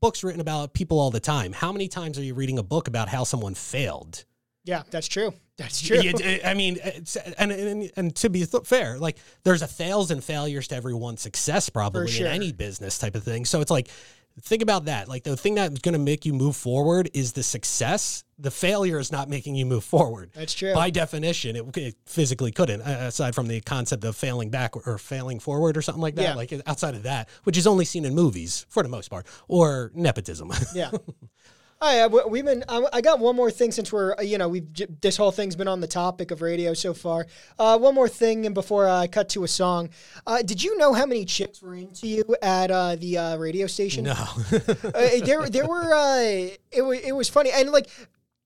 books 0.00 0.22
written 0.24 0.40
about 0.40 0.74
people 0.74 0.98
all 0.98 1.10
the 1.10 1.20
time. 1.20 1.52
How 1.52 1.72
many 1.72 1.88
times 1.88 2.18
are 2.18 2.22
you 2.24 2.34
reading 2.34 2.58
a 2.58 2.62
book 2.62 2.88
about 2.88 3.08
how 3.08 3.24
someone 3.24 3.54
failed? 3.54 4.24
Yeah, 4.64 4.82
that's 4.90 5.06
true. 5.08 5.32
That's 5.58 5.82
true. 5.82 6.00
Yeah, 6.00 6.38
I 6.44 6.54
mean, 6.54 6.78
it's, 6.82 7.16
and, 7.16 7.50
and 7.50 7.90
and 7.96 8.16
to 8.16 8.30
be 8.30 8.46
th- 8.46 8.64
fair, 8.64 8.96
like 8.96 9.18
there's 9.42 9.60
a 9.60 9.66
thousand 9.66 10.22
failures 10.22 10.68
to 10.68 10.76
every 10.76 10.94
one 10.94 11.16
success 11.16 11.68
probably 11.68 12.08
sure. 12.08 12.28
in 12.28 12.32
any 12.32 12.52
business 12.52 12.96
type 12.96 13.16
of 13.16 13.24
thing. 13.24 13.44
So 13.44 13.60
it's 13.60 13.70
like, 13.70 13.88
think 14.40 14.62
about 14.62 14.84
that. 14.84 15.08
Like 15.08 15.24
the 15.24 15.36
thing 15.36 15.56
that's 15.56 15.80
going 15.80 15.94
to 15.94 15.98
make 15.98 16.24
you 16.24 16.32
move 16.32 16.56
forward 16.56 17.10
is 17.12 17.32
the 17.32 17.42
success. 17.42 18.22
The 18.38 18.52
failure 18.52 19.00
is 19.00 19.10
not 19.10 19.28
making 19.28 19.56
you 19.56 19.66
move 19.66 19.82
forward. 19.82 20.30
That's 20.32 20.54
true. 20.54 20.74
By 20.74 20.90
definition, 20.90 21.56
it, 21.56 21.76
it 21.76 21.96
physically 22.06 22.52
couldn't, 22.52 22.82
uh, 22.82 23.06
aside 23.08 23.34
from 23.34 23.48
the 23.48 23.60
concept 23.60 24.04
of 24.04 24.14
failing 24.14 24.50
back 24.50 24.76
or 24.76 24.96
failing 24.98 25.40
forward 25.40 25.76
or 25.76 25.82
something 25.82 26.02
like 26.02 26.14
that. 26.14 26.22
Yeah. 26.22 26.34
Like 26.34 26.52
outside 26.66 26.94
of 26.94 27.02
that, 27.02 27.28
which 27.42 27.58
is 27.58 27.66
only 27.66 27.84
seen 27.84 28.04
in 28.04 28.14
movies 28.14 28.64
for 28.68 28.84
the 28.84 28.88
most 28.88 29.08
part, 29.08 29.26
or 29.48 29.90
nepotism. 29.94 30.52
yeah. 30.74 30.90
Hi, 31.80 32.00
uh, 32.00 32.08
we- 32.08 32.22
we've 32.28 32.44
been. 32.44 32.64
I 32.68 32.84
I 32.94 33.00
got 33.00 33.20
one 33.20 33.36
more 33.36 33.52
thing 33.52 33.70
since 33.70 33.92
we're, 33.92 34.12
uh, 34.18 34.22
you 34.22 34.36
know, 34.36 34.48
we've 34.48 34.66
this 35.00 35.16
whole 35.16 35.30
thing's 35.30 35.54
been 35.54 35.68
on 35.68 35.80
the 35.80 35.86
topic 35.86 36.32
of 36.32 36.42
radio 36.42 36.74
so 36.74 36.92
far. 36.92 37.28
Uh, 37.56 37.78
one 37.78 37.94
more 37.94 38.08
thing, 38.08 38.46
and 38.46 38.54
before 38.54 38.88
I 38.88 39.06
cut 39.06 39.28
to 39.30 39.44
a 39.44 39.48
song, 39.48 39.90
uh, 40.26 40.42
did 40.42 40.60
you 40.60 40.76
know 40.76 40.92
how 40.92 41.06
many 41.06 41.24
chicks 41.24 41.62
were 41.62 41.76
into 41.76 42.08
you 42.08 42.24
at 42.42 42.72
uh, 42.72 42.96
the 42.96 43.16
uh, 43.18 43.36
radio 43.36 43.68
station? 43.68 44.04
No. 44.04 44.12
uh, 44.52 44.90
there, 45.24 45.48
there 45.48 45.68
were. 45.68 45.94
Uh, 45.94 46.48
it 46.72 46.82
was, 46.82 46.98
it 46.98 47.12
was 47.12 47.28
funny, 47.28 47.50
and 47.52 47.70
like, 47.70 47.88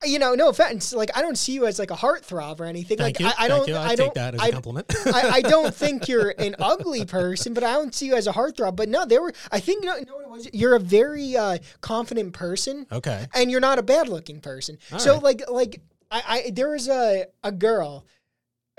you 0.05 0.19
know, 0.19 0.35
no 0.35 0.49
offense, 0.49 0.93
like 0.93 1.09
I 1.15 1.21
don't 1.21 1.37
see 1.37 1.53
you 1.53 1.65
as 1.65 1.79
like 1.79 1.91
a 1.91 1.95
heartthrob 1.95 2.59
or 2.59 2.65
anything. 2.65 2.97
Thank 2.97 3.19
like 3.19 3.19
you. 3.19 3.27
I, 3.27 3.45
I 3.45 3.47
don't, 3.47 3.67
you. 3.67 3.75
I, 3.75 3.87
I 3.89 3.95
don't, 3.95 4.13
that 4.15 4.35
as 4.35 4.41
a 4.41 4.43
I, 4.43 4.51
compliment. 4.51 4.93
I, 5.07 5.29
I 5.29 5.41
don't 5.41 5.73
think 5.83 6.07
you're 6.07 6.33
an 6.37 6.55
ugly 6.59 7.05
person, 7.05 7.53
but 7.53 7.63
I 7.63 7.73
don't 7.73 7.93
see 7.93 8.07
you 8.07 8.15
as 8.15 8.27
a 8.27 8.31
heartthrob. 8.31 8.75
But 8.75 8.89
no, 8.89 9.05
there 9.05 9.21
were. 9.21 9.33
I 9.51 9.59
think 9.59 9.83
you 9.83 9.89
know, 9.89 9.97
you 9.97 10.05
know 10.05 10.15
what 10.15 10.25
it 10.25 10.29
was. 10.29 10.49
You're 10.53 10.75
a 10.75 10.79
very 10.79 11.35
uh, 11.35 11.57
confident 11.81 12.33
person, 12.33 12.85
okay. 12.91 13.27
and 13.33 13.51
you're 13.51 13.59
not 13.59 13.79
a 13.79 13.83
bad 13.83 14.09
looking 14.09 14.39
person. 14.39 14.77
All 14.91 14.99
so 14.99 15.13
right. 15.15 15.23
like, 15.23 15.49
like 15.49 15.81
I, 16.11 16.21
I 16.27 16.49
there 16.51 16.69
was 16.69 16.87
a 16.87 17.25
a 17.43 17.51
girl. 17.51 18.05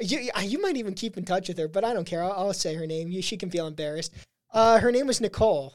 You, 0.01 0.29
you 0.43 0.61
might 0.61 0.77
even 0.77 0.95
keep 0.95 1.17
in 1.17 1.25
touch 1.25 1.47
with 1.47 1.59
her, 1.59 1.69
but 1.69 1.85
I 1.85 1.95
don't 1.95 2.05
care. 2.05 2.23
I'll, 2.23 2.33
I'll 2.33 2.53
say 2.53 2.75
her 2.75 2.87
name. 2.87 3.09
You, 3.09 3.23
she 3.23 3.37
can 3.37 3.49
feel 3.49 3.69
embarrassed. 3.69 4.13
Uh, 4.53 4.81
her 4.81 4.91
name 4.91 5.07
was 5.07 5.21
Nicole. 5.21 5.75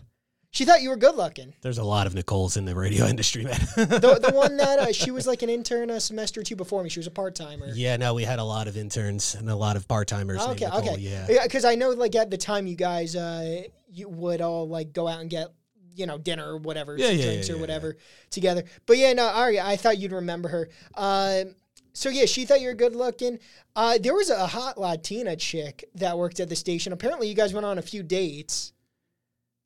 She 0.52 0.66
thought 0.66 0.82
you 0.82 0.90
were 0.90 0.96
good 0.98 1.16
looking. 1.16 1.54
There's 1.62 1.78
a 1.78 1.84
lot 1.84 2.08
of 2.08 2.14
Nicoles 2.16 2.58
in 2.58 2.66
the 2.66 2.76
radio 2.76 3.06
industry, 3.14 3.44
man. 3.44 3.60
The, 3.76 4.20
the 4.22 4.32
one 4.34 4.58
that 4.58 4.80
uh, 4.80 4.92
she 4.92 5.12
was 5.12 5.28
like 5.28 5.42
an 5.44 5.50
intern 5.50 5.90
a 5.92 6.00
semester 6.00 6.42
or 6.42 6.44
two 6.44 6.56
before 6.56 6.82
me. 6.84 6.90
She 6.90 7.00
was 7.00 7.08
a 7.08 7.12
part 7.12 7.36
timer. 7.36 7.68
yeah, 7.74 7.98
no, 7.98 8.14
we 8.16 8.24
had 8.24 8.40
a 8.40 8.44
lot 8.44 8.68
of 8.68 8.76
interns 8.76 9.36
and 9.36 9.50
a 9.50 9.56
lot 9.56 9.76
of 9.76 9.88
part 9.88 10.08
timers. 10.08 10.42
Okay, 10.42 10.68
okay. 10.68 10.96
Yeah. 10.98 11.28
Because 11.44 11.66
I 11.66 11.76
know, 11.76 11.92
like 11.92 12.16
at 12.16 12.32
the 12.32 12.38
time, 12.38 12.66
you 12.66 12.76
guys, 12.76 13.16
uh, 13.16 13.64
you 13.92 14.10
would 14.10 14.42
all 14.42 14.68
like 14.68 14.92
go 14.92 15.08
out 15.08 15.20
and 15.22 15.30
get, 15.30 15.50
you 15.96 16.06
know, 16.08 16.18
dinner 16.18 16.54
or 16.54 16.58
whatever, 16.58 16.98
Yeah, 16.98 17.10
yeah, 17.10 17.26
drinks 17.26 17.50
yeah, 17.50 17.56
or 17.56 17.58
whatever 17.60 17.98
together. 18.32 18.64
But 18.88 18.98
yeah, 18.98 19.14
no, 19.14 19.28
Ari, 19.28 19.60
I 19.60 19.76
thought 19.76 19.98
you'd 20.00 20.12
remember 20.14 20.50
her. 20.50 20.70
Um, 20.96 21.56
so 21.94 22.10
yeah, 22.10 22.26
she 22.26 22.46
thought 22.46 22.62
you 22.62 22.70
were 22.70 22.74
good 22.74 22.96
looking. 22.96 23.38
Uh, 23.76 23.98
there 24.00 24.14
was 24.14 24.30
a 24.30 24.48
hot 24.48 24.78
Latina 24.80 25.36
chick 25.36 25.84
that 25.96 26.18
worked 26.18 26.40
at 26.40 26.50
the 26.50 26.56
station. 26.56 26.92
Apparently, 26.94 27.28
you 27.28 27.36
guys 27.36 27.54
went 27.54 27.66
on 27.66 27.78
a 27.78 27.82
few 27.84 28.02
dates. 28.02 28.74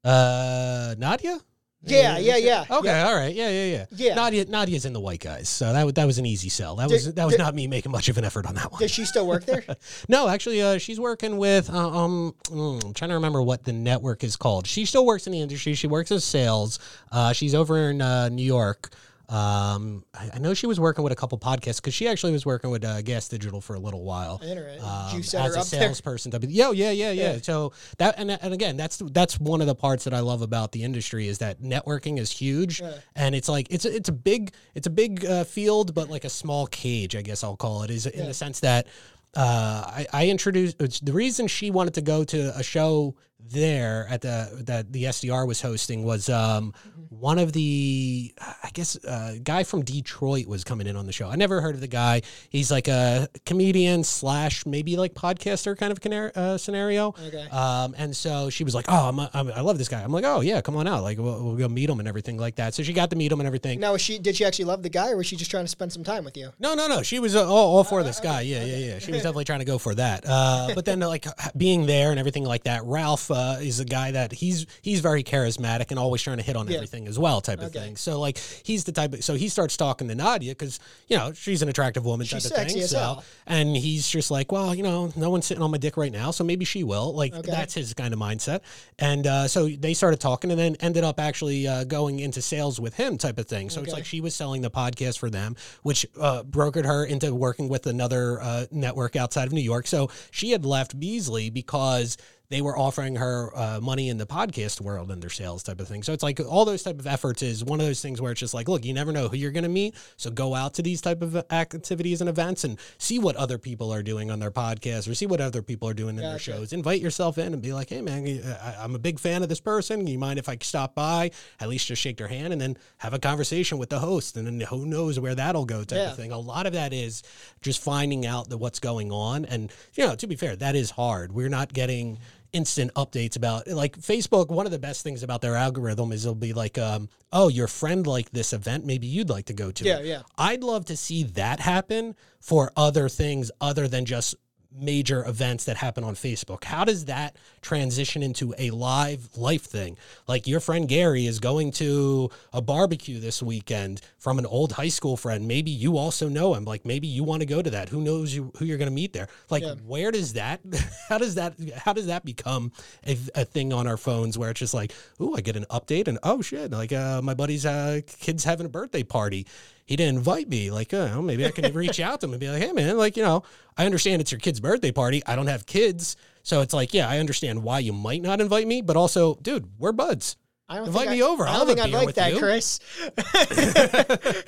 Uh, 0.04 0.96
Nadia? 0.98 1.40
Yeah, 1.86 2.18
yeah, 2.18 2.38
yeah. 2.38 2.64
Okay, 2.70 2.88
yeah. 2.88 3.08
all 3.08 3.14
right. 3.16 3.36
Yeah, 3.36 3.50
yeah, 3.50 3.66
yeah. 3.66 3.86
Yeah. 3.92 4.16
Nadia 4.16 4.46
Nadia's 4.46 4.86
in 4.86 4.94
the 4.94 5.02
white 5.02 5.20
guys. 5.20 5.50
So 5.50 5.74
that 5.74 5.84
wa- 5.84 5.92
that 5.92 6.06
was 6.06 6.18
an 6.18 6.26
easy 6.26 6.48
sell. 6.48 6.78
That 6.78 6.88
Did- 6.88 6.94
was 6.94 7.14
that 7.14 7.26
was 7.26 7.34
did- 7.34 7.40
not 7.40 7.54
me 7.54 7.68
making 7.68 7.92
much 7.92 8.08
of 8.08 8.18
an 8.18 8.24
effort 8.24 8.46
on 8.46 8.56
that 8.56 8.72
one. 8.72 8.80
Does 8.80 8.92
she 8.92 9.04
still 9.04 9.28
work 9.28 9.44
there? 9.46 9.66
No, 10.08 10.30
actually, 10.30 10.62
uh, 10.62 10.78
she's 10.78 10.98
working 11.00 11.38
with. 11.38 11.70
Uh, 11.70 11.90
um, 11.90 12.36
mm, 12.46 12.86
I'm 12.86 12.94
trying 12.94 13.10
to 13.10 13.16
remember 13.16 13.42
what 13.42 13.66
the 13.66 13.74
network 13.74 14.24
is 14.24 14.38
called. 14.38 14.66
She 14.66 14.86
still 14.86 15.06
works 15.06 15.28
in 15.28 15.34
the 15.34 15.42
industry. 15.42 15.74
She 15.74 15.88
works 15.88 16.10
as 16.12 16.24
sales. 16.24 16.80
Uh, 17.12 17.34
she's 17.34 17.54
over 17.54 17.90
in 17.90 18.02
uh, 18.02 18.30
New 18.30 18.44
York. 18.46 18.90
Um, 19.30 20.04
I, 20.14 20.32
I 20.36 20.40
know 20.40 20.54
she 20.54 20.68
was 20.68 20.80
working 20.80 21.04
with 21.04 21.14
a 21.14 21.16
couple 21.16 21.38
podcasts 21.40 21.78
because 21.78 21.94
she 21.94 22.08
actually 22.08 22.34
was 22.34 22.46
working 22.46 22.70
with 22.70 22.84
uh, 22.84 23.02
Gas 23.02 23.30
Digital 23.30 23.62
for 23.62 23.74
a 23.76 23.80
little 23.80 24.04
while. 24.04 24.42
Um, 24.44 25.20
as 25.20 25.34
a 25.34 25.40
up 25.40 25.54
there. 25.54 25.64
salesperson, 25.64 26.32
type 26.32 26.44
yeah, 26.48 26.72
yeah, 26.72 26.92
yeah, 26.92 27.12
yeah. 27.12 27.38
So 27.42 27.72
that 28.00 28.16
and 28.18 28.32
and 28.32 28.54
again, 28.54 28.76
that's 28.78 28.98
that's 28.98 29.40
one 29.40 29.62
of 29.62 29.68
the 29.68 29.76
parts 29.76 30.04
that 30.04 30.14
I 30.14 30.20
love 30.20 30.42
about 30.42 30.72
the 30.74 30.84
industry 30.84 31.28
is 31.28 31.38
that 31.40 31.62
networking 31.62 32.20
is 32.20 32.32
huge, 32.32 32.82
Yeah. 32.82 32.96
and 33.16 33.34
it's 33.34 33.48
like 33.48 33.68
it's 33.70 33.86
a, 33.86 33.96
it's 33.96 34.10
a 34.10 34.14
big 34.14 34.54
it's 34.76 34.88
a 34.88 34.92
big 34.92 35.26
uh, 35.26 35.46
field, 35.46 35.94
but 35.96 36.10
like 36.10 36.26
a 36.26 36.30
small 36.30 36.68
cage, 36.68 37.16
I 37.16 37.22
guess 37.22 37.44
I'll 37.44 37.56
call 37.58 37.84
it, 37.84 37.90
is 37.92 38.06
in 38.06 38.20
Yeah. 38.20 38.26
the 38.28 38.34
sense 38.34 38.60
that 38.60 38.88
uh, 39.36 39.84
I, 39.88 40.08
I 40.14 40.28
introduced 40.28 40.78
the 41.06 41.14
reason 41.14 41.48
she 41.48 41.72
wanted 41.72 41.94
to 41.96 42.02
go 42.02 42.24
to 42.26 42.56
a 42.58 42.62
show 42.62 43.16
there 43.50 44.08
at 44.10 44.22
the 44.22 44.64
that 44.66 44.92
the 44.92 45.06
SDR 45.06 45.48
was 45.48 45.62
hosting 45.62 46.04
was 46.04 46.30
um, 46.30 46.74
one 47.10 47.40
of 47.40 47.54
the 47.54 48.34
I 48.40 48.70
guess 48.74 49.04
uh, 49.06 49.36
guy 49.44 49.64
from 49.64 49.84
Detroit 49.84 50.48
was 50.48 50.64
coming 50.64 50.88
in 50.88 50.96
on 50.96 51.06
the 51.06 51.12
show. 51.12 51.30
I 51.30 51.36
never 51.36 51.62
heard 51.62 51.76
of 51.76 51.82
the 51.82 51.88
guy. 51.88 52.22
He's 52.50 52.72
like 52.72 52.88
a 52.88 53.28
comedian 53.46 54.04
slash 54.04 54.66
maybe 54.66 54.98
like 54.98 55.14
podcaster 55.14 55.78
kind 55.78 55.92
of 55.92 56.02
cana- 56.02 56.32
uh, 56.36 56.58
scenario. 56.58 57.10
Okay. 57.28 57.48
Um, 57.50 57.94
and 57.98 58.16
so 58.16 58.50
she 58.50 58.64
was 58.64 58.74
like, 58.74 58.86
"Oh, 58.88 59.10
I'm, 59.10 59.20
I'm, 59.20 59.52
I 59.52 59.62
love 59.62 59.78
this 59.78 59.90
guy." 59.90 60.02
I'm 60.02 60.12
like, 60.12 60.26
"Oh 60.26 60.42
yeah, 60.42 60.62
come 60.62 60.76
on 60.76 60.88
out. 60.88 61.04
Like 61.04 61.18
we'll, 61.18 61.44
we'll 61.44 61.56
go 61.56 61.68
meet 61.70 61.90
him 61.90 62.00
and 62.00 62.08
everything 62.08 62.38
like 62.38 62.56
that." 62.56 62.74
So 62.74 62.84
she 62.84 62.94
got 62.94 63.10
to 63.12 63.16
meet 63.16 63.32
him 63.32 63.40
and 63.40 63.48
everything. 63.48 63.80
Now, 63.80 63.98
she 63.98 64.20
did 64.20 64.36
she 64.36 64.46
actually 64.46 64.66
love 64.66 64.84
the 64.84 64.90
guy, 64.90 65.12
or 65.12 65.18
was 65.18 65.28
she 65.28 65.36
just 65.36 65.52
trying 65.52 65.66
to 65.66 65.70
spend 65.70 65.92
some 65.92 66.04
time 66.04 66.24
with 66.24 66.38
you? 66.38 66.52
No, 66.60 66.74
no, 66.74 66.88
no. 66.88 67.02
She 67.04 67.20
was 67.20 67.36
uh, 67.36 67.48
all, 67.48 67.78
all 67.78 67.84
for 67.84 68.04
this 68.04 68.20
guy. 68.20 68.42
Yeah, 68.42 68.64
yeah, 68.64 68.78
yeah. 68.78 69.00
She 69.00 69.12
was 69.12 69.22
definitely 69.22 69.46
trying 69.46 69.60
to 69.60 69.66
go 69.66 69.78
for 69.78 69.96
that. 69.96 70.24
Uh, 70.28 70.72
but 70.76 70.86
then, 70.86 71.00
like 71.00 71.26
being 71.56 71.86
there 71.86 72.12
and 72.12 72.20
everything 72.20 72.44
like 72.44 72.64
that, 72.64 72.84
Ralph 72.86 73.30
uh, 73.34 73.58
is 73.62 73.80
a 73.80 73.86
guy 73.86 74.12
that 74.12 74.32
he's 74.32 74.66
he's 74.82 75.00
very 75.02 75.24
charismatic 75.24 75.90
and 75.90 76.00
always 76.00 76.22
trying 76.22 76.38
to 76.38 76.44
hit 76.44 76.56
on 76.56 76.68
Yeah. 76.68 76.76
everything 76.76 77.08
as 77.08 77.20
well, 77.20 77.42
type 77.42 77.60
of 77.60 77.66
Okay. 77.66 77.80
thing. 77.80 77.96
So 77.98 78.20
like 78.20 78.38
he's 78.38 78.84
the 78.86 78.92
type. 78.92 79.14
Of, 79.14 79.24
so 79.24 79.34
he 79.36 79.50
starts 79.50 79.76
talking 79.76 80.08
to 80.08 80.16
Nadia 80.16 80.52
because 80.52 80.80
you 81.08 81.18
know 81.18 81.34
she's 81.34 81.62
an 81.62 81.70
attractive 81.70 82.06
woman, 82.06 82.26
She's 82.26 82.44
type 82.44 82.52
of 82.52 82.58
sexy 82.58 82.74
thing. 82.76 82.84
as 82.84 82.92
So 82.92 83.00
hell. 83.00 83.24
and 83.48 83.76
he's 83.76 84.08
just 84.08 84.32
like, 84.32 84.52
well, 84.52 84.74
you 84.76 84.84
know, 84.84 85.12
no 85.16 85.30
one's 85.30 85.46
sitting 85.46 85.64
on 85.64 85.72
my 85.72 85.78
dick 85.78 85.98
right 85.98 86.12
now, 86.12 86.32
so 86.32 86.44
maybe 86.44 86.64
she 86.66 86.84
will. 86.84 87.14
Like 87.14 87.34
Okay. 87.34 87.52
that's 87.52 87.74
his 87.74 87.94
kind 87.94 88.14
of 88.14 88.20
mindset. 88.20 88.62
And 89.00 89.26
uh, 89.28 89.48
so 89.48 89.68
they 89.68 89.94
started 89.94 90.20
talking, 90.20 90.52
and 90.52 90.60
then 90.60 90.76
ended 90.80 91.04
up 91.04 91.20
actually 91.20 91.68
uh, 91.68 91.84
going 91.86 92.20
into 92.20 92.42
sales 92.42 92.80
with 92.80 92.94
him, 92.96 93.18
type 93.18 93.38
of 93.40 93.48
thing. 93.48 93.70
So 93.70 93.82
it's 93.82 93.92
like 93.94 94.06
she 94.06 94.22
was 94.22 94.36
selling 94.36 94.62
the 94.62 94.70
podcast 94.72 95.18
for 95.18 95.30
them, 95.30 95.56
which 95.82 96.06
uh, 96.20 96.44
brokered 96.44 96.86
her 96.86 97.04
into 97.06 97.34
working 97.34 97.70
with 97.70 97.88
another 97.88 98.40
uh, 98.42 98.66
network 98.72 99.16
outside 99.16 99.48
of 99.48 99.54
New 99.54 99.62
York. 99.62 99.88
So 99.88 100.10
she 100.32 100.52
had 100.52 100.66
left 100.66 101.00
Beasley 101.00 101.50
because 101.50 102.18
they 102.50 102.62
were 102.62 102.78
offering 102.78 103.16
her 103.16 103.52
uh, 103.56 103.80
money 103.82 104.10
in 104.10 104.18
the 104.18 104.26
podcast 104.28 104.80
world 104.82 105.10
and 105.10 105.22
their 105.24 105.30
sales 105.30 105.64
type 105.64 105.80
of 105.80 105.88
thing. 105.88 106.04
So 106.04 106.14
it's 106.14 106.22
like 106.22 106.40
all 106.40 106.66
those 106.66 106.84
type 106.84 107.00
of 107.00 107.08
efforts 107.08 107.42
is 107.42 107.64
one 107.64 107.80
of 107.80 107.86
those 107.86 108.02
things 108.02 108.22
where 108.22 108.32
it's 108.32 108.40
just 108.40 108.54
like, 108.54 108.68
look, 108.68 108.86
you 108.86 108.94
never 108.94 109.12
know 109.12 109.28
who 109.28 109.38
you're 109.38 109.52
going 109.52 109.64
to 109.64 109.70
meet. 109.70 109.96
So 110.18 110.30
go 110.30 110.54
out 110.54 110.76
to 110.76 110.82
these 110.84 111.02
type 111.02 111.22
of 111.22 111.36
activities 111.52 112.22
and 112.22 112.30
events 112.30 112.64
and 112.64 112.78
see 112.98 113.18
what 113.18 113.36
other 113.38 113.58
people 113.58 113.92
are 113.94 114.04
doing 114.04 114.30
on 114.30 114.40
their 114.40 114.52
podcast 114.52 115.10
or 115.10 115.16
see 115.16 115.26
what 115.26 115.42
other 115.42 115.62
people 115.62 115.88
are 115.90 115.94
doing 115.94 116.16
in 116.18 116.22
their 116.22 116.38
shows. 116.38 116.74
Invite 116.74 117.02
yourself 117.02 117.38
in 117.38 117.54
and 117.54 117.62
be 117.62 117.74
like, 117.74 117.90
hey 117.90 118.02
man, 118.02 118.28
I, 118.62 118.76
I'm 118.84 118.94
a 118.94 119.00
big 119.00 119.20
fan 119.20 119.42
of 119.42 119.50
this 119.50 119.62
person. 119.62 120.06
You 120.06 120.20
mind 120.20 120.38
if 120.38 120.48
I 120.50 120.58
stop 120.62 120.94
by? 120.94 121.32
At 121.60 121.70
least 121.70 121.88
just 121.88 122.02
shake 122.02 122.18
their 122.18 122.28
hand 122.28 122.54
and 122.54 122.62
then 122.62 122.78
have 122.98 123.14
a 123.14 123.20
conversation 123.20 123.78
with 123.78 123.90
the 123.90 124.00
host. 124.00 124.38
And 124.38 124.46
then 124.46 124.60
who 124.68 124.86
knows 124.86 125.20
where 125.20 125.34
that'll 125.34 125.66
go 125.66 125.84
type 125.84 125.98
Yeah. 125.98 126.12
of 126.12 126.18
thing. 126.18 126.32
A 126.32 126.38
lot 126.40 126.68
of 126.68 126.74
that 126.74 126.94
is 126.94 127.24
just 127.62 127.82
finding 127.82 128.26
out 128.26 128.50
that 128.50 128.58
what's 128.58 128.80
going 128.80 129.12
on. 129.12 129.46
And 129.46 129.72
you 129.96 130.06
know, 130.06 130.16
to 130.16 130.28
be 130.28 130.36
fair, 130.36 130.56
that 130.58 130.76
is 130.76 130.92
hard. 130.92 131.32
We're 131.32 131.50
not 131.50 131.74
getting 131.74 132.20
instant 132.54 132.94
updates 132.94 133.36
about 133.36 133.68
like 133.68 133.98
Facebook. 133.98 134.50
One 134.50 134.66
of 134.66 134.72
the 134.72 134.80
best 134.80 135.04
things 135.04 135.24
about 135.24 135.42
their 135.42 135.56
algorithm 135.56 136.12
is 136.12 136.26
it'll 136.26 136.36
be 136.36 136.54
like, 136.54 136.78
um, 136.78 137.10
oh, 137.32 137.50
your 137.50 137.68
friend 137.68 138.08
liked 138.08 138.34
this 138.34 138.54
event. 138.54 138.86
Maybe 138.86 139.08
you'd 139.08 139.30
like 139.30 139.46
to 139.46 139.54
go 139.54 139.72
to. 139.72 139.84
Yeah, 139.84 140.00
it. 140.00 140.06
yeah. 140.06 140.22
I'd 140.38 140.64
love 140.64 140.86
to 140.86 140.98
see 140.98 141.24
that 141.24 141.60
happen 141.60 142.16
for 142.40 142.72
other 142.78 143.10
things 143.10 143.52
other 143.60 143.88
than 143.88 144.06
just 144.06 144.36
major 144.76 145.26
events 145.28 145.66
that 145.66 145.78
happen 145.78 146.04
on 146.04 146.16
Facebook. 146.16 146.64
How 146.64 146.84
does 146.84 147.06
that 147.06 147.36
transition 147.62 148.24
into 148.24 148.54
a 148.58 148.72
live 148.72 149.30
life 149.38 149.64
thing? 149.64 149.98
Like 150.28 150.48
your 150.48 150.60
friend 150.60 150.88
Gary 150.88 151.26
is 151.26 151.40
going 151.40 151.72
to 151.74 152.30
a 152.52 152.62
barbecue 152.62 153.20
this 153.20 153.42
weekend 153.44 154.02
from 154.18 154.40
an 154.40 154.46
old 154.46 154.72
high 154.74 154.90
school 154.90 155.18
friend. 155.18 155.48
Maybe 155.48 155.72
you 155.72 155.98
also 155.98 156.28
know 156.30 156.54
him. 156.54 156.66
Like 156.66 156.86
maybe 156.86 157.08
you 157.08 157.24
want 157.24 157.42
to 157.42 157.46
go 157.46 157.62
to 157.62 157.70
that. 157.72 157.90
Who 157.90 158.02
knows 158.02 158.34
you, 158.34 158.52
who 158.58 158.66
you're 158.66 158.78
going 158.78 158.90
to 158.90 158.96
meet 158.96 159.14
there? 159.14 159.28
Like 159.50 159.64
Yeah. 159.64 159.76
where 159.86 160.12
does 160.12 160.34
that 160.34 160.62
how 161.10 161.18
does 161.18 161.36
that 161.36 161.54
how 161.78 161.94
does 161.94 162.08
that 162.08 162.26
become 162.26 162.72
a, 163.06 163.18
a 163.36 163.46
thing 163.46 163.74
on 163.74 163.88
our 163.88 163.98
phones 163.98 164.38
where 164.38 164.50
it's 164.50 164.60
just 164.60 164.74
like, 164.74 164.94
"Oh, 165.20 165.36
I 165.36 165.42
get 165.42 165.56
an 165.56 165.66
update 165.70 166.08
and 166.08 166.20
oh 166.24 166.42
shit, 166.42 166.72
like 166.72 166.92
uh, 166.94 167.22
my 167.22 167.34
buddy's 167.34 167.66
uh, 167.66 168.02
kid's 168.20 168.44
having 168.44 168.66
a 168.66 168.70
birthday 168.70 169.04
party." 169.04 169.46
He 169.86 169.96
didn't 169.96 170.18
invite 170.18 170.48
me. 170.48 170.72
Like, 170.72 170.94
uh, 170.94 171.22
maybe 171.22 171.46
I 171.46 171.52
can 171.52 171.74
reach 171.76 172.00
out 172.00 172.22
to 172.22 172.28
him 172.28 172.34
and 172.34 172.40
be 172.40 172.50
like, 172.50 172.62
hey, 172.62 172.72
man, 172.72 172.98
like, 172.98 173.18
you 173.18 173.24
know, 173.24 173.44
I 173.78 173.86
understand 173.86 174.22
it's 174.22 174.32
your 174.32 174.40
kid's 174.40 174.60
birthday 174.60 174.92
party. 174.92 175.22
I 175.26 175.36
don't 175.36 175.48
have 175.48 175.66
kids. 175.66 176.16
So 176.44 176.62
it's 176.62 176.74
like, 176.74 176.94
yeah, 176.94 177.10
I 177.10 177.20
understand 177.20 177.64
why 177.64 177.80
you 177.80 177.94
might 177.94 178.22
not 178.22 178.42
invite 178.42 178.68
me, 178.68 178.82
but 178.82 178.98
also, 178.98 179.36
dude, 179.36 179.70
we're 179.80 179.92
buds. 179.92 180.38
I 180.74 180.78
don't 180.78 180.88
Invite 180.88 181.08
think 181.10 181.20
me 181.20 181.22
I, 181.22 181.26
over. 181.28 181.46
I 181.46 181.52
I'll 181.52 181.66
don't 181.66 181.78
have 181.78 181.86
think 181.86 181.96
I'd 181.96 182.06
like 182.06 182.16
that, 182.16 182.34
you. 182.34 182.40
Chris. 182.40 182.80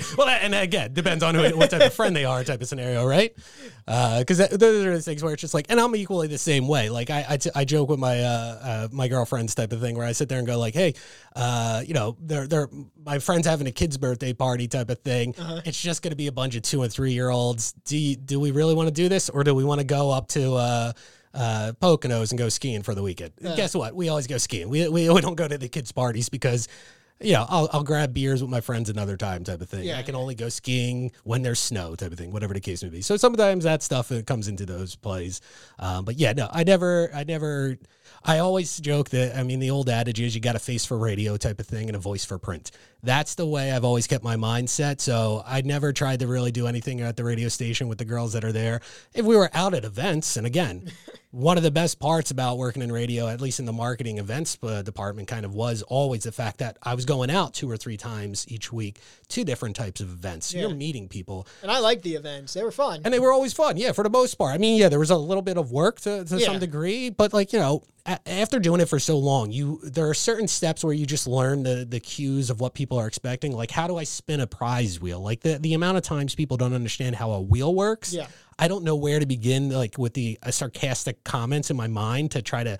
well, 0.17 0.27
and 0.27 0.55
again, 0.55 0.91
depends 0.91 1.23
on 1.23 1.35
who, 1.35 1.55
what 1.55 1.69
type 1.69 1.83
of 1.83 1.93
friend 1.93 2.15
they 2.15 2.25
are, 2.25 2.43
type 2.43 2.61
of 2.63 2.67
scenario, 2.67 3.05
right? 3.05 3.31
Because 3.85 4.39
those 4.49 4.85
are 4.87 4.95
the 4.95 5.01
things 5.03 5.21
where 5.21 5.33
it's 5.33 5.41
just 5.41 5.53
like, 5.53 5.67
and 5.69 5.79
I'm 5.79 5.95
equally 5.95 6.27
the 6.27 6.39
same 6.39 6.67
way. 6.67 6.89
Like 6.89 7.11
I, 7.11 7.25
I, 7.29 7.37
t- 7.37 7.51
I 7.53 7.63
joke 7.63 7.89
with 7.89 7.99
my 7.99 8.23
uh, 8.23 8.27
uh, 8.27 8.87
my 8.91 9.07
girlfriends 9.07 9.53
type 9.53 9.71
of 9.71 9.81
thing, 9.81 9.95
where 9.95 10.07
I 10.07 10.13
sit 10.13 10.27
there 10.27 10.39
and 10.39 10.47
go 10.47 10.57
like, 10.57 10.73
hey, 10.73 10.95
uh, 11.35 11.83
you 11.85 11.93
know, 11.93 12.17
they're 12.19 12.47
they're 12.47 12.69
my 13.05 13.19
friends 13.19 13.45
having 13.45 13.67
a 13.67 13.71
kid's 13.71 13.99
birthday 13.99 14.33
party 14.33 14.67
type 14.67 14.89
of 14.89 14.97
thing. 15.01 15.35
Uh-huh. 15.37 15.61
It's 15.63 15.79
just 15.79 16.01
going 16.01 16.11
to 16.11 16.17
be 16.17 16.25
a 16.25 16.31
bunch 16.31 16.55
of 16.55 16.63
two 16.63 16.81
and 16.81 16.91
three 16.91 17.13
year 17.13 17.29
olds. 17.29 17.73
Do 17.85 17.95
you, 17.95 18.15
do 18.15 18.39
we 18.39 18.49
really 18.49 18.73
want 18.73 18.87
to 18.87 18.93
do 18.93 19.09
this, 19.09 19.29
or 19.29 19.43
do 19.43 19.53
we 19.53 19.63
want 19.63 19.79
to 19.79 19.85
go 19.85 20.09
up 20.09 20.27
to? 20.29 20.93
Uh, 21.35 21.73
Poconos 21.81 22.31
and 22.31 22.39
go 22.39 22.47
skiing 22.47 22.81
for 22.81 22.95
the 22.95 23.03
weekend. 23.03 23.33
Guess 23.41 23.75
what? 23.75 23.93
We 23.93 24.07
always 24.07 24.25
go 24.25 24.37
skiing. 24.37 24.69
We, 24.69 24.87
we, 24.87 25.09
we 25.09 25.19
don't 25.19 25.35
go 25.35 25.47
to 25.47 25.57
the 25.57 25.67
kids' 25.67 25.91
parties 25.91 26.29
because 26.29 26.69
you 27.21 27.31
know, 27.31 27.45
I'll, 27.47 27.69
I'll 27.71 27.83
grab 27.83 28.13
beers 28.13 28.41
with 28.41 28.51
my 28.51 28.59
friends 28.59 28.89
another 28.89 29.15
time 29.15 29.45
type 29.45 29.61
of 29.61 29.69
thing. 29.69 29.85
Yeah. 29.85 29.97
I 29.97 30.03
can 30.03 30.15
only 30.15 30.35
go 30.35 30.49
skiing 30.49 31.11
when 31.23 31.43
there's 31.43 31.59
snow 31.59 31.95
type 31.95 32.11
of 32.11 32.17
thing, 32.17 32.31
whatever 32.31 32.53
the 32.53 32.59
case 32.59 32.83
may 32.83 32.89
be. 32.89 33.01
So 33.01 33.15
sometimes 33.15 33.63
that 33.63 33.83
stuff 33.83 34.11
uh, 34.11 34.21
comes 34.23 34.49
into 34.49 34.65
those 34.65 34.95
plays. 34.95 35.39
Um, 35.79 36.03
but 36.03 36.15
yeah, 36.15 36.33
no, 36.33 36.49
I 36.51 36.65
never, 36.65 37.09
I 37.13 37.23
never, 37.23 37.77
I 38.23 38.39
always 38.39 38.77
joke 38.79 39.11
that, 39.11 39.37
I 39.37 39.43
mean, 39.43 39.59
the 39.59 39.69
old 39.69 39.89
adage 39.89 40.19
is 40.19 40.35
you 40.35 40.41
got 40.41 40.57
a 40.57 40.59
face 40.59 40.85
for 40.85 40.97
radio 40.97 41.37
type 41.37 41.59
of 41.59 41.67
thing 41.67 41.87
and 41.87 41.95
a 41.95 41.99
voice 41.99 42.25
for 42.25 42.37
print. 42.37 42.71
That's 43.05 43.35
the 43.35 43.45
way 43.45 43.71
I've 43.71 43.85
always 43.85 44.07
kept 44.07 44.23
my 44.23 44.35
mindset. 44.35 44.99
So 44.99 45.43
I'd 45.45 45.65
never 45.65 45.93
tried 45.93 46.19
to 46.19 46.27
really 46.27 46.51
do 46.51 46.67
anything 46.67 47.01
at 47.01 47.15
the 47.15 47.23
radio 47.23 47.47
station 47.47 47.87
with 47.87 47.97
the 47.97 48.05
girls 48.05 48.33
that 48.33 48.43
are 48.43 48.51
there. 48.51 48.81
If 49.13 49.25
we 49.25 49.35
were 49.35 49.49
out 49.53 49.73
at 49.73 49.85
events, 49.85 50.35
and 50.37 50.45
again, 50.45 50.91
one 51.31 51.57
of 51.57 51.63
the 51.63 51.71
best 51.71 51.99
parts 51.99 52.31
about 52.31 52.57
working 52.57 52.81
in 52.81 52.91
radio, 52.91 53.27
at 53.27 53.39
least 53.41 53.59
in 53.59 53.65
the 53.65 53.73
marketing 53.73 54.17
events 54.17 54.57
uh, 54.63 54.81
department, 54.81 55.27
kind 55.27 55.45
of 55.45 55.53
was 55.53 55.81
always 55.83 56.23
the 56.23 56.31
fact 56.31 56.57
that 56.59 56.77
I 56.83 56.95
was 56.95 57.05
going 57.05 57.29
out 57.29 57.53
two 57.53 57.69
or 57.69 57.77
three 57.77 57.97
times 57.97 58.45
each 58.49 58.71
week 58.73 58.99
to 59.29 59.43
different 59.43 59.75
types 59.75 60.01
of 60.01 60.09
events. 60.09 60.53
Yeah. 60.53 60.61
You're 60.61 60.75
meeting 60.75 61.07
people, 61.07 61.47
And 61.61 61.71
I 61.71 61.79
liked 61.79 62.03
the 62.03 62.15
events; 62.15 62.53
they 62.53 62.63
were 62.63 62.71
fun. 62.71 63.01
and 63.05 63.13
they 63.13 63.19
were 63.19 63.31
always 63.31 63.53
fun. 63.53 63.77
Yeah, 63.77 63.91
for 63.91 64.03
the 64.03 64.09
most 64.09 64.35
part. 64.35 64.53
I 64.53 64.57
mean, 64.57 64.79
yeah, 64.79 64.89
there 64.89 64.99
was 64.99 65.11
a 65.11 65.17
little 65.17 65.43
bit 65.43 65.57
of 65.57 65.71
work 65.71 65.99
to, 66.01 66.25
to 66.25 66.37
Yeah. 66.37 66.45
some 66.47 66.59
degree, 66.59 67.09
but 67.09 67.33
like 67.33 67.53
you 67.53 67.59
know, 67.59 67.83
after 68.05 68.59
doing 68.59 68.81
it 68.81 68.85
for 68.85 68.99
so 68.99 69.17
long, 69.17 69.51
you 69.51 69.79
there 69.83 70.07
are 70.07 70.13
certain 70.13 70.47
steps 70.47 70.83
where 70.83 70.93
you 70.93 71.05
just 71.05 71.27
learn 71.27 71.63
the 71.63 71.85
the 71.89 71.99
cues 71.99 72.49
of 72.49 72.59
what 72.59 72.73
people 72.73 72.99
are 72.99 73.07
expecting. 73.07 73.51
Like, 73.51 73.71
how 73.71 73.87
do 73.87 73.97
I 73.97 74.03
spin 74.03 74.41
a 74.41 74.47
prize 74.47 75.01
wheel? 75.01 75.19
Like 75.19 75.41
the 75.41 75.57
the 75.57 75.73
amount 75.73 75.97
of 75.97 76.03
times 76.03 76.35
people 76.35 76.57
don't 76.57 76.73
understand 76.73 77.15
how 77.15 77.31
a 77.31 77.41
wheel 77.41 77.73
works. 77.73 78.13
Yeah. 78.13 78.27
I 78.57 78.67
don't 78.69 78.83
know 78.83 78.95
where 78.95 79.19
to 79.19 79.25
begin, 79.25 79.69
like 79.69 79.97
with 79.97 80.13
the 80.13 80.37
uh, 80.41 80.51
sarcastic 80.51 81.23
comments 81.23 81.69
in 81.69 81.75
my 81.75 81.87
mind 81.87 82.31
to 82.31 82.41
try 82.41 82.63
to 82.63 82.77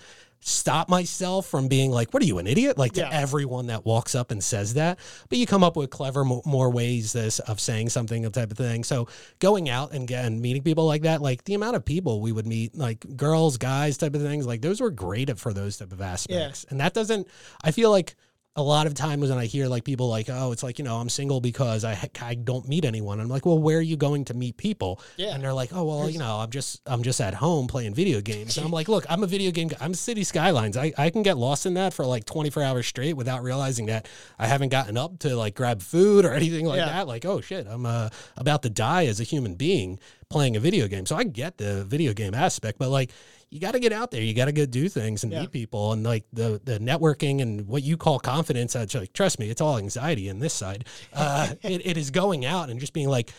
stop 0.48 0.88
myself 0.90 1.48
from 1.48 1.68
being 1.68 1.90
like, 1.90 2.14
"What 2.14 2.22
are 2.22 2.26
you, 2.26 2.38
an 2.38 2.46
idiot?" 2.46 2.78
Like 2.78 2.94
to 2.94 3.02
Yeah. 3.02 3.10
everyone 3.12 3.66
that 3.68 3.84
walks 3.84 4.14
up 4.14 4.30
and 4.30 4.44
says 4.44 4.76
that. 4.76 5.00
But 5.28 5.40
you 5.40 5.48
come 5.48 5.64
up 5.64 5.76
with 5.76 5.90
clever 5.90 6.24
more 6.24 6.70
ways 6.70 7.14
this, 7.14 7.40
of 7.40 7.60
saying 7.60 7.90
something, 7.90 8.26
of 8.26 8.32
type 8.32 8.52
of 8.52 8.58
thing. 8.58 8.84
So 8.84 9.08
going 9.40 9.70
out 9.70 9.92
and 9.92 10.08
getting 10.08 10.40
meeting 10.40 10.62
people 10.62 10.86
like 10.86 11.02
that, 11.02 11.20
like 11.20 11.46
the 11.46 11.56
amount 11.56 11.76
of 11.76 11.84
people 11.84 12.22
we 12.22 12.32
would 12.32 12.46
meet, 12.46 12.78
like 12.78 13.18
girls, 13.18 13.58
guys, 13.58 13.98
type 13.98 14.14
of 14.14 14.22
things, 14.22 14.46
like 14.46 14.62
those 14.62 14.80
were 14.80 14.92
great 14.92 15.36
for 15.40 15.52
those 15.52 15.78
type 15.78 15.92
of 15.92 16.02
aspects. 16.02 16.66
And 16.70 16.80
that 16.80 16.94
doesn't. 16.94 17.28
I 17.64 17.72
feel 17.72 17.90
like 17.90 18.16
a 18.58 18.64
lot 18.64 18.88
of 18.88 18.94
times 18.94 19.30
when 19.30 19.38
I 19.38 19.48
hear 19.48 19.68
like 19.68 19.84
people 19.84 20.08
like, 20.08 20.30
oh, 20.30 20.54
it's 20.54 20.64
like, 20.64 20.80
you 20.80 20.86
know, 20.86 20.96
I'm 20.96 21.10
single 21.10 21.42
because 21.42 21.84
I, 21.84 22.10
I 22.22 22.36
don't 22.36 22.66
meet 22.70 22.86
anyone. 22.86 23.20
I'm 23.20 23.28
like, 23.28 23.46
well, 23.46 23.60
where 23.60 23.80
are 23.80 23.82
you 23.82 23.98
going 23.98 24.24
to 24.26 24.34
meet 24.34 24.56
people? 24.56 25.02
Yeah. 25.18 25.36
And 25.36 25.44
they're 25.44 25.54
like, 25.54 25.72
oh, 25.74 25.84
well, 25.84 26.10
you 26.10 26.20
know, 26.20 26.38
I'm 26.38 26.50
just, 26.52 26.82
I'm 26.86 27.04
just 27.04 27.20
at 27.20 27.34
home 27.34 27.68
playing 27.68 27.96
video 27.96 28.22
games. 28.22 28.56
And 28.56 28.66
I'm 28.66 28.72
like, 28.72 28.88
look, 28.88 29.06
I'm 29.10 29.24
a 29.24 29.28
video 29.28 29.52
game 29.52 29.68
guy. 29.68 29.78
I'm 29.82 29.94
City 29.94 30.24
Skylines. 30.24 30.78
I, 30.78 30.94
I 30.98 31.10
can 31.10 31.22
get 31.22 31.38
lost 31.38 31.66
in 31.66 31.74
that 31.74 31.94
for 31.94 32.06
like 32.06 32.24
24 32.24 32.64
hours 32.64 32.88
straight 32.88 33.18
without 33.18 33.44
realizing 33.44 33.88
that 33.88 34.08
I 34.40 34.48
haven't 34.48 34.70
gotten 34.70 34.96
up 34.96 35.20
to 35.20 35.36
like 35.36 35.54
grab 35.56 35.82
food 35.82 36.24
or 36.24 36.32
anything 36.34 36.66
like 36.66 36.78
Yeah. 36.78 36.86
that. 36.86 37.08
Like, 37.08 37.26
oh 37.26 37.42
shit, 37.42 37.68
I'm 37.68 37.86
uh, 37.86 38.08
about 38.38 38.62
to 38.62 38.70
die 38.70 39.08
as 39.08 39.20
a 39.20 39.24
human 39.24 39.56
being 39.56 40.00
playing 40.30 40.56
a 40.56 40.62
video 40.62 40.88
game. 40.88 41.06
So 41.06 41.18
I 41.18 41.26
get 41.26 41.58
the 41.58 41.84
video 41.84 42.14
game 42.14 42.34
aspect, 42.34 42.80
but 42.80 42.88
like, 42.90 43.12
you 43.56 43.62
got 43.62 43.72
to 43.72 43.80
get 43.80 43.94
out 43.94 44.12
there. 44.12 44.22
You 44.22 44.34
got 44.34 44.46
to 44.46 44.52
go 44.52 44.66
do 44.66 44.90
things 44.90 45.24
and 45.24 45.32
Yeah. 45.32 45.42
meet 45.42 45.52
people, 45.52 45.94
and 45.94 46.04
like 46.04 46.26
the 46.34 46.60
the 46.64 46.78
networking 46.80 47.42
and 47.42 47.66
what 47.68 47.84
you 47.84 47.96
call 47.96 48.20
confidence. 48.20 48.74
That's 48.74 48.94
like, 48.94 49.14
trust 49.14 49.40
me, 49.40 49.50
it's 49.50 49.62
all 49.62 49.78
anxiety 49.78 50.28
in 50.28 50.40
this 50.40 50.54
side. 50.54 50.86
Uh, 51.14 51.54
it, 51.64 51.86
it 51.86 51.98
is 51.98 52.12
going 52.12 52.46
out 52.46 52.70
and 52.70 52.80
just 52.80 52.94
being 52.94 53.10
like. 53.10 53.32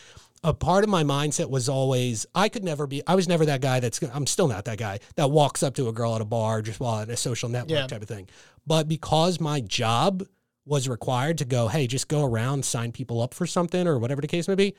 A 0.43 0.53
part 0.53 0.83
of 0.83 0.89
my 0.91 1.03
mindset 1.03 1.49
was 1.49 1.67
always 1.67 2.27
I 2.35 2.47
could 2.47 2.63
never 2.63 2.85
be. 2.85 3.01
I 3.07 3.15
was 3.15 3.27
never 3.27 3.43
that 3.47 3.59
guy 3.59 3.79
that's. 3.79 3.99
I'm 4.13 4.27
still 4.27 4.47
not 4.47 4.65
that 4.65 4.77
guy 4.77 4.99
that 5.15 5.31
walks 5.31 5.63
up 5.63 5.73
to 5.75 5.87
a 5.89 5.91
girl 5.91 6.13
at 6.13 6.21
a 6.21 6.25
bar 6.25 6.61
just 6.61 6.79
while 6.79 6.99
at 7.01 7.09
a 7.09 7.17
social 7.17 7.49
network 7.49 7.71
Yeah. 7.71 7.87
type 7.87 8.03
of 8.03 8.07
thing. 8.07 8.29
But 8.65 8.87
because 8.87 9.39
my 9.39 9.61
job 9.61 10.23
was 10.63 10.87
required 10.87 11.39
to 11.39 11.45
go, 11.45 11.69
hey, 11.69 11.87
just 11.87 12.07
go 12.07 12.23
around, 12.23 12.63
sign 12.65 12.91
people 12.91 13.19
up 13.19 13.33
for 13.33 13.47
something 13.47 13.87
or 13.87 13.97
whatever 13.97 14.21
the 14.21 14.27
case 14.27 14.47
may 14.47 14.53
be. 14.53 14.75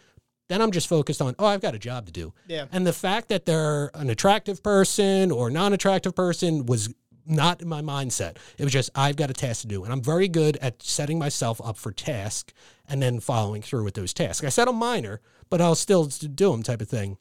Then 0.49 0.63
I'm 0.63 0.71
just 0.71 0.89
focused 0.89 1.21
on, 1.21 1.35
oh, 1.39 1.47
I've 1.47 1.61
got 1.61 1.75
a 1.75 1.79
job 1.79 2.07
to 2.07 2.13
do. 2.13 2.33
Yeah. 2.47 2.67
And 2.73 2.87
the 2.87 2.93
fact 2.93 3.29
that 3.29 3.45
they're 3.45 3.91
an 3.95 4.11
attractive 4.11 4.63
person 4.63 5.31
or 5.31 5.51
non 5.51 5.73
attractive 5.73 6.15
person 6.15 6.67
was 6.67 6.93
not 7.27 7.61
in 7.61 7.69
my 7.69 7.83
mindset. 7.83 8.37
It 8.57 8.65
was 8.65 8.73
just, 8.73 8.91
I've 8.95 9.17
got 9.17 9.31
a 9.31 9.35
task 9.35 9.61
to 9.63 9.67
do. 9.67 9.85
And 9.85 9.93
I'm 9.93 10.01
very 10.03 10.29
good 10.29 10.57
at 10.59 10.83
setting 10.83 11.19
myself 11.19 11.61
up 11.63 11.77
for 11.77 11.93
task 11.93 12.53
and 12.89 13.03
then 13.03 13.21
following 13.21 13.61
through 13.61 13.85
with 13.85 13.95
those 13.95 14.15
tasks. 14.15 14.45
I 14.45 14.49
set 14.49 14.65
them 14.65 14.77
minor, 14.77 15.21
but 15.51 15.61
I'll 15.61 15.75
still 15.75 16.07
do 16.07 16.51
them 16.51 16.63
type 16.63 16.81
of 16.81 16.89
thing. 16.89 17.19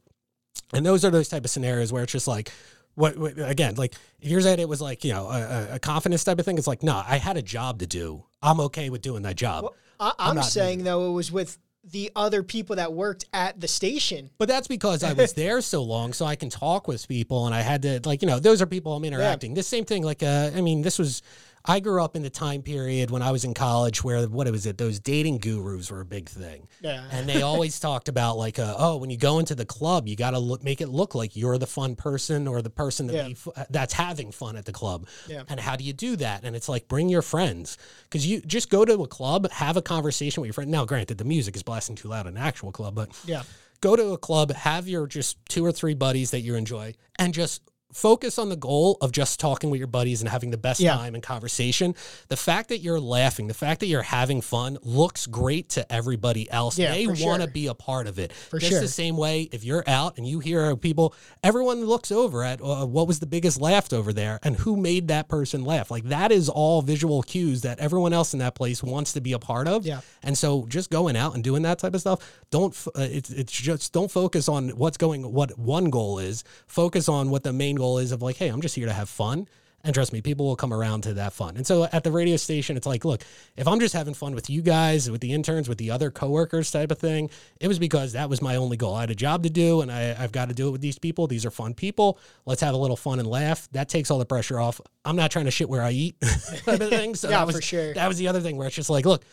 And 0.73 0.85
those 0.85 1.03
are 1.03 1.11
those 1.11 1.27
type 1.27 1.43
of 1.43 1.51
scenarios 1.51 1.91
where 1.91 2.03
it's 2.03 2.13
just 2.13 2.27
like, 2.27 2.51
what, 2.95 3.17
what 3.17 3.37
again, 3.37 3.75
like 3.75 3.93
if 4.21 4.31
you're 4.31 4.39
it 4.41 4.67
was 4.67 4.81
like, 4.81 5.03
you 5.03 5.13
know, 5.13 5.27
a, 5.29 5.75
a- 5.75 5.79
confidence 5.79 6.23
type 6.23 6.39
of 6.39 6.45
thing, 6.45 6.57
it's 6.57 6.65
like, 6.67 6.81
no, 6.81 7.01
I 7.07 7.17
had 7.17 7.37
a 7.37 7.43
job 7.43 7.79
to 7.79 7.87
do. 7.87 8.23
I'm 8.41 8.59
okay 8.61 8.89
with 8.89 9.01
doing 9.01 9.21
that 9.23 9.35
job. 9.35 9.65
I, 9.99 10.13
I'm 10.17 10.29
I'm 10.29 10.35
not 10.35 10.45
saying 10.45 10.83
though, 10.83 11.09
it 11.09 11.13
was 11.13 11.31
with 11.31 11.59
the 11.91 12.11
other 12.15 12.43
people 12.43 12.75
that 12.75 12.93
worked 12.93 13.25
at 13.33 13.59
the 13.59 13.67
station. 13.67 14.29
But 14.37 14.47
that's 14.47 14.67
because 14.67 15.03
I 15.03 15.13
was 15.13 15.33
there 15.33 15.61
so 15.61 15.83
long, 15.83 16.13
so 16.13 16.25
I 16.25 16.35
can 16.35 16.49
talk 16.49 16.87
with 16.87 17.07
people, 17.07 17.45
and 17.45 17.55
I 17.55 17.61
had 17.61 17.81
to 17.83 18.01
like 18.05 18.21
you 18.21 18.27
know 18.27 18.39
those 18.39 18.61
are 18.61 18.65
people 18.65 18.93
I'm 18.93 19.03
interacting. 19.05 19.53
The 19.53 19.63
same 19.63 19.85
thing, 19.85 20.03
like 20.03 20.23
uh, 20.23 20.51
I 20.55 20.61
mean, 20.61 20.81
this 20.81 20.99
was 20.99 21.21
I 21.69 21.79
grew 21.81 22.01
up 22.01 22.15
in 22.15 22.23
the 22.23 22.29
time 22.29 22.61
period 22.61 23.11
when 23.11 23.21
I 23.21 23.31
was 23.31 23.43
in 23.43 23.53
college 23.53 24.03
where 24.03 24.25
what 24.27 24.49
was 24.51 24.65
it? 24.65 24.77
Those 24.77 24.99
dating 24.99 25.39
gurus 25.39 25.91
were 25.91 26.01
a 26.01 26.05
big 26.05 26.29
thing, 26.29 26.67
Yeah. 26.81 27.03
and 27.11 27.27
they 27.27 27.41
always 27.41 27.79
talked 27.87 28.07
about 28.07 28.37
like 28.37 28.57
uh, 28.57 28.75
oh 28.77 28.97
when 28.97 29.09
you 29.09 29.17
go 29.17 29.39
into 29.39 29.53
the 29.55 29.65
club 29.65 30.07
you 30.07 30.15
got 30.15 30.31
to 30.31 30.39
look 30.39 30.63
make 30.63 30.79
it 30.81 30.87
look 30.89 31.13
like 31.13 31.35
you're 31.35 31.57
the 31.57 31.67
fun 31.67 31.95
person 31.95 32.47
or 32.47 32.61
the 32.61 32.69
person 32.69 33.07
that 33.07 33.13
Yeah. 33.15 33.27
f- 33.47 33.67
that's 33.69 33.93
having 33.93 34.31
fun 34.31 34.55
at 34.55 34.65
the 34.65 34.71
club. 34.71 35.07
Yeah. 35.27 35.43
And 35.49 35.59
how 35.59 35.75
do 35.75 35.83
you 35.83 35.93
do 35.93 36.15
that? 36.17 36.43
And 36.43 36.55
it's 36.55 36.69
like 36.69 36.87
bring 36.87 37.09
your 37.09 37.21
friends 37.21 37.77
because 38.03 38.25
you 38.25 38.41
just 38.41 38.69
go 38.69 38.85
to 38.85 39.03
a 39.03 39.07
club, 39.07 39.49
have 39.51 39.75
a 39.77 39.81
conversation 39.81 40.41
with 40.41 40.47
your 40.47 40.53
friend. 40.53 40.71
Now, 40.71 40.85
granted, 40.85 41.17
the 41.17 41.25
music 41.25 41.55
is 41.55 41.63
blasting 41.63 41.95
too 41.95 42.07
loud 42.07 42.27
in 42.27 42.37
an 42.37 42.41
actual 42.43 42.71
club, 42.71 42.95
but 42.95 43.09
Yeah. 43.25 43.43
go 43.81 43.95
to 43.95 44.13
a 44.13 44.17
club, 44.17 44.51
have 44.53 44.87
your 44.87 45.05
just 45.07 45.37
two 45.49 45.65
or 45.65 45.71
three 45.71 45.93
buddies 45.95 46.31
that 46.31 46.41
you 46.41 46.55
enjoy, 46.55 46.93
and 47.19 47.33
just 47.33 47.61
focus 47.97 48.37
on 48.37 48.49
the 48.49 48.55
goal 48.55 48.97
of 49.01 49.11
just 49.11 49.39
talking 49.39 49.71
with 49.71 49.79
your 49.79 49.87
buddies 49.87 50.21
and 50.21 50.29
having 50.29 50.51
the 50.51 50.57
best 50.57 50.79
Yeah. 50.79 50.93
time 50.95 51.15
and 51.15 51.23
conversation. 51.23 51.95
The 52.27 52.37
fact 52.37 52.69
that 52.69 52.77
you're 52.79 52.99
laughing, 52.99 53.47
the 53.47 53.55
fact 53.55 53.79
that 53.79 53.87
you're 53.87 54.03
having 54.03 54.41
fun 54.41 54.77
looks 54.83 55.25
great 55.25 55.69
to 55.69 55.91
everybody 55.91 56.49
else. 56.51 56.77
Yeah, 56.77 56.91
they 56.93 57.07
want 57.07 57.17
to 57.41 57.47
sure. 57.47 57.47
be 57.47 57.65
a 57.67 57.73
part 57.73 58.05
of 58.05 58.19
it. 58.19 58.31
For 58.33 58.59
Just 58.59 58.71
sure. 58.71 58.81
the 58.81 58.87
same 58.87 59.17
way 59.17 59.49
if 59.51 59.63
you're 59.63 59.83
out 59.87 60.17
and 60.17 60.27
you 60.27 60.39
hear 60.39 60.75
people, 60.75 61.15
everyone 61.43 61.85
looks 61.85 62.11
over 62.11 62.43
at 62.43 62.61
uh, 62.61 62.85
what 62.85 63.07
was 63.07 63.19
the 63.19 63.25
biggest 63.25 63.59
laugh 63.59 63.91
over 63.91 64.13
there 64.13 64.39
and 64.43 64.55
who 64.57 64.75
made 64.75 65.07
that 65.07 65.27
person 65.27 65.63
laugh. 65.65 65.89
Like 65.89 66.03
that 66.05 66.31
is 66.31 66.49
all 66.49 66.81
visual 66.83 67.23
cues 67.23 67.61
that 67.61 67.79
everyone 67.79 68.13
else 68.13 68.33
in 68.33 68.39
that 68.39 68.53
place 68.53 68.83
wants 68.83 69.13
to 69.13 69.21
be 69.21 69.33
a 69.33 69.39
part 69.39 69.67
of. 69.67 69.85
Yeah. 69.85 70.01
And 70.21 70.37
so 70.37 70.65
just 70.67 70.89
going 70.91 71.15
out 71.15 71.33
and 71.35 71.43
doing 71.43 71.63
that 71.63 71.79
type 71.79 71.93
of 71.95 72.01
stuff, 72.01 72.19
don't 72.51 72.75
uh, 72.95 73.01
it's 73.01 73.29
it's 73.31 73.51
just 73.53 73.91
don't 73.93 74.11
focus 74.11 74.47
on 74.49 74.69
what's 74.69 74.97
going 74.97 75.23
what 75.33 75.57
one 75.57 75.89
goal 75.89 76.19
is. 76.19 76.43
Focus 76.67 77.07
on 77.09 77.29
what 77.31 77.43
the 77.43 77.53
main 77.53 77.75
goal 77.75 77.86
is 77.97 78.11
of 78.11 78.21
like, 78.21 78.35
hey, 78.35 78.49
I'm 78.49 78.61
just 78.61 78.75
here 78.75 78.87
to 78.87 78.93
have 78.93 79.07
fun. 79.09 79.47
And 79.83 79.93
trust 79.93 80.11
me, 80.11 80.21
people 80.21 80.45
will 80.47 80.55
come 80.57 80.73
around 80.73 81.03
to 81.03 81.13
that 81.13 81.31
fun. 81.33 81.55
And 81.55 81.65
so 81.65 81.85
at 81.85 82.03
the 82.03 82.11
radio 82.11 82.35
station, 82.35 82.75
it's 82.75 82.87
like, 82.87 83.05
look, 83.05 83.21
if 83.55 83.67
I'm 83.69 83.79
just 83.79 83.93
having 83.93 84.15
fun 84.15 84.33
with 84.35 84.49
you 84.49 84.61
guys, 84.61 85.09
with 85.09 85.21
the 85.21 85.31
interns, 85.31 85.69
with 85.69 85.77
the 85.77 85.91
other 85.91 86.11
coworkers 86.11 86.71
type 86.71 86.91
of 86.91 86.97
thing, 86.97 87.29
it 87.61 87.67
was 87.69 87.79
because 87.79 88.11
that 88.13 88.27
was 88.29 88.41
my 88.41 88.55
only 88.57 88.75
goal. 88.75 88.95
I 88.95 89.01
had 89.01 89.11
a 89.11 89.15
job 89.15 89.43
to 89.43 89.49
do 89.49 89.81
and 89.81 89.89
I, 89.91 90.15
I've 90.19 90.31
got 90.33 90.49
to 90.49 90.55
do 90.55 90.67
it 90.67 90.71
with 90.71 90.81
these 90.81 90.97
people. 90.99 91.27
These 91.27 91.45
are 91.45 91.51
fun 91.51 91.73
people. 91.73 92.19
Let's 92.45 92.59
have 92.61 92.73
a 92.73 92.77
little 92.77 92.97
fun 92.97 93.19
and 93.19 93.27
laugh. 93.29 93.69
That 93.71 93.87
takes 93.87 94.11
all 94.11 94.17
the 94.19 94.25
pressure 94.25 94.59
off. 94.59 94.81
I'm 95.05 95.15
not 95.15 95.31
trying 95.31 95.45
to 95.45 95.51
shit 95.51 95.69
where 95.69 95.83
I 95.83 95.91
eat 95.91 96.19
type 96.65 96.81
of 96.81 96.89
thing. 96.89 97.15
So 97.15 97.29
Yeah, 97.29 97.37
that 97.37 97.47
was, 97.47 97.55
for 97.55 97.61
sure. 97.61 97.93
that 97.93 98.07
was 98.09 98.17
the 98.17 98.27
other 98.27 98.41
thing 98.41 98.57
where 98.57 98.67
it's 98.67 98.75
just 98.75 98.89
like, 98.89 99.05
look, 99.05 99.23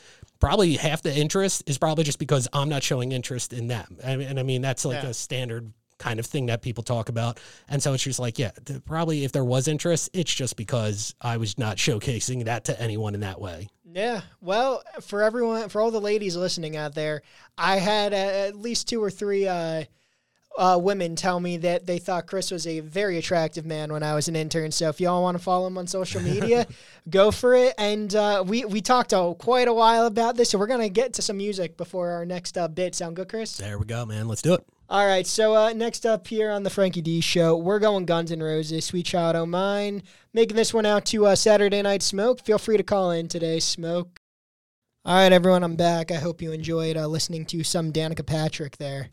probably 0.40 0.74
half 0.76 1.02
the 1.02 1.12
interest 1.16 1.64
is 1.66 1.78
probably 1.78 2.04
just 2.04 2.18
because 2.18 2.46
I'm 2.52 2.68
not 2.68 2.82
showing 2.84 3.12
interest 3.12 3.52
in 3.54 3.66
them. 3.66 3.96
I 4.04 4.16
mean, 4.16 4.28
and 4.28 4.38
I 4.38 4.42
mean, 4.44 4.60
that's 4.62 4.84
like 4.84 5.02
Yeah. 5.02 5.08
a 5.08 5.14
standard 5.14 5.72
kind 5.98 6.18
of 6.18 6.26
thing 6.26 6.46
that 6.46 6.62
people 6.62 6.82
talk 6.82 7.08
about. 7.08 7.38
And 7.68 7.82
so 7.82 7.92
it's 7.92 8.02
just 8.02 8.18
like, 8.18 8.38
yeah, 8.38 8.50
probably 8.84 9.24
if 9.24 9.32
there 9.32 9.44
was 9.44 9.68
interest, 9.68 10.10
it's 10.12 10.34
just 10.34 10.56
because 10.56 11.14
I 11.20 11.36
was 11.36 11.58
not 11.58 11.76
showcasing 11.76 12.44
that 12.44 12.64
to 12.64 12.80
anyone 12.80 13.14
in 13.14 13.20
that 13.20 13.40
way. 13.40 13.68
Yeah. 13.84 14.22
Well, 14.40 14.82
for 15.00 15.22
everyone, 15.22 15.68
for 15.68 15.80
all 15.80 15.90
the 15.90 16.00
ladies 16.00 16.36
listening 16.36 16.76
out 16.76 16.94
there, 16.94 17.22
I 17.56 17.76
had 17.76 18.12
uh, 18.12 18.16
at 18.16 18.56
least 18.56 18.88
two 18.88 19.02
or 19.02 19.10
three 19.10 19.46
uh, 19.46 19.84
uh, 20.56 20.78
women 20.80 21.16
tell 21.16 21.40
me 21.40 21.58
that 21.58 21.86
they 21.86 21.98
thought 21.98 22.26
Chris 22.26 22.50
was 22.50 22.66
a 22.66 22.80
very 22.80 23.18
attractive 23.18 23.66
man 23.66 23.92
when 23.92 24.02
I 24.02 24.14
was 24.14 24.28
an 24.28 24.36
intern. 24.36 24.70
So 24.70 24.88
if 24.88 25.00
y'all 25.00 25.22
want 25.22 25.36
to 25.36 25.42
follow 25.42 25.66
him 25.66 25.78
on 25.78 25.86
social 25.86 26.20
media, 26.22 26.66
go 27.08 27.30
for 27.30 27.54
it. 27.54 27.74
And 27.78 28.14
uh, 28.14 28.44
we 28.46 28.64
we 28.64 28.80
talked 28.80 29.12
uh, 29.12 29.34
quite 29.34 29.68
a 29.68 29.74
while 29.74 30.06
about 30.06 30.36
this, 30.36 30.50
so 30.50 30.58
we're 30.58 30.66
gonna 30.66 30.88
get 30.88 31.14
to 31.14 31.22
some 31.22 31.36
music 31.36 31.76
before 31.76 32.10
our 32.10 32.24
next 32.24 32.56
uh, 32.56 32.68
bit. 32.68 32.94
Sound 32.94 33.16
good, 33.16 33.28
Chris? 33.28 33.56
There 33.56 33.78
we 33.78 33.84
go, 33.84 34.06
man. 34.06 34.28
Let's 34.28 34.42
do 34.42 34.54
it. 34.54 34.64
All 34.86 35.06
right, 35.06 35.26
so 35.26 35.56
uh, 35.56 35.72
next 35.72 36.04
up 36.04 36.26
here 36.26 36.50
on 36.50 36.62
the 36.62 36.68
Frankie 36.68 37.00
D 37.00 37.22
Show, 37.22 37.56
we're 37.56 37.78
going 37.78 38.04
Guns 38.04 38.30
N' 38.30 38.42
Roses, 38.42 38.84
Sweet 38.84 39.06
Child 39.06 39.34
O' 39.34 39.46
Mine. 39.46 40.02
Making 40.34 40.56
this 40.56 40.74
one 40.74 40.84
out 40.84 41.06
to 41.06 41.24
uh, 41.24 41.36
Saturday 41.36 41.80
Night 41.80 42.02
Smoke. 42.02 42.44
Feel 42.44 42.58
free 42.58 42.76
to 42.76 42.82
call 42.82 43.10
in 43.10 43.26
today, 43.26 43.60
Smoke. 43.60 44.20
All 45.06 45.14
right, 45.16 45.32
everyone, 45.32 45.64
I'm 45.64 45.76
back. 45.76 46.10
I 46.10 46.16
hope 46.16 46.42
you 46.42 46.52
enjoyed 46.52 46.98
uh, 46.98 47.06
listening 47.06 47.46
to 47.46 47.64
some 47.64 47.92
Danica 47.92 48.26
Patrick 48.26 48.76
there. 48.76 49.08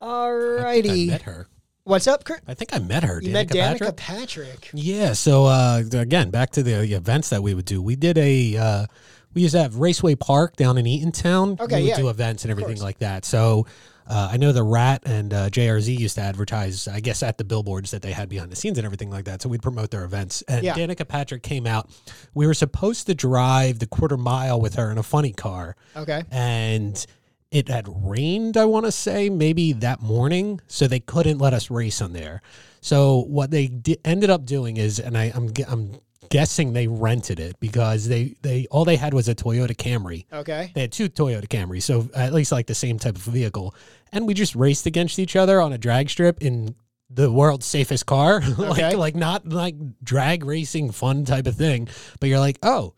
All 0.00 0.34
righty. 0.34 0.62
I 0.88 0.92
righty. 0.92 1.06
met 1.08 1.22
her. 1.22 1.46
What's 1.84 2.06
up, 2.06 2.24
Chris? 2.24 2.40
I 2.46 2.54
think 2.54 2.74
I 2.74 2.78
met 2.78 3.04
her. 3.04 3.20
You 3.22 3.32
met 3.32 3.48
Danica 3.48 3.78
Danica 3.78 3.96
Patrick? 3.96 4.60
Patrick. 4.60 4.70
Yeah. 4.72 5.12
So 5.12 5.44
uh, 5.44 5.82
again, 5.92 6.30
back 6.30 6.52
to 6.52 6.62
the 6.62 6.90
events 6.94 7.28
that 7.30 7.42
we 7.42 7.52
would 7.52 7.64
do. 7.66 7.82
We 7.82 7.96
did 7.96 8.16
a 8.16 8.56
uh, 8.56 8.86
we 9.34 9.42
used 9.42 9.54
to 9.54 9.62
have 9.62 9.76
Raceway 9.76 10.14
Park 10.14 10.56
down 10.56 10.78
in 10.78 10.86
Eatontown. 10.86 11.60
Okay, 11.60 11.76
we 11.76 11.82
would 11.82 11.88
yeah, 11.88 11.96
do 11.96 12.08
events 12.08 12.44
and 12.44 12.50
everything 12.50 12.80
like 12.80 12.98
that. 12.98 13.24
So 13.24 13.66
Uh, 14.08 14.30
I 14.32 14.36
know 14.38 14.52
the 14.52 14.62
Rat 14.62 15.02
and 15.04 15.34
uh, 15.34 15.50
JRZ 15.50 15.98
used 15.98 16.14
to 16.14 16.22
advertise, 16.22 16.88
I 16.88 17.00
guess, 17.00 17.22
at 17.22 17.36
the 17.38 17.44
billboards 17.44 17.90
that 17.90 18.00
they 18.02 18.12
had 18.12 18.28
behind 18.28 18.50
the 18.50 18.56
scenes 18.56 18.78
and 18.78 18.84
everything 18.84 19.10
like 19.10 19.26
that. 19.26 19.42
So 19.42 19.48
we'd 19.50 19.62
promote 19.62 19.90
their 19.90 20.04
events. 20.04 20.42
And 20.48 20.64
Yeah. 20.64 20.74
Danica 20.74 21.06
Patrick 21.06 21.42
came 21.42 21.66
out. 21.66 21.90
We 22.34 22.46
were 22.46 22.54
supposed 22.54 23.06
to 23.08 23.14
drive 23.14 23.78
the 23.80 23.86
quarter 23.86 24.16
mile 24.16 24.60
with 24.60 24.74
her 24.76 24.90
in 24.90 24.98
a 24.98 25.02
funny 25.02 25.32
car, 25.32 25.76
Okay. 25.94 26.22
and 26.30 27.06
it 27.50 27.68
had 27.68 27.86
rained. 27.88 28.56
I 28.56 28.64
want 28.66 28.86
to 28.86 28.92
say 28.92 29.28
maybe 29.30 29.72
that 29.74 30.00
morning, 30.02 30.60
so 30.66 30.86
they 30.86 31.00
couldn't 31.00 31.38
let 31.38 31.52
us 31.54 31.70
race 31.70 32.00
on 32.02 32.12
there. 32.12 32.40
So 32.80 33.20
what 33.28 33.50
they 33.50 33.68
di- 33.68 33.98
ended 34.04 34.30
up 34.30 34.44
doing 34.46 34.76
is, 34.76 34.98
and 35.00 35.16
I, 35.18 35.32
I'm 35.34 35.52
I'm 35.66 35.98
guessing 36.30 36.72
they 36.72 36.86
rented 36.86 37.40
it 37.40 37.58
because 37.60 38.08
they 38.08 38.36
they 38.42 38.66
all 38.70 38.84
they 38.84 38.96
had 38.96 39.14
was 39.14 39.28
a 39.28 39.34
Toyota 39.34 39.74
Camry. 39.74 40.26
Okay. 40.32 40.70
They 40.74 40.82
had 40.82 40.92
two 40.92 41.08
Toyota 41.08 41.46
Camrys, 41.46 41.82
so 41.82 42.08
at 42.14 42.32
least 42.32 42.52
like 42.52 42.66
the 42.66 42.74
same 42.74 42.98
type 42.98 43.16
of 43.16 43.22
vehicle. 43.22 43.74
And 44.12 44.26
we 44.26 44.34
just 44.34 44.54
raced 44.54 44.86
against 44.86 45.18
each 45.18 45.36
other 45.36 45.60
on 45.60 45.72
a 45.72 45.78
drag 45.78 46.10
strip 46.10 46.42
in 46.42 46.74
the 47.10 47.30
world's 47.32 47.66
safest 47.66 48.06
car. 48.06 48.42
Okay. 48.58 48.94
like 48.94 48.96
like 48.96 49.14
not 49.14 49.48
like 49.48 49.74
drag 50.02 50.44
racing 50.44 50.92
fun 50.92 51.24
type 51.24 51.46
of 51.46 51.56
thing. 51.56 51.88
But 52.20 52.28
you're 52.28 52.38
like, 52.38 52.58
oh, 52.62 52.94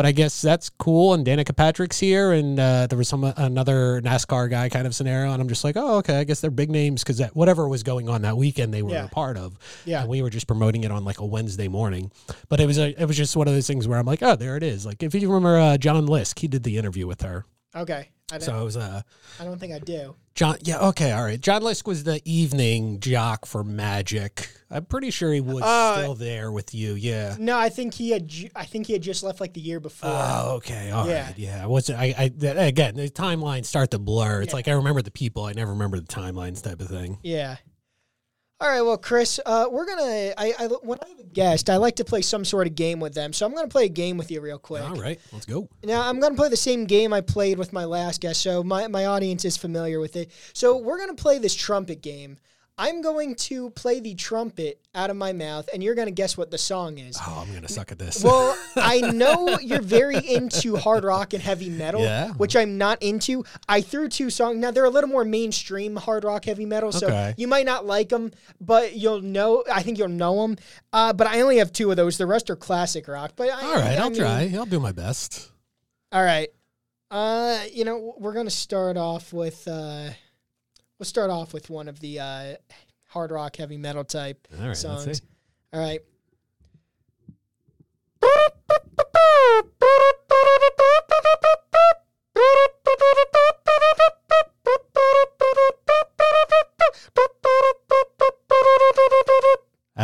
but 0.00 0.06
I 0.06 0.12
guess 0.12 0.40
that's 0.40 0.70
cool. 0.70 1.12
And 1.12 1.26
Danica 1.26 1.54
Patrick's 1.54 1.98
here, 1.98 2.32
and 2.32 2.58
uh, 2.58 2.86
there 2.86 2.96
was 2.96 3.06
some 3.06 3.22
another 3.22 4.00
NASCAR 4.00 4.48
guy 4.48 4.70
kind 4.70 4.86
of 4.86 4.94
scenario, 4.94 5.30
and 5.30 5.42
I'm 5.42 5.48
just 5.48 5.62
like, 5.62 5.76
oh, 5.76 5.98
okay, 5.98 6.16
I 6.20 6.24
guess 6.24 6.40
they're 6.40 6.50
big 6.50 6.70
names 6.70 7.04
because 7.04 7.20
whatever 7.34 7.68
was 7.68 7.82
going 7.82 8.08
on 8.08 8.22
that 8.22 8.38
weekend, 8.38 8.72
they 8.72 8.80
were 8.82 8.92
Yeah. 8.92 9.04
a 9.04 9.08
part 9.08 9.36
of. 9.36 9.58
Yeah. 9.84 10.00
And 10.00 10.08
we 10.08 10.22
were 10.22 10.30
just 10.30 10.46
promoting 10.46 10.84
it 10.84 10.90
on 10.90 11.04
like 11.04 11.20
a 11.20 11.26
Wednesday 11.26 11.68
morning. 11.68 12.10
But 12.48 12.60
it 12.60 12.66
was 12.66 12.78
a, 12.78 12.98
it 12.98 13.04
was 13.04 13.14
just 13.18 13.36
one 13.36 13.46
of 13.46 13.52
those 13.52 13.66
things 13.66 13.86
where 13.86 13.98
I'm 13.98 14.06
like, 14.06 14.22
oh, 14.22 14.36
there 14.36 14.56
it 14.56 14.62
is. 14.62 14.86
Like 14.86 15.02
if 15.02 15.14
you 15.14 15.28
remember 15.28 15.58
uh, 15.58 15.76
John 15.76 16.06
Lisk, 16.06 16.38
he 16.38 16.48
did 16.48 16.62
the 16.62 16.78
interview 16.78 17.06
with 17.06 17.20
her. 17.20 17.44
Okay. 17.74 18.08
I 18.32 18.38
don't, 18.38 18.42
So 18.42 18.60
it 18.60 18.64
was 18.64 18.76
uh 18.76 19.02
I 19.40 19.44
don't 19.44 19.58
think 19.58 19.72
I 19.72 19.78
do. 19.80 20.14
John 20.36 20.56
yeah, 20.62 20.78
okay, 20.88 21.10
all 21.12 21.24
right. 21.24 21.40
John 21.40 21.62
Lisk 21.62 21.86
was 21.86 22.04
the 22.04 22.20
evening 22.24 23.00
jock 23.00 23.44
for 23.44 23.64
Magic. 23.64 24.48
I'm 24.70 24.84
pretty 24.84 25.10
sure 25.10 25.32
he 25.32 25.40
was 25.40 25.64
Uh, 25.64 25.98
still 25.98 26.14
there 26.14 26.52
with 26.52 26.72
you, 26.72 26.94
yeah. 26.94 27.34
No, 27.40 27.58
I 27.58 27.68
think 27.68 27.92
he 27.94 28.10
had. 28.10 28.28
ju- 28.28 28.48
I 28.54 28.64
think 28.66 28.86
he 28.86 28.92
had 28.92 29.02
just 29.02 29.24
left 29.24 29.40
like 29.40 29.52
the 29.54 29.60
year 29.60 29.80
before. 29.80 30.10
Oh, 30.12 30.52
okay. 30.58 30.90
all 30.92 31.02
right, 31.08 31.10
Yeah. 31.10 31.32
yeah. 31.36 31.66
What's 31.66 31.90
I, 31.90 32.14
I 32.16 32.24
again 32.66 32.94
the 32.94 33.10
timelines 33.10 33.66
start 33.66 33.90
to 33.90 33.98
blur. 33.98 34.42
It's 34.42 34.52
Yeah. 34.52 34.56
like 34.56 34.68
I 34.68 34.72
remember 34.72 35.02
the 35.02 35.10
people, 35.10 35.44
I 35.46 35.52
never 35.52 35.72
remember 35.72 35.98
the 35.98 36.06
timelines 36.06 36.62
type 36.62 36.80
of 36.80 36.86
thing. 36.88 37.18
Yeah. 37.24 37.56
All 38.62 38.68
right, 38.68 38.82
well, 38.82 38.98
Chris, 38.98 39.40
uh, 39.46 39.68
we're 39.70 39.86
gonna. 39.86 40.34
I, 40.36 40.52
I 40.58 40.66
when 40.82 40.98
I 41.02 41.08
have 41.08 41.18
a 41.18 41.24
guest, 41.24 41.70
I 41.70 41.78
like 41.78 41.96
to 41.96 42.04
play 42.04 42.20
some 42.20 42.44
sort 42.44 42.66
of 42.66 42.74
game 42.74 43.00
with 43.00 43.14
them. 43.14 43.32
So 43.32 43.46
I'm 43.46 43.54
gonna 43.54 43.68
play 43.68 43.86
a 43.86 43.88
game 43.88 44.18
with 44.18 44.30
you 44.30 44.42
real 44.42 44.58
quick. 44.58 44.82
All 44.82 44.96
right, 44.96 45.18
let's 45.32 45.46
go. 45.46 45.66
Now 45.82 46.06
I'm 46.06 46.20
gonna 46.20 46.34
play 46.34 46.50
the 46.50 46.58
same 46.58 46.84
game 46.84 47.14
I 47.14 47.22
played 47.22 47.58
with 47.58 47.72
my 47.72 47.86
last 47.86 48.20
guest, 48.20 48.42
so 48.42 48.62
my 48.62 48.86
my 48.88 49.06
audience 49.06 49.46
is 49.46 49.56
familiar 49.56 49.98
with 49.98 50.14
it. 50.14 50.30
So 50.52 50.76
we're 50.76 50.98
gonna 50.98 51.14
play 51.14 51.38
this 51.38 51.54
trumpet 51.54 52.02
game. 52.02 52.36
I'm 52.82 53.02
going 53.02 53.34
to 53.34 53.68
play 53.70 54.00
the 54.00 54.14
trumpet 54.14 54.80
out 54.94 55.10
of 55.10 55.16
my 55.16 55.34
mouth, 55.34 55.68
and 55.74 55.82
you're 55.84 55.94
gonna 55.94 56.10
guess 56.10 56.34
what 56.38 56.50
the 56.50 56.56
song 56.56 56.96
is. 56.96 57.18
Oh, 57.20 57.44
I'm 57.46 57.52
gonna 57.52 57.68
suck 57.68 57.92
at 57.92 57.98
this. 57.98 58.24
Well, 58.24 58.56
I 58.76 59.02
know 59.12 59.58
you're 59.60 59.82
very 59.82 60.16
into 60.16 60.76
hard 60.76 61.04
rock 61.04 61.34
and 61.34 61.42
heavy 61.42 61.68
metal, 61.68 62.00
Yeah. 62.00 62.30
which 62.30 62.56
I'm 62.56 62.78
not 62.78 63.02
into. 63.02 63.44
I 63.68 63.82
threw 63.82 64.08
two 64.08 64.30
songs. 64.30 64.56
Now 64.56 64.70
they're 64.70 64.86
a 64.86 64.90
little 64.90 65.10
more 65.10 65.26
mainstream 65.26 65.94
hard 65.96 66.24
rock, 66.24 66.46
heavy 66.46 66.64
metal, 66.64 66.90
so 66.90 67.06
Okay. 67.08 67.34
you 67.36 67.46
might 67.46 67.66
not 67.66 67.84
like 67.84 68.08
them, 68.08 68.32
but 68.62 68.96
you'll 68.96 69.20
know. 69.20 69.62
I 69.70 69.82
think 69.82 69.98
you'll 69.98 70.08
know 70.08 70.40
them. 70.40 70.56
Uh, 70.90 71.12
but 71.12 71.26
I 71.26 71.42
only 71.42 71.58
have 71.58 71.72
two 71.74 71.90
of 71.90 71.98
those. 71.98 72.16
The 72.16 72.26
rest 72.26 72.48
are 72.48 72.56
classic 72.56 73.06
rock. 73.08 73.32
But 73.36 73.50
I, 73.50 73.62
all 73.62 73.74
right, 73.74 73.98
I 73.98 74.02
I'll 74.02 74.08
mean- 74.10 74.18
try. 74.20 74.50
I'll 74.54 74.64
do 74.64 74.80
my 74.80 74.92
best. 74.92 75.50
All 76.12 76.24
right. 76.24 76.48
Uh, 77.10 77.58
you 77.72 77.84
know, 77.84 78.14
we're 78.18 78.32
gonna 78.32 78.48
start 78.48 78.96
off 78.96 79.34
with. 79.34 79.68
Uh, 79.68 80.10
we'll 81.00 81.06
start 81.06 81.30
off 81.30 81.54
with 81.54 81.70
one 81.70 81.88
of 81.88 81.98
the 82.00 82.20
uh, 82.20 82.54
hard 83.06 83.32
rock, 83.32 83.56
heavy 83.56 83.78
metal 83.78 84.04
type 84.04 84.46
All 84.60 84.66
right, 84.66 84.76
songs. 84.76 85.22
All 85.72 85.80
right. 85.80 86.00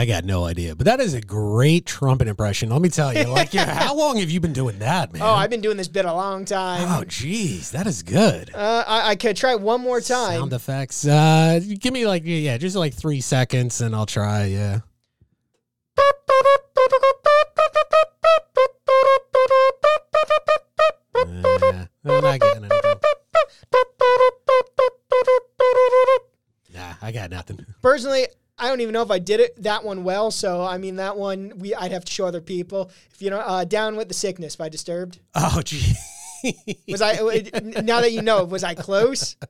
Got 0.07 0.25
no 0.25 0.45
idea, 0.45 0.75
but 0.75 0.85
that 0.87 1.01
is 1.01 1.15
a 1.15 1.21
great 1.21 1.87
trumpet 1.87 2.29
impression. 2.29 2.71
Let 2.71 2.83
me 2.83 2.89
tell 2.89 3.13
you. 3.13 3.25
Like, 3.25 3.53
yeah, 3.55 3.73
how 3.73 3.95
long 3.97 4.19
have 4.19 4.31
you 4.31 4.41
been 4.41 4.53
doing 4.53 4.79
that, 4.81 5.13
man? 5.13 5.23
Oh, 5.23 5.33
I've 5.35 5.51
been 5.51 5.61
doing 5.61 5.77
this 5.77 5.89
bit 5.89 6.05
a 6.05 6.13
long 6.13 6.45
time. 6.45 6.83
Oh, 6.83 7.05
jeez, 7.05 7.71
that 7.73 7.87
is 7.87 8.03
good. 8.03 8.51
Uh, 8.55 8.85
I, 8.87 9.11
I 9.11 9.17
could 9.17 9.37
try 9.37 9.55
one 9.55 9.81
more 9.81 10.01
time. 10.01 10.39
Sound 10.39 10.53
effects. 10.53 11.07
Uh, 11.07 11.61
give 11.79 11.93
me 11.93 12.07
like 12.07 12.23
yeah, 12.25 12.57
just 12.59 12.77
like 12.77 12.95
three 12.95 13.21
seconds, 13.21 13.81
and 13.81 13.95
I'll 13.95 14.07
try. 14.07 14.45
Yeah. 14.47 14.81
Uh, 21.15 21.87
I'm 22.05 22.23
not 22.23 22.41
getting 22.41 22.65
anything. 22.65 22.95
Nah, 26.75 26.95
I 27.01 27.13
got 27.13 27.31
nothing. 27.31 27.65
Personally, 27.83 28.27
I 28.59 28.69
don't 28.69 28.81
even 28.81 28.93
know 28.93 29.03
if 29.03 29.11
I 29.11 29.19
did 29.19 29.41
it 29.41 29.63
that 29.63 29.85
one 29.85 30.03
well. 30.05 30.31
So 30.31 30.65
I 30.65 30.79
mean, 30.79 30.97
that 30.97 31.17
one 31.17 31.53
we 31.57 31.75
I'd 31.75 31.93
have 31.93 32.05
to 32.05 32.13
show 32.13 32.27
other 32.27 32.41
people. 32.41 32.91
If 33.13 33.21
you 33.21 33.31
know, 33.31 33.39
uh, 33.41 33.65
down 33.65 33.97
with 33.97 34.09
the 34.09 34.15
sickness 34.15 34.57
by 34.57 34.69
Disturbed. 34.69 35.19
Oh, 35.35 35.61
gee. 35.63 35.95
Was 36.89 37.03
I 37.03 37.15
now 37.83 38.01
that 38.01 38.13
you 38.13 38.23
know? 38.23 38.45
Was 38.45 38.65
I 38.65 38.75
close? 38.75 39.37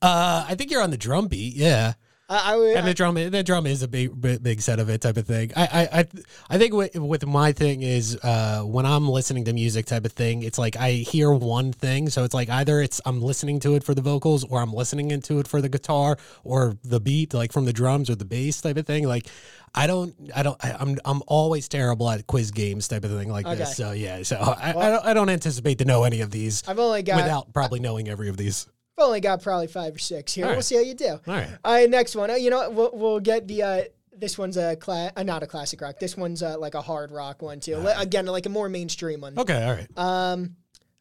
Uh, 0.00 0.44
I 0.48 0.54
think 0.54 0.70
you're 0.70 0.82
on 0.82 0.90
the 0.90 0.96
drum 0.96 1.26
beat. 1.26 1.54
Yeah. 1.54 1.94
I, 2.32 2.52
I 2.52 2.56
would. 2.56 2.76
And 2.76 2.86
the 2.86 2.94
drum, 2.94 3.14
the 3.14 3.42
drum 3.42 3.66
is 3.66 3.82
a 3.82 3.88
big, 3.88 4.18
big, 4.42 4.62
set 4.62 4.78
of 4.78 4.88
it 4.88 5.02
type 5.02 5.18
of 5.18 5.26
thing. 5.26 5.52
I, 5.54 5.62
I, 5.62 5.98
I, 6.00 6.08
I 6.48 6.58
think 6.58 6.72
with, 6.72 6.94
with 6.96 7.26
my 7.26 7.52
thing 7.52 7.82
is 7.82 8.16
uh, 8.22 8.62
when 8.62 8.86
I'm 8.86 9.06
listening 9.08 9.44
to 9.44 9.52
music 9.52 9.84
type 9.84 10.06
of 10.06 10.12
thing, 10.12 10.42
it's 10.42 10.56
like 10.56 10.76
I 10.76 10.92
hear 10.92 11.30
one 11.32 11.72
thing, 11.72 12.08
so 12.08 12.24
it's 12.24 12.32
like 12.34 12.48
either 12.48 12.80
it's 12.80 13.00
I'm 13.04 13.20
listening 13.20 13.60
to 13.60 13.74
it 13.74 13.84
for 13.84 13.94
the 13.94 14.00
vocals, 14.00 14.44
or 14.44 14.62
I'm 14.62 14.72
listening 14.72 15.10
into 15.10 15.40
it 15.40 15.46
for 15.46 15.60
the 15.60 15.68
guitar 15.68 16.16
or 16.42 16.78
the 16.82 17.00
beat, 17.00 17.34
like 17.34 17.52
from 17.52 17.66
the 17.66 17.72
drums 17.72 18.08
or 18.08 18.14
the 18.14 18.24
bass 18.24 18.60
type 18.62 18.78
of 18.78 18.86
thing. 18.86 19.06
Like 19.06 19.26
I 19.74 19.86
don't, 19.86 20.14
I 20.34 20.42
don't, 20.42 20.62
I, 20.64 20.76
I'm, 20.78 20.98
I'm 21.04 21.22
always 21.26 21.68
terrible 21.68 22.08
at 22.08 22.26
quiz 22.26 22.50
games 22.50 22.88
type 22.88 23.04
of 23.04 23.10
thing 23.10 23.30
like 23.30 23.46
Okay. 23.46 23.56
this. 23.56 23.76
So 23.76 23.92
yeah, 23.92 24.22
so 24.22 24.36
I, 24.36 24.70
I, 24.70 24.90
don't, 24.90 25.04
I 25.06 25.14
don't 25.14 25.28
anticipate 25.28 25.78
to 25.78 25.84
know 25.84 26.04
any 26.04 26.22
of 26.22 26.30
these 26.30 26.62
I've 26.66 26.78
only 26.78 27.02
got. 27.02 27.16
without 27.16 27.52
probably 27.52 27.80
knowing 27.80 28.08
every 28.08 28.28
of 28.28 28.36
these. 28.38 28.66
I've 28.98 29.04
only 29.04 29.20
got 29.20 29.42
probably 29.42 29.68
five 29.68 29.94
or 29.94 29.98
six 29.98 30.34
here. 30.34 30.44
All 30.44 30.50
We'll 30.50 30.56
right. 30.58 30.64
see 30.64 30.74
how 30.76 30.82
you 30.82 30.94
do. 30.94 31.08
All 31.08 31.20
right. 31.26 31.48
All 31.64 31.72
right, 31.72 31.88
next 31.88 32.14
one. 32.14 32.30
Uh, 32.30 32.34
you 32.34 32.50
know, 32.50 32.68
we'll 32.70 32.90
we'll 32.92 33.20
get 33.20 33.48
the. 33.48 33.62
Uh, 33.62 33.82
this 34.14 34.36
one's 34.38 34.56
a 34.58 34.76
cla- 34.76 35.10
uh, 35.16 35.22
not 35.22 35.42
a 35.42 35.46
classic 35.46 35.80
rock. 35.80 35.98
This 35.98 36.16
one's 36.16 36.42
uh, 36.42 36.56
like 36.58 36.74
a 36.74 36.82
hard 36.82 37.10
rock 37.10 37.40
one 37.42 37.58
too. 37.60 37.76
Li- 37.78 37.94
Again, 37.96 38.26
like 38.26 38.46
a 38.46 38.50
more 38.50 38.68
mainstream 38.68 39.22
one. 39.22 39.38
Okay. 39.38 39.64
All 39.64 39.72
right. 39.72 39.88
Um, 39.98 40.56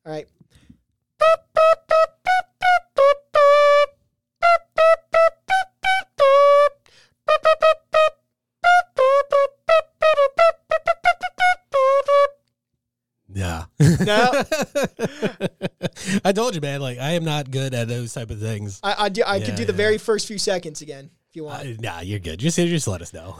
all 0.05 0.13
right. 0.13 0.27
Yeah. 13.33 13.63
No, 13.79 14.43
I 16.25 16.31
told 16.31 16.55
you, 16.55 16.61
man. 16.61 16.81
Like 16.81 16.99
I 16.99 17.11
am 17.11 17.23
not 17.25 17.49
good 17.51 17.73
at 17.73 17.87
those 17.87 18.13
type 18.13 18.29
of 18.31 18.39
things. 18.39 18.79
I 18.83 18.95
I, 19.05 19.09
do, 19.09 19.23
I 19.25 19.39
could 19.39 19.49
Yeah, 19.49 19.55
do 19.55 19.65
the 19.65 19.73
very 19.73 19.97
first 19.97 20.27
few 20.27 20.37
seconds 20.37 20.81
again 20.81 21.09
if 21.29 21.35
you 21.35 21.43
want. 21.45 21.65
Uh, 21.65 21.73
nah, 21.79 21.99
you're 22.01 22.19
good. 22.19 22.39
Just 22.39 22.57
just 22.57 22.87
let 22.87 23.01
us 23.01 23.13
know. 23.13 23.37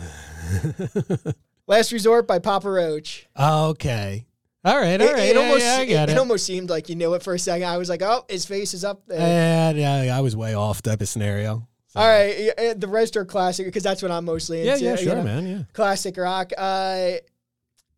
Last 1.67 1.91
Resort 1.91 2.27
by 2.27 2.39
Papa 2.39 2.69
Roach. 2.69 3.27
okay. 3.39 4.25
All 4.63 4.77
right. 4.79 5.01
All 5.01 5.07
It, 5.07 5.13
right. 5.13 5.29
it 5.29 5.35
yeah, 5.35 5.41
almost 5.41 5.63
yeah, 5.65 5.75
I 5.77 5.81
it, 5.81 5.89
it 5.89 6.09
it. 6.13 6.17
almost 6.19 6.45
seemed 6.45 6.69
like 6.69 6.87
you 6.89 6.95
knew 6.95 7.13
it 7.15 7.23
for 7.23 7.33
a 7.33 7.39
second. 7.39 7.67
I 7.67 7.77
was 7.77 7.89
like, 7.89 8.01
oh, 8.03 8.25
his 8.29 8.45
face 8.45 8.73
is 8.75 8.83
up 8.85 9.05
there. 9.07 9.19
And 9.19 9.77
yeah, 9.77 10.15
I 10.15 10.21
was 10.21 10.35
way 10.35 10.53
off 10.53 10.81
type 10.83 11.01
of 11.01 11.09
scenario. 11.09 11.67
So- 11.87 11.99
All 11.99 12.07
right, 12.07 12.49
uh, 12.57 12.73
the 12.77 12.87
rest 12.87 13.17
are 13.17 13.25
classic 13.25 13.65
because 13.65 13.81
that's 13.83 14.01
what 14.03 14.11
I'm 14.11 14.25
mostly 14.25 14.63
Yeah. 14.63 14.73
into. 14.73 14.85
Yeah. 14.85 14.91
you 14.91 14.97
Sure, 14.97 15.15
know. 15.15 15.23
man. 15.23 15.47
Yeah. 15.47 15.63
Classic 15.73 16.15
rock. 16.15 16.51
Uh, 16.57 17.13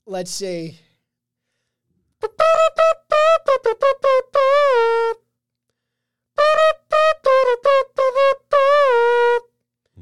let's 0.06 0.32
see. 0.32 0.80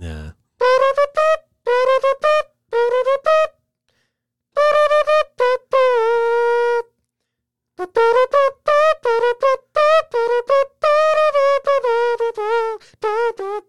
Yeah. 0.02 0.32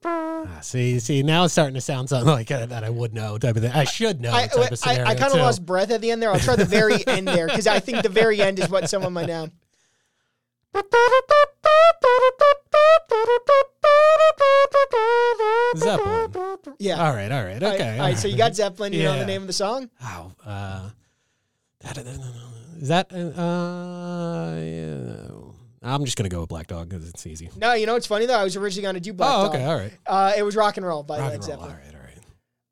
Ah, 0.04 0.58
see, 0.60 0.98
see, 0.98 1.22
now 1.22 1.44
it's 1.44 1.52
starting 1.52 1.74
to 1.74 1.80
sound 1.80 2.08
something 2.08 2.28
like 2.28 2.50
uh, 2.50 2.66
that 2.66 2.84
I 2.84 2.90
would 2.90 3.14
know 3.14 3.38
type 3.38 3.56
of 3.56 3.62
thing. 3.62 3.72
I 3.72 3.84
should 3.84 4.20
know 4.20 4.32
I, 4.32 4.46
type 4.46 4.58
I, 4.58 4.68
of 4.68 4.78
scenario. 4.78 5.04
I 5.04 5.14
kind 5.14 5.32
of 5.32 5.38
lost 5.38 5.64
breath 5.64 5.90
at 5.90 6.00
the 6.00 6.10
end 6.10 6.22
there. 6.22 6.30
I'll 6.32 6.40
try 6.40 6.56
the 6.56 6.64
very 6.64 7.06
end 7.06 7.28
there 7.28 7.46
because 7.46 7.66
I 7.66 7.80
think 7.80 8.02
the 8.02 8.08
very 8.08 8.40
end 8.40 8.58
is 8.58 8.68
what 8.68 8.90
someone 8.90 9.12
might 9.12 9.26
know. 9.26 9.48
Zeppelin. 15.76 16.58
Yeah. 16.78 17.04
All 17.04 17.14
right, 17.14 17.32
all 17.32 17.44
right, 17.44 17.62
okay. 17.62 17.98
all 17.98 18.06
right, 18.06 18.18
so 18.18 18.28
you 18.28 18.36
got 18.36 18.54
Zeppelin. 18.54 18.92
You 18.92 19.04
know 19.04 19.18
the 19.18 19.26
name 19.26 19.42
of 19.42 19.46
the 19.46 19.52
song? 19.52 19.90
Wow. 20.00 20.32
Uh, 20.44 20.90
is 21.84 22.88
that? 22.88 23.12
Uh, 23.12 24.56
yeah. 24.60 25.28
I'm 25.84 26.04
just 26.04 26.16
gonna 26.16 26.28
go 26.28 26.40
with 26.40 26.48
Black 26.48 26.68
Dog 26.68 26.88
because 26.88 27.08
it's 27.08 27.26
easy. 27.26 27.50
No, 27.56 27.72
you 27.74 27.86
know 27.86 27.94
what's 27.94 28.06
funny 28.06 28.26
though? 28.26 28.38
I 28.38 28.44
was 28.44 28.56
originally 28.56 28.94
to 28.94 29.00
do 29.00 29.12
Black 29.12 29.30
oh, 29.34 29.42
Dog. 29.46 29.54
okay, 29.54 29.64
all 29.64 29.76
right. 29.76 29.92
Uh, 30.06 30.32
it 30.36 30.42
was 30.44 30.54
Rock 30.54 30.76
and 30.76 30.86
Roll 30.86 31.02
by 31.02 31.18
Rock 31.18 31.30
Led. 31.32 31.42
Zeppelin. 31.44 31.70
All 31.70 31.76
right, 31.76 31.86
all 31.94 32.00
right. 32.00 32.08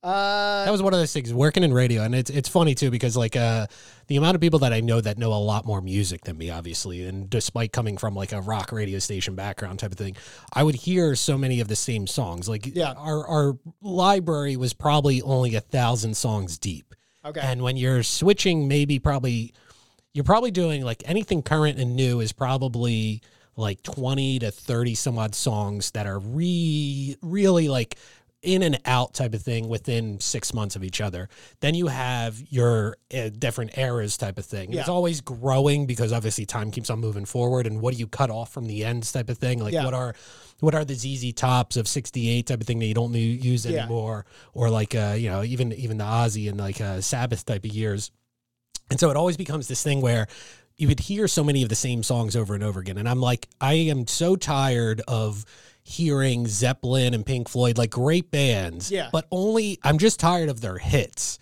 Uh, 0.03 0.65
That 0.65 0.71
was 0.71 0.81
one 0.81 0.95
of 0.95 1.01
those 1.01 1.13
things 1.13 1.35
working 1.35 1.65
in 1.65 1.75
radio, 1.75 2.03
and 2.03 2.15
it's 2.15 2.31
it's 2.31 2.49
funny 2.49 2.75
too 2.77 2.91
because 2.91 3.17
like 3.17 3.35
uh, 3.35 3.67
the 4.07 4.15
amount 4.17 4.37
of 4.37 4.41
people 4.41 4.61
that 4.61 4.73
I 4.73 4.81
know 4.81 5.01
that 5.01 5.19
know 5.19 5.33
a 5.33 5.43
lot 5.43 5.67
more 5.67 5.81
music 5.81 6.23
than 6.23 6.39
me, 6.39 6.51
obviously, 6.51 7.05
and 7.05 7.29
despite 7.29 7.73
coming 7.73 7.97
from 7.99 8.15
like 8.15 8.33
a 8.33 8.41
rock 8.41 8.71
radio 8.71 9.01
station 9.01 9.35
background 9.35 9.81
type 9.81 9.91
of 9.91 9.99
thing, 9.99 10.17
I 10.53 10.63
would 10.63 10.77
hear 10.77 11.17
so 11.17 11.37
many 11.37 11.59
of 11.61 11.67
the 11.69 11.77
same 11.77 12.07
songs. 12.07 12.49
Like 12.49 12.65
Yeah. 12.75 12.93
our 12.93 13.27
our 13.27 13.59
library 13.83 14.57
was 14.57 14.73
probably 14.73 15.21
only 15.21 15.57
a 15.57 15.61
thousand 15.61 16.17
songs 16.17 16.59
deep. 16.59 16.95
Okay. 17.25 17.41
And 17.43 17.63
when 17.63 17.77
you're 17.77 18.03
switching, 18.03 18.69
maybe 18.69 18.99
probably 18.99 19.53
you're 20.13 20.25
probably 20.25 20.51
doing 20.51 20.85
like 20.85 21.03
anything 21.07 21.43
current 21.43 21.79
and 21.79 21.95
new 21.95 22.21
is 22.21 22.33
probably 22.33 23.23
like 23.57 23.83
20 23.83 24.41
to 24.41 24.51
30 24.51 24.95
some 24.95 25.19
odd 25.19 25.35
songs 25.35 25.91
that 25.93 26.07
are 26.07 26.19
re 26.19 27.17
really 27.23 27.69
like 27.69 27.97
in 28.43 28.63
and 28.63 28.81
out 28.87 29.13
type 29.13 29.35
of 29.35 29.43
thing 29.43 29.69
within 29.69 30.19
six 30.19 30.55
months 30.55 30.75
of 30.75 30.83
each 30.83 31.01
other. 31.03 31.29
Then 31.61 31.75
you 31.75 31.89
have 31.89 32.43
your 32.49 32.97
uh, 33.15 33.29
different 33.39 33.77
eras 33.77 34.17
type 34.17 34.39
of 34.39 34.47
thing. 34.47 34.73
It's 34.73 34.89
always 34.89 35.21
growing 35.21 35.85
because 35.85 36.11
obviously 36.13 36.47
time 36.47 36.71
keeps 36.71 36.89
on 36.89 37.01
moving 37.01 37.27
forward. 37.27 37.67
And 37.67 37.83
what 37.83 37.93
do 37.93 38.01
you 38.01 38.07
cut 38.07 38.31
off 38.31 38.51
from 38.51 38.67
the 38.67 38.83
ends 38.85 39.13
type 39.13 39.29
of 39.29 39.37
thing? 39.37 39.63
Like 39.63 39.75
Yeah. 39.75 39.85
what 39.85 39.93
are 39.93 40.15
what 40.61 40.75
are 40.75 40.85
the 40.85 40.95
ZZ 40.95 41.33
tops 41.33 41.77
of 41.77 41.87
'68 41.89 42.47
type 42.47 42.61
of 42.61 42.67
thing 42.67 42.79
that 42.79 42.87
you 42.87 42.95
don't 42.95 43.13
use 43.15 43.67
Yeah. 43.67 43.81
anymore, 43.81 44.25
or 44.55 44.71
like 44.71 44.95
uh, 44.95 45.15
you 45.19 45.29
know 45.31 45.43
even 45.43 45.73
even 45.73 45.99
the 45.99 46.05
Ozzy 46.05 46.49
and 46.49 46.59
like 46.59 46.81
uh, 46.81 47.01
Sabbath 47.01 47.45
type 47.45 47.65
of 47.65 47.73
years. 47.73 48.11
And 48.91 48.99
so 48.99 49.11
it 49.11 49.17
always 49.17 49.37
becomes 49.37 49.69
this 49.69 49.83
thing 49.83 50.01
where 50.01 50.27
you 50.77 50.89
would 50.89 50.99
hear 51.01 51.29
so 51.29 51.45
many 51.45 51.63
of 51.63 51.69
the 51.69 51.75
same 51.77 52.03
songs 52.03 52.35
over 52.35 52.55
and 52.55 52.63
over 52.65 52.81
again. 52.81 52.99
And 52.99 53.09
I'm 53.09 53.21
like, 53.21 53.49
I 53.61 53.75
am 53.75 54.07
so 54.07 54.35
tired 54.35 55.01
of 55.07 55.45
hearing 55.83 56.47
Zeppelin 56.47 57.15
and 57.15 57.25
Pink 57.25 57.49
Floyd, 57.49 57.79
like 57.79 57.91
great 57.91 58.31
bands. 58.31 58.91
Yeah. 58.91 59.09
But 59.13 59.27
only, 59.31 59.79
I'm 59.85 59.99
just 59.99 60.19
tired 60.19 60.49
of 60.49 60.61
their 60.61 60.79
hits. 60.79 61.39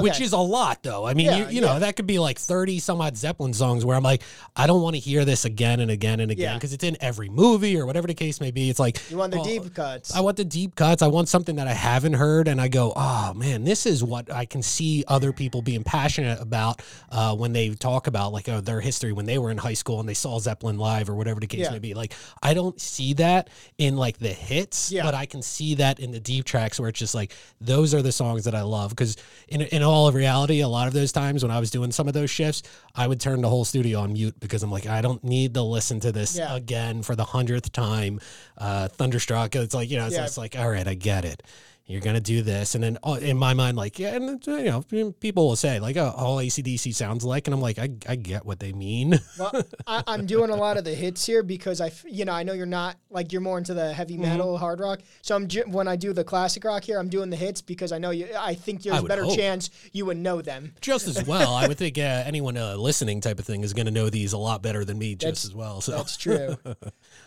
Which 0.00 0.20
is 0.20 0.32
a 0.32 0.38
lot, 0.38 0.82
though. 0.82 1.06
I 1.06 1.14
mean, 1.14 1.26
Yeah, 1.26 1.48
you, 1.48 1.56
you 1.56 1.60
know, 1.60 1.78
that 1.78 1.96
could 1.96 2.06
be 2.06 2.18
like 2.18 2.38
30 2.38 2.78
some 2.78 3.00
odd 3.00 3.16
Zeppelin 3.16 3.52
songs 3.52 3.84
where 3.84 3.96
I'm 3.96 4.02
like, 4.02 4.22
I 4.56 4.66
don't 4.66 4.80
want 4.82 4.94
to 4.96 5.00
hear 5.00 5.24
this 5.24 5.44
again 5.44 5.80
and 5.80 5.90
again 5.90 6.20
and 6.20 6.30
again 6.30 6.42
Yeah. 6.52 6.54
because 6.54 6.72
it's 6.72 6.84
in 6.84 6.96
every 7.00 7.28
movie 7.28 7.76
or 7.78 7.84
whatever 7.84 8.06
the 8.06 8.14
case 8.14 8.40
may 8.40 8.50
be. 8.50 8.70
It's 8.70 8.78
like, 8.78 8.98
you 9.10 9.16
want 9.18 9.32
the 9.32 9.40
oh, 9.40 9.44
deep 9.44 9.74
cuts. 9.74 10.14
I 10.14 10.20
want 10.20 10.36
the 10.38 10.44
deep 10.44 10.74
cuts. 10.76 11.02
I 11.02 11.08
want 11.08 11.28
something 11.28 11.56
that 11.56 11.66
I 11.68 11.74
haven't 11.74 12.14
heard, 12.14 12.48
and 12.48 12.60
I 12.60 12.68
go, 12.68 12.92
oh 12.96 13.34
man, 13.34 13.64
this 13.64 13.84
is 13.86 14.02
what 14.02 14.32
I 14.32 14.44
can 14.46 14.62
see 14.62 15.04
other 15.08 15.32
people 15.32 15.60
being 15.62 15.84
passionate 15.84 16.40
about 16.40 16.80
uh, 17.10 17.34
when 17.36 17.52
they 17.52 17.70
talk 17.70 18.06
about 18.06 18.32
like 18.32 18.48
uh, 18.48 18.60
their 18.62 18.80
history 18.80 19.12
when 19.12 19.26
they 19.26 19.38
were 19.38 19.50
in 19.50 19.58
high 19.58 19.74
school 19.74 20.00
and 20.00 20.08
they 20.08 20.14
saw 20.14 20.38
Zeppelin 20.38 20.78
live 20.78 21.10
or 21.10 21.14
whatever 21.14 21.40
the 21.40 21.46
case 21.46 21.60
Yeah. 21.66 21.70
may 21.70 21.78
be. 21.78 21.94
Like 21.94 22.14
I 22.42 22.54
don't 22.54 22.80
see 22.80 23.12
that 23.14 23.50
in 23.78 23.96
like 23.96 24.18
the 24.18 24.28
hits, 24.32 24.90
Yeah. 24.90 25.02
but 25.02 25.14
I 25.14 25.26
can 25.26 25.42
see 25.42 25.74
that 25.76 26.00
in 26.00 26.12
the 26.12 26.20
deep 26.20 26.44
tracks 26.44 26.80
where 26.80 26.88
it's 26.88 26.98
just 26.98 27.14
like 27.14 27.32
those 27.60 27.92
are 27.94 28.00
the 28.02 28.12
songs 28.12 28.44
that 28.44 28.54
I 28.54 28.62
love 28.62 28.90
because 28.90 29.16
in 29.48 29.60
in 29.62 29.81
all 29.82 30.08
of 30.08 30.14
reality, 30.14 30.60
a 30.60 30.68
lot 30.68 30.86
of 30.88 30.92
those 30.94 31.12
times 31.12 31.42
when 31.42 31.50
I 31.50 31.58
was 31.60 31.70
doing 31.70 31.92
some 31.92 32.08
of 32.08 32.14
those 32.14 32.30
shifts, 32.30 32.62
I 32.94 33.06
would 33.06 33.20
turn 33.20 33.40
the 33.40 33.48
whole 33.48 33.64
studio 33.64 34.00
on 34.00 34.12
mute 34.12 34.34
because 34.40 34.62
I'm 34.62 34.70
like, 34.70 34.86
I 34.86 35.00
don't 35.00 35.22
need 35.24 35.54
to 35.54 35.62
listen 35.62 36.00
to 36.00 36.12
this 36.12 36.36
Yeah. 36.36 36.54
again 36.54 37.02
for 37.02 37.14
the 37.16 37.24
hundredth 37.24 37.72
time. 37.72 38.20
Uh, 38.58 38.88
Thunderstruck. 38.88 39.54
It's 39.54 39.74
like 39.74 39.90
you 39.90 39.98
know, 39.98 40.06
it's, 40.06 40.14
Yeah. 40.14 40.24
it's 40.24 40.38
like, 40.38 40.56
all 40.58 40.68
right, 40.70 40.86
I 40.86 40.94
get 40.94 41.24
it. 41.24 41.42
You're 41.84 42.00
gonna 42.00 42.20
do 42.20 42.42
this, 42.42 42.74
and 42.76 42.82
then 42.82 42.96
uh, 43.02 43.18
in 43.20 43.36
my 43.36 43.54
mind, 43.54 43.76
like, 43.76 43.98
yeah, 43.98 44.14
and 44.14 44.48
uh, 44.48 44.56
you 44.56 44.64
know, 45.00 45.12
people 45.12 45.48
will 45.48 45.56
say 45.56 45.80
like, 45.80 45.96
oh, 45.96 46.14
all 46.16 46.36
ACDC 46.38 46.94
sounds 46.94 47.24
like, 47.24 47.46
and 47.48 47.52
I'm 47.54 47.60
like, 47.60 47.78
I, 47.78 47.90
I 48.08 48.14
get 48.16 48.46
what 48.46 48.60
they 48.60 48.72
mean. 48.72 49.18
well, 49.38 49.52
I, 49.86 50.02
I'm 50.06 50.24
doing 50.24 50.50
a 50.50 50.56
lot 50.56 50.76
of 50.76 50.84
the 50.84 50.94
hits 50.94 51.26
here 51.26 51.42
because 51.42 51.80
I, 51.80 51.90
you 52.06 52.24
know, 52.24 52.32
I 52.32 52.44
know 52.44 52.52
you're 52.52 52.66
not 52.66 52.96
like 53.10 53.32
you're 53.32 53.40
more 53.42 53.58
into 53.58 53.74
the 53.74 53.92
heavy 53.92 54.14
Mm-hmm. 54.14 54.22
metal, 54.22 54.58
hard 54.58 54.78
rock. 54.80 55.00
So 55.22 55.34
I'm 55.34 55.48
ju- 55.48 55.64
when 55.66 55.88
I 55.88 55.96
do 55.96 56.12
the 56.12 56.22
classic 56.24 56.64
rock 56.64 56.84
here, 56.84 56.98
I'm 56.98 57.08
doing 57.08 57.30
the 57.30 57.36
hits 57.36 57.60
because 57.60 57.90
I 57.92 57.98
know 57.98 58.10
you. 58.10 58.28
I 58.38 58.54
think 58.54 58.82
there's 58.82 58.94
I 58.94 58.98
a 58.98 59.02
would 59.02 59.08
better 59.08 59.24
hope. 59.24 59.36
chance 59.36 59.68
you 59.92 60.06
would 60.06 60.18
know 60.18 60.40
them. 60.40 60.74
just 60.80 61.08
as 61.08 61.26
well, 61.26 61.52
I 61.54 61.66
would 61.66 61.78
think 61.78 61.98
uh, 61.98 62.22
anyone 62.24 62.56
uh, 62.56 62.76
listening 62.76 63.20
type 63.20 63.38
of 63.40 63.44
thing 63.44 63.64
is 63.64 63.72
gonna 63.74 63.90
know 63.90 64.08
these 64.08 64.32
a 64.34 64.38
lot 64.38 64.62
better 64.62 64.84
than 64.84 64.98
me, 64.98 65.14
just 65.16 65.20
That's- 65.42 65.44
as 65.46 65.54
well. 65.54 65.80
So 65.80 65.92
That's 65.92 66.16
true. 66.16 66.56
All 66.64 66.74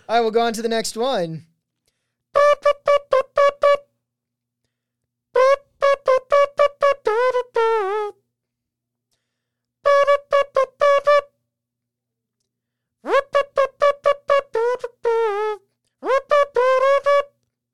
right, 0.08 0.22
we'll 0.22 0.32
go 0.32 0.42
on 0.42 0.54
to 0.54 0.62
the 0.62 0.70
next 0.70 0.96
one. 0.96 1.46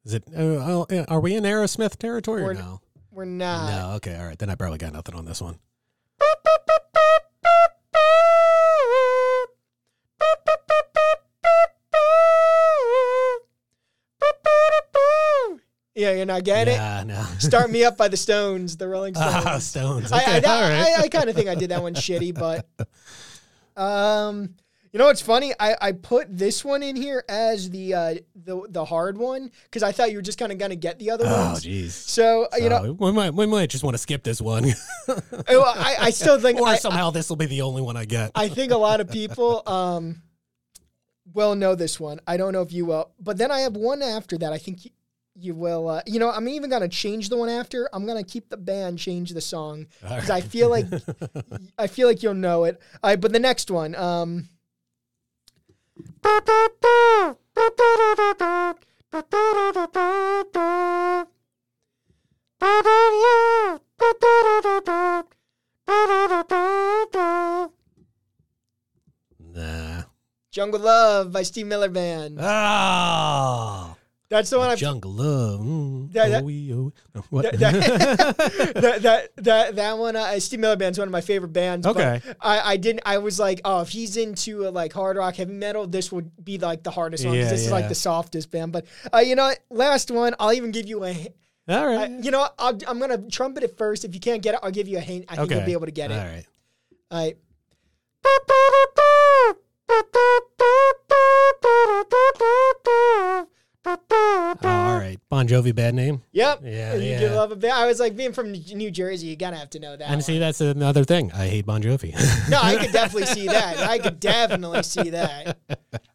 is 0.06 0.14
it? 0.16 0.24
Uh, 0.36 0.82
uh, 0.82 1.06
are 1.08 1.20
we 1.20 1.36
in 1.36 1.44
Aerosmith 1.44 1.98
territory 1.98 2.42
or 2.42 2.46
We're- 2.48 2.58
no? 2.58 2.82
We're 3.12 3.26
not. 3.26 3.70
no. 3.70 3.96
Okay. 3.96 4.16
All 4.16 4.26
right. 4.26 4.40
Then 4.40 4.50
I 4.50 4.56
probably 4.56 4.78
got 4.78 4.94
nothing 4.94 5.16
on 5.16 5.26
this 5.26 5.42
one. 5.42 5.60
Yeah, 16.02 16.14
you're 16.14 16.26
not 16.26 16.44
getting 16.44 16.74
it. 16.74 17.06
No. 17.06 17.24
Start 17.38 17.70
Me 17.70 17.84
Up 17.84 17.96
by 17.96 18.08
the 18.08 18.18
Stones, 18.18 18.76
the 18.76 18.88
Rolling 18.88 19.14
Stones. 19.16 19.46
Ah, 19.46 19.60
Stones. 19.60 20.12
I, 20.12 20.22
Okay. 20.22 20.48
I, 20.48 20.52
all 20.52 20.62
right. 20.62 21.00
I, 21.00 21.02
I 21.04 21.08
kind 21.10 21.30
of 21.30 21.36
think 21.36 21.48
I 21.48 21.54
did 21.54 21.70
that 21.70 21.84
one 21.84 21.94
shitty, 21.94 22.34
but 22.40 22.66
um, 23.80 24.56
you 24.92 24.98
know 24.98 25.06
what's 25.06 25.22
funny? 25.22 25.54
I, 25.60 25.76
I 25.80 25.92
put 25.92 26.36
this 26.36 26.66
one 26.66 26.82
in 26.82 26.96
here 26.96 27.24
as 27.30 27.70
the 27.70 27.94
uh, 27.94 28.16
the 28.34 28.66
the 28.68 28.84
hard 28.84 29.16
one 29.16 29.52
because 29.66 29.84
I 29.84 29.92
thought 29.92 30.10
you 30.10 30.18
were 30.18 30.24
just 30.24 30.40
kind 30.40 30.52
of 30.52 30.58
gonna 30.58 30.76
get 30.76 30.98
the 30.98 31.12
other 31.12 31.26
oh, 31.28 31.50
ones. 31.50 31.66
Oh, 31.66 31.70
jeez. 31.70 31.92
So, 31.92 32.48
uh, 32.52 32.58
you 32.58 32.70
know, 32.70 32.84
So, 32.84 32.92
we 32.94 33.12
might 33.12 33.36
we 33.36 33.46
might 33.46 33.70
just 33.70 33.84
want 33.84 33.94
to 33.94 34.00
skip 34.00 34.24
this 34.24 34.42
one, 34.42 34.74
well, 35.08 35.22
I, 35.64 35.98
I 36.00 36.10
still 36.10 36.40
think 36.40 36.60
or 36.60 36.68
I, 36.68 36.78
somehow 36.78 37.12
this 37.12 37.30
will 37.30 37.36
be 37.36 37.46
the 37.46 37.62
only 37.62 37.84
one 37.84 37.96
I 37.96 38.06
get. 38.06 38.32
I 38.34 38.50
think 38.50 38.72
a 38.72 38.78
lot 38.78 39.02
of 39.02 39.12
people 39.12 39.62
um 39.68 40.24
will 41.32 41.54
know 41.54 41.76
this 41.76 42.00
one. 42.00 42.20
I 42.26 42.38
don't 42.38 42.54
know 42.54 42.64
if 42.64 42.74
you 42.74 42.88
will, 42.88 43.12
but 43.20 43.38
then 43.38 43.52
I 43.52 43.60
have 43.60 43.76
one 43.76 44.02
after 44.02 44.40
that. 44.40 44.52
I 44.52 44.58
think 44.58 44.80
you, 45.36 45.56
will. 45.56 45.88
Uh, 45.90 46.02
you 46.06 46.20
know, 46.20 46.30
I'm 46.30 46.48
even 46.48 46.70
gonna 46.70 46.88
change 46.88 47.30
the 47.30 47.38
one 47.38 47.50
after. 47.50 47.90
I'm 47.94 48.06
gonna 48.06 48.24
keep 48.24 48.50
the 48.50 48.58
band, 48.58 49.00
change 49.00 49.32
the 49.32 49.42
song 49.42 49.88
because 50.02 50.30
I 50.30 50.42
feel 50.42 50.70
like 50.70 50.86
I 51.78 51.88
feel 51.88 52.08
like 52.08 52.24
you'll 52.24 52.34
know 52.34 52.66
it. 52.66 52.80
Right, 53.04 53.20
but 53.20 53.34
the 53.34 53.40
next 53.40 53.72
one, 53.72 53.96
um. 53.96 54.50
nah. 69.40 70.04
Jungle 70.52 70.82
Love 70.82 71.32
by 71.32 71.44
Steve 71.44 71.68
Miller 71.68 71.88
Band. 71.88 72.38
Oh, 72.42 73.96
That's 74.32 74.50
the 74.50 74.58
one 74.60 74.70
I 74.70 74.76
jungle 74.76 75.12
love. 75.12 75.60
Mm, 75.60 76.14
That- 76.14 76.30
that- 76.30 76.44
oh, 76.44 76.48
oh. 76.48 76.94
No, 77.14 77.24
what? 77.32 77.44
that, 77.44 77.60
that, 77.60 78.38
that, 78.76 79.02
that, 79.02 79.30
that, 79.44 79.76
that 79.76 79.98
one, 79.98 80.16
uh, 80.16 80.40
Steve 80.40 80.62
Miller 80.62 80.78
Band's 80.78 80.98
one 80.98 81.10
of 81.10 81.12
my 81.12 81.20
favorite 81.20 81.52
bands. 81.52 81.86
but 81.86 81.98
Okay. 81.98 82.22
I, 82.40 82.72
I 82.72 82.78
didn't, 82.78 83.02
I 83.06 83.18
was 83.18 83.40
like, 83.40 83.60
oh, 83.66 83.82
if 83.82 83.90
he's 83.90 84.16
into 84.16 84.66
uh, 84.68 84.72
like 84.72 84.94
hard 84.94 85.18
rock, 85.18 85.36
heavy 85.36 85.52
metal, 85.52 85.86
this 85.86 86.14
would 86.14 86.32
be 86.42 86.58
like 86.58 86.82
the 86.84 86.92
hardest 86.92 87.26
one. 87.26 87.34
'cause 87.36 87.44
Yeah, 87.44 87.50
this 87.52 87.66
is 87.66 87.72
like 87.72 87.90
the 87.90 87.96
softest 87.96 88.50
band. 88.52 88.72
But 88.72 88.86
uh, 89.14 89.18
you 89.20 89.36
know 89.36 89.44
what? 89.48 89.60
Last 89.70 90.10
one, 90.10 90.34
I'll 90.40 90.54
even 90.54 90.72
give 90.72 90.88
you 90.88 91.04
a, 91.04 91.14
hi- 91.14 91.34
All 91.68 92.00
I, 92.00 92.06
you 92.06 92.32
know? 92.32 92.48
I'll, 92.58 92.80
I'm 92.88 93.00
going 93.00 93.12
to 93.12 93.30
trumpet 93.30 93.64
it 93.64 93.78
first. 93.78 94.06
If 94.06 94.14
you 94.14 94.22
can't 94.22 94.42
get 94.42 94.54
it, 94.56 94.62
I'll 94.64 94.72
give 94.72 94.88
you 94.88 94.98
a 94.98 95.02
hint. 95.02 95.26
I 95.28 95.36
think 95.36 95.48
okay. 95.52 95.56
you'll 95.58 95.66
be 95.66 95.74
able 95.74 95.88
to 95.88 95.92
get 95.92 96.10
it. 96.10 96.18
All 96.18 96.26
right. 96.26 96.46
All 97.12 97.20
right. 97.20 97.38
Oh, 103.84 103.98
all 104.64 104.98
right. 105.00 105.18
Bon 105.30 105.48
Jovi, 105.48 105.74
bad 105.74 105.96
name. 105.96 106.22
Yep. 106.34 106.62
Yeah, 106.64 106.94
You 106.96 107.12
yeah. 107.28 107.34
love 107.34 107.52
a 107.52 107.56
band. 107.56 107.74
I 107.74 107.88
was 107.88 108.00
like, 108.00 108.16
being 108.16 108.32
from 108.32 108.52
New 108.52 108.92
Jersey, 108.92 109.28
you 109.28 109.36
gotta 109.36 109.56
have 109.58 109.72
to 109.72 109.80
know 109.80 109.96
that. 109.98 110.04
And 110.06 110.16
one. 110.18 110.22
see, 110.22 110.38
that's 110.38 110.62
another 110.62 111.04
thing. 111.04 111.32
I 111.32 111.48
hate 111.48 111.66
Bon 111.66 111.82
Jovi. 111.82 112.14
no, 112.50 112.60
I 112.62 112.76
could 112.78 112.92
definitely 112.94 113.26
see 113.28 113.48
that. 113.48 113.80
I 113.80 113.98
could 113.98 114.20
definitely 114.20 114.84
see 114.84 115.10
that. 115.12 115.58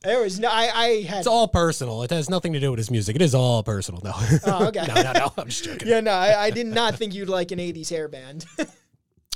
There 0.03 0.21
was 0.23 0.39
no, 0.39 0.49
I, 0.49 0.71
I 0.75 1.03
had. 1.03 1.19
it's 1.19 1.27
all 1.27 1.49
personal. 1.49 2.03
It 2.05 2.11
has 2.11 2.31
nothing 2.31 2.53
to 2.53 2.61
do 2.61 2.71
with 2.71 2.79
his 2.79 2.91
music. 2.91 3.17
It 3.17 3.23
is 3.23 3.35
all 3.35 3.63
personal. 3.65 4.01
No. 4.05 4.13
Oh, 4.47 4.67
okay. 4.69 4.85
no, 4.95 4.95
no, 5.03 5.13
no. 5.13 5.33
I'm 5.37 5.49
just 5.49 5.65
joking. 5.65 5.89
yeah, 5.89 6.01
no, 6.01 6.13
I, 6.13 6.45
I 6.45 6.51
did 6.51 6.67
not 6.69 6.95
think 6.95 7.15
you'd 7.15 7.29
like 7.29 7.51
an 7.51 7.59
'80s 7.59 7.91
hair 7.91 8.09
band. 8.09 8.45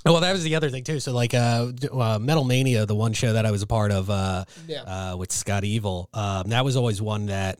Well, 0.02 0.20
that 0.20 0.32
was 0.32 0.42
the 0.44 0.54
other 0.54 0.70
thing 0.70 0.82
too. 0.82 0.98
So, 0.98 1.12
like, 1.12 1.34
uh, 1.34 1.70
uh, 1.92 2.18
Metal 2.18 2.42
Mania, 2.42 2.86
the 2.86 2.94
one 2.94 3.12
show 3.12 3.34
that 3.34 3.44
I 3.44 3.50
was 3.50 3.60
a 3.60 3.66
part 3.66 3.92
of, 3.92 4.08
uh, 4.08 4.46
Yeah. 4.66 4.80
uh, 5.12 5.16
with 5.18 5.30
Scott 5.30 5.62
Evil, 5.62 6.08
um, 6.14 6.48
that 6.48 6.64
was 6.64 6.74
always 6.74 7.02
one 7.02 7.26
that 7.26 7.58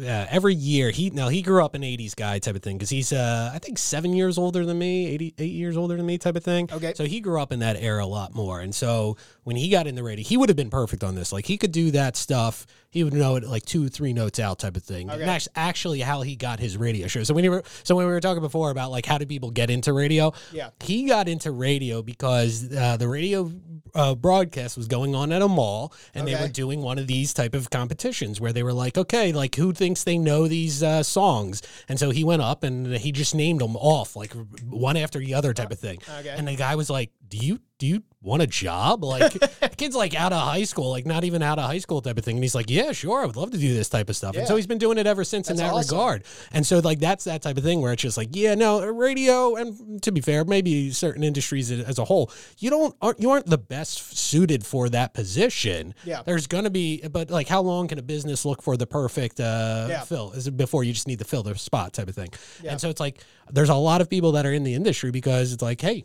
uh, 0.00 0.26
every 0.30 0.54
year 0.54 0.90
he 0.90 1.10
now 1.10 1.28
he 1.28 1.42
grew 1.42 1.64
up 1.64 1.74
an 1.74 1.82
'80s 1.82 2.14
guy 2.16 2.38
type 2.38 2.54
of 2.56 2.62
thing 2.62 2.76
because 2.78 2.90
he's 2.90 3.12
uh, 3.12 3.50
I 3.52 3.58
think 3.58 3.78
seven 3.78 4.12
years 4.12 4.38
older 4.38 4.64
than 4.64 4.78
me, 4.78 5.06
88 5.08 5.44
years 5.46 5.76
older 5.76 5.96
than 5.96 6.06
me 6.06 6.18
type 6.18 6.36
of 6.36 6.44
thing. 6.44 6.68
Okay. 6.72 6.92
so 6.94 7.04
he 7.04 7.20
grew 7.20 7.40
up 7.40 7.52
in 7.52 7.58
that 7.60 7.76
era 7.80 8.04
a 8.04 8.06
lot 8.06 8.34
more, 8.34 8.60
and 8.60 8.74
so 8.74 9.16
when 9.44 9.56
he 9.56 9.68
got 9.70 9.86
in 9.86 9.94
the 9.94 10.02
radio, 10.02 10.24
he 10.24 10.36
would 10.36 10.48
have 10.48 10.56
been 10.56 10.70
perfect 10.70 11.02
on 11.02 11.14
this. 11.14 11.32
Like, 11.32 11.46
he 11.46 11.56
could 11.56 11.72
do 11.72 11.90
that 11.92 12.16
stuff. 12.16 12.66
He 12.90 13.02
would 13.02 13.14
know 13.14 13.36
it 13.36 13.44
like 13.44 13.64
two, 13.64 13.88
three 13.88 14.12
notes 14.12 14.38
out 14.38 14.58
type 14.58 14.76
of 14.76 14.82
thing. 14.82 15.10
Okay. 15.10 15.20
And 15.20 15.28
that's 15.28 15.48
actually 15.56 16.00
how 16.00 16.22
he 16.22 16.36
got 16.36 16.58
his 16.60 16.76
radio 16.76 17.06
show. 17.06 17.22
So 17.22 17.32
when 17.34 17.44
you 17.44 17.50
were 17.50 17.62
so 17.82 17.94
when 17.96 18.06
we 18.06 18.12
were 18.12 18.20
talking 18.20 18.42
before 18.42 18.70
about 18.70 18.90
like 18.90 19.04
how 19.06 19.18
do 19.18 19.26
people 19.26 19.50
get 19.50 19.68
into 19.70 19.92
radio, 19.92 20.32
Yeah. 20.52 20.70
he 20.80 21.04
got 21.06 21.28
into 21.28 21.50
radio 21.50 22.02
because 22.02 22.70
uh, 22.74 22.96
the 22.98 23.08
radio 23.08 23.50
uh, 23.94 24.14
broadcast 24.14 24.76
was 24.76 24.86
going 24.86 25.14
on 25.14 25.32
at 25.32 25.40
a 25.42 25.48
mall, 25.48 25.92
and 26.14 26.26
they 26.28 26.34
were 26.34 26.48
doing 26.48 26.82
one 26.82 26.98
of 26.98 27.06
these 27.06 27.32
type 27.34 27.54
of 27.54 27.70
competitions 27.70 28.40
where 28.40 28.52
they 28.52 28.62
were 28.62 28.72
like, 28.74 28.96
okay, 28.98 29.32
like 29.32 29.54
who 29.56 29.72
thinks 29.72 29.87
they 29.94 30.18
know 30.18 30.48
these 30.48 30.82
uh, 30.82 31.02
songs? 31.02 31.62
And 31.88 31.98
so 31.98 32.10
he 32.10 32.24
went 32.24 32.42
up 32.42 32.64
and 32.64 32.86
he 32.96 33.12
just 33.12 33.34
named 33.34 33.60
them 33.60 33.76
off 33.76 34.16
like 34.16 34.32
one 34.68 34.96
after 34.96 35.18
the 35.18 35.34
other 35.34 35.54
type 35.54 35.70
of 35.70 35.78
thing. 35.78 35.98
Okay. 36.20 36.28
And 36.30 36.48
the 36.48 36.56
guy 36.56 36.74
was 36.74 36.90
like, 36.90 37.10
do 37.28 37.36
you 37.38 37.60
do 37.78 37.86
you 37.86 38.02
want 38.20 38.42
a 38.42 38.46
job? 38.46 39.04
Like 39.04 39.32
the 39.34 39.70
kid's 39.76 39.94
like 39.94 40.12
out 40.14 40.32
of 40.32 40.40
high 40.42 40.64
school, 40.64 40.90
like 40.90 41.06
not 41.06 41.22
even 41.22 41.42
out 41.44 41.60
of 41.60 41.64
high 41.66 41.78
school 41.78 42.00
type 42.02 42.18
of 42.18 42.24
thing. 42.24 42.36
And 42.36 42.42
he's 42.42 42.54
like, 42.54 42.68
yeah, 42.68 42.90
sure, 42.90 43.22
I 43.22 43.26
would 43.26 43.36
love 43.36 43.52
to 43.52 43.58
do 43.58 43.72
this 43.72 43.88
type 43.88 44.08
of 44.10 44.16
stuff. 44.16 44.36
And 44.36 44.48
so 44.48 44.56
he's 44.56 44.66
been 44.66 44.78
doing 44.78 44.98
it 44.98 45.06
ever 45.06 45.22
since 45.22 45.48
in 45.48 45.56
that 45.58 45.72
awesome. 45.72 45.96
regard. 45.96 46.24
And 46.50 46.66
so 46.66 46.80
like 46.80 46.98
that's 46.98 47.24
that 47.24 47.42
type 47.42 47.56
of 47.56 47.62
thing 47.62 47.80
where 47.80 47.92
it's 47.92 48.02
just 48.02 48.16
like, 48.16 48.30
yeah, 48.32 48.56
no, 48.56 48.84
radio 48.84 49.54
and 49.54 50.02
to 50.02 50.10
be 50.10 50.20
fair, 50.20 50.44
maybe 50.44 50.90
certain 50.90 51.22
industries 51.22 51.70
as 51.70 51.98
a 52.00 52.04
whole, 52.04 52.32
you 52.58 52.68
don't 52.70 52.96
aren't 53.00 53.20
you 53.20 53.30
aren't 53.30 53.46
the 53.46 53.58
best 53.58 54.16
suited 54.16 54.66
for 54.66 54.88
that 54.88 55.14
position. 55.14 55.94
Yeah. 56.04 56.22
There's 56.26 56.48
gonna 56.48 56.70
be 56.70 57.06
but 57.08 57.30
like 57.30 57.46
how 57.46 57.60
long 57.60 57.86
can 57.86 57.98
a 58.00 58.02
business 58.02 58.44
look 58.44 58.60
for 58.62 58.76
the 58.76 58.86
perfect 58.88 59.38
uh 59.38 59.86
Yeah. 59.88 60.00
fill? 60.00 60.32
Is 60.32 60.48
it 60.48 60.56
before 60.56 60.82
you 60.82 60.92
just 60.92 61.06
need 61.06 61.20
to 61.20 61.24
fill 61.24 61.44
the 61.44 61.56
spot 61.56 61.92
type 61.92 62.08
of 62.08 62.16
thing? 62.16 62.30
Yeah. 62.60 62.72
And 62.72 62.80
so 62.80 62.90
it's 62.90 63.00
like 63.00 63.20
there's 63.52 63.68
a 63.68 63.74
lot 63.76 64.00
of 64.00 64.10
people 64.10 64.32
that 64.32 64.44
are 64.44 64.52
in 64.52 64.64
the 64.64 64.74
industry 64.74 65.12
because 65.12 65.52
it's 65.52 65.62
like, 65.62 65.80
hey, 65.80 66.04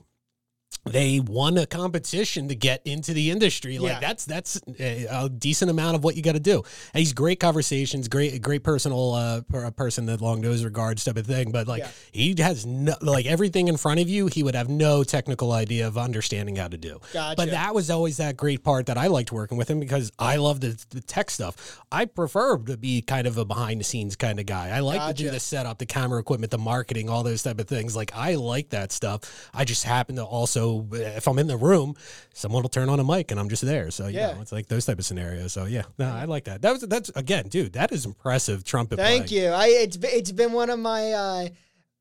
they 0.85 1.19
won 1.19 1.57
a 1.57 1.65
competition 1.65 2.47
to 2.49 2.55
get 2.55 2.81
into 2.85 3.13
the 3.13 3.31
industry. 3.31 3.79
Like 3.79 3.93
Yeah. 3.93 3.99
that's 3.99 4.25
that's 4.25 4.59
a, 4.79 5.05
a 5.09 5.29
decent 5.29 5.71
amount 5.71 5.95
of 5.95 6.03
what 6.03 6.15
you 6.15 6.21
got 6.21 6.33
to 6.33 6.39
do. 6.39 6.57
And 6.93 6.99
he's 6.99 7.13
great 7.13 7.39
conversations, 7.39 8.07
great 8.07 8.41
great 8.41 8.63
personal 8.63 9.13
uh, 9.13 9.41
per- 9.41 9.71
person 9.71 10.05
that 10.07 10.21
long 10.21 10.41
nose 10.41 10.63
regards 10.65 11.03
type 11.03 11.17
of 11.17 11.25
thing. 11.25 11.51
But 11.51 11.67
like 11.67 11.83
Yeah. 11.83 11.89
he 12.11 12.35
has 12.39 12.65
no 12.65 12.95
like 13.01 13.25
everything 13.25 13.67
in 13.67 13.77
front 13.77 13.99
of 13.99 14.09
you, 14.09 14.27
he 14.27 14.43
would 14.43 14.55
have 14.55 14.69
no 14.69 15.03
technical 15.03 15.51
idea 15.51 15.87
of 15.87 15.97
understanding 15.97 16.55
how 16.57 16.67
to 16.67 16.77
do. 16.77 16.99
Gotcha. 17.13 17.35
But 17.37 17.51
that 17.51 17.73
was 17.73 17.89
always 17.89 18.17
that 18.17 18.35
great 18.37 18.63
part 18.63 18.87
that 18.87 18.97
I 18.97 19.07
liked 19.07 19.31
working 19.31 19.57
with 19.57 19.69
him 19.69 19.79
because 19.79 20.11
I 20.19 20.35
love 20.37 20.59
the, 20.59 20.77
the 20.89 21.01
tech 21.01 21.29
stuff. 21.31 21.79
I 21.91 22.05
prefer 22.05 22.57
to 22.57 22.77
be 22.77 23.01
kind 23.01 23.27
of 23.27 23.37
a 23.37 23.45
behind 23.45 23.79
the 23.79 23.83
scenes 23.83 24.15
kind 24.15 24.39
of 24.39 24.45
guy. 24.45 24.69
I 24.69 24.79
like 24.81 25.15
to 25.15 25.23
do 25.23 25.29
the 25.31 25.39
setup, 25.39 25.77
the 25.77 25.85
camera 25.85 26.19
equipment, 26.19 26.51
the 26.51 26.57
marketing, 26.57 27.09
all 27.09 27.23
those 27.23 27.43
type 27.43 27.59
of 27.59 27.67
things. 27.67 27.95
Like 27.95 28.11
I 28.15 28.35
like 28.35 28.69
that 28.69 28.91
stuff. 28.91 29.49
I 29.53 29.65
just 29.65 29.83
happen 29.83 30.15
to 30.17 30.23
also, 30.23 30.62
if 30.91 31.27
I'm 31.27 31.39
in 31.39 31.47
the 31.47 31.57
room, 31.57 31.95
someone 32.33 32.61
will 32.63 32.69
turn 32.69 32.89
on 32.89 32.99
a 32.99 33.03
mic 33.03 33.31
and 33.31 33.39
I'm 33.39 33.49
just 33.49 33.63
there. 33.63 33.91
So 33.91 34.07
you 34.07 34.17
Yeah. 34.19 34.33
know, 34.33 34.41
it's 34.41 34.51
like 34.51 34.67
those 34.67 34.85
type 34.85 34.99
of 34.99 35.05
scenarios. 35.05 35.53
So 35.53 35.65
yeah, 35.65 35.83
no, 35.97 36.09
I 36.11 36.25
like 36.25 36.45
that. 36.45 36.61
That 36.61 36.71
was 36.73 36.81
that's 36.81 37.09
again, 37.15 37.47
dude. 37.47 37.73
That 37.73 37.91
is 37.91 38.05
impressive 38.05 38.63
trumpet. 38.63 38.97
Thank 38.97 39.27
playing. 39.27 39.43
you. 39.43 39.49
I 39.49 39.67
it's 39.67 39.97
it's 40.01 40.31
been 40.31 40.51
one 40.53 40.69
of 40.69 40.79
my 40.79 41.11
uh, 41.11 41.47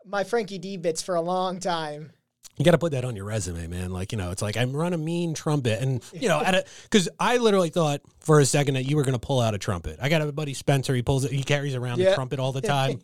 my 0.05 0.25
Frankie 0.25 0.59
D 0.59 0.77
bits 0.77 1.03
for 1.03 1.15
a 1.15 1.21
long 1.23 1.61
time. 1.61 2.13
You 2.59 2.67
got 2.67 2.73
to 2.73 2.79
put 2.79 2.93
that 2.93 3.07
on 3.07 3.17
your 3.17 3.25
resume, 3.25 3.67
man. 3.67 3.93
Like, 3.93 4.13
you 4.13 4.19
know, 4.19 4.31
it's 4.31 4.43
like 4.43 4.59
I'm 4.59 4.77
run 4.77 4.93
a 4.93 4.99
mean 4.99 5.33
trumpet, 5.33 5.81
and 5.81 6.03
you 6.13 6.29
know, 6.29 6.39
at 6.39 6.55
a 6.55 6.65
because 6.83 7.09
I 7.19 7.39
literally 7.39 7.71
thought 7.71 8.03
for 8.21 8.41
a 8.41 8.45
second 8.45 8.75
that 8.75 8.85
you 8.85 8.97
were 8.97 9.05
going 9.05 9.15
to 9.19 9.27
pull 9.27 9.41
out 9.41 9.55
a 9.55 9.59
trumpet. 9.59 9.99
I 10.03 10.11
got 10.11 10.21
a 10.21 10.31
buddy 10.33 10.53
Spencer. 10.53 10.95
He 10.95 11.01
pulls 11.03 11.25
it. 11.25 11.33
He 11.33 11.43
carries 11.45 11.75
around 11.75 11.99
Yeah. 12.01 12.11
a 12.11 12.15
trumpet 12.15 12.39
all 12.39 12.53
the 12.53 12.61
time. 12.77 13.01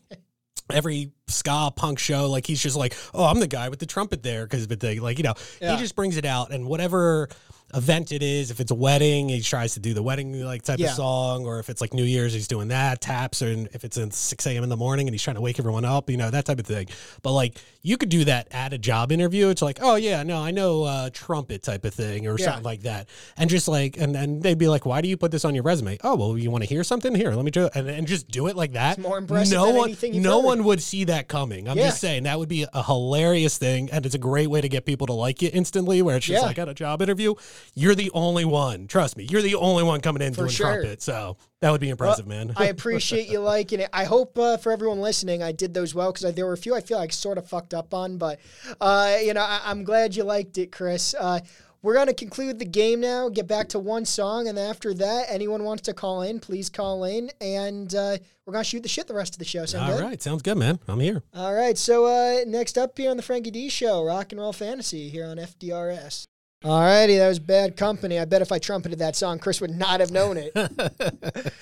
Every 0.70 1.12
ska 1.27 1.73
punk 1.74 1.99
show, 1.99 2.31
like 2.31 2.47
he's 2.47 2.62
just 2.62 2.77
like, 2.77 2.95
oh, 3.15 3.24
I'm 3.24 3.40
the 3.40 3.47
guy 3.47 3.69
with 3.69 3.78
the 3.78 3.86
trumpet 3.86 4.23
there 4.23 4.45
because 4.45 4.66
but 4.66 4.81
the 4.81 5.01
like, 5.01 5.19
you 5.19 5.24
know, 5.24 5.35
Yeah. 5.61 5.74
he 5.77 5.82
just 5.82 5.97
brings 5.97 6.16
it 6.16 6.24
out, 6.24 6.51
and 6.53 6.66
whatever 6.66 7.28
event 7.74 8.12
it 8.12 8.23
is, 8.23 8.51
if 8.51 8.61
it's 8.61 8.70
a 8.70 8.74
wedding, 8.74 9.28
he 9.28 9.43
tries 9.43 9.74
to 9.74 9.81
do 9.81 9.93
the 9.93 10.03
wedding 10.03 10.43
like 10.43 10.62
type 10.62 10.78
Yeah. 10.78 10.89
of 10.89 10.95
song, 10.97 11.45
or 11.45 11.59
if 11.59 11.69
it's 11.69 11.81
like 11.82 11.93
New 11.93 12.05
Year's, 12.05 12.32
he's 12.32 12.49
doing 12.49 12.69
that 12.69 13.01
taps, 13.03 13.43
or 13.43 13.49
if 13.74 13.85
it's 13.85 13.99
in 13.99 14.11
six 14.11 14.47
a.m. 14.47 14.62
in 14.62 14.70
the 14.70 14.77
morning 14.77 15.07
and 15.07 15.15
he's 15.15 15.23
trying 15.23 15.36
to 15.36 15.43
wake 15.43 15.59
everyone 15.59 15.85
up, 15.85 16.09
you 16.09 16.16
know, 16.16 16.31
that 16.31 16.47
type 16.47 16.59
of 16.59 16.66
thing. 16.66 16.86
But 17.23 17.32
like, 17.32 17.57
you 17.89 17.97
could 17.97 18.10
do 18.10 18.24
that 18.24 18.48
at 18.51 18.73
a 18.74 18.78
job 18.78 19.10
interview. 19.10 19.48
It's 19.48 19.62
like, 19.62 19.78
oh 19.81 19.94
yeah, 19.97 20.23
no, 20.23 20.39
I 20.43 20.51
know 20.51 20.82
uh, 20.85 21.09
trumpet 21.12 21.62
type 21.62 21.85
of 21.86 21.94
thing, 21.94 22.27
or 22.27 22.36
Yeah. 22.39 22.44
something 22.47 22.65
like 22.65 22.82
that, 22.82 23.09
and 23.39 23.48
just 23.48 23.66
like, 23.66 23.97
and 23.97 24.15
and 24.15 24.43
they'd 24.43 24.59
be 24.59 24.69
like, 24.69 24.85
why 24.85 25.01
do 25.01 25.09
you 25.09 25.16
put 25.16 25.31
this 25.31 25.44
on 25.44 25.55
your 25.55 25.65
resume? 25.65 25.97
Oh 26.05 26.15
well, 26.16 26.36
you 26.36 26.51
want 26.51 26.65
to 26.65 26.69
hear 26.69 26.85
something? 26.85 27.15
Here, 27.15 27.32
let 27.32 27.44
me 27.44 27.51
do 27.51 27.65
it, 27.66 27.73
and, 27.74 27.89
and 27.89 28.06
just 28.06 28.28
do 28.28 28.47
it 28.47 28.56
like 28.56 28.73
that. 28.73 28.98
It's 28.98 29.06
more 29.09 29.16
impressive 29.19 29.55
No 29.56 29.66
than 29.66 29.77
one, 29.77 29.97
no 30.23 30.36
heard. 30.40 30.44
one 30.44 30.65
would 30.65 30.82
see 30.82 31.05
that 31.05 31.28
coming. 31.28 31.69
I'm 31.69 31.78
Yeah. 31.78 31.86
just 31.86 32.01
saying 32.01 32.24
that 32.24 32.39
would 32.39 32.48
be 32.51 32.66
a 32.73 32.82
hilarious 32.82 33.56
thing, 33.56 33.89
and 33.90 34.05
it's 34.05 34.15
a 34.15 34.19
great 34.19 34.48
way 34.51 34.60
to 34.60 34.69
get 34.69 34.85
people 34.85 35.06
to 35.06 35.15
like 35.15 35.40
you 35.40 35.48
instantly. 35.52 36.02
Where 36.02 36.16
it's 36.16 36.27
just 36.27 36.43
Yeah. 36.43 36.47
like 36.47 36.59
at 36.59 36.69
a 36.69 36.74
job 36.74 37.01
interview, 37.01 37.35
you're 37.74 37.94
the 37.94 38.10
only 38.12 38.44
one. 38.44 38.86
Trust 38.86 39.16
me, 39.16 39.27
you're 39.31 39.43
the 39.43 39.55
only 39.55 39.82
one 39.82 40.01
coming 40.01 40.20
in 40.23 40.35
For 40.35 40.43
doing 40.43 40.51
sure. 40.51 40.66
trumpet. 40.74 41.01
So 41.02 41.36
that 41.61 41.71
would 41.71 41.81
be 41.81 41.89
impressive, 41.91 42.27
man. 42.27 42.53
I 42.57 42.67
appreciate 42.75 43.29
you 43.29 43.41
liking 43.41 43.81
it. 43.81 43.91
I 43.93 44.05
hope 44.05 44.39
uh, 44.39 44.57
for 44.59 44.71
everyone 44.73 45.01
listening, 45.01 45.43
I 45.43 45.53
did 45.53 45.75
those 45.75 45.95
well 45.95 46.13
because 46.13 46.33
there 46.35 46.47
were 46.47 46.53
a 46.53 46.57
few 46.59 46.75
I 46.75 46.81
feel 46.81 46.99
like 46.99 47.13
sort 47.13 47.39
of 47.39 47.49
fucked 47.49 47.75
up 47.75 47.93
on, 47.95 48.17
but 48.19 48.39
uh, 48.81 49.17
you 49.23 49.35
know, 49.35 49.43
I- 49.43 49.63
I'm 49.65 49.85
glad 49.85 50.15
you 50.15 50.25
liked 50.25 50.59
it, 50.59 50.71
Chris. 50.73 51.15
Uh, 51.19 51.41
we're 51.81 51.95
gonna 51.95 52.13
conclude 52.15 52.59
the 52.59 52.65
game 52.65 53.01
now. 53.01 53.29
Get 53.29 53.47
back 53.47 53.69
to 53.69 53.79
one 53.79 54.05
song, 54.05 54.49
and 54.49 54.59
after 54.59 54.93
that, 54.95 55.27
anyone 55.29 55.63
wants 55.63 55.83
to 55.83 55.95
call 55.95 56.23
in, 56.23 56.41
please 56.41 56.69
call 56.69 57.05
in, 57.05 57.31
and 57.41 57.95
uh, 57.95 58.19
we're 58.45 58.53
gonna 58.53 58.65
shoot 58.65 58.83
the 58.83 58.89
shit 58.89 59.07
the 59.07 59.15
rest 59.15 59.35
of 59.35 59.39
the 59.39 59.45
show. 59.45 59.65
Sound 59.65 59.93
All 59.93 59.99
good? 59.99 60.05
right, 60.05 60.21
sounds 60.21 60.43
good, 60.43 60.59
man. 60.59 60.81
I'm 60.89 60.99
here. 60.99 61.23
All 61.35 61.55
right. 61.55 61.79
So 61.79 62.07
uh, 62.07 62.45
next 62.49 62.77
up 62.79 62.99
here 62.99 63.11
on 63.13 63.17
the 63.17 63.23
Frankie 63.23 63.53
D 63.53 63.69
Show, 63.69 64.05
Rock 64.05 64.33
and 64.33 64.41
Roll 64.41 64.53
Fantasy 64.53 65.09
here 65.09 65.25
on 65.27 65.37
FDRS. 65.37 66.25
All 66.65 66.81
righty, 66.81 67.17
that 67.19 67.29
was 67.29 67.39
bad 67.39 67.77
company. 67.77 68.19
I 68.19 68.25
bet 68.25 68.43
if 68.43 68.51
I 68.51 68.59
trumpeted 68.59 68.99
that 68.99 69.15
song, 69.17 69.39
Chris 69.39 69.61
would 69.61 69.71
not 69.71 70.01
have 70.01 70.11
known 70.11 70.37
it. 70.39 70.53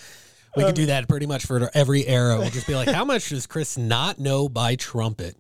We 0.57 0.63
Um, 0.63 0.71
could 0.71 0.77
do 0.77 0.87
that 0.87 1.07
pretty 1.07 1.27
much 1.27 1.45
for 1.45 1.69
every 1.75 2.07
era. 2.07 2.39
We'll 2.39 2.49
just 2.49 2.67
be 2.67 2.75
like, 2.75 2.89
how 2.89 3.05
much 3.05 3.29
does 3.29 3.47
Chris 3.47 3.77
not 3.77 4.19
know 4.19 4.49
by 4.49 4.75
trumpet? 4.77 5.37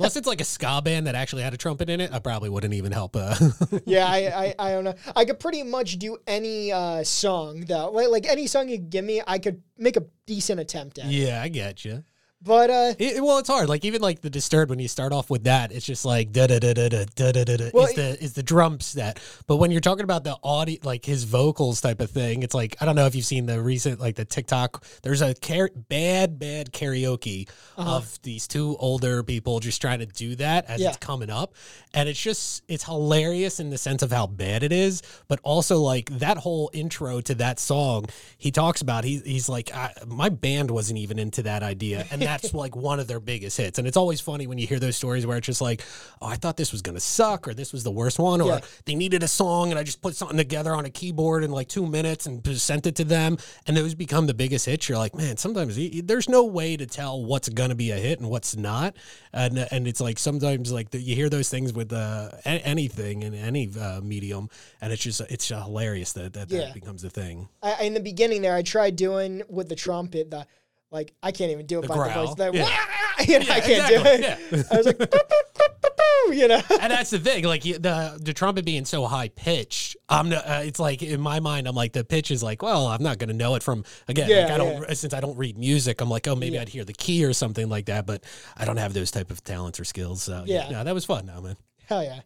Unless 0.00 0.16
it's 0.16 0.26
like 0.26 0.40
a 0.40 0.44
ska 0.44 0.82
band 0.82 1.06
that 1.06 1.14
actually 1.14 1.42
had 1.44 1.54
a 1.54 1.56
trumpet 1.56 1.88
in 1.88 2.00
it, 2.00 2.12
I 2.12 2.18
probably 2.18 2.48
wouldn't 2.48 2.74
even 2.74 2.90
help. 2.90 3.14
Uh, 3.14 3.36
yeah, 3.86 4.04
I, 4.08 4.16
I, 4.18 4.54
I 4.58 4.70
don't 4.72 4.82
know. 4.82 4.94
I 5.14 5.24
could 5.26 5.38
pretty 5.38 5.62
much 5.62 6.00
do 6.00 6.16
any 6.26 6.72
uh, 6.72 7.04
song 7.04 7.66
though. 7.68 7.92
Like, 7.92 8.08
like 8.08 8.26
any 8.26 8.48
song 8.48 8.68
you 8.68 8.78
give 8.78 9.04
me, 9.04 9.22
I 9.24 9.38
could 9.38 9.62
make 9.76 9.96
a 9.96 10.02
decent 10.26 10.58
attempt 10.58 10.98
at. 10.98 11.04
it. 11.04 11.12
yeah, 11.12 11.40
I 11.40 11.46
get 11.46 11.84
you. 11.84 12.02
But 12.40 12.70
uh, 12.70 12.94
It, 13.00 13.22
well, 13.22 13.38
it's 13.38 13.48
hard. 13.48 13.68
Like 13.68 13.84
even 13.84 14.00
like 14.00 14.20
the 14.20 14.30
Disturbed, 14.30 14.70
when 14.70 14.78
you 14.78 14.86
start 14.86 15.12
off 15.12 15.28
with 15.28 15.44
that, 15.44 15.72
it's 15.72 15.84
just 15.84 16.04
like 16.04 16.30
da 16.32 16.46
da 16.46 16.60
da 16.60 16.72
da 16.72 16.88
da 16.88 17.04
da 17.04 17.32
da 17.32 17.44
da. 17.56 17.70
Well, 17.74 17.86
Is 17.86 17.94
the 17.94 18.22
is 18.22 18.32
the 18.34 18.44
drum 18.44 18.78
set? 18.78 19.18
But 19.48 19.56
when 19.56 19.72
you're 19.72 19.80
talking 19.80 20.04
about 20.04 20.22
the 20.22 20.36
audio, 20.44 20.78
like 20.84 21.04
his 21.04 21.24
vocals 21.24 21.80
type 21.80 22.00
of 22.00 22.10
thing, 22.10 22.44
it's 22.44 22.54
like 22.54 22.76
I 22.80 22.84
don't 22.84 22.94
know 22.94 23.06
if 23.06 23.16
you've 23.16 23.24
seen 23.24 23.46
the 23.46 23.60
recent 23.60 23.98
like 23.98 24.14
the 24.14 24.24
TikTok. 24.24 24.84
There's 25.02 25.20
a 25.20 25.34
car- 25.34 25.70
bad 25.88 26.38
bad 26.38 26.72
karaoke 26.72 27.48
Uh-huh. 27.76 27.96
of 27.96 28.22
these 28.22 28.46
two 28.46 28.76
older 28.78 29.24
people 29.24 29.58
just 29.58 29.80
trying 29.82 29.98
to 29.98 30.06
do 30.06 30.36
that 30.36 30.66
as 30.66 30.80
Yeah. 30.80 30.88
it's 30.90 30.96
coming 30.98 31.30
up, 31.30 31.54
and 31.92 32.08
it's 32.08 32.22
just 32.22 32.62
it's 32.68 32.84
hilarious 32.84 33.58
in 33.58 33.70
the 33.70 33.78
sense 33.78 34.02
of 34.04 34.12
how 34.12 34.28
bad 34.28 34.62
it 34.62 34.70
is, 34.72 35.02
but 35.26 35.40
also 35.42 35.78
like 35.80 36.08
that 36.20 36.38
whole 36.38 36.70
intro 36.72 37.20
to 37.20 37.34
that 37.34 37.58
song. 37.58 38.06
He 38.36 38.52
talks 38.52 38.80
about 38.80 39.02
he, 39.02 39.18
he's 39.24 39.48
like 39.48 39.74
I, 39.74 39.92
my 40.06 40.28
band 40.28 40.70
wasn't 40.70 41.00
even 41.00 41.18
into 41.18 41.42
that 41.42 41.64
idea, 41.64 42.06
and 42.12 42.27
that's 42.28 42.52
like 42.52 42.76
one 42.76 43.00
of 43.00 43.06
their 43.06 43.20
biggest 43.20 43.56
hits. 43.56 43.78
And 43.78 43.88
it's 43.88 43.96
always 43.96 44.20
funny 44.20 44.46
when 44.46 44.58
you 44.58 44.66
hear 44.66 44.78
those 44.78 44.96
stories 44.96 45.26
where 45.26 45.38
it's 45.38 45.46
just 45.46 45.60
like, 45.62 45.82
oh, 46.20 46.26
I 46.26 46.36
thought 46.36 46.56
this 46.58 46.72
was 46.72 46.82
gonna 46.82 47.00
suck, 47.00 47.48
or 47.48 47.54
this 47.54 47.72
was 47.72 47.84
the 47.84 47.90
worst 47.90 48.18
one, 48.18 48.40
or 48.42 48.48
Yeah. 48.48 48.60
they 48.84 48.94
needed 48.94 49.22
a 49.22 49.28
song 49.28 49.70
and 49.70 49.78
I 49.78 49.82
just 49.82 50.02
put 50.02 50.14
something 50.14 50.36
together 50.36 50.74
on 50.74 50.84
a 50.84 50.90
keyboard 50.90 51.42
in 51.42 51.50
like 51.50 51.68
two 51.68 51.86
minutes 51.86 52.26
and 52.26 52.46
sent 52.58 52.86
it 52.86 52.96
to 52.96 53.04
them, 53.04 53.38
and 53.66 53.76
those 53.76 53.94
become 53.94 54.26
the 54.26 54.34
biggest 54.34 54.66
hits. 54.66 54.88
You're 54.88 54.98
like, 54.98 55.14
man, 55.14 55.36
sometimes 55.38 55.78
there's 56.02 56.28
no 56.28 56.44
way 56.44 56.76
to 56.76 56.86
tell 56.86 57.24
what's 57.24 57.48
gonna 57.48 57.74
be 57.74 57.90
a 57.92 57.96
hit 57.96 58.20
and 58.20 58.28
what's 58.28 58.56
not, 58.56 58.94
and 59.32 59.58
and 59.70 59.88
it's 59.88 60.00
like 60.00 60.18
sometimes 60.18 60.70
like 60.70 60.90
the, 60.90 60.98
you 61.00 61.14
hear 61.14 61.30
those 61.30 61.48
things 61.48 61.72
with 61.72 61.92
uh, 61.92 62.30
anything 62.44 63.22
in 63.22 63.32
any 63.34 63.70
uh, 63.80 64.00
medium, 64.02 64.48
and 64.80 64.92
it's 64.92 65.02
just 65.02 65.20
it's 65.30 65.48
hilarious 65.48 66.12
that 66.12 66.34
that, 66.34 66.50
Yeah. 66.50 66.58
that 66.66 66.74
becomes 66.74 67.04
a 67.04 67.10
thing. 67.10 67.48
I, 67.62 67.84
in 67.84 67.94
the 67.94 68.00
beginning 68.00 68.42
there, 68.42 68.54
I 68.54 68.62
tried 68.62 68.96
doing 68.96 69.42
with 69.48 69.68
the 69.68 69.76
trumpet 69.76 70.30
the 70.30 70.46
like 70.90 71.12
I 71.22 71.32
can't 71.32 71.50
even 71.50 71.66
do 71.66 71.78
it 71.78 71.82
The 71.82 71.88
by 71.88 71.94
growl, 71.94 72.34
the 72.34 72.50
voice. 72.50 72.52
The, 72.52 72.58
yeah. 72.58 73.20
you 73.26 73.38
know, 73.40 73.54
I 73.54 73.60
can't 73.60 73.88
do 73.88 74.02
it. 74.08 74.20
yeah. 74.20 74.62
I 74.72 74.76
was 74.76 74.86
like, 74.86 74.98
"Boop, 74.98 75.08
boop, 75.10 75.20
boop, 75.54 75.80
boop, 75.82 75.96
boop," 76.28 76.36
you 76.36 76.48
know. 76.48 76.60
and 76.80 76.92
that's 76.92 77.10
the 77.10 77.18
thing. 77.18 77.44
Like 77.44 77.62
the 77.62 78.18
the 78.20 78.32
trumpet 78.32 78.64
being 78.64 78.84
so 78.84 79.04
high 79.06 79.28
pitched, 79.28 79.96
I'm 80.08 80.32
uh, 80.32 80.62
it's 80.64 80.80
like 80.80 81.02
in 81.02 81.20
my 81.20 81.40
mind, 81.40 81.66
I'm 81.68 81.74
like 81.74 81.92
the 81.92 82.04
pitch 82.04 82.30
is 82.30 82.42
like, 82.42 82.62
well, 82.62 82.86
I'm 82.86 83.02
not 83.02 83.18
going 83.18 83.28
to 83.28 83.34
know 83.34 83.54
it 83.54 83.62
from 83.62 83.84
again. 84.08 84.30
Yeah, 84.30 84.44
like 84.44 84.52
I 84.52 84.56
don't 84.58 84.96
since 84.96 85.12
I 85.14 85.20
don't 85.20 85.36
read 85.36 85.58
music. 85.58 86.00
I'm 86.00 86.08
like, 86.08 86.26
oh, 86.28 86.34
maybe 86.36 86.54
Yeah. 86.54 86.62
I'd 86.62 86.68
hear 86.70 86.84
the 86.84 86.94
key 86.94 87.24
or 87.24 87.32
something 87.32 87.68
like 87.68 87.86
that, 87.86 88.06
but 88.06 88.24
I 88.56 88.64
don't 88.64 88.76
have 88.78 88.94
those 88.94 89.10
type 89.10 89.30
of 89.30 89.44
talents 89.44 89.78
or 89.78 89.84
skills. 89.84 90.22
So 90.22 90.44
yeah, 90.46 90.64
Yeah. 90.70 90.78
no, 90.78 90.84
that 90.84 90.94
was 90.94 91.04
fun. 91.04 91.26
Now, 91.26 91.40
man. 91.40 91.56
Hell 91.86 92.02
yeah. 92.02 92.20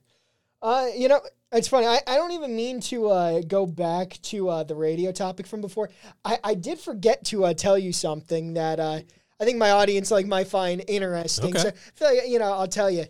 Uh, 0.60 0.86
you 0.96 1.08
know, 1.08 1.20
it's 1.52 1.68
funny. 1.68 1.86
I, 1.86 2.00
I 2.06 2.16
don't 2.16 2.32
even 2.32 2.54
mean 2.56 2.80
to 2.82 3.08
uh, 3.08 3.40
go 3.46 3.66
back 3.66 4.18
to 4.22 4.48
uh, 4.48 4.62
the 4.64 4.74
radio 4.74 5.12
topic 5.12 5.46
from 5.46 5.60
before. 5.60 5.90
I, 6.24 6.38
I 6.42 6.54
did 6.54 6.78
forget 6.78 7.24
to 7.26 7.44
uh, 7.44 7.54
tell 7.54 7.78
you 7.78 7.92
something 7.92 8.54
that 8.54 8.80
uh, 8.80 9.00
I 9.40 9.44
think 9.44 9.58
my 9.58 9.70
audience 9.70 10.10
like 10.10 10.26
might 10.26 10.48
find 10.48 10.82
interesting. 10.88 11.56
Okay. 11.56 11.72
So, 11.94 12.04
like, 12.06 12.28
you 12.28 12.38
know, 12.38 12.52
I'll 12.52 12.68
tell 12.68 12.90
you. 12.90 13.04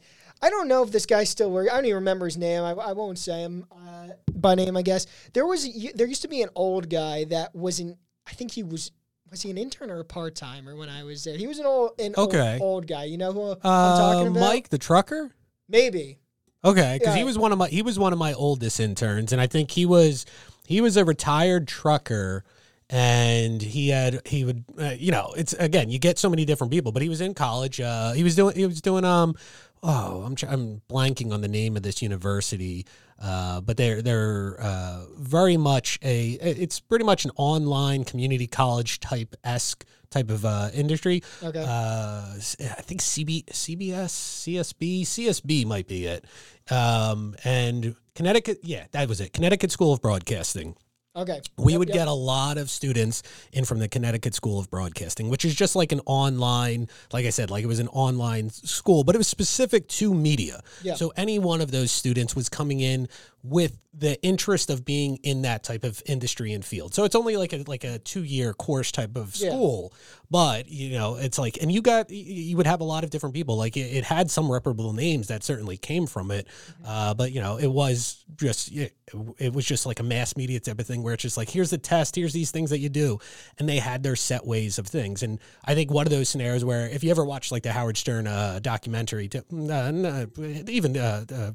I 0.45 0.51
don't 0.51 0.67
know 0.67 0.83
if 0.83 0.91
this 0.91 1.07
guy 1.07 1.23
still 1.23 1.53
works. 1.53 1.71
I 1.71 1.77
don't 1.77 1.85
even 1.85 1.95
remember 1.97 2.25
his 2.27 2.37
name. 2.37 2.65
I, 2.65 2.73
I 2.73 2.93
won't 2.95 3.17
say 3.17 3.43
him 3.43 3.65
uh, 3.71 4.09
by 4.35 4.57
name. 4.57 4.77
I 4.77 4.83
guess 4.83 5.07
there 5.35 5.47
was 5.47 5.69
there 5.95 6.09
used 6.09 6.23
to 6.23 6.29
be 6.29 6.43
an 6.43 6.49
old 6.57 6.91
guy 6.91 7.25
that 7.27 7.55
wasn't. 7.55 7.97
I 8.27 8.33
think 8.33 8.51
he 8.51 8.65
was 8.65 8.91
was 9.31 9.41
he 9.43 9.51
an 9.51 9.57
intern 9.57 9.89
or 9.89 10.01
a 10.01 10.05
part 10.05 10.35
timer 10.35 10.75
when 10.75 10.89
I 10.89 11.05
was 11.05 11.23
there? 11.23 11.37
He 11.37 11.47
was 11.47 11.61
an 11.61 11.67
old 11.67 11.93
an 12.01 12.15
old- 12.17 12.35
Okay. 12.35 12.59
old, 12.61 12.89
guy. 12.89 13.05
You 13.05 13.19
know 13.19 13.33
who 13.33 13.51
I'm 13.53 13.57
Uh, 13.63 13.99
talking 13.99 14.29
about? 14.29 14.41
Mike 14.41 14.69
the 14.69 14.79
trucker. 14.79 15.31
Maybe. 15.69 16.19
Okay, 16.65 16.97
because 16.99 17.17
he 17.17 17.25
was 17.25 17.37
one 17.37 17.51
of 17.51 17.59
my 17.59 17.69
he 17.69 17.83
was 17.83 17.99
one 17.99 18.13
of 18.13 18.19
my 18.19 18.33
oldest 18.35 18.79
interns, 18.79 19.33
and 19.33 19.41
I 19.41 19.47
think 19.49 19.73
he 19.73 19.85
was 19.85 20.25
he 20.65 20.81
was 20.81 20.97
a 20.97 21.05
retired 21.05 21.67
trucker, 21.67 22.45
and 22.89 23.61
he 23.61 23.89
had 23.89 24.27
he 24.27 24.45
would 24.45 24.65
uh, 24.79 24.95
you 24.97 25.11
know 25.11 25.35
it's 25.37 25.55
again 25.55 25.91
you 25.91 25.99
get 25.99 26.19
so 26.19 26.31
many 26.31 26.45
different 26.45 26.73
people, 26.73 26.93
but 26.93 27.03
he 27.03 27.09
was 27.09 27.21
in 27.21 27.35
college. 27.35 27.81
Uh, 27.81 28.13
he 28.13 28.23
was 28.23 28.37
doing 28.37 28.55
he 28.55 28.65
was 28.65 28.81
doing 28.81 29.05
um 29.05 29.35
oh 29.83 30.23
I'm 30.23 30.37
I'm 30.49 30.83
blanking 30.89 31.33
on 31.33 31.41
the 31.41 31.49
name 31.49 31.77
of 31.77 31.83
this 31.83 32.01
university, 32.01 32.87
uh, 33.21 33.61
but 33.61 33.77
they're 33.77 34.01
they're 34.01 34.57
uh, 34.61 35.07
very 35.19 35.57
much 35.57 35.99
a 36.03 36.33
it's 36.41 36.79
pretty 36.79 37.05
much 37.05 37.25
an 37.25 37.33
online 37.37 38.05
community 38.05 38.47
college 38.47 39.01
type 39.01 39.35
esque 39.43 39.85
type 40.13 40.31
of 40.31 40.45
uh, 40.45 40.71
industry. 40.73 41.23
Okay. 41.43 41.65
Uh, 41.67 42.35
I 42.35 42.83
think 42.83 43.01
CB, 43.01 43.47
CBS, 43.47 44.13
CSB, 44.45 45.03
CSB 45.03 45.67
might 45.67 45.89
be 45.89 46.07
it. 46.07 46.25
Um, 46.71 47.35
and 47.45 47.97
Connecticut, 48.15 48.61
yeah, 48.63 48.85
that 48.93 49.09
was 49.09 49.21
it. 49.21 49.33
Connecticut 49.33 49.73
School 49.73 49.93
of 49.93 50.01
Broadcasting. 50.01 50.77
Okay. 51.15 51.43
We 51.59 51.73
Yep, 51.73 51.79
would 51.79 51.89
yep. 51.89 51.95
get 51.95 52.09
a 52.09 52.13
lot 52.13 52.57
of 52.57 52.71
students 52.71 53.23
in 53.53 53.67
from 53.67 53.81
the 53.81 53.89
Connecticut 53.89 54.35
School 54.35 54.59
of 54.59 54.71
Broadcasting, 54.71 55.29
which 55.29 55.45
is 55.45 55.55
just 55.55 55.77
like 55.77 55.93
an 55.93 56.01
online, 56.07 56.89
like 57.13 57.27
I 57.27 57.31
said, 57.31 57.51
like 57.51 57.63
it 57.63 57.67
was 57.67 57.81
an 57.81 57.89
online 57.89 58.49
school, 58.49 59.05
but 59.05 59.15
it 59.15 59.19
was 59.19 59.29
specific 59.29 59.89
to 59.89 60.15
media. 60.15 60.63
Yeah. 60.83 60.95
So 60.95 61.13
any 61.15 61.39
one 61.39 61.61
of 61.61 61.71
those 61.71 61.93
students 61.93 62.35
was 62.35 62.49
coming 62.49 62.81
in 62.81 63.09
with 63.45 63.77
the 63.95 64.21
interest 64.23 64.71
of 64.71 64.85
being 64.85 65.17
in 65.23 65.43
that 65.43 65.63
type 65.63 65.85
of 65.85 66.01
industry 66.07 66.53
and 66.53 66.65
field. 66.65 66.95
So 66.95 67.05
it's 67.05 67.15
only 67.15 67.37
like 67.37 67.53
a 67.53 67.65
like 67.67 67.85
a 67.85 67.99
two 67.99 68.23
year 68.23 68.55
course 68.55 68.91
type 68.93 69.17
of 69.17 69.37
Yeah. 69.37 69.51
school, 69.51 69.93
but 70.31 70.69
you 70.69 70.93
know 70.93 71.17
it's 71.17 71.39
like, 71.39 71.59
and 71.61 71.71
you 71.71 71.83
got 71.83 72.09
you 72.09 72.57
would 72.57 72.67
have 72.67 72.81
a 72.81 72.85
lot 72.85 73.05
of 73.05 73.11
different 73.11 73.35
people. 73.35 73.57
Like 73.57 73.77
it, 73.77 73.81
it 73.93 74.05
had 74.05 74.31
some 74.31 74.51
reputable 74.51 74.93
names 74.93 75.29
that 75.29 75.43
certainly 75.43 75.77
came 75.77 76.07
from 76.07 76.31
it, 76.31 76.47
uh, 76.87 77.15
but 77.15 77.33
you 77.33 77.41
know 77.41 77.59
it 77.59 77.67
was 77.67 78.25
just 78.37 78.73
it, 78.73 78.97
it 79.39 79.53
was 79.53 79.67
just 79.67 79.85
like 79.85 80.01
a 80.01 80.05
mass 80.05 80.37
media 80.37 80.59
type 80.61 80.79
of 80.81 80.87
thing 80.87 81.03
where 81.03 81.13
it's 81.13 81.23
just 81.23 81.37
like 81.37 81.51
here's 81.51 81.71
the 81.71 81.79
test, 81.79 82.17
here's 82.17 82.33
these 82.33 82.51
things 82.51 82.71
that 82.71 82.79
you 82.79 82.89
do, 82.89 83.19
and 83.59 83.69
they 83.69 83.79
had 83.79 84.03
their 84.03 84.17
set 84.17 84.47
ways 84.47 84.79
of 84.79 84.87
things. 84.87 85.23
And 85.23 85.39
I 85.65 85.75
think 85.75 85.91
one 85.91 86.07
of 86.07 86.11
those 86.13 86.29
scenarios 86.29 86.65
where 86.65 86.89
if 86.89 87.05
you 87.05 87.11
ever 87.11 87.25
watched 87.25 87.53
like 87.53 87.65
the 87.65 87.73
Howard 87.73 87.97
Stern 87.99 88.27
uh, 88.27 88.61
documentary, 88.63 89.29
to, 89.29 89.45
uh, 89.53 90.27
even 90.71 90.95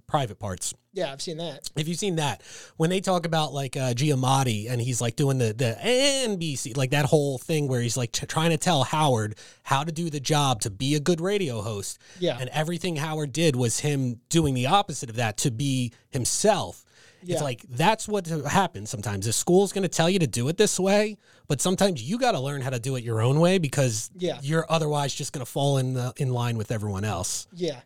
private 0.06 0.38
parts 0.38 0.74
Yeah, 0.98 1.12
I've 1.14 1.22
seen 1.22 1.38
that. 1.38 1.70
if 1.76 1.88
you've 1.88 2.00
seen 2.00 2.16
that, 2.16 2.42
when 2.78 2.90
they 2.90 3.00
talk 3.02 3.26
about 3.28 3.54
like 3.54 3.78
uh, 3.78 3.94
Giamatti 3.94 4.70
and 4.70 4.82
he's 4.82 5.00
like 5.00 5.16
doing 5.16 5.38
the 5.38 5.54
the 5.54 5.78
NBC, 5.82 6.76
like 6.76 6.90
that 6.92 7.06
whole 7.06 7.38
thing 7.38 7.68
where 7.68 7.82
he's 7.82 7.98
like 7.98 8.12
t- 8.12 8.26
trying 8.26 8.50
to 8.50 8.58
tell 8.58 8.84
Howard 8.84 9.36
how 9.64 9.84
to 9.84 9.92
do 9.92 10.10
the 10.10 10.20
job 10.20 10.62
to 10.62 10.70
be 10.70 10.96
a 10.96 11.00
good 11.00 11.22
radio 11.22 11.62
host, 11.62 12.00
Yeah. 12.20 12.38
and 12.40 12.50
everything 12.50 12.96
Howard 12.96 13.32
did 13.32 13.56
was 13.56 13.80
him 13.80 14.20
doing 14.30 14.54
the 14.54 14.66
opposite 14.68 15.10
of 15.10 15.16
that 15.18 15.38
to 15.38 15.52
be 15.52 15.94
himself. 16.10 16.84
Yeah. 17.24 17.34
It's 17.36 17.44
like 17.44 17.66
that's 17.70 18.08
what 18.08 18.28
happens 18.28 18.90
sometimes. 18.90 19.26
The 19.26 19.34
school's 19.34 19.74
going 19.74 19.84
to 19.84 19.90
tell 19.90 20.10
you 20.10 20.20
to 20.20 20.28
do 20.28 20.48
it 20.50 20.58
this 20.58 20.80
way, 20.80 21.18
but 21.48 21.62
sometimes 21.62 22.02
you 22.02 22.18
got 22.20 22.32
to 22.34 22.40
learn 22.40 22.62
how 22.62 22.70
to 22.72 22.80
do 22.80 22.96
it 22.96 23.04
your 23.04 23.22
own 23.22 23.40
way 23.40 23.58
because 23.58 24.10
Yeah. 24.18 24.40
you're 24.42 24.66
otherwise 24.70 25.14
just 25.14 25.34
going 25.34 25.46
to 25.46 25.52
fall 25.52 25.78
in 25.78 25.94
the, 25.94 26.14
in 26.18 26.32
line 26.32 26.58
with 26.58 26.72
everyone 26.72 27.04
else. 27.04 27.48
Yeah. 27.54 27.82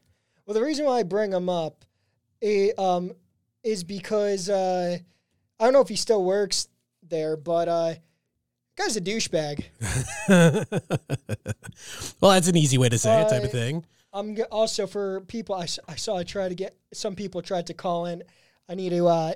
Well, 0.45 0.53
the 0.53 0.61
reason 0.63 0.85
why 0.85 0.99
I 0.99 1.03
bring 1.03 1.31
him 1.31 1.47
up 1.49 1.85
eh, 2.41 2.69
um, 2.77 3.11
is 3.63 3.83
because 3.83 4.49
uh, 4.49 4.97
I 5.59 5.63
don't 5.63 5.73
know 5.73 5.81
if 5.81 5.89
he 5.89 5.95
still 5.95 6.23
works 6.23 6.67
there, 7.07 7.37
but 7.37 7.67
uh, 7.67 7.93
guy's 8.75 8.95
a 8.97 9.01
douchebag. 9.01 9.63
well, 12.21 12.31
that's 12.31 12.47
an 12.47 12.57
easy 12.57 12.77
way 12.77 12.89
to 12.89 12.97
say 12.97 13.21
it, 13.21 13.29
type 13.29 13.41
Uh, 13.43 13.45
of 13.45 13.51
thing. 13.51 13.85
I'm 14.13 14.35
g- 14.35 14.43
also 14.43 14.87
for 14.87 15.21
people 15.21 15.55
I, 15.55 15.67
I 15.87 15.95
saw 15.95 16.17
I 16.17 16.23
tried 16.23 16.49
to 16.49 16.55
get 16.55 16.75
some 16.93 17.15
people 17.15 17.41
tried 17.41 17.67
to 17.67 17.73
call 17.73 18.05
in. 18.07 18.23
I 18.67 18.75
need 18.75 18.89
to 18.89 19.07
uh, 19.07 19.33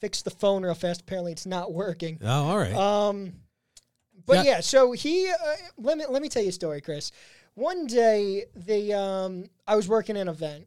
fix 0.00 0.22
the 0.22 0.30
phone 0.30 0.62
real 0.64 0.74
fast. 0.74 1.02
Apparently, 1.02 1.32
it's 1.32 1.46
not 1.46 1.72
working. 1.72 2.18
Oh, 2.22 2.48
all 2.48 2.56
right. 2.58 2.74
Um, 2.74 3.32
but 4.26 4.36
Yeah. 4.36 4.42
yeah, 4.52 4.60
so 4.60 4.92
he 4.92 5.28
uh, 5.28 5.34
let 5.78 5.98
me 5.98 6.04
let 6.08 6.22
me 6.22 6.28
tell 6.28 6.42
you 6.42 6.48
a 6.50 6.52
story, 6.52 6.80
Chris. 6.80 7.12
One 7.54 7.86
day, 7.86 8.44
the 8.54 8.94
um, 8.94 9.44
I 9.66 9.76
was 9.76 9.86
working 9.88 10.16
an 10.16 10.28
event, 10.28 10.66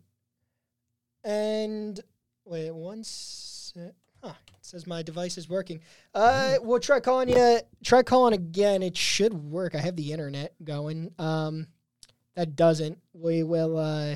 and 1.23 1.99
wait, 2.45 2.71
once, 2.71 3.73
huh, 4.21 4.29
it 4.29 4.35
says 4.61 4.85
my 4.87 5.01
device 5.01 5.37
is 5.37 5.49
working. 5.49 5.81
Uh, 6.13 6.55
we'll 6.61 6.79
try 6.79 6.99
calling 6.99 7.29
you. 7.29 7.59
Try 7.83 8.03
calling 8.03 8.33
again. 8.33 8.83
It 8.83 8.97
should 8.97 9.33
work. 9.33 9.75
I 9.75 9.79
have 9.79 9.95
the 9.95 10.11
internet 10.11 10.53
going. 10.63 11.11
Um, 11.19 11.67
that 12.35 12.55
doesn't. 12.55 12.97
We 13.13 13.43
will. 13.43 13.77
Uh, 13.77 14.15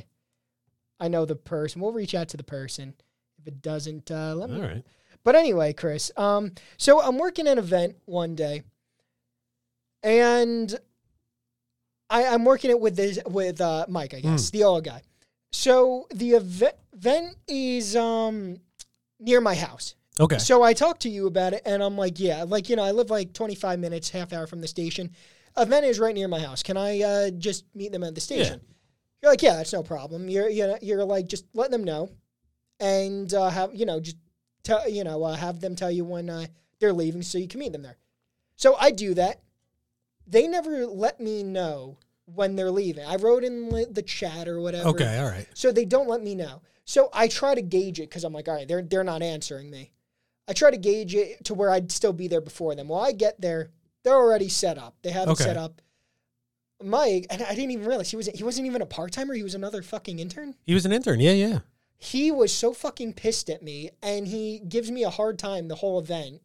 I 1.00 1.08
know 1.08 1.26
the 1.26 1.36
person. 1.36 1.82
We'll 1.82 1.92
reach 1.92 2.16
out 2.16 2.30
to 2.30 2.38
the 2.38 2.44
person. 2.44 2.94
If 3.40 3.48
it 3.48 3.62
doesn't, 3.62 4.10
uh, 4.10 4.34
let 4.36 4.50
me 4.50 4.56
all 4.58 4.62
right. 4.68 4.84
but 5.24 5.36
anyway, 5.36 5.74
Chris, 5.74 6.12
um, 6.18 6.54
so 6.78 7.00
I'm 7.02 7.18
working 7.20 7.48
an 7.48 7.60
event 7.60 7.98
one 8.06 8.34
day, 8.36 8.64
and 10.04 10.76
I, 12.10 12.26
I'm 12.26 12.46
working 12.46 12.72
it 12.72 12.80
with 12.80 12.96
this 12.96 13.20
with 13.28 13.62
uh, 13.62 13.86
Mike, 13.90 14.14
I 14.16 14.22
guess, 14.22 14.50
the 14.50 14.64
old 14.64 14.86
guy. 14.86 15.02
So 15.52 16.08
the 16.14 16.32
event, 16.32 16.76
event 16.94 17.36
is 17.48 17.96
um, 17.96 18.58
near 19.20 19.42
my 19.42 19.56
house. 19.56 19.96
Okay. 20.20 20.38
So 20.40 20.64
I 20.64 20.74
talked 20.74 21.02
to 21.04 21.10
you 21.10 21.28
about 21.28 21.54
it, 21.54 21.62
and 21.66 21.84
I'm 21.84 21.98
like, 21.98 22.20
yeah, 22.20 22.44
like 22.44 22.70
you 22.70 22.76
know, 22.76 22.84
I 22.84 22.92
live 22.92 23.10
like 23.10 23.34
25 23.34 23.80
minutes, 23.80 24.10
half 24.10 24.34
hour 24.34 24.48
from 24.48 24.62
the 24.62 24.68
station. 24.68 25.12
Event 25.56 25.86
is 25.86 26.00
right 26.00 26.14
near 26.14 26.28
my 26.28 26.40
house. 26.40 26.64
Can 26.64 26.78
I 26.78 27.02
uh, 27.02 27.30
just 27.32 27.66
meet 27.76 27.92
them 27.92 28.04
at 28.04 28.16
the 28.16 28.22
station? 28.22 28.62
You're 29.22 29.32
like, 29.32 29.42
yeah, 29.42 29.56
that's 29.56 29.74
no 29.74 29.84
problem. 29.84 30.30
You're 30.30 30.50
you're, 30.50 30.78
you're 30.82 31.04
like, 31.04 31.28
just 31.28 31.46
let 31.54 31.72
them 31.72 31.84
know, 31.84 32.10
and 32.80 33.32
uh, 33.34 33.50
have 33.50 33.76
you 33.76 33.86
know, 33.86 34.00
just 34.00 34.18
tell 34.64 34.90
you 34.90 35.04
know, 35.04 35.24
uh, 35.24 35.36
have 35.36 35.60
them 35.60 35.76
tell 35.76 35.92
you 35.92 36.04
when 36.04 36.30
uh, 36.30 36.46
they're 36.80 36.94
leaving, 36.94 37.22
so 37.22 37.38
you 37.38 37.48
can 37.48 37.60
meet 37.60 37.72
them 37.72 37.84
there. 37.84 37.98
So 38.56 38.76
I 38.76 38.92
do 38.92 39.14
that. 39.16 39.42
They 40.26 40.48
never 40.48 40.86
let 40.86 41.20
me 41.20 41.44
know 41.44 41.98
when 42.34 42.56
they're 42.56 42.72
leaving. 42.72 43.06
I 43.06 43.16
wrote 43.16 43.44
in 43.44 43.70
the- 43.70 44.02
chat 44.04 44.48
or 44.48 44.60
whatever. 44.62 44.90
Okay. 44.90 45.18
All 45.20 45.26
right. 45.30 45.48
So 45.54 45.72
they 45.72 45.86
don't 45.86 46.08
let 46.08 46.22
me 46.22 46.36
know. 46.36 46.62
So 46.86 47.10
I 47.14 47.28
try 47.28 47.56
to 47.56 47.62
gauge 47.62 48.00
it 48.00 48.10
because 48.10 48.24
I'm 48.24 48.34
like, 48.34 48.48
all 48.48 48.54
right, 48.56 48.68
they're 48.68 48.82
they're 48.82 49.04
not 49.04 49.22
answering 49.22 49.70
me. 49.70 49.92
I 50.48 50.54
try 50.54 50.72
to 50.72 50.78
gauge 50.78 51.14
it 51.16 51.44
to 51.46 51.54
where 51.54 51.70
I'd 51.72 51.92
still 51.92 52.14
be 52.14 52.28
there 52.28 52.40
before 52.42 52.76
them. 52.76 52.88
Well, 52.88 53.02
I 53.02 53.12
get 53.12 53.42
there, 53.42 53.72
they're 54.04 54.14
already 54.16 54.48
set 54.48 54.78
up. 54.78 54.96
They 55.02 55.12
have 55.12 55.28
Okay. 55.28 55.44
it 55.44 55.48
set 55.48 55.58
up. 55.58 55.82
Mike, 56.82 57.26
and 57.30 57.42
I 57.42 57.56
didn't 57.56 57.72
even 57.72 57.86
realize 57.88 58.10
he 58.12 58.16
was 58.16 58.28
he 58.28 58.44
wasn't 58.44 58.68
even 58.68 58.82
a 58.82 58.86
part 58.86 59.12
timer. 59.12 59.34
He 59.34 59.44
was 59.44 59.56
another 59.56 59.82
fucking 59.82 60.20
intern. 60.20 60.56
He 60.64 60.74
was 60.74 60.86
an 60.86 60.92
intern. 60.92 61.20
Yeah. 61.20 61.32
Yeah. 61.32 61.60
He 61.98 62.32
was 62.32 62.54
so 62.54 62.74
fucking 62.74 63.14
pissed 63.14 63.50
at 63.50 63.64
me, 63.64 63.90
and 64.04 64.28
he 64.28 64.60
gives 64.60 64.92
me 64.92 65.04
a 65.04 65.10
hard 65.10 65.40
time 65.40 65.68
the 65.68 65.76
whole 65.76 66.00
event. 66.00 66.42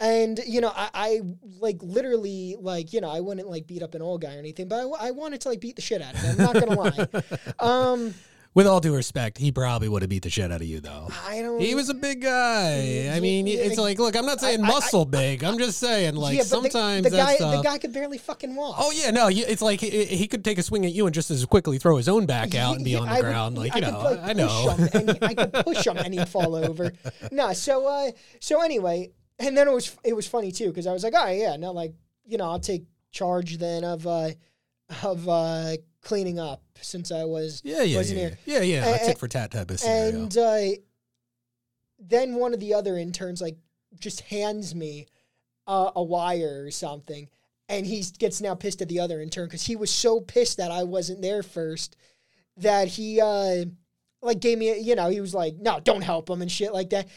And 0.00 0.38
you 0.46 0.60
know, 0.60 0.72
I, 0.74 0.90
I 0.94 1.20
like 1.60 1.78
literally 1.82 2.56
like 2.60 2.92
you 2.92 3.00
know 3.00 3.10
I 3.10 3.20
wouldn't 3.20 3.48
like 3.48 3.66
beat 3.66 3.82
up 3.82 3.94
an 3.94 4.02
old 4.02 4.20
guy 4.22 4.36
or 4.36 4.38
anything, 4.38 4.68
but 4.68 4.76
I, 4.76 5.08
I 5.08 5.10
wanted 5.10 5.40
to 5.42 5.48
like 5.48 5.60
beat 5.60 5.76
the 5.76 5.82
shit 5.82 6.00
out 6.02 6.14
of 6.14 6.20
him. 6.20 6.36
I'm 6.40 6.54
not 6.54 6.54
gonna 6.54 6.80
lie. 6.80 7.06
Um, 7.58 8.14
With 8.54 8.66
all 8.66 8.80
due 8.80 8.94
respect, 8.94 9.38
he 9.38 9.52
probably 9.52 9.88
would 9.88 10.02
have 10.02 10.08
beat 10.08 10.22
the 10.22 10.30
shit 10.30 10.50
out 10.50 10.60
of 10.60 10.66
you, 10.66 10.80
though. 10.80 11.08
I 11.26 11.42
don't. 11.42 11.60
He 11.60 11.74
was 11.74 11.88
a 11.90 11.94
big 11.94 12.22
guy. 12.22 13.10
I 13.14 13.20
mean, 13.20 13.46
it's 13.46 13.76
like, 13.76 13.98
look, 13.98 14.16
I'm 14.16 14.24
not 14.26 14.40
saying 14.40 14.62
I- 14.62 14.64
I- 14.64 14.68
muscle 14.68 15.04
big. 15.04 15.44
I'm 15.44 15.58
just 15.58 15.78
saying, 15.78 16.14
like, 16.16 16.36
Yeah, 16.36 16.42
the- 16.44 16.48
sometimes 16.48 17.04
the, 17.04 17.10
that 17.10 17.16
guy 17.26 17.34
stuff. 17.36 17.56
the 17.56 17.62
guy 17.62 17.78
could 17.78 17.92
barely 17.92 18.18
fucking 18.18 18.54
walk. 18.56 18.76
Oh 18.78 18.90
yeah, 18.92 19.10
no, 19.10 19.28
it's 19.28 19.62
like 19.62 19.80
he, 19.80 20.04
he 20.06 20.26
could 20.28 20.44
take 20.44 20.58
a 20.58 20.62
swing 20.62 20.86
at 20.86 20.92
you 20.92 21.06
and 21.06 21.14
just 21.14 21.30
as 21.30 21.44
quickly 21.44 21.78
throw 21.78 21.96
his 21.96 22.08
own 22.08 22.24
back 22.26 22.54
out 22.54 22.76
and 22.76 22.84
be 22.84 22.92
Yeah, 22.92 22.98
on 23.00 23.06
the 23.06 23.12
I 23.12 23.16
would- 23.16 23.22
ground, 23.24 23.58
like 23.58 23.72
I 23.74 23.78
you 23.78 23.84
could, 23.84 23.92
know. 23.92 24.00
like, 24.00 24.20
I 24.22 24.32
know. 24.32 24.74
push 24.76 24.92
him 24.92 25.08
and 25.08 25.18
I 25.24 25.34
could 25.34 25.52
push 25.64 25.86
him 25.86 25.96
and 25.98 26.14
he'd 26.14 26.28
fall 26.28 26.54
over. 26.54 26.92
No, 27.32 27.52
so 27.52 27.86
uh, 27.86 28.10
so 28.40 28.62
anyway, 28.62 29.10
and 29.38 29.56
then 29.56 29.68
it 29.68 29.72
was 29.72 29.96
it 30.04 30.14
was 30.14 30.26
funny 30.26 30.52
too 30.52 30.68
because 30.68 30.86
I 30.86 30.92
was 30.92 31.04
like, 31.04 31.14
oh 31.16 31.28
yeah, 31.28 31.56
no, 31.56 31.72
like 31.72 31.94
you 32.24 32.38
know, 32.38 32.50
I'll 32.50 32.60
take 32.60 32.84
charge 33.10 33.58
then 33.58 33.84
of 33.84 34.06
uh, 34.06 34.30
of 35.02 35.28
uh, 35.28 35.76
cleaning 36.02 36.38
up 36.38 36.62
since 36.80 37.10
I 37.12 37.24
was 37.24 37.60
yeah, 37.64 37.82
yeah, 37.82 37.96
wasn't 37.98 38.20
yeah, 38.20 38.28
here. 38.28 38.38
yeah, 38.44 38.60
yeah. 38.60 38.86
A 38.86 38.94
A- 38.96 39.06
tit 39.06 39.18
for 39.18 39.28
tat 39.28 39.50
type 39.50 39.70
of 39.70 39.80
scenario. 39.80 40.18
and 40.22 40.36
uh, 40.36 40.66
then 41.98 42.34
one 42.34 42.54
of 42.54 42.60
the 42.60 42.74
other 42.74 42.96
interns 42.96 43.40
like 43.40 43.56
just 43.98 44.20
hands 44.22 44.74
me 44.74 45.06
uh, 45.66 45.90
a 45.96 46.02
wire 46.02 46.64
or 46.66 46.70
something, 46.70 47.28
and 47.68 47.86
he 47.86 48.04
gets 48.18 48.40
now 48.40 48.54
pissed 48.54 48.82
at 48.82 48.88
the 48.88 49.00
other 49.00 49.20
intern 49.20 49.46
because 49.46 49.66
he 49.66 49.76
was 49.76 49.90
so 49.90 50.20
pissed 50.20 50.56
that 50.58 50.70
I 50.70 50.84
wasn't 50.84 51.22
there 51.22 51.42
first 51.42 51.96
that 52.56 52.88
he 52.88 53.20
uh, 53.20 53.64
like 54.20 54.40
gave 54.40 54.58
me, 54.58 54.70
a, 54.70 54.76
you 54.76 54.94
know, 54.96 55.08
he 55.10 55.20
was 55.20 55.34
like, 55.34 55.54
no, 55.56 55.78
don't 55.80 56.02
help 56.02 56.28
him 56.28 56.42
and 56.42 56.50
shit 56.50 56.72
like 56.72 56.90
that. 56.90 57.08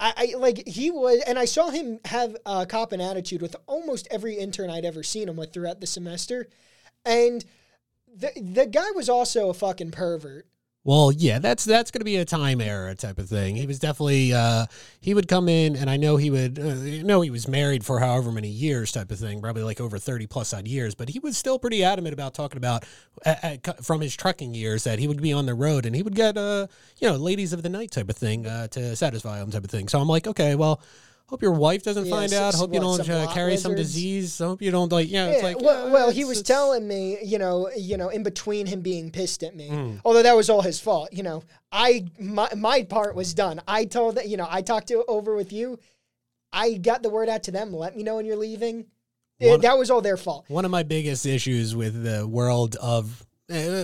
I, 0.00 0.12
I 0.16 0.38
like 0.38 0.66
he 0.66 0.90
was, 0.90 1.22
and 1.26 1.38
I 1.38 1.44
saw 1.44 1.68
him 1.70 2.00
have 2.06 2.36
a 2.46 2.66
cop 2.66 2.92
and 2.92 3.02
attitude 3.02 3.42
with 3.42 3.54
almost 3.66 4.08
every 4.10 4.36
intern 4.36 4.70
I'd 4.70 4.84
ever 4.84 5.02
seen 5.02 5.28
him 5.28 5.36
with 5.36 5.52
throughout 5.52 5.80
the 5.80 5.86
semester, 5.86 6.48
and 7.04 7.44
the 8.12 8.32
the 8.36 8.66
guy 8.66 8.90
was 8.92 9.08
also 9.08 9.50
a 9.50 9.54
fucking 9.54 9.90
pervert. 9.92 10.46
Well, 10.82 11.12
yeah, 11.12 11.40
that's 11.40 11.66
that's 11.66 11.90
going 11.90 12.00
to 12.00 12.06
be 12.06 12.16
a 12.16 12.24
time 12.24 12.58
era 12.62 12.94
type 12.94 13.18
of 13.18 13.28
thing. 13.28 13.54
He 13.54 13.66
was 13.66 13.78
definitely 13.78 14.32
uh, 14.32 14.64
he 14.98 15.12
would 15.12 15.28
come 15.28 15.46
in, 15.46 15.76
and 15.76 15.90
I 15.90 15.98
know 15.98 16.16
he 16.16 16.30
would 16.30 16.58
uh, 16.58 17.04
know 17.04 17.20
he 17.20 17.28
was 17.28 17.46
married 17.46 17.84
for 17.84 18.00
however 18.00 18.32
many 18.32 18.48
years 18.48 18.90
type 18.90 19.10
of 19.10 19.18
thing, 19.18 19.42
probably 19.42 19.62
like 19.62 19.78
over 19.78 19.98
thirty 19.98 20.26
plus 20.26 20.54
odd 20.54 20.66
years. 20.66 20.94
But 20.94 21.10
he 21.10 21.18
was 21.18 21.36
still 21.36 21.58
pretty 21.58 21.84
adamant 21.84 22.14
about 22.14 22.32
talking 22.32 22.56
about 22.56 22.86
uh, 23.26 23.34
uh, 23.42 23.72
from 23.82 24.00
his 24.00 24.16
trucking 24.16 24.54
years 24.54 24.84
that 24.84 24.98
he 24.98 25.06
would 25.06 25.20
be 25.20 25.34
on 25.34 25.44
the 25.44 25.54
road 25.54 25.84
and 25.84 25.94
he 25.94 26.02
would 26.02 26.14
get 26.14 26.38
uh 26.38 26.66
you 26.98 27.08
know 27.08 27.16
ladies 27.16 27.52
of 27.52 27.62
the 27.62 27.68
night 27.68 27.90
type 27.90 28.08
of 28.08 28.16
thing 28.16 28.46
uh, 28.46 28.66
to 28.68 28.96
satisfy 28.96 29.38
him 29.38 29.50
type 29.50 29.64
of 29.64 29.70
thing. 29.70 29.86
So 29.86 30.00
I'm 30.00 30.08
like, 30.08 30.26
okay, 30.26 30.54
well. 30.54 30.80
Hope 31.30 31.42
your 31.42 31.52
wife 31.52 31.84
doesn't 31.84 32.06
Yeah, 32.06 32.10
find 32.10 32.30
so- 32.30 32.42
out. 32.42 32.54
Hope 32.56 32.74
you 32.74 32.80
don't 32.80 33.04
some 33.04 33.14
uh, 33.28 33.32
carry 33.32 33.56
some 33.56 33.72
lizards? 33.72 33.94
disease. 33.94 34.38
Hope 34.38 34.60
you 34.60 34.70
don't 34.72 34.90
like. 34.90 35.08
Yeah, 35.10 35.28
it's 35.28 35.42
like. 35.44 35.60
well, 35.60 35.86
uh, 35.86 35.90
well, 35.92 36.10
he 36.10 36.24
was 36.24 36.40
it's- 36.40 36.46
telling 36.56 36.86
me, 36.88 37.18
you 37.22 37.38
know, 37.38 37.70
you 37.76 37.96
know, 37.96 38.08
in 38.08 38.22
between 38.24 38.66
him 38.66 38.80
being 38.80 39.10
pissed 39.12 39.42
at 39.44 39.54
me, 39.54 39.68
Mm. 39.70 40.00
although 40.04 40.24
that 40.24 40.36
was 40.36 40.50
all 40.50 40.60
his 40.60 40.80
fault. 40.80 41.12
You 41.12 41.22
know, 41.22 41.42
I 41.70 42.06
my 42.18 42.48
my 42.56 42.82
part 42.82 43.14
was 43.14 43.32
done. 43.32 43.62
I 43.68 43.84
told 43.84 44.16
that, 44.16 44.28
you 44.28 44.36
know, 44.36 44.46
I 44.50 44.60
talked 44.62 44.88
to 44.88 45.04
over 45.06 45.36
with 45.36 45.52
you. 45.52 45.78
I 46.52 46.72
got 46.74 47.02
the 47.04 47.10
word 47.10 47.28
out 47.28 47.44
to 47.44 47.52
them. 47.52 47.72
Let 47.72 47.96
me 47.96 48.02
know 48.02 48.16
when 48.16 48.26
you're 48.26 48.36
leaving. 48.36 48.86
One- 49.38 49.60
that 49.60 49.78
was 49.78 49.90
all 49.90 50.00
their 50.02 50.16
fault. 50.16 50.44
One 50.48 50.64
of 50.64 50.70
my 50.72 50.82
biggest 50.82 51.24
issues 51.24 51.74
with 51.76 52.02
the 52.02 52.26
world 52.26 52.74
of 52.76 53.24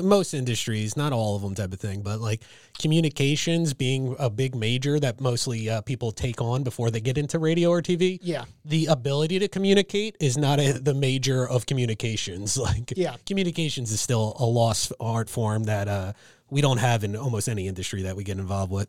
most 0.02 0.32
industries, 0.34 0.96
not 0.96 1.12
all 1.12 1.36
of 1.36 1.42
them 1.42 1.54
type 1.54 1.72
of 1.72 1.80
thing, 1.80 2.02
but 2.02 2.20
like 2.20 2.42
communications 2.78 3.74
being 3.74 4.14
a 4.18 4.30
big 4.30 4.54
major 4.54 4.98
that 5.00 5.20
mostly 5.20 5.68
uh, 5.68 5.80
people 5.80 6.12
take 6.12 6.40
on 6.40 6.62
before 6.62 6.90
they 6.90 7.00
get 7.00 7.18
into 7.18 7.38
radio 7.38 7.70
or 7.70 7.82
TV. 7.82 8.18
Yeah, 8.22 8.44
The 8.64 8.86
ability 8.86 9.38
to 9.40 9.48
communicate 9.48 10.16
is 10.20 10.36
not 10.38 10.60
a, 10.60 10.72
the 10.72 10.94
major 10.94 11.46
of 11.48 11.66
communications. 11.66 12.56
Like 12.66 12.92
Yeah. 12.96 13.16
communications 13.26 13.90
is 13.92 14.00
still 14.00 14.36
a 14.38 14.44
lost 14.44 14.92
art 15.00 15.28
form 15.30 15.64
that 15.64 15.88
uh, 15.88 16.12
we 16.50 16.60
don't 16.60 16.78
have 16.78 17.04
in 17.04 17.14
almost 17.16 17.48
any 17.48 17.68
industry 17.68 18.02
that 18.02 18.16
we 18.16 18.24
get 18.24 18.38
involved 18.38 18.72
with. 18.72 18.88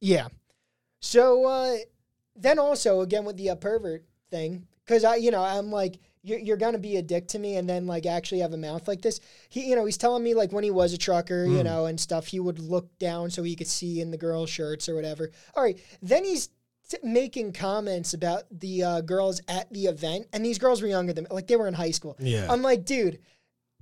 yeah. 0.00 0.28
So 1.00 1.44
uh, 1.46 1.76
then 2.34 2.58
also 2.58 3.00
again 3.02 3.24
with 3.24 3.36
the 3.36 3.50
uh, 3.50 3.54
pervert 3.54 4.04
thing, 4.30 4.66
because 4.84 5.04
I, 5.04 5.16
you 5.16 5.30
know, 5.30 5.42
I'm 5.42 5.70
like, 5.70 5.98
you're, 6.26 6.38
you're 6.38 6.56
gonna 6.56 6.78
be 6.78 6.96
a 6.96 7.02
dick 7.02 7.28
to 7.28 7.38
me, 7.38 7.56
and 7.56 7.68
then 7.68 7.86
like 7.86 8.04
actually 8.06 8.40
have 8.40 8.52
a 8.52 8.56
mouth 8.56 8.86
like 8.88 9.00
this. 9.02 9.20
He, 9.48 9.68
you 9.68 9.76
know, 9.76 9.84
he's 9.84 9.96
telling 9.96 10.22
me 10.24 10.34
like 10.34 10.52
when 10.52 10.64
he 10.64 10.70
was 10.70 10.92
a 10.92 10.98
trucker, 10.98 11.44
you 11.44 11.58
Mm. 11.60 11.64
know, 11.64 11.86
and 11.86 11.98
stuff, 12.00 12.26
he 12.26 12.40
would 12.40 12.58
look 12.58 12.98
down 12.98 13.30
so 13.30 13.42
he 13.42 13.54
could 13.56 13.68
see 13.68 14.00
in 14.00 14.10
the 14.10 14.16
girls' 14.18 14.50
shirts 14.50 14.88
or 14.88 14.94
whatever. 14.94 15.30
All 15.54 15.62
right, 15.62 15.78
then 16.02 16.24
he's 16.24 16.48
t- 16.90 16.98
making 17.02 17.52
comments 17.52 18.12
about 18.14 18.42
the 18.50 18.82
uh, 18.82 19.00
girls 19.02 19.40
at 19.48 19.72
the 19.72 19.86
event, 19.86 20.26
and 20.32 20.44
these 20.44 20.58
girls 20.58 20.82
were 20.82 20.88
younger 20.88 21.12
than 21.12 21.24
me, 21.24 21.28
like 21.30 21.46
they 21.46 21.56
were 21.56 21.68
in 21.68 21.74
high 21.74 21.90
school. 21.92 22.16
Yeah. 22.18 22.46
I'm 22.50 22.62
like, 22.62 22.84
dude, 22.84 23.18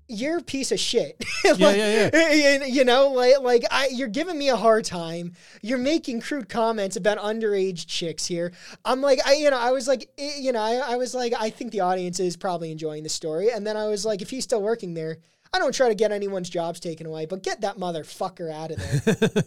you're 0.09 0.39
a 0.39 0.43
piece 0.43 0.73
of 0.73 0.79
shit. 0.79 1.23
Like, 1.45 1.59
Yeah, 1.77 2.11
yeah, 2.11 2.49
and, 2.55 2.75
You 2.75 2.85
know, 2.85 3.09
like 3.09 3.41
like 3.41 3.65
I, 3.71 3.89
you're 3.93 4.09
giving 4.09 4.39
me 4.39 4.49
a 4.49 4.57
hard 4.57 4.85
time. 4.85 5.35
You're 5.61 5.79
making 5.79 6.23
crude 6.23 6.49
comments 6.49 6.97
about 6.97 7.19
underage 7.19 7.87
chicks 7.87 8.25
here. 8.25 8.53
I'm 8.85 9.03
like, 9.03 9.21
I, 9.27 9.35
you 9.35 9.51
know, 9.51 9.59
I 9.59 9.73
was 9.73 9.87
like, 9.87 10.09
eh, 10.17 10.37
you 10.39 10.53
know, 10.53 10.61
I, 10.61 10.95
I 10.95 10.97
was 10.97 11.15
like, 11.15 11.35
I 11.39 11.51
think 11.51 11.71
the 11.71 11.81
audience 11.81 12.19
is 12.19 12.37
probably 12.37 12.73
enjoying 12.73 13.03
the 13.03 13.11
story. 13.11 13.51
And 13.51 13.67
then 13.67 13.77
I 13.77 13.89
was 13.89 14.07
like, 14.07 14.23
if 14.23 14.31
he's 14.31 14.45
still 14.45 14.63
working 14.63 14.95
there, 14.95 15.19
I 15.55 15.61
don't 15.61 15.73
try 15.73 15.89
to 15.89 15.95
get 15.95 16.11
anyone's 16.11 16.51
jobs 16.51 16.81
taken 16.81 17.07
away, 17.07 17.27
but 17.27 17.45
get 17.45 17.61
that 17.61 17.77
motherfucker 17.77 18.53
out 18.53 18.73
of 18.73 18.79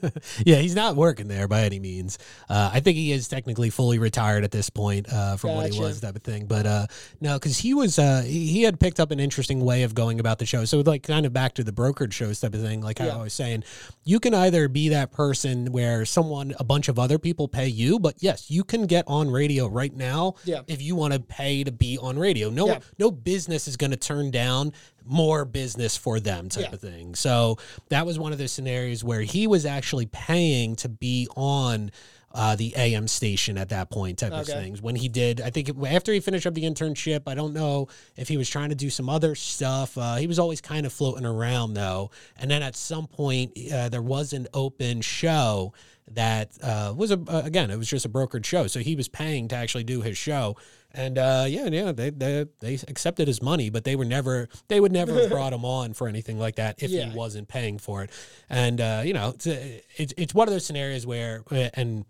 there. 0.01 0.11
yeah, 0.45 0.55
he's 0.55 0.73
not 0.73 0.95
working 0.95 1.27
there 1.27 1.49
by 1.49 1.63
any 1.63 1.79
means. 1.79 2.17
Uh, 2.47 2.71
I 2.73 2.79
think 2.79 2.95
he 2.97 3.11
is 3.11 3.27
technically 3.27 3.69
fully 3.69 3.99
retired 3.99 4.45
at 4.45 4.51
this 4.51 4.69
point 4.69 5.11
uh, 5.11 5.35
from 5.35 5.55
what 5.55 5.69
he 5.73 5.77
was, 5.77 5.99
type 5.99 6.15
of 6.15 6.23
thing. 6.23 6.45
But 6.45 6.65
uh, 6.65 6.88
no, 7.19 7.34
because 7.38 7.57
he 7.57 7.73
was, 7.73 7.99
uh, 7.99 8.21
he, 8.25 8.47
he 8.47 8.61
had 8.63 8.79
picked 8.79 9.01
up 9.01 9.11
an 9.11 9.19
interesting 9.19 9.59
way 9.59 9.84
of 9.84 9.93
going 9.95 10.21
about 10.21 10.39
the 10.39 10.45
show. 10.45 10.63
So, 10.63 10.79
like, 10.79 11.03
kind 11.03 11.25
of 11.25 11.34
back 11.34 11.55
to 11.55 11.63
the 11.65 11.73
brokered 11.73 12.13
shows 12.13 12.39
type 12.39 12.53
of 12.53 12.61
thing. 12.61 12.79
Like 12.79 12.99
Yeah. 12.99 13.17
I 13.17 13.21
was 13.21 13.34
saying, 13.34 13.65
you 14.05 14.21
can 14.21 14.34
either 14.34 14.69
be 14.69 14.88
that 14.89 15.11
person 15.11 15.73
where 15.73 16.05
someone, 16.05 16.55
a 16.57 16.63
bunch 16.63 16.88
of 16.88 16.97
other 16.97 17.19
people 17.19 17.49
pay 17.49 17.67
you, 17.67 17.99
but 17.99 18.15
yes, 18.19 18.49
you 18.49 18.63
can 18.63 18.85
get 18.85 19.03
on 19.07 19.29
radio 19.29 19.67
right 19.67 19.93
now 19.93 20.35
Yeah. 20.45 20.61
if 20.67 20.81
you 20.81 20.95
want 20.95 21.15
to 21.15 21.19
pay 21.19 21.65
to 21.65 21.71
be 21.73 21.97
on 21.97 22.17
radio. 22.17 22.49
No, 22.49 22.67
Yeah. 22.67 22.79
no 22.97 23.11
business 23.11 23.67
is 23.67 23.75
going 23.75 23.91
to 23.91 23.97
turn 23.97 24.31
down 24.31 24.71
more 25.07 25.45
business 25.45 25.97
for 25.97 26.19
them 26.19 26.49
type 26.49 26.65
Yeah. 26.65 26.73
of 26.73 26.81
thing. 26.81 27.15
So 27.15 27.57
that 27.89 28.05
was 28.05 28.19
one 28.19 28.31
of 28.31 28.38
the 28.38 28.47
scenarios 28.47 29.03
where 29.03 29.21
he 29.21 29.47
was 29.47 29.65
actually 29.65 30.05
paying 30.07 30.75
to 30.77 30.89
be 30.89 31.27
on 31.35 31.91
uh, 32.34 32.55
the 32.55 32.75
AM 32.77 33.07
station 33.07 33.57
at 33.57 33.69
that 33.69 33.89
point 33.89 34.19
type 34.19 34.31
of 34.31 34.45
things. 34.45 34.79
When 34.81 34.95
he 34.95 35.07
did, 35.07 35.41
I 35.41 35.49
think 35.49 35.69
it, 35.69 35.75
after 35.88 36.13
he 36.13 36.19
finished 36.19 36.45
up 36.45 36.53
the 36.53 36.63
internship, 36.65 37.21
I 37.25 37.34
don't 37.34 37.53
know 37.53 37.88
if 38.15 38.27
he 38.27 38.38
was 38.38 38.47
trying 38.47 38.69
to 38.69 38.75
do 38.75 38.89
some 38.91 39.09
other 39.09 39.34
stuff. 39.34 39.97
Uh, 39.97 40.17
he 40.17 40.27
was 40.27 40.38
always 40.38 40.61
kind 40.61 40.85
of 40.85 40.93
floating 40.93 41.25
around 41.25 41.73
though. 41.73 42.11
And 42.38 42.51
then 42.51 42.61
at 42.61 42.75
some 42.75 43.07
point, 43.07 43.57
uh, 43.73 43.89
there 43.89 44.03
was 44.03 44.34
an 44.34 44.47
open 44.53 45.01
show 45.01 45.73
that 46.11 46.51
uh, 46.61 46.93
was 46.95 47.11
a 47.11 47.19
uh, 47.27 47.41
again 47.43 47.69
it 47.69 47.77
was 47.77 47.89
just 47.89 48.05
a 48.05 48.09
brokered 48.09 48.45
show 48.45 48.65
so 48.67 48.79
he 48.79 48.95
was 48.95 49.09
paying 49.09 49.49
to 49.49 49.55
actually 49.57 49.84
do 49.84 50.01
his 50.01 50.17
show 50.17 50.55
and 50.97 51.17
uh, 51.17 51.45
yeah 51.47 51.67
yeah 51.67 51.91
they, 51.93 52.09
they 52.09 52.45
they 52.59 52.73
accepted 52.87 53.27
his 53.27 53.41
money 53.41 53.69
but 53.69 53.83
they 53.85 53.95
were 53.95 54.03
never 54.05 54.49
they 54.67 54.79
would 54.81 54.91
never 54.91 55.13
have 55.13 55.29
brought 55.29 55.53
him 55.53 55.63
on 55.79 55.93
for 55.93 56.07
anything 56.09 56.37
like 56.39 56.55
that 56.55 56.81
if 56.83 56.89
Yeah. 56.91 57.05
he 57.09 57.15
wasn't 57.15 57.47
paying 57.47 57.77
for 57.77 58.03
it 58.03 58.09
and 58.49 58.81
uh, 58.81 59.01
you 59.05 59.13
know 59.13 59.29
it's, 59.29 59.45
it's 59.45 60.13
it's 60.17 60.33
one 60.33 60.47
of 60.47 60.53
those 60.53 60.65
scenarios 60.65 61.05
where 61.05 61.43
uh, 61.51 61.69
and 61.75 62.03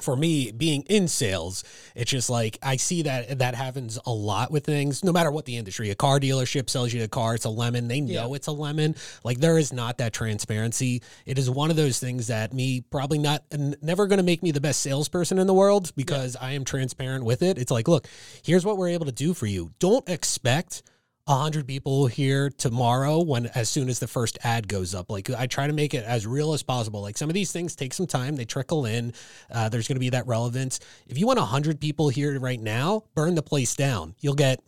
for 0.00 0.16
me 0.16 0.50
being 0.52 0.82
in 0.82 1.08
sales 1.08 1.62
it's 1.94 2.10
just 2.10 2.30
like 2.30 2.56
i 2.62 2.76
see 2.76 3.02
that 3.02 3.38
that 3.40 3.54
happens 3.54 3.98
a 4.06 4.10
lot 4.10 4.50
with 4.50 4.64
things. 4.64 5.04
No 5.04 5.12
matter 5.12 5.30
what 5.30 5.44
the 5.46 5.56
industry 5.56 5.90
a 5.90 5.94
car 5.94 6.20
dealership 6.20 6.70
sells 6.70 6.92
you 6.92 7.02
a 7.02 7.08
car 7.08 7.34
it's 7.34 7.44
a 7.44 7.50
lemon 7.50 7.88
they 7.88 8.00
know 8.00 8.28
Yeah. 8.30 8.36
it's 8.36 8.46
a 8.46 8.52
lemon. 8.52 8.94
Like 9.24 9.40
there 9.40 9.58
is 9.58 9.72
not 9.72 9.98
that 9.98 10.12
transparency. 10.12 11.02
It 11.26 11.38
is 11.38 11.50
one 11.50 11.70
of 11.70 11.76
those 11.76 11.98
things 11.98 12.28
that 12.28 12.54
me 12.54 12.82
probably 12.82 13.18
not 13.18 13.42
never 13.82 14.06
going 14.06 14.18
to 14.18 14.22
make 14.24 14.42
me 14.42 14.52
the 14.52 14.60
best 14.60 14.80
salesperson 14.80 15.38
in 15.38 15.46
the 15.46 15.54
world 15.54 15.92
because 15.96 16.36
i 16.40 16.52
am 16.52 16.64
transparent 16.64 17.24
with 17.24 17.42
it. 17.42 17.58
It's 17.58 17.72
like 17.72 17.88
look 17.88 18.06
here's 18.44 18.64
what 18.64 18.78
we're 18.78 18.88
able 18.90 19.06
to 19.06 19.12
do 19.12 19.34
for 19.34 19.46
you. 19.46 19.72
Don't 19.80 20.08
expect 20.08 20.82
a 21.26 21.34
hundred 21.34 21.66
people 21.66 22.06
here 22.06 22.50
tomorrow 22.50 23.20
when 23.22 23.46
as 23.46 23.68
soon 23.68 23.88
as 23.88 23.98
the 23.98 24.08
first 24.08 24.38
ad 24.42 24.68
goes 24.68 24.94
up. 24.94 25.10
Like 25.10 25.30
I 25.30 25.46
try 25.46 25.66
to 25.66 25.72
make 25.72 25.94
it 25.94 26.04
as 26.04 26.26
real 26.26 26.52
as 26.52 26.62
possible. 26.62 27.02
Like 27.02 27.18
some 27.18 27.30
of 27.30 27.34
these 27.34 27.52
things 27.52 27.76
take 27.76 27.94
some 27.94 28.06
time; 28.06 28.36
they 28.36 28.44
trickle 28.44 28.86
in. 28.86 29.12
Uh, 29.50 29.68
there's 29.68 29.86
going 29.86 29.96
to 29.96 30.00
be 30.00 30.10
that 30.10 30.26
relevance. 30.26 30.80
If 31.06 31.18
you 31.18 31.26
want 31.26 31.38
a 31.38 31.44
hundred 31.44 31.80
people 31.80 32.08
here 32.08 32.38
right 32.40 32.60
now, 32.60 33.04
burn 33.14 33.34
the 33.34 33.42
place 33.42 33.74
down. 33.74 34.14
You'll 34.20 34.34
get 34.34 34.60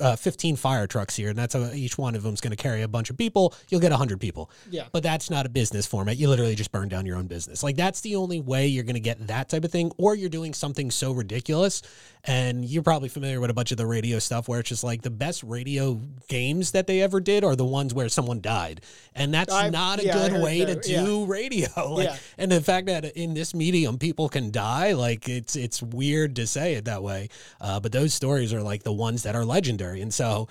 uh, 0.00 0.16
15 0.16 0.56
fire 0.56 0.86
trucks 0.86 1.16
here, 1.16 1.28
and 1.30 1.38
that's 1.38 1.54
how 1.54 1.70
each 1.72 1.96
one 1.98 2.14
of 2.14 2.22
them 2.22 2.34
is 2.34 2.40
going 2.40 2.50
to 2.50 2.56
carry 2.56 2.82
a 2.82 2.88
bunch 2.88 3.10
of 3.10 3.16
people. 3.16 3.54
You'll 3.68 3.80
get 3.80 3.92
a 3.92 3.96
hundred 3.96 4.20
people. 4.20 4.50
Yeah. 4.70 4.84
But 4.92 5.02
that's 5.02 5.30
not 5.30 5.46
a 5.46 5.48
business 5.48 5.86
format. 5.86 6.16
You 6.16 6.28
literally 6.28 6.54
just 6.54 6.72
burn 6.72 6.88
down 6.88 7.06
your 7.06 7.16
own 7.16 7.26
business. 7.26 7.62
Like 7.62 7.76
that's 7.76 8.00
the 8.02 8.16
only 8.16 8.40
way 8.40 8.66
you're 8.66 8.84
going 8.84 8.94
to 8.94 9.00
get 9.00 9.26
that 9.26 9.48
type 9.48 9.64
of 9.64 9.70
thing, 9.72 9.92
or 9.96 10.14
you're 10.14 10.28
doing 10.28 10.54
something 10.54 10.90
so 10.90 11.12
ridiculous. 11.12 11.82
And 12.28 12.64
you're 12.64 12.82
probably 12.82 13.08
familiar 13.08 13.40
with 13.40 13.50
a 13.50 13.54
bunch 13.54 13.70
of 13.70 13.78
the 13.78 13.86
radio 13.86 14.18
stuff 14.18 14.48
where 14.48 14.58
it's 14.58 14.68
just 14.68 14.82
like 14.82 15.02
the 15.02 15.10
best 15.10 15.44
radio 15.44 16.00
games 16.26 16.72
that 16.72 16.88
they 16.88 17.00
ever 17.00 17.20
did 17.20 17.44
are 17.44 17.54
the 17.54 17.64
ones 17.64 17.94
where 17.94 18.08
someone 18.08 18.40
died, 18.40 18.80
and 19.14 19.32
that's 19.32 19.52
I've- 19.54 19.70
not 19.70 20.00
a 20.00 20.06
yeah, 20.06 20.12
good 20.28 20.42
way 20.42 20.64
that, 20.64 20.82
to 20.82 20.90
yeah. 20.90 21.04
do 21.04 21.24
radio. 21.24 21.68
Like, 21.96 22.08
Yeah. 22.08 22.16
and 22.36 22.50
the 22.50 22.60
fact 22.60 22.88
that 22.88 23.04
in 23.16 23.34
this 23.34 23.54
medium 23.54 23.96
people 23.96 24.28
can 24.28 24.50
die, 24.50 24.92
like 24.94 25.28
it's 25.28 25.54
it's 25.54 25.80
weird 25.80 26.34
to 26.36 26.46
say 26.48 26.74
it 26.74 26.86
that 26.86 27.02
way. 27.02 27.28
Uh, 27.60 27.78
but 27.78 27.92
those 27.92 28.12
stories 28.12 28.52
are 28.52 28.60
like 28.62 28.82
the 28.82 28.92
ones 28.92 29.22
that 29.22 29.36
are 29.36 29.44
legendary, 29.56 30.00
and 30.02 30.12
so. 30.12 30.48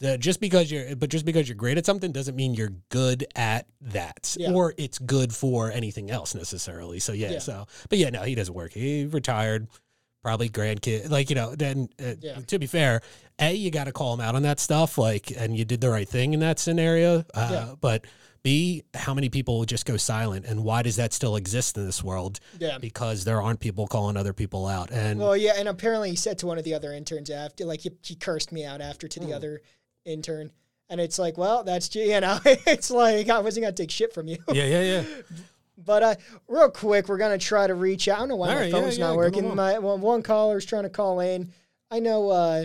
The, 0.00 0.16
just 0.16 0.38
because 0.40 0.70
you're, 0.70 0.94
but 0.94 1.10
just 1.10 1.24
because 1.24 1.48
you're 1.48 1.56
great 1.56 1.76
at 1.76 1.84
something 1.84 2.12
doesn't 2.12 2.36
mean 2.36 2.54
you're 2.54 2.74
good 2.88 3.26
at 3.34 3.66
that, 3.80 4.36
Yeah. 4.38 4.52
or 4.52 4.72
it's 4.78 4.96
good 5.00 5.34
for 5.34 5.72
anything 5.72 6.08
else 6.08 6.36
necessarily. 6.36 7.00
So 7.00 7.12
yeah, 7.12 7.32
Yeah. 7.32 7.38
so 7.40 7.66
but 7.88 7.98
yeah, 7.98 8.10
no, 8.10 8.22
he 8.22 8.36
doesn't 8.36 8.54
work. 8.54 8.70
He 8.72 9.06
retired, 9.06 9.66
probably 10.22 10.50
grandkid. 10.50 11.10
Like 11.10 11.30
you 11.30 11.34
know, 11.34 11.56
then 11.56 11.88
uh, 12.00 12.14
Yeah. 12.20 12.36
to 12.46 12.58
be 12.60 12.68
fair, 12.68 13.00
a 13.40 13.52
you 13.52 13.72
got 13.72 13.84
to 13.90 13.92
call 13.92 14.14
him 14.14 14.20
out 14.20 14.36
on 14.36 14.42
that 14.42 14.60
stuff. 14.60 14.98
Like, 14.98 15.32
and 15.36 15.56
you 15.58 15.64
did 15.64 15.80
the 15.80 15.90
right 15.90 16.08
thing 16.08 16.32
in 16.32 16.38
that 16.46 16.60
scenario. 16.60 17.24
Uh. 17.34 17.74
But 17.80 18.04
b 18.42 18.82
how 18.94 19.14
many 19.14 19.28
people 19.28 19.64
just 19.64 19.84
go 19.86 19.96
silent, 19.96 20.44
and 20.46 20.62
why 20.64 20.82
does 20.82 20.96
that 20.96 21.12
still 21.12 21.36
exist 21.36 21.76
in 21.76 21.84
this 21.86 22.02
world? 22.02 22.40
Yeah. 22.58 22.78
Because 22.78 23.24
there 23.24 23.40
aren't 23.42 23.60
people 23.60 23.86
calling 23.86 24.16
other 24.16 24.32
people 24.32 24.66
out, 24.66 24.90
and 24.90 25.18
Well, 25.20 25.36
yeah, 25.36 25.54
and 25.56 25.68
apparently 25.68 26.10
he 26.10 26.16
said 26.16 26.38
to 26.38 26.46
one 26.46 26.58
of 26.58 26.64
the 26.64 26.74
other 26.74 26.92
interns 26.92 27.30
after, 27.30 27.64
like 27.64 27.80
he, 27.80 27.90
he 28.02 28.14
cursed 28.14 28.52
me 28.52 28.64
out 28.64 28.80
after 28.80 29.08
to 29.08 29.20
the 29.20 29.26
Hmm. 29.26 29.32
other 29.34 29.60
intern, 30.04 30.52
and 30.88 31.00
it's 31.00 31.18
like, 31.18 31.36
well, 31.36 31.64
that's 31.64 31.94
you 31.94 32.20
know, 32.20 32.38
it's 32.44 32.90
like 32.90 33.28
I 33.28 33.38
wasn't 33.40 33.64
gonna 33.64 33.72
take 33.74 33.90
shit 33.90 34.12
from 34.14 34.28
you. 34.28 34.38
yeah, 34.52 34.64
yeah, 34.64 34.82
yeah. 34.82 35.04
But 35.80 36.02
uh, 36.02 36.14
real 36.48 36.70
quick, 36.70 37.08
we're 37.08 37.18
gonna 37.18 37.38
try 37.38 37.68
to 37.68 37.74
reach 37.74 38.08
out. 38.08 38.16
I 38.16 38.18
don't 38.20 38.28
know 38.30 38.36
why 38.36 38.48
All 38.48 38.54
my 38.56 38.60
right, 38.62 38.72
phone's 38.72 38.98
yeah, 38.98 39.04
not 39.04 39.10
come 39.10 39.16
working. 39.16 39.54
My 39.54 39.78
well, 39.78 39.96
one 39.96 40.22
caller's 40.24 40.64
trying 40.66 40.82
to 40.82 40.88
call 40.90 41.20
in. 41.20 41.52
I 41.88 42.00
know 42.00 42.30
uh, 42.30 42.64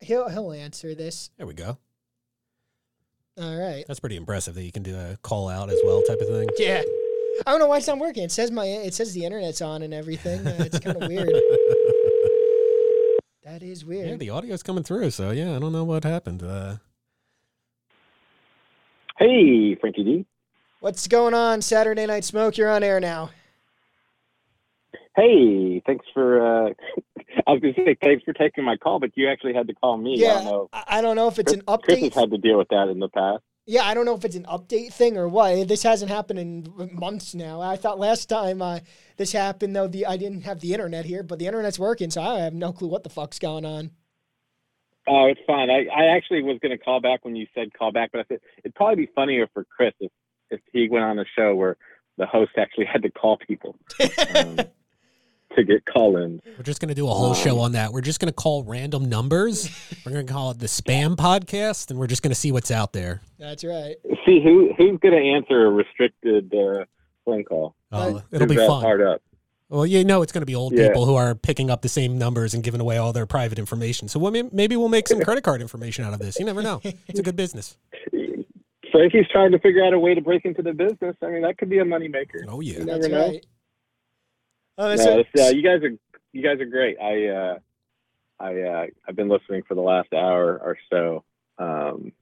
he'll 0.00 0.28
he'll 0.28 0.52
answer 0.52 0.94
this. 0.94 1.30
There 1.38 1.46
we 1.46 1.54
go. 1.54 1.78
All 3.38 3.56
right. 3.56 3.84
That's 3.86 4.00
pretty 4.00 4.16
impressive 4.16 4.54
that 4.54 4.62
you 4.64 4.72
can 4.72 4.82
do 4.82 4.96
a 4.96 5.16
call 5.22 5.48
out 5.48 5.68
as 5.70 5.78
well, 5.84 6.02
type 6.02 6.18
of 6.20 6.28
thing. 6.28 6.48
Yeah. 6.58 6.82
I 7.46 7.50
don't 7.50 7.58
know 7.60 7.66
why 7.66 7.76
it's 7.78 7.86
not 7.86 7.98
working. 7.98 8.22
It 8.22 8.32
says 8.32 8.50
my 8.50 8.64
it 8.64 8.94
says 8.94 9.12
the 9.12 9.24
internet's 9.26 9.60
on 9.60 9.82
and 9.82 9.92
everything. 9.92 10.46
Uh, 10.46 10.56
it's 10.60 10.78
kind 10.78 10.96
of 11.02 11.08
weird. 11.10 11.28
That 13.44 13.62
is 13.62 13.84
weird. 13.84 14.08
Yeah, 14.08 14.16
the 14.16 14.30
audio's 14.30 14.62
coming 14.62 14.82
through, 14.84 15.10
so 15.10 15.30
yeah, 15.32 15.54
I 15.54 15.58
don't 15.58 15.72
know 15.72 15.84
what 15.84 16.04
happened. 16.04 16.42
Uh, 16.42 16.76
Hey, 19.18 19.74
Frankie 19.80 20.04
D. 20.04 20.26
What's 20.80 21.08
going 21.08 21.32
on? 21.32 21.62
Saturday 21.62 22.04
Night 22.04 22.22
Smoke, 22.22 22.58
you're 22.58 22.68
on 22.68 22.82
air 22.82 23.00
now. 23.00 23.30
Hey, 25.16 25.80
thanks 25.86 26.04
for. 26.12 26.68
Uh, 26.68 26.72
I 27.46 27.52
was 27.52 27.60
going 27.60 27.74
to 27.74 27.84
say 27.84 27.96
thanks 28.02 28.24
for 28.24 28.32
taking 28.32 28.64
my 28.64 28.76
call, 28.76 29.00
but 29.00 29.10
you 29.14 29.28
actually 29.28 29.54
had 29.54 29.66
to 29.68 29.74
call 29.74 29.96
me. 29.96 30.14
I 30.14 30.28
Yeah, 30.28 30.34
don't 30.34 30.44
know. 30.44 30.68
I, 30.72 30.84
I 30.88 31.00
don't 31.00 31.16
know 31.16 31.28
if 31.28 31.38
it's 31.38 31.52
an 31.52 31.62
update. 31.62 31.84
Chris 31.84 32.00
has 32.00 32.14
had 32.14 32.30
to 32.30 32.38
deal 32.38 32.58
with 32.58 32.68
that 32.68 32.88
in 32.88 32.98
the 32.98 33.08
past. 33.08 33.42
Yeah, 33.68 33.84
I 33.84 33.94
don't 33.94 34.04
know 34.04 34.14
if 34.14 34.24
it's 34.24 34.36
an 34.36 34.44
update 34.44 34.92
thing 34.92 35.16
or 35.18 35.26
what. 35.28 35.66
This 35.66 35.82
hasn't 35.82 36.10
happened 36.10 36.38
in 36.38 36.90
months 36.92 37.34
now. 37.34 37.60
I 37.60 37.76
thought 37.76 37.98
last 37.98 38.28
time 38.28 38.62
uh, 38.62 38.78
this 39.16 39.32
happened 39.32 39.74
though, 39.74 39.88
the 39.88 40.06
I 40.06 40.16
didn't 40.16 40.42
have 40.42 40.60
the 40.60 40.72
internet 40.72 41.04
here, 41.04 41.24
but 41.24 41.40
the 41.40 41.46
internet's 41.46 41.78
working, 41.78 42.10
so 42.10 42.22
I 42.22 42.40
have 42.40 42.54
no 42.54 42.72
clue 42.72 42.88
what 42.88 43.02
the 43.02 43.10
fuck's 43.10 43.40
going 43.40 43.64
on. 43.64 43.90
Oh, 45.08 45.26
it's 45.26 45.40
fine. 45.46 45.68
I, 45.70 45.86
I 45.86 46.16
actually 46.16 46.42
was 46.42 46.58
going 46.60 46.76
to 46.76 46.82
call 46.82 47.00
back 47.00 47.24
when 47.24 47.34
you 47.34 47.46
said 47.54 47.72
call 47.76 47.90
back, 47.90 48.10
but 48.12 48.20
I 48.20 48.24
said 48.28 48.40
it'd 48.58 48.74
probably 48.74 49.06
be 49.06 49.12
funnier 49.14 49.48
for 49.52 49.64
Chris 49.64 49.94
if, 50.00 50.12
if 50.50 50.60
he 50.72 50.88
went 50.88 51.04
on 51.04 51.18
a 51.18 51.24
show 51.36 51.54
where 51.54 51.76
the 52.18 52.26
host 52.26 52.52
actually 52.56 52.86
had 52.86 53.02
to 53.02 53.10
call 53.10 53.36
people 53.36 53.76
um, 54.34 54.58
to 55.56 55.64
get 55.64 55.84
call 55.86 56.16
ins. 56.16 56.40
we're 56.56 56.62
just 56.62 56.80
going 56.80 56.88
to 56.88 56.94
do 56.94 57.06
a 57.08 57.10
whole 57.12 57.34
show 57.34 57.58
on 57.58 57.72
that. 57.72 57.92
We're 57.92 58.00
just 58.00 58.20
going 58.20 58.28
to 58.28 58.34
call 58.34 58.62
random 58.64 59.08
numbers. 59.08 59.68
we're 60.06 60.12
going 60.12 60.26
to 60.26 60.32
call 60.32 60.50
it 60.52 60.58
the 60.58 60.66
spam 60.66 61.16
podcast, 61.16 61.90
and 61.90 61.98
we're 61.98 62.06
just 62.06 62.22
going 62.22 62.30
to 62.30 62.34
see 62.36 62.52
what's 62.52 62.70
out 62.70 62.92
there. 62.92 63.20
That's 63.38 63.64
right. 63.64 63.96
See 64.24 64.40
who 64.42 64.72
who's 64.78 64.98
going 65.00 65.14
to 65.14 65.30
answer 65.36 65.66
a 65.66 65.70
restricted 65.70 66.52
uh, 66.54 66.84
phone 67.24 67.44
call. 67.44 67.74
Uh, 67.92 68.20
it'll 68.32 68.46
be 68.46 68.54
Who's 68.54 68.62
that 68.62 68.68
fun. 68.68 68.82
Hard 68.82 69.02
up. 69.02 69.22
Well, 69.68 69.84
you 69.84 70.04
know, 70.04 70.22
it's 70.22 70.30
going 70.30 70.42
to 70.42 70.46
be 70.46 70.54
old 70.54 70.74
Yeah. 70.74 70.86
people 70.88 71.06
who 71.06 71.16
are 71.16 71.34
picking 71.34 71.70
up 71.70 71.82
the 71.82 71.88
same 71.88 72.18
numbers 72.18 72.54
and 72.54 72.62
giving 72.62 72.80
away 72.80 72.98
all 72.98 73.12
their 73.12 73.26
private 73.26 73.58
information. 73.58 74.06
So 74.06 74.20
we'll, 74.20 74.48
maybe 74.52 74.76
we'll 74.76 74.88
make 74.88 75.08
some 75.08 75.20
credit 75.24 75.42
card 75.42 75.60
information 75.60 76.04
out 76.04 76.12
of 76.12 76.20
this. 76.20 76.38
You 76.38 76.44
never 76.44 76.62
know. 76.62 76.80
It's 76.84 77.18
a 77.18 77.22
good 77.22 77.34
business. 77.34 77.76
Frankie's 78.92 79.26
trying 79.30 79.50
to 79.52 79.58
figure 79.58 79.84
out 79.84 79.92
a 79.92 79.98
way 79.98 80.14
to 80.14 80.20
break 80.20 80.44
into 80.44 80.62
the 80.62 80.72
business. 80.72 81.16
I 81.22 81.26
mean, 81.26 81.42
that 81.42 81.58
could 81.58 81.68
be 81.68 81.78
a 81.78 81.84
moneymaker. 81.84 82.44
Oh 82.48 82.60
yeah. 82.60 82.78
You 82.78 82.84
That's 82.84 83.08
never 83.08 83.08
know. 83.08 83.26
right. 83.28 83.46
Oh, 84.78 84.88
No, 84.94 84.96
so- 84.96 85.20
uh, 85.44 85.48
you 85.50 85.62
guys 85.62 85.82
are 85.82 85.92
you 86.32 86.42
guys 86.42 86.60
are 86.60 86.66
great. 86.66 86.98
I 87.00 87.26
uh, 87.28 87.58
I 88.38 88.60
uh, 88.62 88.86
I've 89.08 89.16
been 89.16 89.28
listening 89.28 89.62
for 89.66 89.74
the 89.74 89.80
last 89.80 90.12
hour 90.12 90.58
or 90.62 90.76
so. 90.90 91.24
Um, 91.58 92.12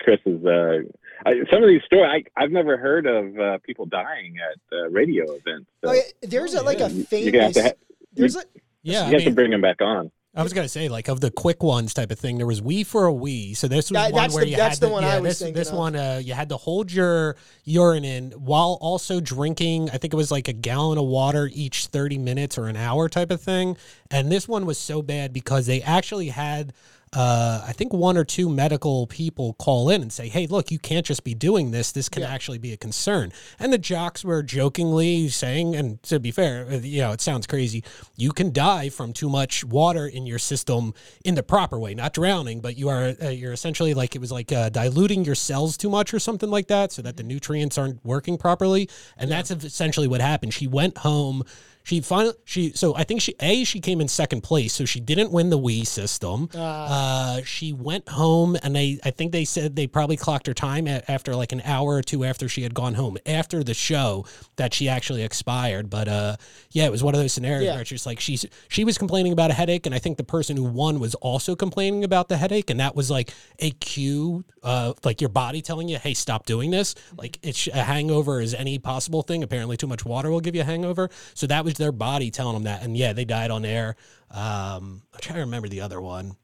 Chris 0.00 0.18
is 0.26 0.44
uh, 0.44 0.78
I, 1.24 1.32
some 1.50 1.62
of 1.62 1.68
these 1.68 1.82
stories 1.86 2.24
I, 2.36 2.42
I've 2.42 2.50
never 2.50 2.76
heard 2.76 3.06
of 3.06 3.38
uh, 3.38 3.58
people 3.64 3.86
dying 3.86 4.36
at 4.38 4.76
uh, 4.78 4.88
radio 4.90 5.24
events. 5.32 5.70
So 5.84 5.90
oh, 5.90 5.92
yeah, 5.92 6.02
there's 6.22 6.54
a, 6.54 6.62
like 6.62 6.80
yeah. 6.80 6.86
a 6.86 6.90
you- 6.90 7.06
you're 7.10 7.42
have 7.42 7.54
famous. 7.54 7.54
to 7.54 7.62
ha- 7.62 7.72
there's 8.12 8.36
a, 8.36 8.42
Yeah. 8.82 9.08
you 9.08 9.16
I 9.16 9.20
have 9.20 9.24
to 9.24 9.30
bring 9.30 9.52
him 9.52 9.60
back 9.62 9.80
on. 9.80 10.10
I 10.36 10.42
was 10.42 10.52
gonna 10.52 10.68
say 10.68 10.88
like 10.88 11.08
of 11.08 11.20
the 11.20 11.30
quick 11.30 11.62
ones 11.62 11.94
type 11.94 12.10
of 12.10 12.18
thing. 12.18 12.36
There 12.36 12.46
was 12.46 12.60
Wee 12.60 12.84
for 12.84 13.06
a 13.08 13.12
Wii. 13.12 13.56
So 13.56 13.68
this 13.68 13.90
was 13.90 13.96
That- 13.96 14.12
one 14.12 14.30
where 14.32 14.44
the- 14.44 14.50
you 14.50 14.56
that's 14.56 14.76
had 14.76 14.80
the 14.82 14.86
to, 14.88 14.92
one 14.92 15.02
yeah, 15.02 15.16
I 15.16 15.20
was 15.20 15.38
this, 15.38 15.52
this 15.52 15.72
one 15.72 15.96
uh, 15.96 16.20
you 16.22 16.34
had 16.34 16.50
to 16.50 16.56
hold 16.58 16.92
your 16.92 17.36
urine 17.64 18.04
in 18.04 18.32
while 18.32 18.76
also 18.80 19.20
drinking. 19.20 19.88
I 19.90 19.96
think 19.98 20.12
it 20.12 20.16
was 20.16 20.30
like 20.30 20.48
a 20.48 20.52
gallon 20.52 20.98
of 20.98 21.06
water 21.06 21.50
each 21.52 21.86
thirty 21.86 22.18
minutes 22.18 22.58
or 22.58 22.66
an 22.66 22.76
hour 22.76 23.08
type 23.08 23.30
of 23.30 23.40
thing. 23.40 23.76
And 24.10 24.30
this 24.30 24.46
one 24.46 24.66
was 24.66 24.78
so 24.78 25.00
bad 25.02 25.32
because 25.32 25.66
they 25.66 25.80
actually 25.82 26.28
had. 26.28 26.72
Uh, 27.16 27.64
I 27.66 27.72
think 27.72 27.94
one 27.94 28.18
or 28.18 28.24
two 28.24 28.50
medical 28.50 29.06
people 29.06 29.54
call 29.54 29.88
in 29.88 30.02
and 30.02 30.12
say, 30.12 30.28
"Hey, 30.28 30.46
look, 30.46 30.70
you 30.70 30.78
can't 30.78 31.06
just 31.06 31.24
be 31.24 31.34
doing 31.34 31.70
this. 31.70 31.90
This 31.90 32.10
can 32.10 32.22
Yeah. 32.22 32.28
actually 32.30 32.58
be 32.58 32.74
a 32.74 32.76
concern." 32.76 33.32
And 33.58 33.72
the 33.72 33.78
jocks 33.78 34.22
were 34.22 34.42
jokingly 34.42 35.30
saying, 35.30 35.74
and 35.74 36.02
to 36.02 36.20
be 36.20 36.30
fair, 36.30 36.66
uh, 36.70 36.76
you 36.76 37.00
know, 37.00 37.12
it 37.12 37.22
sounds 37.22 37.46
crazy. 37.46 37.82
You 38.16 38.32
can 38.32 38.52
die 38.52 38.90
from 38.90 39.14
too 39.14 39.30
much 39.30 39.64
water 39.64 40.06
in 40.06 40.26
your 40.26 40.38
system 40.38 40.92
in 41.24 41.36
the 41.36 41.42
proper 41.42 41.78
way, 41.78 41.94
not 41.94 42.12
drowning, 42.12 42.60
but 42.60 42.76
you 42.76 42.90
are 42.90 43.14
uh, 43.22 43.28
you're 43.30 43.54
essentially 43.54 43.94
like 43.94 44.14
it 44.14 44.20
was 44.20 44.30
like 44.30 44.52
uh, 44.52 44.68
diluting 44.68 45.24
your 45.24 45.34
cells 45.34 45.78
too 45.78 45.88
much 45.88 46.12
or 46.12 46.18
something 46.18 46.50
like 46.50 46.68
that, 46.68 46.92
so 46.92 47.00
that 47.00 47.16
the 47.16 47.22
nutrients 47.22 47.78
aren't 47.78 48.04
working 48.04 48.36
properly. 48.36 48.90
And 49.16 49.30
that's 49.30 49.50
essentially 49.50 50.06
what 50.06 50.20
happened. 50.20 50.52
She 50.52 50.66
went 50.66 50.98
home. 50.98 51.44
She 51.86 52.00
finally 52.00 52.34
she 52.44 52.72
so 52.72 52.96
I 52.96 53.04
think 53.04 53.20
she 53.20 53.36
a 53.38 53.62
she 53.62 53.78
came 53.78 54.00
in 54.00 54.08
second 54.08 54.40
place, 54.40 54.72
so 54.72 54.84
she 54.84 54.98
didn't 54.98 55.30
win 55.30 55.50
the 55.50 55.58
Wii 55.58 55.86
system. 55.86 56.48
Uh, 56.52 57.42
she 57.44 57.72
went 57.72 58.08
home, 58.08 58.56
and 58.64 58.74
they 58.74 58.98
I 59.04 59.12
think 59.12 59.30
they 59.30 59.44
said 59.44 59.76
they 59.76 59.86
probably 59.86 60.16
clocked 60.16 60.48
her 60.48 60.52
time 60.52 60.88
a 60.88 61.08
after 61.08 61.36
like 61.36 61.52
an 61.52 61.60
hour 61.64 61.94
or 61.94 62.02
two 62.02 62.24
after 62.24 62.48
she 62.48 62.62
had 62.64 62.74
gone 62.74 62.94
home 62.94 63.18
after 63.24 63.62
the 63.62 63.72
show 63.72 64.26
that 64.56 64.74
she 64.74 64.88
actually 64.88 65.22
expired. 65.22 65.88
But 65.88 66.08
uh, 66.08 66.36
yeah, 66.72 66.86
it 66.86 66.90
was 66.90 67.04
one 67.04 67.14
of 67.14 67.20
those 67.20 67.32
scenarios 67.32 67.66
Yeah. 67.66 67.74
where 67.74 67.82
it's 67.82 67.90
just 67.90 68.04
like 68.04 68.18
she's 68.18 68.44
she 68.66 68.82
was 68.82 68.98
complaining 68.98 69.32
about 69.32 69.52
a 69.52 69.54
headache, 69.54 69.86
and 69.86 69.94
I 69.94 70.00
think 70.00 70.16
the 70.16 70.24
person 70.24 70.56
who 70.56 70.64
won 70.64 70.98
was 70.98 71.14
also 71.14 71.54
complaining 71.54 72.02
about 72.02 72.28
the 72.28 72.36
headache, 72.36 72.68
and 72.68 72.80
that 72.80 72.96
was 72.96 73.12
like 73.12 73.30
a 73.60 73.70
cue, 73.70 74.44
uh, 74.64 74.94
like 75.04 75.20
your 75.20 75.30
body 75.30 75.62
telling 75.62 75.88
you, 75.88 75.98
hey, 75.98 76.14
stop 76.14 76.46
doing 76.46 76.72
this. 76.72 76.96
Like 77.16 77.38
it's 77.44 77.68
a 77.68 77.84
hangover 77.84 78.40
is 78.40 78.54
any 78.54 78.80
possible 78.80 79.22
thing. 79.22 79.44
Apparently, 79.44 79.76
too 79.76 79.86
much 79.86 80.04
water 80.04 80.32
will 80.32 80.40
give 80.40 80.56
you 80.56 80.62
a 80.62 80.64
hangover. 80.64 81.10
So 81.34 81.46
that 81.46 81.64
was 81.64 81.75
their 81.76 81.92
body 81.92 82.30
telling 82.30 82.54
them 82.54 82.64
that, 82.64 82.82
and 82.82 82.96
yeah, 82.96 83.12
they 83.12 83.24
died 83.24 83.50
on 83.50 83.64
air. 83.64 83.96
Um, 84.30 85.02
I'm 85.14 85.20
trying 85.20 85.36
to 85.36 85.42
remember 85.42 85.68
the 85.68 85.80
other 85.82 86.00
one 86.00 86.36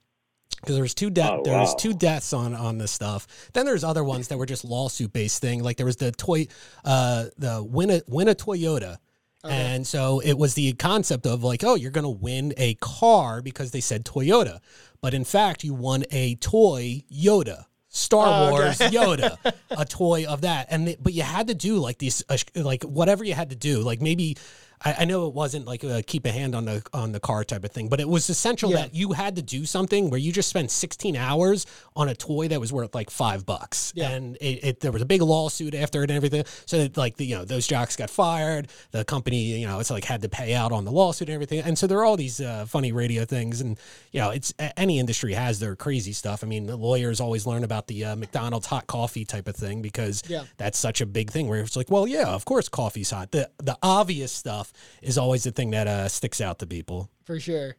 because 0.61 0.77
there 0.77 0.83
was 0.83 0.95
two 0.95 1.11
death 1.11 1.31
Oh, 1.33 1.43
there 1.45 1.59
was 1.59 1.71
wow. 1.71 1.77
two 1.79 1.93
deaths 1.95 2.33
on 2.33 2.55
on 2.55 2.79
this 2.79 2.93
stuff. 2.93 3.27
Then 3.53 3.67
there's 3.67 3.85
other 3.85 4.05
ones 4.05 4.29
that 4.29 4.39
were 4.39 4.47
just 4.47 4.65
lawsuit 4.65 5.13
based 5.13 5.41
thing. 5.41 5.63
Like 5.63 5.77
there 5.77 5.87
was 5.87 5.97
the 5.97 6.13
toy 6.13 6.47
uh 6.85 7.27
the 7.37 7.63
win 7.63 7.91
a 7.91 8.03
win 8.07 8.29
a 8.29 8.35
Toyota. 8.35 8.99
And 9.45 9.85
so 9.85 10.21
it 10.21 10.35
was 10.39 10.55
the 10.55 10.73
concept 10.75 11.27
of 11.27 11.43
like, 11.43 11.65
oh, 11.65 11.75
you're 11.75 11.91
going 11.91 12.05
to 12.05 12.09
win 12.11 12.55
a 12.57 12.75
car 12.75 13.43
because 13.43 13.73
they 13.73 13.81
said 13.81 14.05
Toyota. 14.05 14.61
But 15.01 15.15
in 15.15 15.25
fact, 15.25 15.65
you 15.65 15.75
won 15.75 16.05
a 16.13 16.37
toy 16.37 17.03
Yoda. 17.13 17.65
Star 17.89 18.25
Oh, 18.29 18.45
okay. 18.45 18.51
Wars 18.53 18.79
Yoda, 18.79 19.37
a 19.71 19.85
toy 19.85 20.27
of 20.27 20.43
that, 20.43 20.69
and 20.71 20.87
they, 20.87 20.97
but 20.99 21.13
you 21.13 21.23
had 21.25 21.49
to 21.49 21.55
do 21.55 21.77
like 21.79 21.99
these, 21.99 22.23
uh, 22.29 22.39
like 22.55 22.85
whatever 22.85 23.23
you 23.25 23.35
had 23.35 23.51
to 23.51 23.57
do, 23.57 23.81
like 23.81 24.01
maybe 24.01 24.37
I, 24.85 24.97
I 25.01 25.05
know 25.05 25.27
it 25.27 25.35
wasn't 25.35 25.67
like 25.67 25.85
a 25.85 26.03
keep 26.03 26.27
a 26.27 26.31
hand 26.33 26.55
on 26.55 26.65
the 26.65 26.83
on 26.93 27.13
the 27.13 27.21
car 27.21 27.45
type 27.45 27.65
of 27.65 27.71
thing, 27.71 27.89
but 27.89 28.01
it 28.01 28.09
was 28.09 28.29
essential 28.29 28.71
Yeah. 28.71 28.77
that 28.79 28.95
you 28.95 29.13
had 29.13 29.37
to 29.37 29.43
do 29.43 29.65
something 29.65 30.11
where 30.11 30.19
you 30.19 30.33
just 30.33 30.49
spent 30.49 30.71
16 30.71 31.17
hours 31.17 31.67
on 31.95 32.09
a 32.09 32.15
toy 32.15 32.49
that 32.49 32.61
was 32.61 32.73
worth 32.73 32.95
like 32.95 33.11
five 33.11 33.47
bucks, 33.47 33.93
Yeah. 33.95 34.11
and 34.11 34.37
it, 34.37 34.65
it 34.65 34.81
there 34.81 34.93
was 34.93 35.03
a 35.03 35.07
big 35.07 35.23
lawsuit 35.23 35.75
after 35.75 36.03
it 36.03 36.11
and 36.11 36.17
everything. 36.17 36.45
So 36.67 36.79
that, 36.79 36.97
like 36.97 37.17
the 37.17 37.27
you 37.27 37.37
know 37.37 37.45
those 37.45 37.67
jocks 37.67 37.97
got 37.97 38.11
fired, 38.11 38.69
the 38.91 39.05
company 39.05 39.59
you 39.61 39.67
know 39.67 39.79
it's 39.81 39.91
like 39.91 40.05
had 40.05 40.23
to 40.23 40.29
pay 40.29 40.55
out 40.55 40.73
on 40.73 40.85
the 40.85 40.93
lawsuit 40.93 41.29
and 41.29 41.35
everything, 41.35 41.61
and 41.61 41.79
so 41.79 41.87
there 41.87 41.99
are 41.99 42.05
all 42.05 42.17
these 42.17 42.41
uh, 42.41 42.65
funny 42.67 42.93
radio 42.93 43.25
things, 43.25 43.61
and 43.61 43.79
you 44.13 44.21
know 44.21 44.31
it's 44.31 44.53
any 44.77 44.99
industry 44.99 45.35
has 45.35 45.59
their 45.61 45.77
crazy 45.77 46.13
stuff. 46.13 46.43
I 46.43 46.47
mean, 46.47 46.67
the 46.67 46.77
lawyers 46.77 47.21
always 47.21 47.47
learn 47.47 47.65
about 47.65 47.87
the 47.87 48.05
uh, 48.05 48.17
McDonald's 48.17 48.67
hot 48.67 48.87
coffee 48.87 49.25
type 49.25 49.49
of 49.49 49.57
thing 49.57 49.83
because 49.83 50.23
Yeah. 50.29 50.45
that's 50.57 50.79
such 50.79 51.01
a 51.01 51.07
big 51.07 51.31
thing 51.31 51.49
where 51.49 51.61
it's 51.61 51.77
like, 51.77 51.91
well, 51.91 52.07
yeah, 52.07 52.29
of 52.29 52.45
course 52.45 52.69
coffee's 52.69 53.11
hot. 53.11 53.31
The 53.33 53.49
the 53.59 53.77
obvious 53.83 54.33
stuff 54.33 54.72
is 55.03 55.19
always 55.19 55.45
the 55.45 55.53
thing 55.53 55.71
that 55.71 55.87
uh, 55.87 56.09
sticks 56.09 56.41
out 56.41 56.59
to 56.61 56.67
people. 56.67 57.11
for 57.25 57.39
sure. 57.41 57.77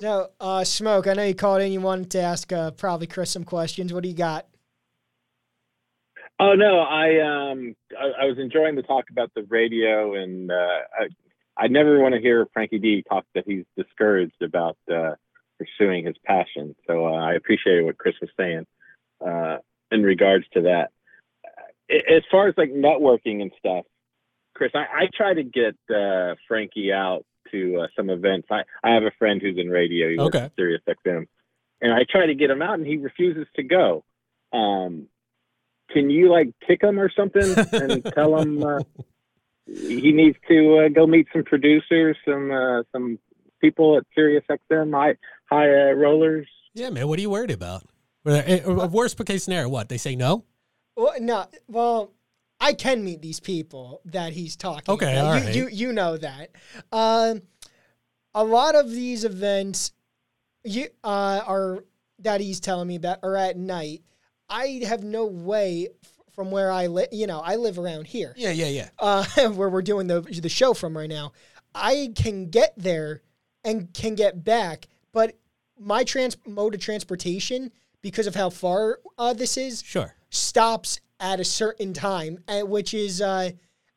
So, 0.00 0.30
uh, 0.40 0.64
Smoke, 0.64 1.06
I 1.06 1.12
know 1.12 1.24
you 1.24 1.34
called 1.34 1.60
in. 1.60 1.72
You 1.72 1.82
wanted 1.82 2.10
to 2.12 2.22
ask 2.22 2.50
uh, 2.52 2.70
probably 2.70 3.06
Chris 3.06 3.30
some 3.30 3.44
questions. 3.44 3.92
What 3.92 4.02
do 4.02 4.08
you 4.08 4.14
got? 4.14 4.46
Oh 6.40 6.54
no, 6.54 6.80
I 6.80 7.20
um 7.20 7.76
I, 7.98 8.22
I 8.22 8.24
was 8.24 8.38
enjoying 8.38 8.74
the 8.74 8.82
talk 8.82 9.10
about 9.10 9.30
the 9.34 9.42
radio, 9.50 10.14
and 10.14 10.50
uh, 10.50 10.78
I 10.98 11.08
I 11.64 11.68
never 11.68 12.00
want 12.00 12.14
to 12.14 12.20
hear 12.20 12.46
Frankie 12.54 12.78
D 12.78 13.04
talk 13.06 13.26
that 13.34 13.44
he's 13.46 13.66
discouraged 13.76 14.40
about 14.40 14.78
uh, 14.90 15.16
pursuing 15.58 16.06
his 16.06 16.16
passion. 16.24 16.74
So 16.86 17.06
uh, 17.06 17.18
I 17.18 17.34
appreciated 17.34 17.84
what 17.84 17.98
Chris 17.98 18.14
was 18.22 18.30
saying 18.38 18.66
uh, 19.24 19.58
in 19.90 20.02
regards 20.02 20.46
to 20.54 20.62
that. 20.62 20.92
As 21.90 22.22
far 22.30 22.48
as 22.48 22.54
like 22.56 22.70
networking 22.70 23.42
and 23.42 23.52
stuff, 23.58 23.84
Chris, 24.60 24.72
I, 24.74 25.04
I 25.04 25.08
try 25.16 25.32
to 25.32 25.42
get 25.42 25.74
uh, 25.88 26.34
Frankie 26.46 26.92
out 26.92 27.24
to 27.50 27.80
uh, 27.80 27.86
some 27.96 28.10
events. 28.10 28.46
I, 28.50 28.60
I 28.84 28.92
have 28.92 29.04
a 29.04 29.10
friend 29.18 29.40
who's 29.40 29.56
in 29.56 29.70
radio. 29.70 30.10
He 30.10 30.18
works 30.18 30.36
Okay. 30.36 30.44
at 30.44 30.52
Sirius 30.54 30.82
XM, 30.86 31.26
and 31.80 31.94
I 31.94 32.00
try 32.10 32.26
to 32.26 32.34
get 32.34 32.50
him 32.50 32.60
out, 32.60 32.74
and 32.74 32.86
he 32.86 32.98
refuses 32.98 33.46
to 33.56 33.62
go. 33.62 34.04
Um, 34.52 35.06
can 35.90 36.10
you 36.10 36.30
like 36.30 36.50
kick 36.66 36.82
him 36.82 37.00
or 37.00 37.10
something 37.10 37.54
and 37.72 38.04
tell 38.14 38.38
him 38.38 38.62
uh, 38.62 38.80
he 39.66 40.12
needs 40.12 40.36
to 40.48 40.84
uh, 40.84 40.88
go 40.90 41.06
meet 41.06 41.26
some 41.32 41.42
producers, 41.44 42.18
some 42.28 42.50
uh, 42.52 42.82
some 42.92 43.18
people 43.62 43.96
at 43.96 44.04
Sirius 44.14 44.44
XM, 44.50 44.92
high 44.92 45.16
high 45.46 45.70
uh, 45.70 45.92
rollers? 45.94 46.46
Yeah, 46.74 46.90
man, 46.90 47.08
what 47.08 47.18
are 47.18 47.22
you 47.22 47.30
worried 47.30 47.50
about? 47.50 47.84
Well, 48.26 48.42
eh, 48.44 48.60
A 48.62 48.86
worst 48.88 49.16
case 49.24 49.44
scenario, 49.44 49.70
what 49.70 49.88
they 49.88 49.96
say 49.96 50.16
no? 50.16 50.44
Well, 50.96 51.14
no, 51.18 51.46
well, 51.66 52.12
I 52.60 52.72
can 52.74 53.02
meet 53.04 53.22
these 53.22 53.40
people 53.40 54.00
that 54.06 54.32
he's 54.32 54.56
talking. 54.56 54.92
Okay, 54.92 55.12
about. 55.16 55.42
all 55.42 55.48
you, 55.50 55.62
you 55.64 55.68
you 55.72 55.92
know 55.92 56.16
that. 56.16 56.50
Um, 56.92 57.42
a 58.34 58.44
lot 58.44 58.74
of 58.74 58.90
these 58.90 59.24
events, 59.24 59.92
you 60.64 60.88
uh, 61.02 61.40
are 61.46 61.84
that 62.20 62.40
he's 62.40 62.60
telling 62.60 62.86
me 62.88 62.96
about 62.96 63.18
are 63.22 63.36
at 63.36 63.56
night. 63.56 64.02
I 64.48 64.82
have 64.86 65.02
no 65.02 65.26
way 65.26 65.88
f- 66.04 66.10
from 66.34 66.50
where 66.50 66.70
I 66.70 66.86
live. 66.88 67.08
You 67.12 67.26
know, 67.26 67.40
I 67.40 67.56
live 67.56 67.78
around 67.78 68.06
here, 68.06 68.34
Yeah, 68.36 68.50
yeah, 68.50 68.66
yeah. 68.66 68.88
uh, 68.98 69.24
where 69.54 69.68
we're 69.70 69.80
doing 69.82 70.06
the 70.06 70.20
the 70.20 70.48
show 70.48 70.74
from 70.74 70.96
right 70.96 71.08
now. 71.08 71.32
I 71.74 72.12
can 72.14 72.50
get 72.50 72.74
there 72.76 73.22
and 73.64 73.92
can 73.94 74.14
get 74.16 74.42
back, 74.44 74.86
but 75.12 75.36
my 75.78 76.04
trans 76.04 76.36
mode 76.46 76.74
of 76.74 76.80
transportation, 76.80 77.70
because 78.02 78.26
of 78.26 78.34
how 78.34 78.50
far 78.50 78.98
uh, 79.18 79.32
this 79.32 79.56
is, 79.56 79.82
Sure. 79.82 80.14
stops 80.30 81.00
at 81.20 81.38
a 81.38 81.44
certain 81.44 81.92
time, 81.92 82.42
uh, 82.48 82.62
which 82.62 82.94
is, 82.94 83.20
uh, 83.20 83.50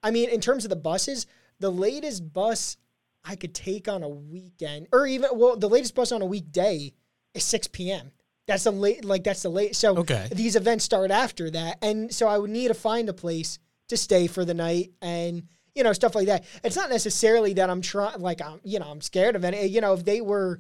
I 0.04 0.12
mean, 0.12 0.30
in 0.30 0.42
terms 0.42 0.66
of 0.66 0.70
the 0.70 0.76
buses, 0.76 1.26
the 1.60 1.72
latest 1.72 2.34
bus 2.34 2.78
I 3.24 3.36
could 3.38 3.56
take 3.56 3.88
on 3.88 4.04
a 4.04 4.10
weekend, 4.10 4.88
or 4.92 5.08
even 5.08 5.30
well, 5.34 5.56
the 5.56 5.70
latest 5.70 5.96
bus 5.96 6.12
on 6.12 6.22
a 6.22 6.26
weekday 6.26 6.92
is 7.34 7.44
six 7.44 7.68
p.m. 7.68 8.12
That's 8.46 8.66
the 8.66 8.72
late, 8.72 9.06
like 9.06 9.24
that's 9.24 9.44
the 9.44 9.50
late. 9.50 9.76
So 9.78 9.98
Okay. 10.00 10.28
these 10.32 10.58
events 10.58 10.84
start 10.84 11.10
after 11.10 11.50
that, 11.52 11.78
and 11.82 12.14
so 12.14 12.28
I 12.28 12.38
would 12.38 12.50
need 12.50 12.68
to 12.68 12.74
find 12.74 13.08
a 13.08 13.14
place 13.14 13.60
to 13.88 13.96
stay 13.96 14.28
for 14.28 14.44
the 14.44 14.54
night, 14.54 14.92
and 15.02 15.44
you 15.74 15.84
know 15.84 15.94
stuff 15.94 16.16
like 16.16 16.28
that. 16.28 16.44
It's 16.66 16.76
not 16.76 16.90
necessarily 16.90 17.54
that 17.54 17.70
I'm 17.70 17.82
trying, 17.82 18.20
like 18.20 18.42
I'm, 18.42 18.60
you 18.66 18.80
know, 18.80 18.88
I'm 18.92 19.00
scared 19.00 19.38
of 19.38 19.46
it. 19.46 19.70
You 19.70 19.80
know, 19.80 19.94
if 19.94 20.04
they 20.04 20.20
were, 20.20 20.60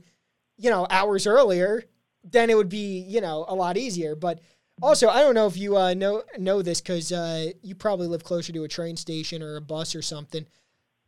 you 0.58 0.70
know, 0.70 0.88
hours 0.90 1.28
earlier, 1.28 1.84
then 2.24 2.50
it 2.50 2.56
would 2.56 2.70
be, 2.70 3.00
you 3.00 3.20
know, 3.20 3.44
a 3.50 3.56
lot 3.56 3.76
easier. 3.76 4.16
But 4.16 4.40
also, 4.82 5.08
I 5.10 5.22
don't 5.22 5.36
know 5.36 5.48
if 5.48 5.58
you 5.58 5.78
uh, 5.78 5.94
know 5.94 6.24
know 6.38 6.62
this 6.62 6.82
because 6.82 7.12
uh, 7.12 7.52
you 7.62 7.76
probably 7.76 8.08
live 8.08 8.24
closer 8.24 8.52
to 8.54 8.64
a 8.64 8.68
train 8.68 8.98
station 8.98 9.42
or 9.42 9.56
a 9.56 9.62
bus 9.62 9.96
or 9.96 10.02
something. 10.02 10.46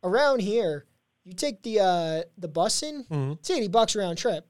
Around 0.02 0.40
here, 0.40 0.86
you 1.24 1.32
take 1.32 1.62
the 1.62 1.80
uh, 1.80 2.22
the 2.38 2.48
bus 2.48 2.82
in, 2.82 3.04
it's 3.10 3.50
eighty 3.50 3.68
bucks 3.68 3.96
round 3.96 4.18
trip. 4.18 4.46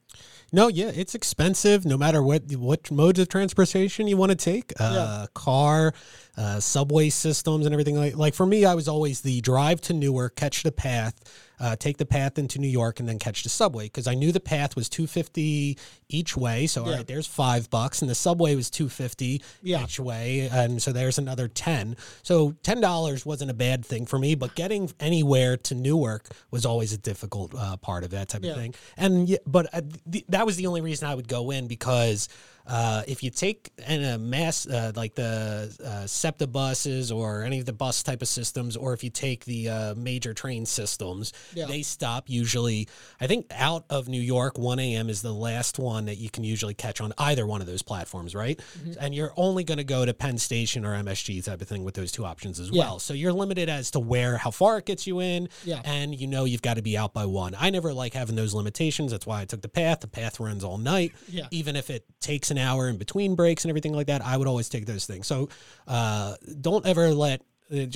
No, 0.53 0.69
yeah, 0.69 0.93
it's 0.95 1.15
expensive 1.15 1.85
no 1.87 1.97
matter 1.97 2.23
what 2.23 2.43
what 2.57 2.91
modes 2.91 3.19
of 3.19 3.29
transportation 3.29 4.07
you 4.07 4.17
want 4.17 4.31
to 4.31 4.37
take. 4.37 4.73
Uh, 4.79 5.27
car, 5.35 5.95
uh, 6.37 6.61
subway 6.61 7.09
systems 7.09 7.65
and 7.65 7.75
everything 7.75 7.97
like 7.97 8.17
like 8.17 8.35
for 8.35 8.47
me 8.47 8.65
I 8.65 8.75
was 8.75 8.87
always 8.89 9.23
the 9.23 9.41
drive 9.41 9.81
to 9.83 9.95
Newark, 9.95 10.37
catch 10.37 10.63
the 10.63 10.73
path, 10.73 11.15
uh, 11.59 11.77
take 11.77 11.97
the 11.97 12.07
path 12.07 12.39
into 12.39 12.59
New 12.59 12.69
York 12.69 13.01
and 13.01 13.09
then 13.09 13.19
catch 13.19 13.43
the 13.43 13.49
subway 13.49 13.85
because 13.85 14.07
I 14.07 14.15
knew 14.15 14.33
the 14.33 14.41
path 14.41 14.77
was 14.77 14.89
250 14.89 15.79
each 16.09 16.37
way. 16.37 16.67
So 16.67 16.83
all 16.85 16.91
Yeah. 16.91 16.97
right, 16.97 17.07
there's 17.07 17.27
5 17.27 17.71
bucks 17.71 18.03
and 18.03 18.11
the 18.11 18.15
subway 18.15 18.55
was 18.55 18.71
250 18.71 19.43
Yeah. 19.63 19.83
each 19.85 19.99
way 19.99 20.49
and 20.53 20.83
so 20.83 20.93
there's 20.93 21.19
another 21.19 21.49
10. 21.49 21.97
So 22.23 22.53
$10 22.63 23.25
wasn't 23.27 23.51
a 23.51 23.55
bad 23.55 23.85
thing 23.85 24.07
for 24.07 24.19
me, 24.19 24.35
but 24.35 24.55
getting 24.55 24.93
anywhere 25.01 25.57
to 25.57 25.75
Newark 25.75 26.29
was 26.51 26.67
always 26.67 26.93
a 26.93 26.99
difficult 26.99 27.55
uh, 27.55 27.77
part 27.79 28.05
of 28.05 28.11
that 28.11 28.29
type 28.29 28.45
Yeah. 28.45 28.51
of 28.53 28.57
thing. 28.59 28.75
And 28.97 29.29
yeah, 29.29 29.39
but 29.47 29.73
uh, 29.75 29.81
th- 30.11 30.25
that 30.29 30.47
was 30.47 30.57
the 30.57 30.67
only 30.67 30.81
reason 30.81 31.09
I 31.09 31.15
would 31.15 31.29
go 31.29 31.51
in 31.51 31.67
because 31.67 32.29
uh, 32.67 33.03
if 33.07 33.23
you 33.23 33.31
take 33.31 33.71
a 33.89 34.19
mass 34.19 34.67
uh, 34.67 34.93
like 34.97 35.15
the 35.15 35.75
uh, 35.85 36.07
SEPTA 36.07 36.47
buses 36.49 37.13
or 37.13 37.43
any 37.43 37.61
of 37.61 37.67
the 37.67 37.73
bus 37.73 38.03
type 38.03 38.23
of 38.23 38.29
systems, 38.29 38.77
or 38.77 38.93
if 38.93 39.05
you 39.05 39.11
take 39.11 39.45
the 39.45 39.69
uh, 39.69 39.95
major 39.95 40.35
train 40.35 40.67
systems, 40.67 41.33
Yeah. 41.55 41.67
they 41.67 41.83
stop 41.83 42.29
usually. 42.29 42.89
I 43.21 43.27
think 43.27 43.47
out 43.53 43.85
of 43.91 44.09
New 44.09 44.21
York, 44.21 44.59
1 44.59 44.79
a.m. 44.81 45.09
is 45.09 45.23
the 45.23 45.33
last 45.33 45.79
one 45.79 46.07
that 46.07 46.17
you 46.19 46.29
can 46.31 46.45
usually 46.45 46.75
catch 46.75 47.01
on 47.01 47.13
either 47.19 47.47
one 47.47 47.61
of 47.61 47.67
those 47.67 47.83
platforms, 47.83 48.35
right? 48.35 48.59
Mm-hmm. 48.79 48.93
And 49.01 49.15
you're 49.15 49.33
only 49.37 49.63
going 49.65 49.79
to 49.79 49.85
go 49.85 50.05
to 50.05 50.13
Penn 50.15 50.39
Station 50.39 50.85
or 50.85 50.95
MSG 50.95 51.45
type 51.45 51.61
of 51.63 51.69
thing 51.69 51.85
with 51.85 51.95
those 51.95 52.11
two 52.13 52.25
options 52.25 52.59
as 52.59 52.71
Yeah. 52.71 52.81
well. 52.83 52.99
So 52.99 53.15
you're 53.15 53.33
limited 53.33 53.69
as 53.69 53.91
to 53.93 54.01
where, 54.01 54.37
how 54.39 54.51
far 54.51 54.79
it 54.79 54.87
gets 54.87 55.07
you 55.07 55.21
in, 55.21 55.49
Yeah. 55.65 55.83
and 55.85 56.15
you 56.19 56.27
know 56.27 56.45
you've 56.45 56.63
got 56.63 56.75
to 56.75 56.83
be 56.83 56.97
out 56.97 57.13
by 57.15 57.27
one. 57.27 57.55
I 57.59 57.71
never 57.71 57.93
like 57.93 58.15
having 58.15 58.35
those 58.37 58.55
limitations. 58.55 59.13
That's 59.13 59.27
why 59.27 59.43
I 59.43 59.45
took 59.45 59.63
the 59.63 59.69
path. 59.69 60.01
The 60.01 60.09
path 60.09 60.41
runs 60.41 60.65
all 60.65 60.79
night. 60.79 61.13
Yeah. 61.29 61.47
Even 61.51 61.77
if 61.77 61.91
it 61.91 62.05
takes 62.21 62.51
an 62.51 62.56
hour 62.59 62.89
in 62.89 62.97
between 62.97 63.35
breaks 63.35 63.65
and 63.65 63.71
everything 63.71 63.93
like 63.93 64.07
that, 64.09 64.23
I 64.25 64.37
would 64.37 64.49
always 64.49 64.69
take 64.69 64.87
those 64.87 65.07
things. 65.07 65.27
So 65.27 65.49
uh, 65.87 66.35
don't 66.61 66.85
ever 66.87 67.11
let. 67.11 67.43
uh, 67.73 67.87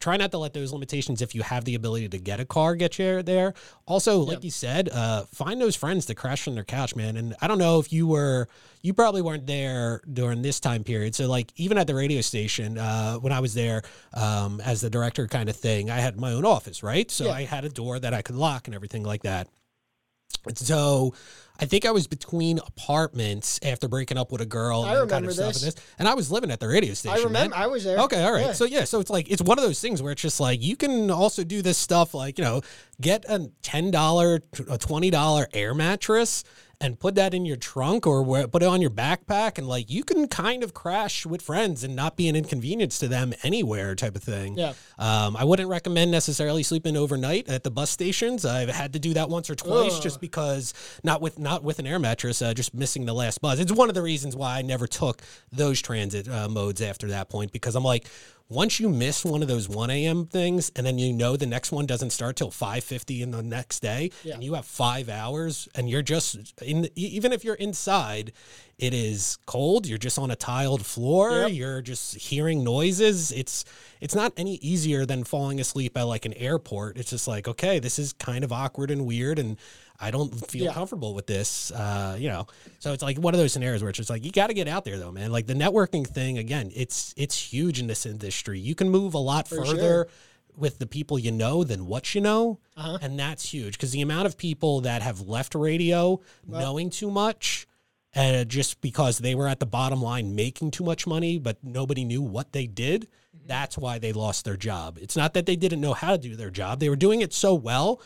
Try 0.00 0.16
not 0.16 0.30
to 0.30 0.38
let 0.38 0.54
those 0.54 0.72
limitations, 0.72 1.20
if 1.20 1.34
you 1.34 1.42
have 1.42 1.64
the 1.66 1.74
ability 1.74 2.08
to 2.08 2.18
get 2.18 2.40
a 2.40 2.46
car, 2.46 2.74
get 2.74 2.98
you 2.98 3.22
there. 3.22 3.52
Also, 3.86 4.20
like 4.20 4.36
Yep. 4.36 4.44
you 4.44 4.50
said, 4.50 4.88
uh, 4.88 5.24
find 5.34 5.60
those 5.60 5.76
friends 5.76 6.06
to 6.06 6.14
crash 6.14 6.48
on 6.48 6.54
their 6.54 6.64
couch, 6.64 6.96
man. 6.96 7.16
And 7.18 7.34
I 7.42 7.46
don't 7.46 7.58
know 7.58 7.78
if 7.78 7.92
you 7.92 8.06
were, 8.06 8.48
you 8.80 8.94
probably 8.94 9.20
weren't 9.20 9.46
there 9.46 10.00
during 10.10 10.40
this 10.40 10.60
time 10.60 10.82
period. 10.82 11.14
So, 11.14 11.28
like, 11.28 11.52
even 11.56 11.76
at 11.76 11.86
the 11.86 11.94
radio 11.94 12.22
station, 12.22 12.78
uh, 12.78 13.16
when 13.16 13.32
I 13.34 13.40
was 13.40 13.52
there 13.52 13.82
um, 14.14 14.62
as 14.64 14.80
the 14.80 14.88
director 14.88 15.26
kind 15.26 15.50
of 15.50 15.56
thing, 15.56 15.90
I 15.90 15.98
had 15.98 16.18
my 16.18 16.32
own 16.32 16.46
office, 16.46 16.82
right? 16.82 17.10
So 17.10 17.26
Yeah. 17.26 17.32
I 17.32 17.44
had 17.44 17.66
a 17.66 17.68
door 17.68 17.98
that 17.98 18.14
I 18.14 18.22
could 18.22 18.36
lock 18.36 18.66
and 18.66 18.74
everything 18.74 19.02
like 19.02 19.24
that. 19.24 19.48
So 20.54 21.12
I 21.60 21.64
think 21.64 21.84
I 21.84 21.90
was 21.90 22.06
between 22.06 22.58
apartments 22.58 23.58
after 23.64 23.88
breaking 23.88 24.16
up 24.16 24.30
with 24.30 24.40
a 24.40 24.46
girl. 24.46 24.82
I 24.82 25.00
and 25.00 25.10
kind 25.10 25.26
remember 25.26 25.30
of 25.30 25.56
stuff 25.56 25.74
this. 25.74 25.84
and 25.98 26.06
I 26.06 26.14
was 26.14 26.30
living 26.30 26.50
at 26.50 26.60
the 26.60 26.68
radio 26.68 26.94
station. 26.94 27.18
I 27.18 27.22
remember. 27.22 27.56
I 27.56 27.66
was 27.66 27.84
there. 27.84 27.98
Okay, 27.98 28.22
all 28.22 28.32
right. 28.32 28.46
Yeah. 28.46 28.52
So 28.52 28.64
yeah, 28.64 28.84
so 28.84 29.00
it's 29.00 29.10
like 29.10 29.30
it's 29.30 29.42
one 29.42 29.58
of 29.58 29.64
those 29.64 29.80
things 29.80 30.00
where 30.00 30.12
it's 30.12 30.22
just 30.22 30.38
like 30.38 30.62
you 30.62 30.76
can 30.76 31.10
also 31.10 31.42
do 31.42 31.60
this 31.60 31.76
stuff 31.76 32.14
like 32.14 32.38
you 32.38 32.44
know 32.44 32.62
get 33.00 33.24
a 33.28 33.50
ten 33.62 33.90
dollar, 33.90 34.40
a 34.70 34.78
twenty 34.78 35.10
dollar 35.10 35.48
air 35.52 35.74
mattress 35.74 36.44
and 36.80 36.98
put 36.98 37.16
that 37.16 37.34
in 37.34 37.44
your 37.44 37.56
trunk 37.56 38.06
or 38.06 38.22
where, 38.22 38.46
put 38.46 38.62
it 38.62 38.66
on 38.66 38.80
your 38.80 38.90
backpack 38.90 39.58
and 39.58 39.66
like 39.66 39.90
you 39.90 40.04
can 40.04 40.28
kind 40.28 40.62
of 40.62 40.74
crash 40.74 41.26
with 41.26 41.42
friends 41.42 41.82
and 41.82 41.96
not 41.96 42.16
be 42.16 42.28
an 42.28 42.36
inconvenience 42.36 42.98
to 43.00 43.08
them 43.08 43.34
anywhere 43.42 43.94
type 43.96 44.14
of 44.14 44.22
thing. 44.22 44.56
Yeah. 44.56 44.74
Um, 44.98 45.36
I 45.36 45.44
wouldn't 45.44 45.68
recommend 45.68 46.10
necessarily 46.10 46.62
sleeping 46.62 46.96
overnight 46.96 47.48
at 47.48 47.64
the 47.64 47.70
bus 47.70 47.90
stations. 47.90 48.44
I've 48.44 48.68
had 48.68 48.92
to 48.92 49.00
do 49.00 49.14
that 49.14 49.28
once 49.28 49.50
or 49.50 49.56
twice 49.56 49.96
Ugh. 49.96 50.02
just 50.02 50.20
because 50.20 50.72
not 51.02 51.20
with 51.20 51.38
not 51.38 51.64
with 51.64 51.80
an 51.80 51.86
air 51.86 51.98
mattress, 51.98 52.40
uh, 52.42 52.54
just 52.54 52.74
missing 52.74 53.06
the 53.06 53.14
last 53.14 53.40
bus. 53.40 53.58
It's 53.58 53.72
one 53.72 53.88
of 53.88 53.96
the 53.96 54.02
reasons 54.02 54.36
why 54.36 54.58
I 54.58 54.62
never 54.62 54.86
took 54.86 55.22
those 55.50 55.82
transit 55.82 56.28
uh, 56.28 56.48
modes 56.48 56.80
after 56.80 57.08
that 57.08 57.28
point 57.28 57.50
because 57.50 57.74
I'm 57.74 57.84
like, 57.84 58.06
once 58.50 58.80
you 58.80 58.88
miss 58.88 59.24
one 59.26 59.42
of 59.42 59.48
those 59.48 59.68
1 59.68 59.90
a.m. 59.90 60.24
things 60.24 60.70
and 60.74 60.86
then 60.86 60.98
you 60.98 61.12
know 61.12 61.36
the 61.36 61.44
next 61.46 61.70
one 61.70 61.84
doesn't 61.84 62.10
start 62.10 62.34
till 62.36 62.50
5.50 62.50 63.20
in 63.20 63.30
the 63.30 63.42
next 63.42 63.80
day 63.80 64.10
Yeah. 64.24 64.34
and 64.34 64.44
you 64.44 64.54
have 64.54 64.64
five 64.64 65.08
hours 65.10 65.68
and 65.74 65.88
you're 65.90 66.02
just 66.02 66.54
in 66.62 66.88
even 66.96 67.32
if 67.32 67.44
you're 67.44 67.56
inside 67.56 68.32
it 68.78 68.94
is 68.94 69.36
cold 69.44 69.86
you're 69.86 69.98
just 69.98 70.18
on 70.18 70.30
a 70.30 70.36
tiled 70.36 70.86
floor 70.86 71.30
Yep. 71.42 71.52
you're 71.52 71.82
just 71.82 72.14
hearing 72.16 72.64
noises 72.64 73.32
it's 73.32 73.64
it's 74.00 74.14
not 74.14 74.32
any 74.36 74.54
easier 74.56 75.04
than 75.04 75.24
falling 75.24 75.60
asleep 75.60 75.96
at 75.96 76.04
like 76.04 76.24
an 76.24 76.32
airport 76.34 76.96
it's 76.96 77.10
just 77.10 77.28
like 77.28 77.46
okay 77.48 77.78
this 77.80 77.98
is 77.98 78.14
kind 78.14 78.44
of 78.44 78.52
awkward 78.52 78.90
and 78.90 79.04
weird 79.04 79.38
and 79.38 79.58
i 80.00 80.10
don't 80.10 80.32
feel 80.50 80.64
Yeah. 80.66 80.72
comfortable 80.72 81.14
with 81.14 81.26
this 81.26 81.70
uh 81.72 82.16
you 82.18 82.28
know 82.28 82.46
so 82.78 82.92
it's 82.92 83.02
like 83.02 83.18
one 83.18 83.34
of 83.34 83.40
those 83.40 83.52
scenarios 83.52 83.82
where 83.82 83.90
it's 83.90 83.96
just 83.96 84.10
like 84.10 84.24
you 84.24 84.30
got 84.32 84.46
to 84.48 84.54
get 84.54 84.68
out 84.68 84.84
there 84.84 84.98
though 84.98 85.12
man 85.12 85.30
like 85.32 85.46
the 85.46 85.54
networking 85.54 86.06
thing 86.06 86.38
again 86.38 86.70
it's 86.74 87.14
it's 87.16 87.36
huge 87.52 87.80
in 87.80 87.86
this 87.86 88.06
industry 88.06 88.58
you 88.60 88.74
can 88.74 88.88
move 88.90 89.14
a 89.14 89.18
lot 89.18 89.48
For 89.48 89.64
further 89.64 89.76
sure. 89.78 90.08
with 90.56 90.78
the 90.78 90.86
people 90.86 91.18
you 91.18 91.32
know 91.32 91.64
than 91.64 91.86
what 91.86 92.14
you 92.14 92.20
know 92.20 92.58
Uh-huh. 92.76 92.98
and 93.02 93.18
that's 93.18 93.52
huge 93.52 93.72
because 93.74 93.92
the 93.92 94.02
amount 94.02 94.26
of 94.26 94.36
people 94.36 94.80
that 94.82 95.02
have 95.02 95.20
left 95.22 95.54
radio 95.54 96.20
knowing 96.46 96.90
too 96.90 97.10
much 97.10 97.66
and 98.14 98.48
just 98.48 98.80
because 98.80 99.18
they 99.18 99.34
were 99.34 99.46
at 99.48 99.60
the 99.60 99.66
bottom 99.66 100.00
line 100.00 100.34
making 100.34 100.70
too 100.70 100.84
much 100.84 101.06
money 101.06 101.38
but 101.38 101.58
nobody 101.62 102.04
knew 102.04 102.22
what 102.22 102.52
they 102.52 102.66
did 102.66 103.08
Mm-hmm. 103.36 103.46
that's 103.48 103.76
why 103.76 103.98
they 103.98 104.12
lost 104.14 104.46
their 104.46 104.56
job 104.56 104.96
it's 105.00 105.14
not 105.16 105.34
that 105.34 105.44
they 105.44 105.54
didn't 105.54 105.82
know 105.82 105.92
how 105.92 106.12
to 106.12 106.18
do 106.18 106.34
their 106.34 106.50
job 106.50 106.80
they 106.80 106.88
were 106.88 106.96
doing 106.96 107.20
it 107.20 107.34
so 107.34 107.52
well 107.52 108.00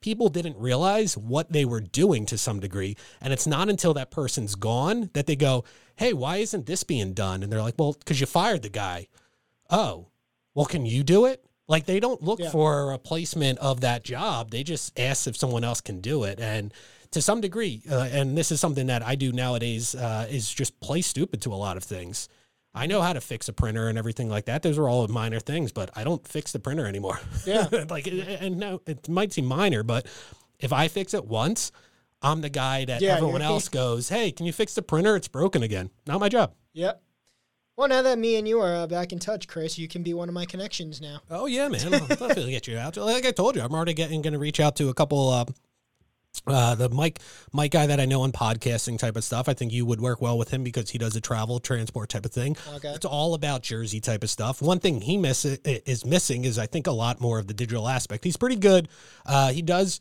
people 0.00 0.28
didn't 0.28 0.56
realize 0.56 1.16
what 1.16 1.52
they 1.52 1.64
were 1.64 1.80
doing 1.80 2.26
to 2.26 2.38
some 2.38 2.60
degree. 2.60 2.96
And 3.20 3.32
it's 3.32 3.46
not 3.46 3.68
until 3.68 3.94
that 3.94 4.10
person's 4.10 4.54
gone 4.54 5.10
that 5.12 5.26
they 5.26 5.36
go 5.36 5.64
hey 5.96 6.12
why 6.12 6.38
isn't 6.38 6.66
this 6.66 6.82
being 6.84 7.12
done? 7.12 7.42
And 7.42 7.52
they're 7.52 7.62
like 7.62 7.74
well 7.78 7.92
because 7.98 8.20
you 8.20 8.26
fired 8.26 8.62
the 8.62 8.68
guy. 8.70 9.08
Oh 9.68 10.08
well 10.54 10.66
can 10.66 10.86
you 10.86 11.02
do 11.02 11.26
it? 11.26 11.44
Like 11.68 11.86
they 11.86 12.00
don't 12.00 12.22
look 12.22 12.40
Yeah. 12.40 12.50
for 12.50 12.80
a 12.80 12.86
replacement 12.86 13.58
of 13.60 13.80
that 13.82 14.02
job. 14.02 14.50
They 14.50 14.62
just 14.62 14.98
ask 14.98 15.26
if 15.26 15.36
someone 15.36 15.62
else 15.64 15.80
can 15.80 16.00
do 16.00 16.24
it. 16.24 16.40
And 16.40 16.72
to 17.12 17.20
some 17.20 17.40
degree 17.40 17.82
uh, 17.90 18.08
and 18.12 18.38
this 18.38 18.52
is 18.52 18.60
something 18.60 18.86
that 18.86 19.02
i 19.04 19.16
do 19.16 19.32
nowadays 19.32 19.96
uh, 19.96 20.28
is 20.30 20.48
just 20.48 20.78
play 20.78 21.00
stupid 21.02 21.42
to 21.42 21.52
a 21.52 21.56
lot 21.56 21.76
of 21.76 21.82
things 21.82 22.28
i 22.74 22.86
know 22.86 23.00
how 23.02 23.12
to 23.12 23.20
fix 23.20 23.48
a 23.48 23.52
printer 23.52 23.88
and 23.88 23.98
everything 23.98 24.28
like 24.28 24.44
that 24.46 24.62
those 24.62 24.78
are 24.78 24.88
all 24.88 25.06
minor 25.08 25.40
things 25.40 25.72
but 25.72 25.90
i 25.96 26.04
don't 26.04 26.26
fix 26.26 26.52
the 26.52 26.58
printer 26.58 26.86
anymore 26.86 27.18
Yeah. 27.44 27.66
like 27.90 28.06
and 28.06 28.58
no 28.58 28.80
it 28.86 29.08
might 29.08 29.32
seem 29.32 29.46
minor 29.46 29.82
but 29.82 30.06
if 30.58 30.72
i 30.72 30.88
fix 30.88 31.14
it 31.14 31.24
once 31.24 31.72
i'm 32.22 32.40
the 32.40 32.50
guy 32.50 32.84
that 32.84 33.00
Yeah, 33.02 33.16
everyone 33.16 33.42
else 33.42 33.68
goes 33.68 34.08
hey 34.08 34.30
can 34.32 34.46
you 34.46 34.52
fix 34.52 34.74
the 34.74 34.82
printer 34.82 35.16
it's 35.16 35.28
broken 35.28 35.62
again 35.62 35.90
not 36.06 36.20
my 36.20 36.28
job 36.28 36.54
Yep. 36.72 37.02
Well, 37.76 37.88
now 37.88 38.02
that 38.02 38.18
me 38.18 38.36
and 38.36 38.46
you 38.46 38.60
are 38.60 38.74
uh, 38.76 38.86
back 38.86 39.10
in 39.10 39.18
touch, 39.18 39.48
Chris, 39.48 39.78
you 39.78 39.88
can 39.88 40.02
be 40.02 40.12
one 40.12 40.28
of 40.28 40.34
my 40.34 40.44
connections 40.44 41.00
now. 41.00 41.20
Oh 41.30 41.46
yeah, 41.46 41.66
man. 41.68 41.94
I'll 41.94 42.00
definitely 42.06 42.50
get 42.52 42.68
you 42.68 42.76
out. 42.76 42.96
Like 42.96 43.24
I 43.24 43.30
told 43.30 43.56
you, 43.56 43.62
I'm 43.62 43.72
already 43.74 43.94
getting 43.94 44.20
going 44.22 44.34
to 44.34 44.38
reach 44.38 44.60
out 44.60 44.76
to 44.76 44.88
a 44.90 44.94
couple. 44.94 45.30
Uh, 45.30 45.44
uh, 46.46 46.74
the 46.74 46.88
Mike 46.88 47.20
Mike 47.52 47.72
guy 47.72 47.86
that 47.86 48.00
I 48.00 48.04
know 48.04 48.22
on 48.22 48.32
podcasting 48.32 48.98
type 48.98 49.16
of 49.16 49.24
stuff. 49.24 49.48
I 49.48 49.54
think 49.54 49.72
you 49.72 49.84
would 49.86 50.00
work 50.00 50.20
well 50.20 50.38
with 50.38 50.50
him 50.50 50.62
because 50.62 50.90
he 50.90 50.98
does 50.98 51.16
a 51.16 51.20
travel 51.20 51.60
transport 51.60 52.08
type 52.08 52.24
of 52.24 52.32
thing. 52.32 52.56
Okay. 52.74 52.88
It's 52.88 53.04
all 53.04 53.34
about 53.34 53.62
Jersey 53.62 54.00
type 54.00 54.22
of 54.22 54.30
stuff. 54.30 54.62
One 54.62 54.78
thing 54.78 55.00
he 55.00 55.16
miss 55.16 55.44
is 55.44 56.04
missing 56.04 56.44
is 56.44 56.58
I 56.58 56.66
think 56.66 56.86
a 56.86 56.92
lot 56.92 57.20
more 57.20 57.38
of 57.38 57.46
the 57.46 57.54
digital 57.54 57.88
aspect. 57.88 58.24
He's 58.24 58.36
pretty 58.36 58.56
good. 58.56 58.88
Uh, 59.26 59.52
he 59.52 59.62
does 59.62 60.00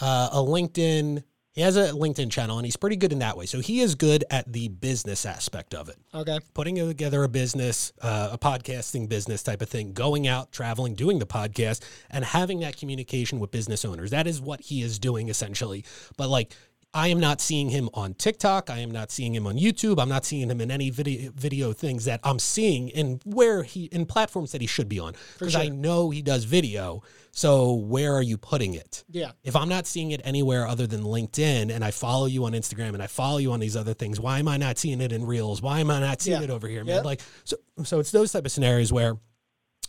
uh, 0.00 0.30
a 0.32 0.38
LinkedIn. 0.38 1.22
He 1.58 1.64
has 1.64 1.76
a 1.76 1.88
LinkedIn 1.88 2.30
channel 2.30 2.56
and 2.58 2.64
he's 2.64 2.76
pretty 2.76 2.94
good 2.94 3.10
in 3.12 3.18
that 3.18 3.36
way. 3.36 3.44
So 3.44 3.58
he 3.58 3.80
is 3.80 3.96
good 3.96 4.24
at 4.30 4.52
the 4.52 4.68
business 4.68 5.26
aspect 5.26 5.74
of 5.74 5.88
it. 5.88 5.96
Okay. 6.14 6.38
Putting 6.54 6.76
together 6.76 7.24
a 7.24 7.28
business, 7.28 7.92
uh, 8.00 8.28
a 8.30 8.38
podcasting 8.38 9.08
business 9.08 9.42
type 9.42 9.60
of 9.60 9.68
thing, 9.68 9.92
going 9.92 10.28
out, 10.28 10.52
traveling, 10.52 10.94
doing 10.94 11.18
the 11.18 11.26
podcast, 11.26 11.82
and 12.10 12.24
having 12.24 12.60
that 12.60 12.76
communication 12.76 13.40
with 13.40 13.50
business 13.50 13.84
owners. 13.84 14.12
That 14.12 14.28
is 14.28 14.40
what 14.40 14.60
he 14.60 14.82
is 14.82 15.00
doing 15.00 15.28
essentially. 15.28 15.84
But 16.16 16.28
like, 16.28 16.54
I 16.94 17.08
am 17.08 17.20
not 17.20 17.40
seeing 17.42 17.68
him 17.68 17.90
on 17.92 18.14
TikTok. 18.14 18.70
I 18.70 18.78
am 18.78 18.90
not 18.90 19.10
seeing 19.10 19.34
him 19.34 19.46
on 19.46 19.58
YouTube. 19.58 20.00
I'm 20.00 20.08
not 20.08 20.24
seeing 20.24 20.50
him 20.50 20.60
in 20.60 20.70
any 20.70 20.88
video 20.88 21.30
video 21.34 21.74
things 21.74 22.06
that 22.06 22.18
I'm 22.24 22.38
seeing 22.38 22.88
in 22.88 23.20
where 23.26 23.62
he 23.62 23.84
in 23.86 24.06
platforms 24.06 24.52
that 24.52 24.62
he 24.62 24.66
should 24.66 24.88
be 24.88 24.98
on 24.98 25.12
because 25.38 25.54
I 25.54 25.68
know 25.68 26.08
he 26.08 26.22
does 26.22 26.44
video. 26.44 27.02
So 27.30 27.74
where 27.74 28.14
are 28.14 28.22
you 28.22 28.38
putting 28.38 28.72
it? 28.74 29.04
Yeah. 29.10 29.32
If 29.44 29.54
I'm 29.54 29.68
not 29.68 29.86
seeing 29.86 30.12
it 30.12 30.22
anywhere 30.24 30.66
other 30.66 30.86
than 30.86 31.02
LinkedIn 31.02 31.70
and 31.72 31.84
I 31.84 31.90
follow 31.90 32.24
you 32.26 32.46
on 32.46 32.52
Instagram 32.52 32.94
and 32.94 33.02
I 33.02 33.06
follow 33.06 33.36
you 33.36 33.52
on 33.52 33.60
these 33.60 33.76
other 33.76 33.92
things, 33.94 34.18
why 34.18 34.38
am 34.38 34.48
I 34.48 34.56
not 34.56 34.78
seeing 34.78 35.02
it 35.02 35.12
in 35.12 35.26
Reels? 35.26 35.60
Why 35.60 35.80
am 35.80 35.90
I 35.90 36.00
not 36.00 36.22
seeing 36.22 36.38
Yeah. 36.38 36.44
it 36.44 36.50
over 36.50 36.66
here, 36.66 36.84
man? 36.84 36.96
Yep. 36.96 37.04
Like 37.04 37.20
so 37.44 37.56
so 37.84 38.00
it's 38.00 38.10
those 38.12 38.32
type 38.32 38.46
of 38.46 38.50
scenarios 38.50 38.90
where 38.92 39.18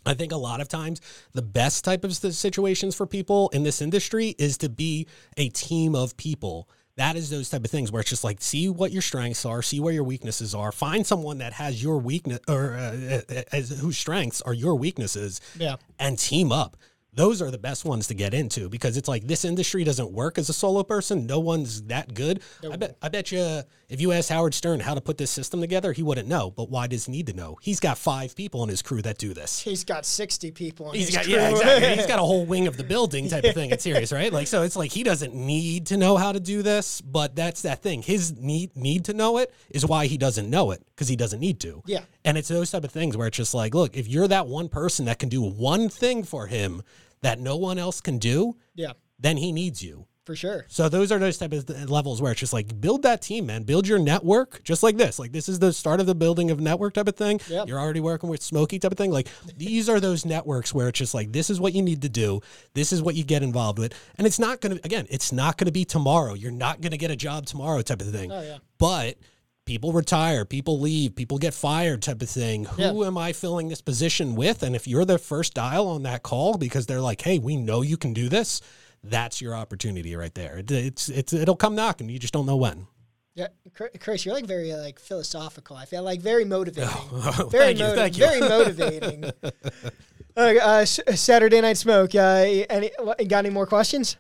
I 0.06 0.14
think 0.16 0.32
a 0.34 0.38
lot 0.38 0.60
of 0.60 0.68
times 0.68 1.00
the 1.34 1.42
best 1.42 1.86
type 1.86 2.04
of 2.04 2.14
situations 2.16 2.94
for 2.94 3.08
people 3.08 3.50
in 3.50 3.64
this 3.64 3.82
industry 3.82 4.36
is 4.38 4.58
to 4.60 4.70
be 4.70 5.08
a 5.38 5.48
team 5.50 5.96
of 5.96 6.18
people. 6.18 6.70
That 7.00 7.16
is 7.16 7.30
those 7.30 7.50
type 7.50 7.64
of 7.64 7.72
things 7.72 7.94
where 7.94 8.02
it's 8.02 8.10
just 8.10 8.26
like 8.26 8.42
see 8.42 8.68
what 8.68 8.92
your 8.92 9.02
strengths 9.02 9.46
are, 9.46 9.62
see 9.62 9.80
where 9.80 9.94
your 9.94 10.04
weaknesses 10.04 10.54
are, 10.54 10.72
find 10.74 11.08
someone 11.08 11.38
that 11.38 11.54
has 11.54 11.82
your 11.82 11.98
weakness 11.98 12.40
or 12.46 12.74
uh, 12.76 13.22
uh, 13.30 13.42
as, 13.54 13.70
whose 13.80 13.98
strengths 13.98 14.42
are 14.42 14.54
your 14.54 14.76
weaknesses, 14.76 15.40
Yeah. 15.58 15.78
and 15.98 16.20
team 16.20 16.52
up. 16.52 16.76
Those 17.20 17.42
are 17.42 17.52
the 17.52 17.58
best 17.58 17.84
ones 17.84 18.08
to 18.08 18.14
get 18.14 18.34
into 18.34 18.70
because 18.70 18.96
it's 18.96 19.10
like 19.10 19.28
this 19.28 19.44
industry 19.44 19.84
doesn't 19.84 20.10
work 20.14 20.38
as 20.38 20.48
a 20.48 20.54
solo 20.54 20.84
person. 20.84 21.26
No 21.26 21.42
one's 21.42 21.82
that 21.88 22.14
good. 22.14 22.42
I 22.64 22.78
bet. 22.78 22.96
I 23.02 23.10
bet 23.10 23.30
you 23.34 23.64
if 23.90 24.00
you 24.00 24.14
asked 24.14 24.30
Howard 24.30 24.54
Stern 24.54 24.80
how 24.80 24.94
to 24.94 25.02
put 25.02 25.18
this 25.18 25.30
system 25.30 25.60
together, 25.60 25.92
he 25.92 26.02
wouldn't 26.02 26.30
know. 26.30 26.50
But 26.50 26.70
why 26.70 26.88
does 26.88 27.08
he 27.08 27.12
need 27.12 27.28
to 27.28 27.34
know? 27.34 27.58
He's 27.62 27.82
got 27.82 27.98
five 27.98 28.38
people 28.38 28.64
in 28.64 28.70
his 28.70 28.82
crew 28.82 29.02
that 29.02 29.18
do 29.18 29.34
this. 29.34 29.60
He's 29.60 29.84
got 29.84 30.06
60 30.06 30.52
people 30.52 30.92
He's 30.92 31.08
his 31.08 31.16
got 31.18 31.26
crew. 31.26 31.34
yeah, 31.34 31.50
exactly. 31.50 31.96
He's 31.96 32.06
got 32.06 32.20
a 32.20 32.22
whole 32.32 32.46
wing 32.46 32.68
of 32.68 32.78
the 32.78 32.86
building 32.86 33.28
type 33.28 33.44
of 33.44 33.54
thing. 33.54 33.72
It's 33.72 33.84
serious, 33.84 34.14
right? 34.14 34.32
Like 34.32 34.48
so, 34.48 34.64
it's 34.64 34.78
like 34.78 34.94
he 34.94 35.04
doesn't 35.04 35.36
need 35.36 35.88
to 35.88 35.98
know 35.98 36.16
how 36.16 36.32
to 36.32 36.40
do 36.40 36.62
this, 36.62 37.02
but 37.02 37.36
that's 37.36 37.64
that 37.64 37.84
thing. 37.84 38.02
His 38.02 38.38
need 38.38 38.78
need 38.78 39.04
to 39.06 39.14
know 39.14 39.40
it 39.40 39.54
is 39.72 39.86
why 39.86 40.06
he 40.06 40.18
doesn't 40.18 40.50
know 40.50 40.72
it 40.72 40.82
because 40.96 41.10
he 41.10 41.18
doesn't 41.18 41.42
need 41.42 41.60
to. 41.60 41.84
Yeah. 41.86 42.04
And 42.24 42.38
it's 42.38 42.48
those 42.48 42.72
type 42.72 42.86
of 42.86 42.92
things 42.92 43.18
where 43.18 43.28
it's 43.28 43.36
just 43.36 43.54
like, 43.54 43.76
look, 43.76 43.98
if 43.98 44.08
you're 44.08 44.30
that 44.30 44.48
one 44.48 44.70
person 44.70 45.04
that 45.08 45.20
can 45.20 45.28
do 45.28 45.42
one 45.42 45.90
thing 45.90 46.24
for 46.24 46.48
him 46.48 46.82
that 47.22 47.40
no 47.40 47.58
one 47.58 47.78
else 47.78 48.02
can 48.02 48.18
do, 48.18 48.56
yeah, 48.76 48.94
then 49.20 49.38
he 49.38 49.52
needs 49.52 49.84
you. 49.84 50.06
for 50.26 50.36
sure. 50.36 50.66
So 50.68 50.90
those 50.90 51.12
are 51.12 51.18
those 51.18 51.40
type 51.40 51.54
of 51.54 51.90
levels 51.90 52.22
where 52.22 52.32
it's 52.32 52.40
just 52.40 52.54
like 52.54 52.80
build 52.80 53.02
that 53.02 53.22
team, 53.22 53.48
man. 53.48 53.64
Build 53.64 53.88
your 53.88 53.98
network, 53.98 54.64
just 54.64 54.84
like 54.84 54.96
this. 54.96 55.18
Like 55.18 55.32
this 55.32 55.50
is 55.50 55.58
the 55.58 55.74
start 55.74 56.00
of 56.00 56.06
the 56.06 56.14
building 56.14 56.52
of 56.52 56.60
network 56.60 56.94
type 56.94 57.08
of 57.08 57.16
thing. 57.16 57.42
Yep. 57.50 57.68
You're 57.68 57.80
already 57.80 58.00
working 58.00 58.30
with 58.30 58.44
Smokey 58.44 58.78
type 58.78 58.92
of 58.92 58.98
thing. 59.00 59.12
Like 59.12 59.28
these 59.58 59.90
are 59.90 60.00
those 60.00 60.26
networks 60.26 60.72
where 60.72 60.88
it's 60.90 61.00
just 61.00 61.16
like 61.16 61.32
this 61.32 61.50
is 61.50 61.60
what 61.60 61.74
you 61.74 61.82
need 61.82 62.04
to 62.04 62.10
do. 62.10 62.42
This 62.76 62.94
is 62.94 63.02
what 63.02 63.16
you 63.16 63.24
get 63.24 63.42
involved 63.42 63.80
with, 63.80 63.94
and 64.20 64.28
it's 64.28 64.38
not 64.40 64.62
gonna 64.62 64.78
again, 64.84 65.08
it's 65.10 65.32
not 65.32 65.58
gonna 65.58 65.72
be 65.72 65.84
tomorrow. 65.84 66.36
You're 66.36 66.52
not 66.52 66.80
gonna 66.82 66.98
get 66.98 67.10
a 67.10 67.16
job 67.16 67.48
tomorrow 67.48 67.82
type 67.82 68.02
of 68.02 68.12
thing. 68.12 68.32
Oh, 68.32 68.42
yeah. 68.42 68.58
But 68.78 69.18
people 69.70 69.94
retire, 69.94 70.46
people 70.46 70.80
leave, 70.80 71.16
people 71.16 71.38
get 71.38 71.54
fired 71.54 72.02
type 72.02 72.24
of 72.24 72.30
thing. 72.30 72.66
Who 72.66 72.82
Yeah. 72.82 73.06
am 73.08 73.20
I 73.20 73.34
filling 73.34 73.68
this 73.70 73.82
position 73.82 74.34
with? 74.34 74.64
And 74.64 74.76
if 74.76 74.88
you're 74.88 75.06
the 75.06 75.20
first 75.20 75.54
dial 75.54 75.88
on 75.88 76.02
that 76.04 76.24
call 76.24 76.58
because 76.58 76.88
they're 76.88 77.00
like, 77.00 77.22
"Hey, 77.22 77.38
we 77.38 77.56
know 77.56 77.84
you 77.84 77.96
can 77.96 78.12
do 78.12 78.30
this." 78.30 78.62
That's 79.04 79.42
your 79.44 79.56
opportunity 79.56 80.16
right 80.16 80.34
there. 80.34 80.58
It, 80.58 80.72
it's 80.72 81.08
it's 81.08 81.34
it'll 81.34 81.56
come 81.56 81.76
knocking. 81.76 82.10
You 82.10 82.18
just 82.18 82.34
don't 82.34 82.48
know 82.48 82.58
when. 82.58 82.88
Yeah, 83.36 83.50
Chris, 84.00 84.26
you're 84.26 84.34
like 84.34 84.48
very 84.48 84.74
like 84.74 84.98
philosophical. 84.98 85.76
I 85.76 85.86
feel 85.86 86.02
like 86.02 86.20
very 86.20 86.46
motivating. 86.46 86.90
Oh, 87.14 87.48
very 87.52 87.76
thank 87.76 87.80
you, 87.80 87.96
thank 87.96 88.18
you. 88.18 88.26
Very 88.26 88.40
motivating. 88.40 89.24
uh, 90.36 90.40
uh, 90.40 90.86
Saturday 90.86 91.62
Night 91.62 91.78
Smoke. 91.78 92.16
Uh, 92.16 92.66
any 92.72 92.90
got 93.28 93.46
any 93.46 93.52
more 93.52 93.68
questions? 93.68 94.18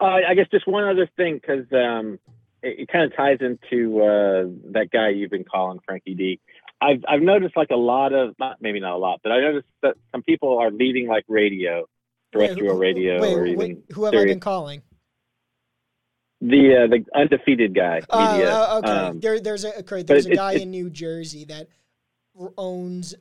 Uh, 0.00 0.20
I 0.28 0.34
guess 0.34 0.48
just 0.50 0.68
one 0.68 0.84
other 0.84 1.08
thing 1.16 1.40
because 1.40 1.64
um, 1.72 2.18
it, 2.64 2.80
it 2.80 2.88
kind 2.88 3.04
of 3.04 3.16
ties 3.16 3.38
into 3.40 4.00
uh, 4.00 4.44
that 4.72 4.88
guy 4.92 5.10
you've 5.10 5.30
been 5.30 5.44
calling 5.44 5.78
Frankie 5.86 6.14
D. 6.14 6.40
I've 6.80 7.02
I've 7.08 7.22
noticed 7.22 7.56
like 7.56 7.70
a 7.70 7.76
lot 7.76 8.12
of 8.12 8.34
not 8.38 8.56
maybe 8.60 8.80
not 8.80 8.94
a 8.94 8.98
lot, 8.98 9.20
but 9.22 9.32
I 9.32 9.40
noticed 9.40 9.68
that 9.82 9.94
some 10.12 10.22
people 10.22 10.58
are 10.58 10.70
leaving 10.70 11.06
like 11.08 11.24
radio, 11.28 11.86
terrestrial 12.32 12.76
Wait, 12.76 12.94
radio, 12.96 13.20
wait, 13.22 13.34
or 13.34 13.42
wait, 13.42 13.52
even 13.52 13.82
who 13.92 14.04
have 14.04 14.14
I 14.14 14.24
been 14.24 14.40
calling? 14.40 14.82
the 16.40 16.84
uh, 16.84 16.86
the 16.88 17.04
undefeated 17.18 17.74
guy. 17.74 18.02
Oh, 18.10 18.32
media. 18.32 18.54
uh, 18.54 18.78
okay. 18.78 18.88
Um, 18.90 19.20
there, 19.20 19.40
there's 19.40 19.64
a 19.64 19.78
okay, 19.80 20.02
there's 20.02 20.26
a 20.26 20.32
it- 20.32 20.36
guy 20.36 20.52
it- 20.54 20.62
in 20.62 20.70
New 20.70 20.90
Jersey 20.90 21.44
that 21.46 21.68
owns 22.58 23.14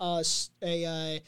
uh, 0.00 0.22
a. 0.62 0.84
uh, 0.84 1.18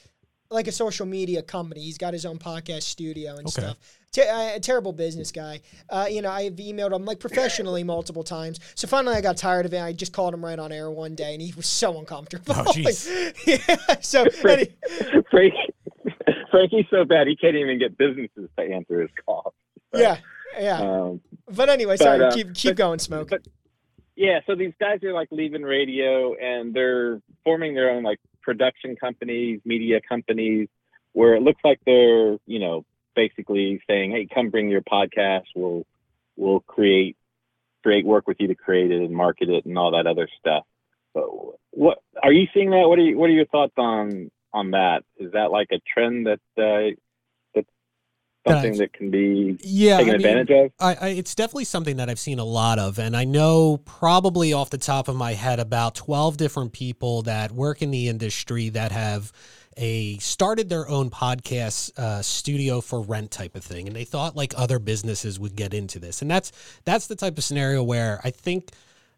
like 0.48 0.68
a 0.68 0.72
social 0.72 1.06
media 1.06 1.42
company. 1.42 1.80
He's 1.82 1.98
got 1.98 2.12
his 2.12 2.24
own 2.24 2.38
podcast 2.38 2.82
studio 2.82 3.32
and 3.36 3.48
Okay. 3.48 3.62
stuff. 3.62 3.78
Te- 4.16 4.22
uh, 4.22 4.56
a 4.56 4.60
terrible 4.60 4.94
business 4.94 5.30
guy. 5.30 5.60
Uh, 5.90 6.06
you 6.10 6.22
know, 6.22 6.30
I've 6.30 6.54
emailed 6.54 6.94
him 6.94 7.04
like 7.04 7.20
professionally 7.20 7.84
multiple 7.84 8.24
times. 8.24 8.58
So 8.74 8.88
finally, 8.88 9.14
I 9.14 9.20
got 9.20 9.36
tired 9.36 9.66
of 9.66 9.74
it. 9.74 9.80
I 9.82 9.92
just 9.92 10.14
called 10.14 10.32
him 10.32 10.42
right 10.42 10.58
on 10.58 10.72
air 10.72 10.90
one 10.90 11.14
day, 11.14 11.34
and 11.34 11.42
he 11.42 11.52
was 11.54 11.66
so 11.66 11.98
uncomfortable. 11.98 12.54
Oh, 12.56 12.64
jeez. 12.72 13.06
yeah. 13.46 13.96
So 14.00 14.24
Frank, 14.30 14.72
any- 15.02 15.22
Frank, 15.30 15.52
Frankie's 16.50 16.86
so 16.90 17.04
bad 17.04 17.26
he 17.26 17.36
can't 17.36 17.56
even 17.56 17.78
get 17.78 17.98
businesses 17.98 18.48
to 18.58 18.64
answer 18.64 19.02
his 19.02 19.10
call. 19.26 19.52
yeah, 19.94 20.16
yeah. 20.58 20.78
Um, 20.80 21.20
But 21.54 21.68
anyway, 21.68 21.96
but, 21.98 22.04
sorry. 22.04 22.24
uh, 22.24 22.32
keep 22.34 22.54
keep 22.54 22.70
but- 22.70 22.76
going, 22.78 22.98
smoke. 22.98 23.28
but 23.28 23.46
yeah, 24.14 24.40
so 24.46 24.54
these 24.54 24.72
guys 24.80 25.02
are 25.02 25.12
like 25.12 25.28
leaving 25.30 25.60
radio 25.62 26.34
and 26.36 26.72
they're 26.72 27.20
forming 27.44 27.74
their 27.74 27.90
own 27.90 28.02
like 28.02 28.18
production 28.40 28.96
companies, 28.96 29.60
media 29.66 30.00
companies, 30.08 30.68
where 31.12 31.34
it 31.34 31.42
looks 31.42 31.60
like 31.62 31.80
they're, 31.84 32.38
you 32.46 32.58
know, 32.58 32.86
basically 33.16 33.80
saying, 33.88 34.12
"Hey, 34.12 34.28
come 34.32 34.50
bring 34.50 34.68
your 34.68 34.82
podcast. 34.82 35.46
We'll 35.56 35.84
we'll 36.36 36.60
create 36.60 37.16
create 37.82 38.04
work 38.06 38.28
with 38.28 38.36
you 38.38 38.46
to 38.48 38.54
create 38.54 38.90
it 38.92 39.00
and 39.02 39.12
market 39.14 39.48
it 39.48 39.64
and 39.64 39.76
all 39.76 39.90
that 39.92 40.06
other 40.06 40.28
stuff." 40.38 40.64
But 41.14 41.24
what 41.70 41.98
are 42.22 42.32
you 42.32 42.46
seeing 42.54 42.70
that? 42.70 42.88
What 42.88 42.98
are 42.98 43.02
you, 43.02 43.18
what 43.18 43.28
are 43.30 43.32
your 43.32 43.46
thoughts 43.46 43.74
on 43.76 44.30
on 44.52 44.70
that? 44.72 45.02
Is 45.18 45.32
that 45.32 45.50
like 45.50 45.68
a 45.72 45.80
trend 45.92 46.26
that 46.26 46.40
uh, 46.58 46.94
that's 47.54 47.66
That 48.44 48.52
something 48.52 48.70
I've- 48.72 48.78
that 48.78 48.92
can 48.92 49.10
be 49.10 49.56
Yeah, 49.62 49.96
taken 49.96 50.14
I 50.14 50.18
mean, 50.18 50.26
advantage 50.26 50.50
of? 50.50 50.72
I, 50.78 50.94
I, 51.00 51.08
it's 51.10 51.34
definitely 51.34 51.64
something 51.64 51.96
that 51.96 52.10
I've 52.10 52.18
seen 52.18 52.38
a 52.38 52.44
lot 52.44 52.78
of, 52.78 52.98
and 52.98 53.16
I 53.16 53.24
know 53.24 53.78
probably 53.86 54.52
off 54.52 54.68
the 54.70 54.78
top 54.78 55.08
of 55.08 55.16
my 55.16 55.32
head 55.32 55.58
about 55.58 55.94
twelve 55.94 56.36
different 56.36 56.72
people 56.72 57.22
that 57.22 57.50
work 57.52 57.80
in 57.82 57.90
the 57.90 58.08
industry 58.08 58.68
that 58.70 58.92
have 58.92 59.32
a 59.76 60.18
started 60.18 60.68
their 60.68 60.88
own 60.88 61.10
podcast 61.10 61.96
uh, 61.98 62.22
studio 62.22 62.80
for 62.80 63.00
rent 63.00 63.30
type 63.30 63.56
of 63.56 63.64
thing, 63.64 63.86
and 63.86 63.94
they 63.94 64.04
thought 64.04 64.36
like 64.36 64.54
other 64.56 64.78
businesses 64.78 65.38
would 65.38 65.56
get 65.56 65.74
into 65.74 65.98
this, 65.98 66.22
and 66.22 66.30
that's 66.30 66.52
that's 66.84 67.06
the 67.06 67.16
type 67.16 67.38
of 67.38 67.44
scenario 67.44 67.82
where 67.82 68.20
I 68.24 68.30
think 68.30 68.70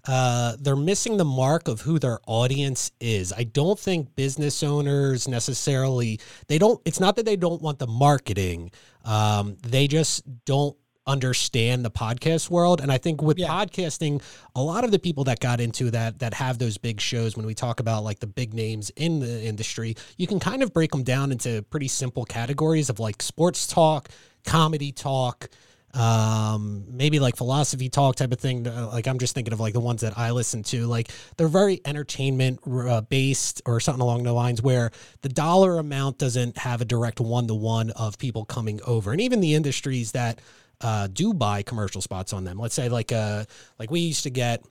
uh, 0.07 0.57
they're 0.59 0.77
missing 0.77 1.17
the 1.17 1.25
mark 1.25 1.69
of 1.69 1.83
who 1.83 1.99
their 1.99 2.19
audience 2.27 2.93
is. 3.01 3.33
I 3.33 3.45
don't 3.45 3.79
think 3.79 4.15
business 4.15 4.63
owners 4.63 5.29
necessarily 5.29 6.21
they 6.47 6.59
don't. 6.59 6.81
It's 6.85 7.01
not 7.01 7.17
that 7.17 7.27
they 7.27 7.37
don't 7.37 7.61
want 7.61 7.79
the 7.79 7.87
marketing. 7.87 8.71
Um, 9.05 9.57
they 9.63 9.87
just 9.87 10.23
don't 10.45 10.77
understand 11.09 11.85
the 11.85 11.91
podcast 11.91 12.51
world. 12.51 12.81
And 12.81 12.93
i 12.93 12.99
think 12.99 13.23
with 13.23 13.39
Yeah. 13.39 13.49
podcasting 13.49 14.23
a 14.55 14.63
lot 14.63 14.85
of 14.85 14.91
the 14.93 14.99
people 14.99 15.25
that 15.25 15.41
got 15.41 15.61
into 15.61 15.91
that 15.91 16.19
that 16.21 16.35
have 16.35 16.59
those 16.59 16.77
big 16.79 17.01
shows 17.01 17.37
when 17.37 17.47
we 17.47 17.55
talk 17.55 17.81
about 17.81 18.05
like 18.05 18.21
the 18.21 18.27
big 18.27 18.55
names 18.55 18.91
in 18.91 19.19
the 19.21 19.43
industry 19.45 19.97
you 20.19 20.27
can 20.27 20.39
kind 20.39 20.63
of 20.63 20.73
break 20.73 20.91
them 20.93 21.03
down 21.03 21.33
into 21.33 21.63
pretty 21.71 21.89
simple 21.89 22.25
categories 22.25 22.91
of 22.91 23.01
like 23.01 23.23
sports 23.23 23.67
talk 23.67 24.09
comedy 24.45 24.93
talk 24.93 25.49
um 25.95 26.85
maybe 26.91 27.19
like 27.19 27.35
philosophy 27.35 27.89
talk 27.89 28.15
type 28.15 28.31
of 28.31 28.39
thing. 28.39 28.67
Uh, 28.67 28.91
like 28.93 29.07
i'm 29.09 29.19
just 29.19 29.35
thinking 29.35 29.55
of 29.55 29.61
like 29.61 29.73
the 29.73 29.81
ones 29.81 30.03
that 30.03 30.19
i 30.19 30.31
listen 30.31 30.63
to. 30.63 30.87
Like 30.87 31.11
they're 31.39 31.49
very 31.49 31.81
entertainment 31.87 32.61
uh, 32.67 33.01
based 33.01 33.63
or 33.65 33.81
something 33.81 34.03
along 34.03 34.25
the 34.25 34.33
lines 34.33 34.61
where 34.61 34.91
the 35.23 35.31
dollar 35.31 35.79
amount 35.79 36.19
doesn't 36.19 36.59
have 36.59 36.83
a 36.83 36.85
direct 36.85 37.21
one-to-one 37.21 37.91
of 37.93 38.19
people 38.19 38.45
coming 38.45 38.81
over. 38.87 39.13
And 39.13 39.21
even 39.23 39.41
the 39.41 39.55
industries 39.55 40.13
that 40.13 40.41
uh, 40.81 41.09
do 41.09 41.35
buy 41.35 41.63
commercial 41.63 42.01
spots 42.01 42.33
on 42.33 42.45
them 42.45 42.59
let's 42.59 42.75
say 42.75 42.89
like 42.89 43.13
uh 43.13 43.45
like 43.79 43.91
we 43.91 44.01
used 44.01 44.23
to 44.23 44.31
get 44.31 44.63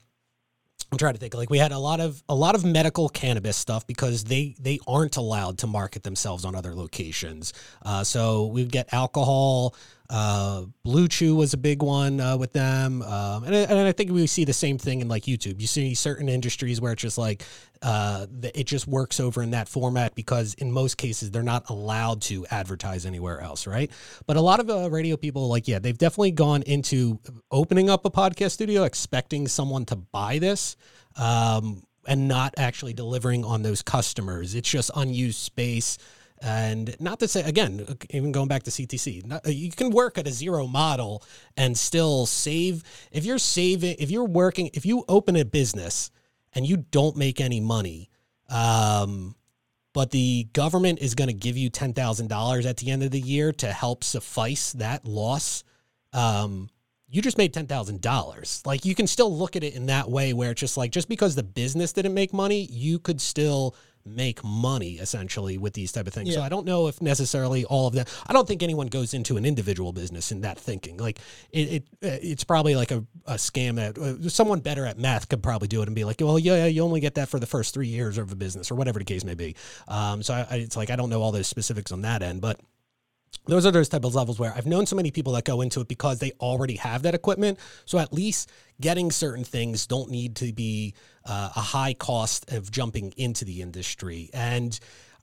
I'm 0.91 0.97
trying 0.97 1.13
to 1.13 1.19
think. 1.19 1.33
Like 1.33 1.49
we 1.49 1.57
had 1.57 1.71
a 1.73 1.79
lot 1.79 1.99
of 1.99 2.23
a 2.29 2.35
lot 2.35 2.55
of 2.55 2.63
medical 2.63 3.09
cannabis 3.09 3.57
stuff 3.57 3.85
because 3.87 4.23
they 4.23 4.55
they 4.59 4.79
aren't 4.87 5.17
allowed 5.17 5.57
to 5.59 5.67
market 5.67 6.03
themselves 6.03 6.45
on 6.45 6.55
other 6.55 6.73
locations. 6.73 7.51
Uh, 7.83 8.03
so 8.03 8.45
we'd 8.47 8.71
get 8.71 8.93
alcohol. 8.93 9.75
Uh, 10.09 10.65
BlueChew 10.85 11.35
was 11.35 11.53
a 11.53 11.57
big 11.57 11.81
one 11.83 12.21
uh, 12.21 12.37
with 12.37 12.53
them, 12.53 13.01
um, 13.01 13.43
and, 13.43 13.53
I- 13.53 13.59
and 13.59 13.79
I 13.79 13.91
think 13.91 14.11
we 14.11 14.25
see 14.27 14.45
the 14.45 14.53
same 14.53 14.77
thing 14.77 15.01
in 15.01 15.07
like 15.09 15.23
YouTube. 15.23 15.59
You 15.59 15.67
see 15.67 15.93
certain 15.95 16.29
industries 16.29 16.79
where 16.79 16.93
it's 16.93 17.01
just 17.01 17.17
like 17.17 17.43
uh, 17.81 18.25
it 18.41 18.65
just 18.65 18.87
works 18.87 19.19
over 19.19 19.43
in 19.43 19.51
that 19.51 19.67
format 19.67 20.15
because 20.15 20.53
in 20.55 20.71
most 20.71 20.97
cases 20.97 21.29
they're 21.31 21.43
not 21.43 21.69
allowed 21.69 22.21
to 22.23 22.45
advertise 22.51 23.05
anywhere 23.05 23.41
else, 23.41 23.67
right? 23.67 23.91
But 24.25 24.37
a 24.37 24.41
lot 24.41 24.59
of 24.61 24.69
uh, 24.69 24.89
radio 24.89 25.17
people, 25.17 25.47
like, 25.49 25.67
yeah, 25.67 25.79
they've 25.79 25.97
definitely 25.97 26.31
gone 26.31 26.61
into 26.63 27.19
opening 27.51 27.89
up 27.89 28.05
a 28.05 28.09
podcast 28.09 28.51
studio 28.51 28.83
expecting 28.83 29.47
someone 29.47 29.85
to 29.85 29.97
buy 29.97 30.39
this. 30.39 30.77
Um, 31.17 31.83
and 32.09 32.29
not 32.29 32.53
actually 32.57 32.93
delivering 32.93 33.43
on 33.43 33.63
those 33.63 33.81
customers. 33.81 34.55
It's 34.55 34.69
just 34.69 34.89
unused 34.95 35.39
space. 35.39 35.97
And 36.39 36.95
not 36.99 37.19
to 37.19 37.27
say, 37.27 37.41
again, 37.41 37.85
even 38.11 38.31
going 38.31 38.47
back 38.47 38.63
to 38.63 38.71
CTC, 38.71 39.25
not, 39.25 39.45
you 39.47 39.71
can 39.71 39.89
work 39.89 40.17
at 40.17 40.27
a 40.27 40.31
zero 40.31 40.67
model 40.67 41.23
and 41.55 41.75
still 41.77 42.25
save. 42.25 42.83
If 43.11 43.25
you're 43.25 43.39
saving, 43.39 43.95
if 43.99 44.11
you're 44.11 44.23
working, 44.25 44.69
if 44.73 44.85
you 44.85 45.03
open 45.09 45.35
a 45.35 45.45
business 45.45 46.11
and 46.53 46.65
you 46.65 46.77
don't 46.77 47.17
make 47.17 47.41
any 47.41 47.59
money, 47.59 48.09
um, 48.49 49.35
but 49.93 50.11
the 50.11 50.47
government 50.53 50.99
is 50.99 51.15
going 51.15 51.27
to 51.27 51.33
give 51.33 51.57
you 51.57 51.71
$10,000 51.71 52.65
at 52.65 52.77
the 52.77 52.91
end 52.91 53.01
of 53.01 53.09
the 53.09 53.19
year 53.19 53.51
to 53.53 53.71
help 53.71 54.03
suffice 54.03 54.73
that 54.73 55.05
loss, 55.05 55.63
um, 56.13 56.69
you 57.09 57.21
just 57.21 57.39
made 57.39 57.51
$10,000. 57.51 58.65
Like 58.65 58.85
you 58.85 58.93
can 58.93 59.07
still 59.07 59.35
look 59.35 59.55
at 59.55 59.63
it 59.63 59.73
in 59.73 59.87
that 59.87 60.07
way 60.07 60.33
where 60.33 60.51
it's 60.51 60.61
just 60.61 60.77
like, 60.77 60.91
just 60.91 61.09
because 61.09 61.33
the 61.33 61.41
business 61.41 61.93
didn't 61.93 62.13
make 62.13 62.31
money, 62.31 62.67
you 62.69 62.99
could 62.99 63.19
still 63.19 63.75
make 64.07 64.43
money 64.43 64.93
essentially 64.93 65.57
with 65.57 65.73
these 65.73 65.91
type 65.91 66.07
of 66.07 66.13
things. 66.13 66.29
Yeah. 66.29 66.35
So 66.35 66.41
I 66.41 66.49
don't 66.49 66.65
know 66.65 66.87
if 66.87 67.01
necessarily 67.01 67.65
all 67.65 67.87
of 67.87 67.93
that. 67.95 68.09
I 68.27 68.33
don't 68.33 68.47
think 68.47 68.63
anyone 68.63 68.87
goes 68.87 69.13
into 69.13 69.37
an 69.37 69.45
individual 69.45 69.93
business 69.93 70.31
in 70.31 70.41
that 70.41 70.57
thinking. 70.57 70.97
Like 70.97 71.19
it, 71.51 71.59
it 71.59 71.83
uh, 72.03 72.17
it's 72.21 72.43
probably 72.43 72.75
like 72.75 72.91
a, 72.91 73.03
a 73.25 73.35
scam 73.35 73.75
that 73.75 73.97
uh, 73.97 74.29
someone 74.29 74.59
better 74.59 74.85
at 74.85 74.97
math 74.97 75.29
could 75.29 75.43
probably 75.43 75.67
do 75.67 75.81
it 75.81 75.87
and 75.87 75.95
be 75.95 76.03
like, 76.03 76.17
well, 76.19 76.39
yeah, 76.39 76.65
you 76.65 76.83
only 76.83 76.99
get 76.99 77.15
that 77.15 77.29
for 77.29 77.39
the 77.39 77.45
first 77.45 77.73
three 77.73 77.87
years 77.87 78.17
of 78.17 78.31
a 78.31 78.35
business 78.35 78.71
or 78.71 78.75
whatever 78.75 78.99
the 78.99 79.05
case 79.05 79.23
may 79.23 79.35
be. 79.35 79.55
Um, 79.87 80.23
so 80.23 80.33
I, 80.33 80.55
it's 80.55 80.77
like 80.77 80.89
I 80.89 80.95
don't 80.95 81.09
know 81.09 81.21
all 81.21 81.31
those 81.31 81.47
specifics 81.47 81.91
on 81.91 82.01
that 82.01 82.21
end, 82.21 82.41
but 82.41 82.59
those 83.47 83.65
are 83.65 83.71
those 83.71 83.89
type 83.89 84.05
of 84.05 84.15
levels 84.15 84.39
where 84.39 84.53
I've 84.55 84.65
known 84.65 84.85
so 84.85 84.95
many 84.95 85.11
people 85.11 85.33
that 85.33 85.45
go 85.45 85.61
into 85.61 85.81
it 85.81 85.87
because 85.87 86.19
they 86.19 86.31
already 86.39 86.75
have 86.75 87.03
that 87.03 87.15
equipment. 87.15 87.59
So 87.85 87.97
at 87.97 88.13
least 88.13 88.51
getting 88.79 89.11
certain 89.11 89.43
things 89.43 89.87
don't 89.87 90.09
need 90.11 90.35
to 90.37 90.53
be 90.53 90.93
uh, 91.25 91.49
a 91.55 91.61
high 91.61 91.93
cost 91.93 92.51
of 92.51 92.71
jumping 92.71 93.13
into 93.17 93.45
the 93.45 93.61
industry. 93.61 94.29
And 94.33 94.77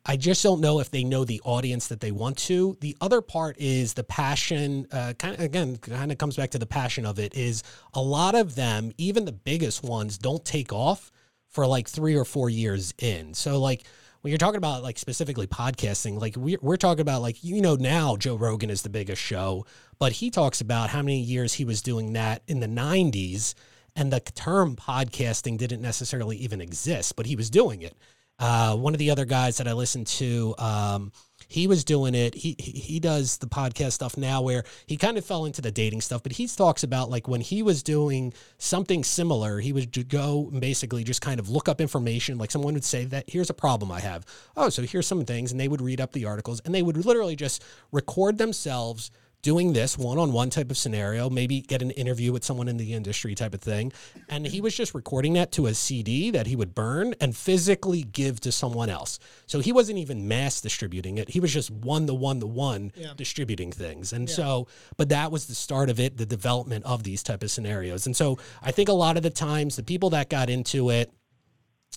I 0.07 0.17
just 0.17 0.43
don't 0.43 0.61
know 0.61 0.81
if 0.81 0.91
they 0.91 1.03
know 1.03 1.25
the 1.25 1.41
audience 1.45 1.89
that 1.89 2.01
they 2.01 2.13
want 2.13 2.37
to. 2.39 2.77
The 2.81 2.97
other 3.01 3.23
part 3.23 3.57
is 3.59 3.95
the 3.95 4.05
passion. 4.05 4.87
Uh, 4.93 5.15
kind 5.19 5.35
of 5.35 5.41
again, 5.41 5.77
kind 5.79 6.13
of 6.13 6.19
comes 6.19 6.37
back 6.37 6.51
to 6.51 6.59
the 6.59 6.67
passion 6.67 7.07
of 7.07 7.19
it. 7.19 7.35
Is 7.35 7.63
a 7.95 8.03
lot 8.03 8.35
of 8.35 8.55
them, 8.55 8.93
even 8.99 9.25
the 9.25 9.33
biggest 9.33 9.83
ones, 9.83 10.19
don't 10.19 10.45
take 10.45 10.73
off 10.73 11.11
for 11.49 11.67
like 11.67 11.89
three 11.89 12.17
or 12.17 12.25
four 12.25 12.51
years 12.51 12.93
in. 12.99 13.33
So 13.33 13.61
like 13.61 13.85
when 14.25 14.31
you're 14.31 14.39
talking 14.39 14.57
about 14.57 14.83
like 14.83 14.99
specifically 14.99 15.47
podcasting, 15.47 16.19
like 16.19 16.35
we're, 16.35 16.57
we're 16.63 16.79
talking 16.79 17.03
about 17.03 17.21
like, 17.21 17.45
you 17.45 17.61
know, 17.61 17.75
now 17.75 18.17
Joe 18.17 18.37
Rogan 18.37 18.71
is 18.71 18.81
the 18.81 18.89
biggest 18.89 19.21
show, 19.21 19.67
but 19.99 20.13
he 20.13 20.31
talks 20.31 20.63
about 20.63 20.89
how 20.89 21.03
many 21.03 21.21
years 21.21 21.53
he 21.53 21.67
was 21.67 21.83
doing 21.83 22.15
that 22.15 22.41
in 22.49 22.61
the 22.61 22.67
90s 22.67 23.53
and 23.95 24.11
the 24.11 24.21
term 24.21 24.77
podcasting 24.77 25.59
didn't 25.59 25.83
necessarily 25.83 26.39
even 26.39 26.63
exist, 26.63 27.17
but 27.17 27.27
he 27.27 27.37
was 27.37 27.51
doing 27.51 27.83
it. 27.83 27.99
Uh, 28.39 28.75
one 28.75 28.95
of 28.95 28.99
the 28.99 29.11
other 29.11 29.27
guys 29.27 29.59
that 29.59 29.69
I 29.69 29.75
listened 29.75 30.07
to, 30.07 30.55
um, 30.57 31.13
he 31.49 31.67
was 31.67 31.85
doing 31.85 32.15
it. 32.15 32.35
He 32.35 32.57
he 32.59 33.01
does 33.01 33.39
the 33.39 33.47
podcast 33.47 33.93
stuff 33.93 34.17
now 34.17 34.43
where 34.43 34.65
he 34.87 34.97
kind 34.97 35.19
of 35.19 35.25
fell 35.25 35.45
into 35.45 35.63
the 35.63 35.71
dating 35.71 36.01
stuff, 36.01 36.23
but 36.23 36.33
he 36.33 36.47
talks 36.47 36.83
about 36.83 37.11
like 37.11 37.29
when 37.29 37.41
he 37.41 37.63
was 37.63 37.83
doing 37.83 38.33
something 38.59 39.05
similar, 39.05 39.61
he 39.61 39.73
would 39.73 40.09
go 40.09 40.51
basically 40.59 41.05
just 41.05 41.21
kind 41.21 41.41
of 41.41 41.49
look 41.49 41.69
up 41.69 41.81
information. 41.81 42.39
Like 42.39 42.51
someone 42.51 42.75
would 42.75 42.85
say 42.85 43.05
that 43.07 43.29
here's 43.29 43.51
a 43.51 43.55
problem 43.55 43.91
I 43.93 44.01
have. 44.01 44.25
Oh, 44.57 44.69
so 44.69 44.83
here's 44.83 45.07
some 45.07 45.25
things, 45.25 45.51
and 45.53 45.61
they 45.61 45.69
would 45.69 45.81
read 45.81 46.01
up 46.01 46.13
the 46.13 46.25
articles 46.25 46.61
and 46.65 46.75
they 46.75 46.83
would 46.83 47.05
literally 47.05 47.37
just 47.37 47.65
record 47.93 48.39
themselves 48.39 49.11
doing 49.45 49.75
this 49.75 49.99
one-on-one 49.99 50.49
type 50.49 50.71
of 50.71 50.77
scenario, 50.79 51.29
maybe 51.29 51.61
get 51.61 51.83
an 51.83 51.91
interview 51.93 52.33
with 52.33 52.43
someone 52.43 52.67
in 52.67 52.79
the 52.79 52.95
industry 52.95 53.35
type 53.35 53.53
of 53.53 53.61
thing. 53.61 53.93
And 54.31 54.47
he 54.47 54.63
was 54.63 54.75
just 54.75 54.95
recording 54.95 55.35
that 55.35 55.53
to 55.53 55.67
a 55.67 55.75
CD 55.75 56.31
that 56.31 56.47
he 56.47 56.57
would 56.57 56.75
burn 56.75 57.15
and 57.21 57.37
physically 57.37 58.03
give 58.03 58.41
to 58.41 58.51
someone 58.51 58.89
else. 58.89 59.19
So 59.47 59.61
he 59.61 59.71
wasn't 59.71 59.99
even 59.99 60.27
mass 60.27 60.63
distributing 60.63 61.19
it. 61.19 61.29
He 61.29 61.41
was 61.41 61.53
just 61.53 61.71
one 61.71 62.07
to 62.07 62.15
one 62.15 62.41
to 62.41 62.47
one 62.47 62.91
distributing 63.17 63.71
things. 63.71 64.15
And 64.15 64.31
yeah. 64.31 64.35
so, 64.35 64.69
but 64.97 65.11
that 65.11 65.31
was 65.31 65.45
the 65.45 65.55
start 65.55 65.91
of 65.91 66.01
it, 66.01 66.17
the 66.17 66.27
development 66.27 66.87
of 66.87 67.03
these 67.03 67.23
type 67.23 67.43
of 67.43 67.51
scenarios. 67.51 68.07
And 68.07 68.17
so 68.17 68.39
I 68.63 68.71
think 68.71 68.89
a 68.89 68.95
lot 68.95 69.19
of 69.19 69.23
the 69.23 69.31
times 69.31 69.77
the 69.77 69.83
people 69.83 70.09
that 70.11 70.31
got 70.31 70.49
into 70.49 70.89
it 70.89 71.13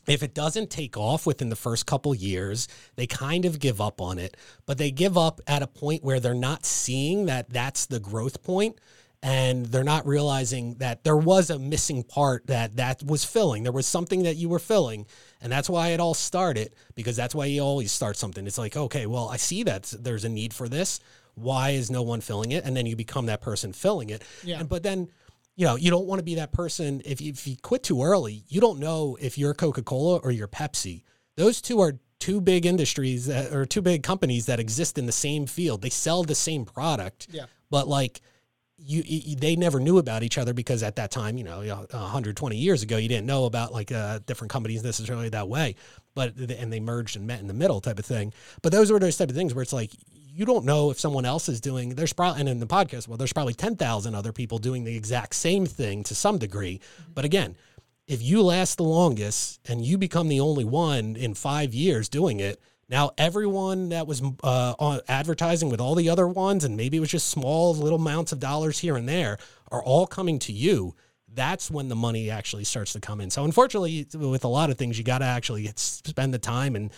if 0.07 0.23
it 0.23 0.33
doesn't 0.33 0.69
take 0.69 0.97
off 0.97 1.25
within 1.25 1.49
the 1.49 1.55
first 1.55 1.85
couple 1.85 2.13
years, 2.13 2.67
they 2.95 3.07
kind 3.07 3.45
of 3.45 3.59
give 3.59 3.81
up 3.81 3.99
on 4.01 4.19
it. 4.19 4.37
But 4.65 4.77
they 4.77 4.91
give 4.91 5.17
up 5.17 5.41
at 5.47 5.63
a 5.63 5.67
point 5.67 6.03
where 6.03 6.19
they're 6.19 6.33
not 6.33 6.65
seeing 6.65 7.25
that 7.25 7.49
that's 7.49 7.85
the 7.85 7.99
growth 7.99 8.43
point 8.43 8.79
and 9.23 9.65
they're 9.65 9.83
not 9.83 10.05
realizing 10.05 10.75
that 10.75 11.03
there 11.03 11.17
was 11.17 11.49
a 11.49 11.57
missing 11.57 12.03
part 12.03 12.45
that 12.47 12.75
that 12.75 13.01
was 13.03 13.25
filling. 13.25 13.63
There 13.63 13.71
was 13.71 13.87
something 13.87 14.23
that 14.23 14.35
you 14.35 14.47
were 14.47 14.59
filling, 14.59 15.07
and 15.41 15.51
that's 15.51 15.69
why 15.69 15.89
it 15.89 15.99
all 15.99 16.13
started 16.13 16.75
because 16.95 17.15
that's 17.15 17.33
why 17.33 17.45
you 17.45 17.61
always 17.61 17.91
start 17.91 18.15
something. 18.15 18.45
It's 18.45 18.57
like, 18.57 18.77
okay, 18.77 19.05
well, 19.07 19.29
I 19.29 19.37
see 19.37 19.63
that 19.63 19.93
there's 19.99 20.23
a 20.23 20.29
need 20.29 20.53
for 20.53 20.69
this. 20.69 20.99
Why 21.33 21.71
is 21.71 21.89
no 21.91 22.03
one 22.03 22.21
filling 22.21 22.51
it? 22.51 22.63
And 22.63 22.75
then 22.75 22.85
you 22.85 22.95
become 22.95 23.27
that 23.27 23.41
person 23.41 23.73
filling 23.73 24.09
it. 24.09 24.23
Yeah. 24.43 24.59
And, 24.59 24.69
but 24.69 24.83
then 24.83 25.09
you 25.57 25.65
know, 25.65 25.75
you 25.75 25.89
don't 25.89 26.05
want 26.05 26.19
to 26.19 26.23
be 26.23 26.35
that 26.35 26.53
person. 26.53 27.01
If 27.03 27.19
you, 27.19 27.31
if 27.31 27.47
you 27.47 27.57
quit 27.61 27.81
too 27.81 28.03
early, 28.03 28.43
you 28.47 28.61
don't 28.61 28.79
know 28.79 29.17
if 29.19 29.39
you're 29.39 29.55
Coca 29.55 29.81
Cola 29.81 30.17
or 30.19 30.31
you're 30.31 30.47
Pepsi. 30.47 31.03
Those 31.35 31.61
two 31.61 31.81
are 31.81 31.93
two 32.19 32.39
big 32.39 32.67
industries 32.67 33.25
that, 33.25 33.51
or 33.51 33.65
two 33.65 33.81
big 33.81 34.03
companies 34.03 34.45
that 34.45 34.59
exist 34.59 34.99
in 34.99 35.07
the 35.07 35.11
same 35.11 35.47
field. 35.47 35.81
They 35.81 35.89
sell 35.89 36.23
the 36.23 36.35
same 36.35 36.63
product. 36.63 37.27
Yeah. 37.31 37.45
But 37.71 37.87
like, 37.87 38.21
you, 38.77 39.01
you, 39.03 39.35
they 39.35 39.55
never 39.55 39.79
knew 39.79 39.97
about 39.97 40.21
each 40.21 40.37
other 40.37 40.53
because 40.53 40.83
at 40.83 40.97
that 40.97 41.09
time, 41.09 41.39
you 41.39 41.43
know, 41.43 41.57
120 41.89 42.55
years 42.55 42.83
ago, 42.83 42.97
you 42.97 43.09
didn't 43.09 43.25
know 43.25 43.45
about 43.45 43.73
like 43.73 43.91
uh, 43.91 44.19
different 44.27 44.51
companies 44.51 44.83
necessarily 44.83 45.29
that 45.29 45.49
way. 45.49 45.75
But 46.13 46.35
and 46.37 46.71
they 46.71 46.79
merged 46.79 47.15
and 47.15 47.25
met 47.25 47.39
in 47.39 47.47
the 47.47 47.55
middle 47.55 47.81
type 47.81 47.97
of 47.97 48.05
thing. 48.05 48.31
But 48.61 48.71
those 48.71 48.91
were 48.91 48.99
those 48.99 49.17
type 49.17 49.29
of 49.29 49.35
things 49.35 49.55
where 49.55 49.63
it's 49.63 49.73
like 49.73 49.91
you 50.37 50.45
don't 50.45 50.65
know 50.65 50.91
if 50.91 50.99
someone 50.99 51.25
else 51.25 51.49
is 51.49 51.59
doing 51.59 51.89
there's 51.95 52.13
probably 52.13 52.39
and 52.39 52.47
in 52.47 52.59
the 52.59 52.67
podcast 52.67 53.07
well 53.07 53.17
there's 53.17 53.33
probably 53.33 53.55
10,000 53.55 54.13
other 54.13 54.31
people 54.31 54.59
doing 54.59 54.83
the 54.83 54.95
exact 54.95 55.33
same 55.33 55.65
thing 55.65 56.03
to 56.03 56.13
some 56.13 56.37
degree 56.37 56.79
but 57.15 57.25
again 57.25 57.55
if 58.05 58.21
you 58.21 58.43
last 58.43 58.77
the 58.77 58.83
longest 58.83 59.59
and 59.67 59.83
you 59.83 59.97
become 59.97 60.27
the 60.27 60.39
only 60.39 60.63
one 60.63 61.15
in 61.15 61.33
5 61.33 61.73
years 61.73 62.07
doing 62.07 62.39
it 62.39 62.61
now 62.87 63.09
everyone 63.17 63.89
that 63.89 64.05
was 64.05 64.21
uh, 64.43 64.75
on 64.77 65.01
advertising 65.07 65.69
with 65.69 65.81
all 65.81 65.95
the 65.95 66.07
other 66.07 66.27
ones 66.27 66.63
and 66.63 66.77
maybe 66.77 66.97
it 66.97 67.01
was 67.01 67.09
just 67.09 67.29
small 67.29 67.73
little 67.73 67.97
amounts 67.97 68.31
of 68.31 68.39
dollars 68.39 68.77
here 68.77 68.95
and 68.95 69.09
there 69.09 69.39
are 69.71 69.83
all 69.83 70.05
coming 70.05 70.37
to 70.37 70.53
you 70.53 70.93
that's 71.33 71.69
when 71.69 71.87
the 71.87 71.95
money 71.95 72.29
actually 72.31 72.63
starts 72.63 72.93
to 72.93 72.99
come 72.99 73.21
in. 73.21 73.29
So 73.29 73.43
unfortunately, 73.43 74.07
with 74.13 74.43
a 74.43 74.47
lot 74.47 74.71
of 74.71 74.77
things, 74.77 74.97
you 74.97 75.03
got 75.03 75.19
to 75.19 75.25
actually 75.25 75.71
spend 75.75 76.33
the 76.33 76.39
time 76.39 76.75
and 76.75 76.89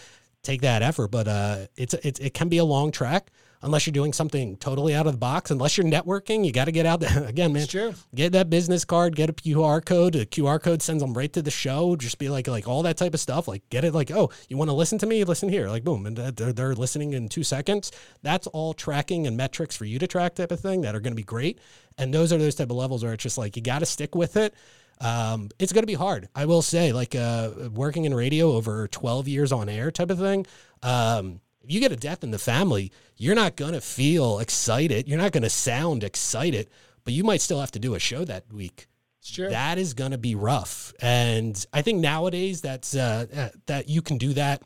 take 0.44 0.62
that 0.62 0.82
effort. 0.82 1.10
But 1.10 1.28
uh, 1.28 1.58
it's, 1.76 1.94
it's 1.96 2.20
it 2.20 2.34
can 2.34 2.50
be 2.50 2.58
a 2.58 2.66
long 2.66 2.92
track 2.92 3.32
unless 3.62 3.86
you're 3.86 3.94
doing 3.94 4.14
something 4.14 4.56
totally 4.58 4.96
out 4.96 5.06
of 5.06 5.14
the 5.14 5.18
box. 5.18 5.52
Unless 5.52 5.78
you're 5.78 5.86
networking, 5.86 6.46
you 6.46 6.52
got 6.52 6.66
to 6.66 6.72
get 6.72 6.86
out 6.86 7.00
there 7.00 7.24
again, 7.28 7.54
man. 7.54 7.68
true. 7.68 7.94
Get 8.16 8.32
that 8.34 8.50
business 8.50 8.86
card, 8.86 9.16
get 9.16 9.30
a 9.30 9.34
QR 9.34 9.84
code. 9.84 10.16
A 10.16 10.26
QR 10.26 10.62
code 10.62 10.82
sends 10.82 11.02
them 11.04 11.14
right 11.14 11.32
to 11.34 11.42
the 11.42 11.52
show. 11.52 11.96
Just 11.96 12.20
be 12.20 12.30
like 12.30 12.48
like 12.48 12.68
all 12.68 12.84
that 12.84 12.98
type 12.98 13.14
of 13.14 13.20
stuff. 13.20 13.48
Like 13.48 13.68
get 13.70 13.84
it 13.84 13.94
like 13.94 14.12
oh 14.12 14.30
you 14.48 14.58
want 14.58 14.70
to 14.70 14.76
listen 14.76 14.98
to 15.00 15.06
me? 15.06 15.24
Listen 15.24 15.50
here. 15.50 15.68
Like 15.68 15.84
boom, 15.84 16.06
and 16.06 16.16
they're, 16.18 16.54
they're 16.54 16.76
listening 16.76 17.14
in 17.14 17.30
two 17.30 17.44
seconds. 17.44 17.92
That's 18.22 18.48
all 18.48 18.74
tracking 18.74 19.28
and 19.28 19.36
metrics 19.38 19.76
for 19.76 19.86
you 19.86 20.00
to 20.00 20.08
track 20.08 20.36
type 20.36 20.52
of 20.52 20.60
thing 20.60 20.82
that 20.82 20.96
are 20.96 21.00
going 21.00 21.14
to 21.14 21.18
be 21.18 21.24
great. 21.24 21.60
And 21.98 22.14
those 22.14 22.32
are 22.32 22.38
those 22.38 22.56
type 22.56 22.70
of 22.70 22.78
levels 22.78 23.04
where 23.04 23.14
it's 23.14 23.24
just 23.24 23.38
like 23.38 23.58
you 23.58 23.62
got 23.62 23.80
to 23.80 23.86
stick 23.86 24.16
with 24.16 24.38
it. 24.38 24.54
Um, 25.02 25.50
it's 25.60 25.72
going 25.72 25.84
to 25.84 25.88
be 25.88 25.94
hard. 25.94 26.28
I 26.36 26.46
will 26.46 26.62
say, 26.62 26.92
like 26.92 27.16
uh, 27.16 27.52
working 27.74 28.06
in 28.06 28.14
radio 28.14 28.52
over 28.52 28.88
12 28.88 29.28
years 29.28 29.52
on 29.52 29.70
air 29.70 29.92
type 29.92 30.10
of 30.10 30.20
thing. 30.20 30.46
Um, 30.84 31.42
if 31.64 31.72
you 31.72 31.80
get 31.80 31.92
a 31.92 31.96
death 31.96 32.24
in 32.24 32.32
the 32.32 32.40
family, 32.40 32.92
you're 33.18 33.36
not 33.36 33.56
going 33.56 33.74
to 33.74 33.82
feel 33.82 34.40
excited. 34.40 35.08
You're 35.08 35.20
not 35.20 35.32
going 35.32 35.44
to 35.44 35.50
sound 35.50 36.04
excited, 36.04 36.70
but 37.04 37.14
you 37.14 37.24
might 37.24 37.42
still 37.42 37.60
have 37.60 37.72
to 37.72 37.80
do 37.80 37.96
a 37.96 38.00
show 38.00 38.26
that 38.26 38.52
week. 38.52 38.88
Sure. 39.22 39.50
That 39.50 39.78
is 39.78 39.94
going 39.94 40.12
to 40.12 40.18
be 40.18 40.36
rough. 40.36 40.94
And 41.02 41.66
I 41.74 41.82
think 41.82 42.00
nowadays 42.00 42.62
that's 42.62 42.96
uh, 42.96 43.26
uh, 43.36 43.50
that 43.68 43.90
you 43.90 44.02
can 44.02 44.18
do 44.18 44.34
that 44.34 44.64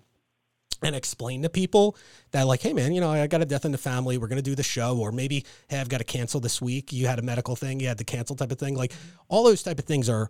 and 0.83 0.95
explain 0.95 1.41
to 1.41 1.49
people 1.49 1.95
that 2.31 2.43
like 2.47 2.61
hey 2.61 2.73
man 2.73 2.93
you 2.93 3.01
know 3.01 3.09
i 3.09 3.25
got 3.27 3.41
a 3.41 3.45
death 3.45 3.65
in 3.65 3.71
the 3.71 3.77
family 3.77 4.17
we're 4.17 4.27
going 4.27 4.37
to 4.37 4.41
do 4.43 4.55
the 4.55 4.63
show 4.63 4.97
or 4.97 5.11
maybe 5.11 5.45
hey 5.69 5.79
i've 5.79 5.89
got 5.89 5.99
to 5.99 6.03
cancel 6.03 6.39
this 6.39 6.61
week 6.61 6.91
you 6.91 7.07
had 7.07 7.19
a 7.19 7.23
medical 7.23 7.55
thing 7.55 7.79
you 7.79 7.87
had 7.87 7.97
to 7.97 8.03
cancel 8.03 8.35
type 8.35 8.51
of 8.51 8.59
thing 8.59 8.75
like 8.75 8.91
all 9.29 9.43
those 9.43 9.63
type 9.63 9.79
of 9.79 9.85
things 9.85 10.09
are 10.09 10.29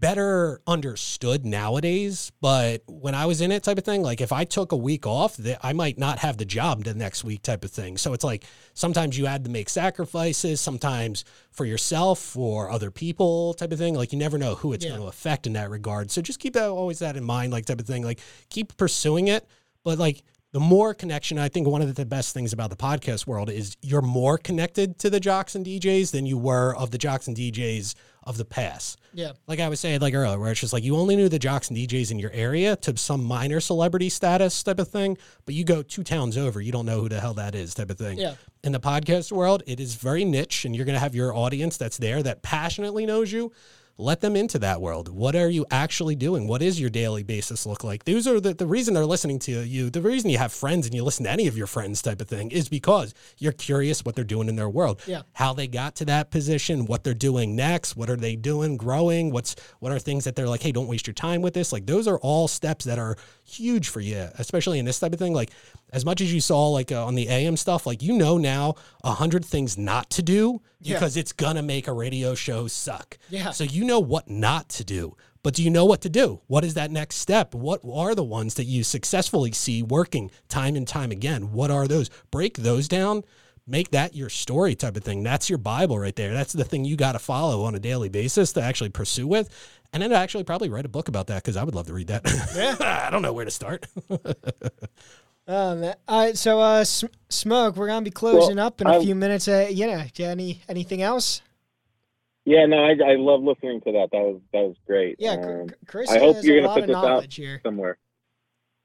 better 0.00 0.60
understood 0.66 1.44
nowadays. 1.44 2.30
But 2.40 2.82
when 2.86 3.14
I 3.14 3.26
was 3.26 3.40
in 3.40 3.50
it, 3.50 3.64
type 3.64 3.78
of 3.78 3.84
thing, 3.84 4.02
like 4.02 4.20
if 4.20 4.32
I 4.32 4.44
took 4.44 4.72
a 4.72 4.76
week 4.76 5.06
off, 5.06 5.36
that 5.38 5.58
I 5.62 5.72
might 5.72 5.98
not 5.98 6.20
have 6.20 6.36
the 6.36 6.44
job 6.44 6.84
the 6.84 6.94
next 6.94 7.24
week, 7.24 7.42
type 7.42 7.64
of 7.64 7.70
thing. 7.70 7.96
So 7.96 8.12
it's 8.12 8.24
like 8.24 8.44
sometimes 8.74 9.18
you 9.18 9.26
had 9.26 9.44
to 9.44 9.50
make 9.50 9.68
sacrifices, 9.68 10.60
sometimes 10.60 11.24
for 11.50 11.64
yourself 11.64 12.36
or 12.36 12.70
other 12.70 12.90
people, 12.90 13.54
type 13.54 13.72
of 13.72 13.78
thing. 13.78 13.94
Like 13.94 14.12
you 14.12 14.18
never 14.18 14.38
know 14.38 14.54
who 14.54 14.72
it's 14.72 14.84
Yeah. 14.84 14.90
going 14.92 15.02
to 15.02 15.08
affect 15.08 15.46
in 15.46 15.54
that 15.54 15.70
regard. 15.70 16.10
So 16.10 16.22
just 16.22 16.38
keep 16.38 16.54
that 16.54 16.68
always 16.68 17.00
that 17.00 17.16
in 17.16 17.24
mind, 17.24 17.52
like 17.52 17.66
type 17.66 17.80
of 17.80 17.86
thing. 17.86 18.04
Like 18.04 18.20
keep 18.50 18.76
pursuing 18.76 19.28
it, 19.28 19.48
but 19.88 19.98
like. 19.98 20.22
The 20.50 20.60
more 20.60 20.94
connection, 20.94 21.38
I 21.38 21.50
think 21.50 21.68
one 21.68 21.82
of 21.82 21.94
the 21.94 22.06
best 22.06 22.32
things 22.32 22.54
about 22.54 22.70
the 22.70 22.76
podcast 22.76 23.26
world 23.26 23.50
is 23.50 23.76
you're 23.82 24.00
more 24.00 24.38
connected 24.38 24.98
to 25.00 25.10
the 25.10 25.20
jocks 25.20 25.54
and 25.54 25.62
DJs 25.64 26.10
than 26.10 26.24
you 26.24 26.38
were 26.38 26.74
of 26.74 26.90
the 26.90 26.96
jocks 26.96 27.28
and 27.28 27.36
DJs 27.36 27.94
of 28.22 28.38
the 28.38 28.46
past 28.46 28.98
Yeah. 29.12 29.32
like 29.46 29.60
I 29.60 29.68
was 29.68 29.78
saying 29.78 30.00
like 30.00 30.14
earlier, 30.14 30.38
where 30.38 30.50
it's 30.50 30.60
just 30.60 30.72
like 30.72 30.84
you 30.84 30.96
only 30.96 31.16
knew 31.16 31.28
the 31.28 31.38
jocks 31.38 31.68
and 31.68 31.76
DJs 31.76 32.10
in 32.12 32.18
your 32.18 32.30
area 32.32 32.76
to 32.76 32.96
some 32.96 33.22
minor 33.24 33.60
celebrity 33.60 34.08
status 34.08 34.62
type 34.62 34.78
of 34.78 34.88
thing, 34.88 35.18
but 35.44 35.54
you 35.54 35.64
go 35.64 35.82
two 35.82 36.02
towns 36.02 36.38
over, 36.38 36.62
you 36.62 36.72
don't 36.72 36.86
know 36.86 37.02
who 37.02 37.10
the 37.10 37.20
hell 37.20 37.34
that 37.34 37.54
is 37.54 37.74
type 37.74 37.90
of 37.90 37.98
thing. 37.98 38.16
Yeah. 38.18 38.34
In 38.64 38.72
the 38.72 38.80
podcast 38.80 39.30
world, 39.30 39.62
it 39.66 39.80
is 39.80 39.96
very 39.96 40.24
niche, 40.24 40.64
and 40.64 40.74
you're 40.74 40.86
gonna 40.86 40.98
have 40.98 41.14
your 41.14 41.34
audience 41.36 41.76
that's 41.76 41.98
there 41.98 42.22
that 42.22 42.40
passionately 42.40 43.04
knows 43.04 43.30
you. 43.30 43.52
Let 44.00 44.20
them 44.20 44.36
into 44.36 44.60
that 44.60 44.80
world. 44.80 45.08
What 45.08 45.34
are 45.34 45.48
you 45.48 45.66
actually 45.72 46.14
doing? 46.14 46.46
What 46.46 46.62
is 46.62 46.80
your 46.80 46.88
daily 46.88 47.24
basis 47.24 47.66
look 47.66 47.82
like? 47.82 48.04
Those 48.04 48.28
are 48.28 48.38
the, 48.38 48.54
the 48.54 48.64
reason 48.66 48.94
they're 48.94 49.04
listening 49.04 49.40
to 49.40 49.50
you. 49.64 49.90
The 49.90 50.00
reason 50.00 50.30
you 50.30 50.38
have 50.38 50.52
friends 50.52 50.86
and 50.86 50.94
you 50.94 51.02
listen 51.02 51.24
to 51.24 51.30
any 51.32 51.48
of 51.48 51.58
your 51.58 51.66
friends 51.66 52.00
type 52.00 52.20
of 52.20 52.28
thing 52.28 52.52
is 52.52 52.68
because 52.68 53.12
you're 53.38 53.50
curious 53.50 54.04
what 54.04 54.14
they're 54.14 54.22
doing 54.24 54.48
in 54.48 54.54
their 54.54 54.68
world 54.68 55.02
Yeah. 55.04 55.22
how 55.32 55.52
they 55.52 55.66
got 55.66 55.96
to 55.96 56.04
that 56.04 56.30
position, 56.30 56.86
what 56.86 57.02
they're 57.02 57.12
doing 57.12 57.56
next, 57.56 57.96
what 57.96 58.08
are 58.08 58.16
they 58.16 58.36
doing, 58.36 58.76
growing, 58.76 59.32
what's 59.32 59.56
what 59.80 59.90
are 59.90 59.98
things 59.98 60.22
that 60.24 60.36
they're 60.36 60.48
like, 60.48 60.62
hey, 60.62 60.70
don't 60.70 60.86
waste 60.86 61.08
your 61.08 61.14
time 61.14 61.42
with 61.42 61.54
this. 61.54 61.72
Like 61.72 61.86
those 61.86 62.06
are 62.06 62.18
all 62.20 62.46
steps 62.46 62.84
that 62.84 63.00
are 63.00 63.16
huge 63.44 63.88
for 63.88 64.00
you, 64.00 64.28
especially 64.38 64.78
in 64.78 64.84
this 64.84 65.00
type 65.00 65.12
of 65.12 65.18
thing. 65.18 65.32
Like 65.34 65.50
as 65.92 66.04
much 66.04 66.20
as 66.20 66.32
you 66.32 66.40
saw 66.40 66.68
like 66.68 66.92
uh, 66.92 67.04
on 67.04 67.14
the 67.14 67.28
AM 67.28 67.56
stuff, 67.56 67.86
like 67.86 68.02
you 68.02 68.12
know 68.12 68.38
now 68.38 68.74
a 69.04 69.12
hundred 69.12 69.44
things 69.44 69.76
not 69.78 70.10
to 70.10 70.22
do 70.22 70.60
Yeah. 70.80 70.96
because 70.96 71.16
it's 71.16 71.32
gonna 71.32 71.62
make 71.62 71.88
a 71.88 71.92
radio 71.92 72.34
show 72.34 72.66
suck. 72.66 73.18
Yeah. 73.30 73.50
So 73.50 73.64
you 73.64 73.84
know 73.84 74.00
what 74.00 74.28
not 74.28 74.68
to 74.70 74.84
do. 74.84 75.16
But 75.42 75.54
do 75.54 75.62
you 75.62 75.70
know 75.70 75.84
what 75.84 76.00
to 76.02 76.08
do? 76.08 76.40
What 76.48 76.64
is 76.64 76.74
that 76.74 76.90
next 76.90 77.16
step? 77.16 77.54
What 77.54 77.80
are 77.90 78.14
the 78.14 78.24
ones 78.24 78.54
that 78.54 78.64
you 78.64 78.82
successfully 78.84 79.52
see 79.52 79.82
working 79.82 80.30
time 80.48 80.74
and 80.76 80.86
time 80.86 81.10
again? 81.12 81.52
What 81.52 81.70
are 81.70 81.86
those? 81.86 82.10
Break 82.30 82.58
those 82.58 82.88
down 82.88 83.22
make 83.70 83.90
that 83.90 84.14
your 84.16 84.30
story 84.30 84.74
type 84.74 84.96
of 84.96 85.04
thing. 85.04 85.22
That's 85.22 85.50
your 85.50 85.58
Bible 85.58 85.98
right 85.98 86.16
there. 86.16 86.32
That's 86.32 86.54
the 86.54 86.64
thing 86.64 86.86
you 86.86 86.96
got 86.96 87.12
to 87.12 87.18
follow 87.18 87.64
on 87.64 87.74
a 87.74 87.78
daily 87.78 88.08
basis 88.08 88.54
to 88.54 88.62
actually 88.62 88.88
pursue 88.88 89.26
with. 89.26 89.50
And 89.92 90.02
then 90.02 90.10
actually 90.10 90.44
probably 90.44 90.70
write 90.70 90.86
a 90.86 90.88
book 90.88 91.08
about 91.08 91.26
that 91.26 91.42
because 91.42 91.58
I 91.58 91.64
would 91.64 91.74
love 91.74 91.86
to 91.88 91.92
read 91.92 92.06
that. 92.06 92.22
Yeah. 92.56 92.76
I 93.06 93.10
don't 93.10 93.20
know 93.20 93.34
where 93.34 93.44
to 93.44 93.50
start. 93.50 93.86
Um, 95.48 95.82
all 96.06 96.24
right, 96.24 96.36
so 96.36 96.60
uh. 96.60 96.84
We're 97.76 97.86
gonna 97.86 98.04
be 98.04 98.10
closing 98.10 98.56
Well, 98.56 98.66
up 98.66 98.80
in 98.82 98.86
a 98.86 98.98
I- 98.98 99.02
few 99.02 99.14
minutes. 99.14 99.48
Uh, 99.48 99.68
know, 99.86 100.04
any 100.30 100.60
anything 100.68 101.00
else? 101.02 101.40
Yeah, 102.44 102.64
no, 102.66 102.78
I, 102.84 102.90
I 103.12 103.16
love 103.16 103.42
listening 103.42 103.80
to 103.82 103.92
that. 103.92 104.08
That 104.12 104.20
was 104.20 104.40
that 104.52 104.60
was 104.60 104.76
great. 104.86 105.16
Yeah, 105.18 105.32
Um, 105.32 105.68
Chris 105.86 106.10
I 106.10 106.18
hope 106.18 106.36
you're 106.42 106.58
a 106.58 106.62
gonna 106.62 106.80
put 106.80 106.86
this 106.86 106.96
out. 106.96 107.32
here. 107.32 107.60
somewhere. 107.64 107.98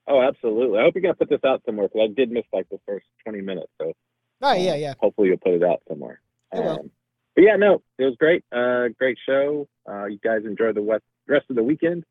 Oh, 0.08 0.22
absolutely. 0.22 0.80
I 0.80 0.84
hope 0.84 0.96
you're 0.96 1.02
gonna 1.02 1.14
put 1.16 1.30
this 1.30 1.44
out 1.46 1.62
somewhere 1.66 1.88
because 1.88 2.10
I 2.10 2.14
did 2.14 2.32
miss 2.32 2.44
like 2.54 2.68
the 2.70 2.80
first 2.86 3.06
20 3.24 3.42
minutes. 3.42 3.72
So 3.82 3.94
Oh 4.42 4.54
yeah, 4.54 4.74
um, 4.74 4.80
yeah. 4.80 4.94
Hopefully 5.00 5.30
you'll 5.30 5.38
put 5.38 5.54
it 5.54 5.64
out 5.64 5.82
somewhere. 5.88 6.22
Um, 6.54 6.92
but 7.36 7.44
yeah, 7.44 7.56
no, 7.56 7.82
it 7.98 8.06
was 8.06 8.16
great. 8.20 8.44
Uh, 8.52 8.90
great 8.98 9.18
show. 9.26 9.68
Uh, 9.90 10.06
you 10.06 10.20
guys 10.24 10.42
enjoy 10.46 10.72
the 10.74 10.82
west, 10.82 11.04
rest 11.28 11.46
of 11.50 11.56
the 11.56 11.64
weekend, 11.64 12.04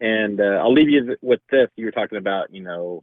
and 0.00 0.40
uh, 0.40 0.58
I'll 0.62 0.72
leave 0.72 0.88
you 0.88 1.16
with 1.22 1.40
this. 1.50 1.68
You 1.76 1.84
were 1.86 1.90
talking 1.92 2.18
about, 2.18 2.52
you 2.54 2.62
know, 2.62 3.02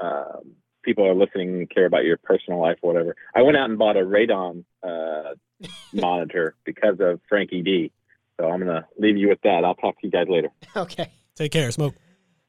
um, 0.00 0.52
people 0.82 1.06
are 1.06 1.14
listening 1.14 1.50
and 1.50 1.70
care 1.70 1.86
about 1.86 2.04
your 2.04 2.16
personal 2.16 2.60
life 2.60 2.78
or 2.82 2.92
whatever. 2.92 3.16
I 3.34 3.42
went 3.42 3.56
out 3.56 3.68
and 3.68 3.78
bought 3.78 3.96
a 3.96 4.00
radon 4.00 4.64
uh, 4.82 5.34
monitor 5.92 6.54
because 6.64 6.96
of 7.00 7.20
Frankie 7.28 7.62
D. 7.62 7.92
So 8.38 8.48
I'm 8.48 8.60
gonna 8.60 8.86
leave 8.98 9.16
you 9.16 9.28
with 9.28 9.40
that. 9.42 9.64
I'll 9.64 9.74
talk 9.74 10.00
to 10.00 10.06
you 10.06 10.10
guys 10.10 10.26
later. 10.28 10.48
Okay. 10.76 11.10
Take 11.34 11.52
care, 11.52 11.70
Smoke. 11.70 11.94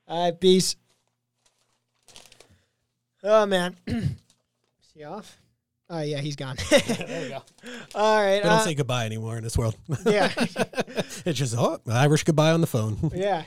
All 0.08 0.26
right, 0.26 0.40
peace. 0.40 0.76
Oh 3.24 3.46
man, 3.46 3.76
is 3.88 4.10
he 4.94 5.04
off? 5.04 5.38
Oh 5.90 6.02
yeah, 6.02 6.20
he's 6.20 6.36
gone. 6.36 6.58
There 6.70 7.22
we 7.24 7.30
go. 7.30 7.42
All 7.96 8.22
right. 8.22 8.38
They 8.38 8.50
don't 8.50 8.52
uh, 8.52 8.60
say 8.60 8.76
goodbye 8.76 9.06
anymore 9.06 9.38
in 9.38 9.44
this 9.44 9.58
world. 9.58 9.76
yeah, 10.06 10.32
it's 10.38 11.40
just, 11.40 11.56
oh, 11.58 11.80
Irish 11.90 12.24
goodbye 12.26 12.52
on 12.52 12.62
the 12.62 12.68
phone. 12.68 13.12
yeah. 13.16 13.44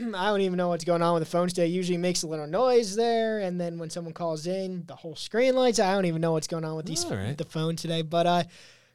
I 0.00 0.26
don't 0.26 0.42
even 0.42 0.56
know 0.56 0.68
what's 0.68 0.84
going 0.84 1.02
on 1.02 1.14
with 1.14 1.22
the 1.22 1.28
phone 1.30 1.48
today. 1.48 1.66
It 1.66 1.70
usually 1.70 1.98
makes 1.98 2.22
a 2.22 2.28
little 2.28 2.46
noise 2.46 2.94
there, 2.94 3.40
and 3.40 3.60
then 3.60 3.78
when 3.78 3.90
someone 3.90 4.14
calls 4.14 4.46
in, 4.46 4.84
the 4.86 4.94
whole 4.94 5.16
screen 5.16 5.54
lights. 5.56 5.80
I 5.80 5.92
don't 5.92 6.04
even 6.04 6.20
know 6.20 6.32
what's 6.32 6.46
going 6.46 6.64
on 6.64 6.76
with 6.76 6.86
these 6.86 7.04
All 7.04 7.16
right. 7.16 7.36
the 7.36 7.44
phone 7.44 7.74
today. 7.74 8.02
But 8.02 8.26
uh, 8.26 8.44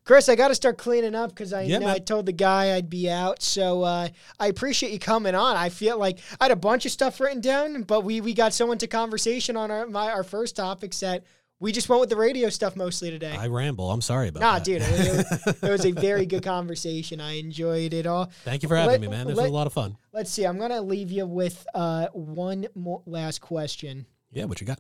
Chris, 0.06 0.30
I 0.30 0.36
got 0.36 0.48
to 0.48 0.56
start 0.56 0.78
cleaning 0.78 1.14
up 1.16 1.30
because 1.32 1.52
I 1.52 1.64
Yeah, 1.64 1.80
know. 1.80 1.88
I 1.88 2.00
told 2.00 2.26
the 2.26 2.32
guy 2.32 2.76
I'd 2.76 2.90
be 2.90 3.10
out. 3.10 3.42
So 3.42 3.84
uh, 3.84 4.08
I 4.40 4.48
appreciate 4.48 4.94
you 4.94 5.00
coming 5.00 5.36
on. 5.36 5.58
I 5.58 5.70
feel 5.70 5.98
like 5.98 6.20
I 6.40 6.46
had 6.46 6.52
a 6.52 6.56
bunch 6.56 6.86
of 6.86 6.92
stuff 6.92 7.20
written 7.20 7.42
down, 7.42 7.84
but 7.84 8.06
we 8.06 8.22
we 8.22 8.34
got 8.34 8.54
so 8.54 8.72
into 8.72 8.88
conversation 8.88 9.58
on 9.58 9.72
our 9.72 9.86
my 9.88 10.10
our 10.12 10.24
first 10.24 10.56
topics 10.56 11.02
that 11.02 11.24
we 11.64 11.72
just 11.72 11.88
went 11.90 12.00
with 12.02 12.10
the 12.10 12.16
radio 12.18 12.50
stuff 12.50 12.76
mostly 12.76 13.10
today. 13.10 13.32
I 13.36 13.48
ramble. 13.48 13.90
I'm 13.90 14.02
sorry 14.02 14.28
about 14.28 14.42
Nah, 14.42 14.54
that. 14.56 14.64
dude, 14.66 14.82
it, 14.84 15.16
was- 15.18 15.48
it 15.64 15.70
was 15.70 15.86
a 15.86 15.92
very 16.10 16.26
good 16.26 16.44
conversation. 16.44 17.22
I 17.22 17.38
enjoyed 17.40 17.94
it 17.94 18.06
all. 18.06 18.30
Thank 18.44 18.64
you 18.64 18.70
for 18.70 18.76
having 18.76 18.92
Let- 18.92 19.02
me, 19.02 19.08
man. 19.08 19.28
This 19.28 19.38
let- 19.38 19.44
was 19.44 19.52
a 19.52 19.54
lot 19.54 19.68
of 19.68 19.74
fun. 19.74 19.98
Let's 20.12 20.30
see. 20.30 20.44
I'm 20.46 20.60
gonna 20.60 20.82
leave 20.82 21.10
you 21.10 21.26
with 21.26 21.66
uh, 21.74 22.08
one 22.14 22.68
more 22.76 23.02
last 23.06 23.40
question. 23.42 24.06
Yeah, 24.32 24.46
what 24.46 24.60
you 24.62 24.68
got? 24.68 24.80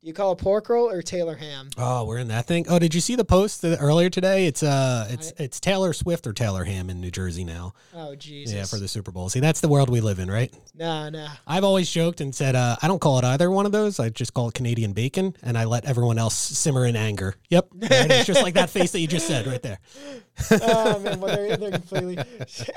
Do 0.00 0.06
you 0.06 0.14
call 0.14 0.30
it 0.30 0.36
pork 0.36 0.68
roll 0.68 0.88
or 0.88 1.02
Taylor 1.02 1.34
ham? 1.34 1.70
Oh, 1.76 2.04
we're 2.04 2.18
in 2.18 2.28
that 2.28 2.46
thing. 2.46 2.66
Oh, 2.68 2.78
did 2.78 2.94
you 2.94 3.00
see 3.00 3.16
the 3.16 3.24
post 3.24 3.62
that 3.62 3.78
earlier 3.80 4.08
today? 4.08 4.46
It's 4.46 4.62
uh, 4.62 5.08
it's 5.10 5.32
it's 5.38 5.58
Taylor 5.58 5.92
Swift 5.92 6.24
or 6.28 6.32
Taylor 6.32 6.62
Ham 6.62 6.88
in 6.88 7.00
New 7.00 7.10
Jersey 7.10 7.42
now. 7.42 7.74
Oh 7.92 8.14
Jesus. 8.14 8.54
Yeah, 8.54 8.64
for 8.64 8.76
the 8.76 8.86
Super 8.86 9.10
Bowl. 9.10 9.28
See, 9.28 9.40
that's 9.40 9.60
the 9.60 9.66
world 9.66 9.90
we 9.90 10.00
live 10.00 10.20
in, 10.20 10.30
right? 10.30 10.54
Nah, 10.72 11.10
nah. 11.10 11.30
I've 11.48 11.64
always 11.64 11.90
joked 11.90 12.20
and 12.20 12.32
said 12.32 12.54
uh, 12.54 12.76
I 12.80 12.86
don't 12.86 13.00
call 13.00 13.18
it 13.18 13.24
either 13.24 13.50
one 13.50 13.66
of 13.66 13.72
those. 13.72 13.98
I 13.98 14.08
just 14.08 14.34
call 14.34 14.46
it 14.50 14.54
Canadian 14.54 14.92
bacon, 14.92 15.34
and 15.42 15.58
I 15.58 15.64
let 15.64 15.84
everyone 15.84 16.16
else 16.16 16.36
simmer 16.36 16.86
in 16.86 16.94
anger. 16.94 17.34
Yep, 17.48 17.66
and 17.72 18.12
it's 18.12 18.26
just 18.26 18.44
like 18.44 18.54
that 18.54 18.70
face 18.70 18.92
that 18.92 19.00
you 19.00 19.08
just 19.08 19.26
said 19.26 19.48
right 19.48 19.62
there. 19.62 19.80
oh 20.62 21.00
man, 21.00 21.18
well 21.18 21.34
they're, 21.34 21.56
they're 21.56 21.72
completely. 21.72 22.18
I, 22.18 22.24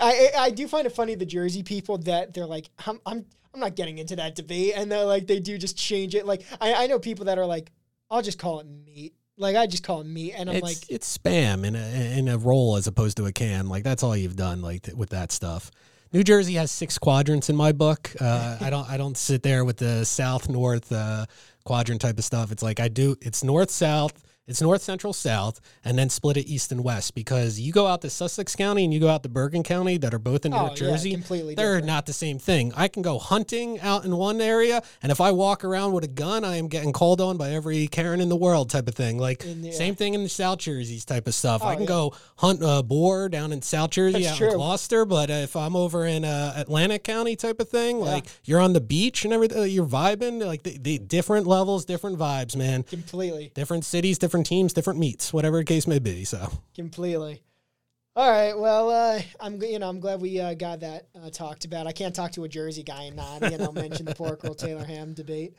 I 0.02 0.31
I 0.38 0.49
do 0.49 0.68
find 0.68 0.88
it 0.88 0.91
funny 0.91 1.14
the 1.14 1.27
Jersey 1.27 1.61
people 1.61 1.99
that 1.99 2.34
they're 2.34 2.48
like 2.48 2.72
I'm 2.88 2.99
I'm 3.06 3.26
I'm 3.53 3.60
not 3.60 3.76
getting 3.76 3.98
into 3.98 4.15
that 4.15 4.36
debate, 4.36 4.73
and 4.76 4.91
they're 4.91 5.06
like 5.06 5.28
they 5.28 5.40
do 5.40 5.57
just 5.57 5.78
change 5.78 6.15
it. 6.15 6.26
Like 6.26 6.44
I 6.60 6.73
I 6.73 6.88
know 6.88 6.99
people 6.99 7.26
that 7.26 7.38
are 7.38 7.45
like 7.45 7.72
I'll 8.10 8.22
just 8.22 8.40
call 8.40 8.60
it 8.60 8.68
meat. 8.68 9.14
Like 9.38 9.56
I 9.56 9.65
just 9.68 9.84
call 9.84 10.02
it 10.02 10.07
meat, 10.07 10.34
and 10.38 10.49
I'm 10.49 10.57
it's 10.57 10.64
like 10.64 10.90
it's 10.90 11.18
spam 11.18 11.65
in 11.65 11.76
a 11.76 12.18
in 12.18 12.28
a 12.28 12.38
roll 12.38 12.76
as 12.76 12.88
opposed 12.88 13.18
to 13.18 13.26
a 13.26 13.32
can. 13.32 13.68
Like 13.68 13.84
that's 13.84 14.03
all 14.03 14.15
you've 14.15 14.36
done 14.36 14.61
like 14.61 14.84
th- 14.84 14.98
with 14.98 15.10
that 15.10 15.32
stuff. 15.32 15.72
New 16.14 16.23
Jersey 16.23 16.56
has 16.56 16.72
six 16.72 16.98
quadrants 16.98 17.49
in 17.49 17.56
my 17.56 17.72
book. 17.72 18.11
Uh, 18.19 18.57
I 18.60 18.69
don't 18.69 18.90
I 18.90 18.98
don't 18.98 19.18
sit 19.18 19.44
there 19.44 19.64
with 19.64 19.78
the 19.78 20.06
south 20.06 20.49
north 20.49 20.91
uh, 20.91 21.26
quadrant 21.64 22.02
type 22.02 22.18
of 22.18 22.26
stuff. 22.26 22.52
It's 22.52 22.64
like 22.64 22.80
I 22.80 22.90
do. 22.90 23.15
It's 23.22 23.44
north 23.44 23.72
south. 23.72 24.14
It's 24.48 24.62
north 24.62 24.82
central 24.82 25.14
south, 25.14 25.62
and 25.86 25.98
then 25.98 26.10
split 26.10 26.36
it 26.36 26.48
east 26.48 26.72
and 26.72 26.84
west 26.84 27.14
because 27.14 27.60
you 27.60 27.72
go 27.72 27.86
out 27.86 28.02
to 28.02 28.10
Sussex 28.10 28.56
County 28.56 28.84
and 28.84 28.92
you 28.94 29.00
go 29.00 29.08
out 29.08 29.22
to 29.24 29.30
Bergen 29.30 29.62
County 29.62 29.98
that 30.00 30.14
are 30.16 30.20
both 30.20 30.46
in 30.46 30.54
Oh, 30.54 30.64
New 30.64 30.70
yeah, 30.70 30.76
Jersey. 30.76 31.12
completely 31.12 31.54
They're 31.54 31.68
different. 31.76 31.86
not 31.86 32.06
the 32.08 32.12
same 32.14 32.40
thing. 32.40 32.74
I 32.76 32.88
can 32.88 33.04
go 33.04 33.20
hunting 33.20 33.80
out 33.82 34.04
in 34.04 34.18
one 34.18 34.42
area, 34.42 34.82
and 35.04 35.12
if 35.12 35.22
I 35.22 35.32
walk 35.32 35.64
around 35.64 35.94
with 35.94 36.04
a 36.04 36.08
gun, 36.10 36.44
I 36.44 36.58
am 36.58 36.68
getting 36.70 36.92
called 36.92 37.22
on 37.22 37.38
by 37.38 37.52
every 37.52 37.88
Karen 37.88 38.20
in 38.20 38.30
the 38.30 38.36
world 38.36 38.72
type 38.72 38.88
of 38.88 38.96
thing. 38.96 39.20
Like 39.20 39.40
the- 39.40 39.72
same 39.72 39.96
thing 39.96 40.16
in 40.16 40.24
the 40.24 40.30
South 40.30 40.58
Jerseys 40.58 41.06
type 41.06 41.28
of 41.28 41.36
stuff. 41.36 41.62
I 41.64 41.74
Oh, 41.74 41.76
can 41.76 41.82
yeah. 41.84 41.88
go 41.88 42.14
hunt 42.38 42.62
a 42.64 42.82
boar 42.82 43.30
down 43.30 43.54
in 43.54 43.62
South 43.62 43.92
Jersey, 43.92 44.24
That's 44.24 44.42
out 44.42 44.50
in. 44.50 44.54
Gloucester, 44.58 45.06
but 45.06 45.30
uh, 45.30 45.34
if 45.36 45.56
I'm 45.56 45.76
over 45.76 46.06
in 46.08 46.26
uh, 46.26 46.54
Atlantic 46.58 47.04
County 47.04 47.36
type 47.36 47.60
of 47.60 47.70
thing, 47.70 48.00
like 48.00 48.26
you're 48.44 48.60
on 48.60 48.74
the 48.74 48.82
beach 48.82 49.24
and 49.24 49.34
everything, 49.34 49.70
you're 49.70 49.86
vibing. 49.86 50.44
Like 50.44 50.64
the, 50.64 50.78
the 50.80 50.98
different 50.98 51.46
levels, 51.46 51.86
different 51.86 52.18
vibes, 52.18 52.56
man. 52.56 52.84
completely. 52.84 53.52
Different 53.54 53.86
cities, 53.86 54.18
different 54.18 54.31
teams, 54.40 54.74
different 54.74 54.99
meets, 54.99 55.34
whatever 55.34 55.58
the 55.58 55.66
case 55.66 55.88
may 55.88 55.99
be. 55.99 56.24
So 56.24 56.52
completely. 56.76 57.41
All 58.16 58.30
right. 58.30 58.58
Well, 58.58 58.90
uh, 58.90 59.22
I'm 59.40 59.62
you 59.62 59.80
know 59.80 59.90
I'm 59.90 59.99
glad 59.99 60.22
we 60.22 60.40
uh, 60.40 60.53
got 60.53 60.82
that 60.82 61.08
uh, 61.16 61.30
talked 61.30 61.66
about. 61.66 61.88
I 61.88 61.91
can't 61.91 62.16
talk 62.16 62.32
to 62.34 62.44
a 62.44 62.49
Jersey 62.49 62.84
guy 62.84 63.03
and 63.03 63.16
not 63.16 63.52
you 63.52 63.58
know 63.58 63.72
mention 63.72 64.06
the 64.06 64.16
pork 64.16 64.44
roll 64.44 64.56
Taylor 64.56 64.84
ham 64.84 65.14
debate. 65.14 65.56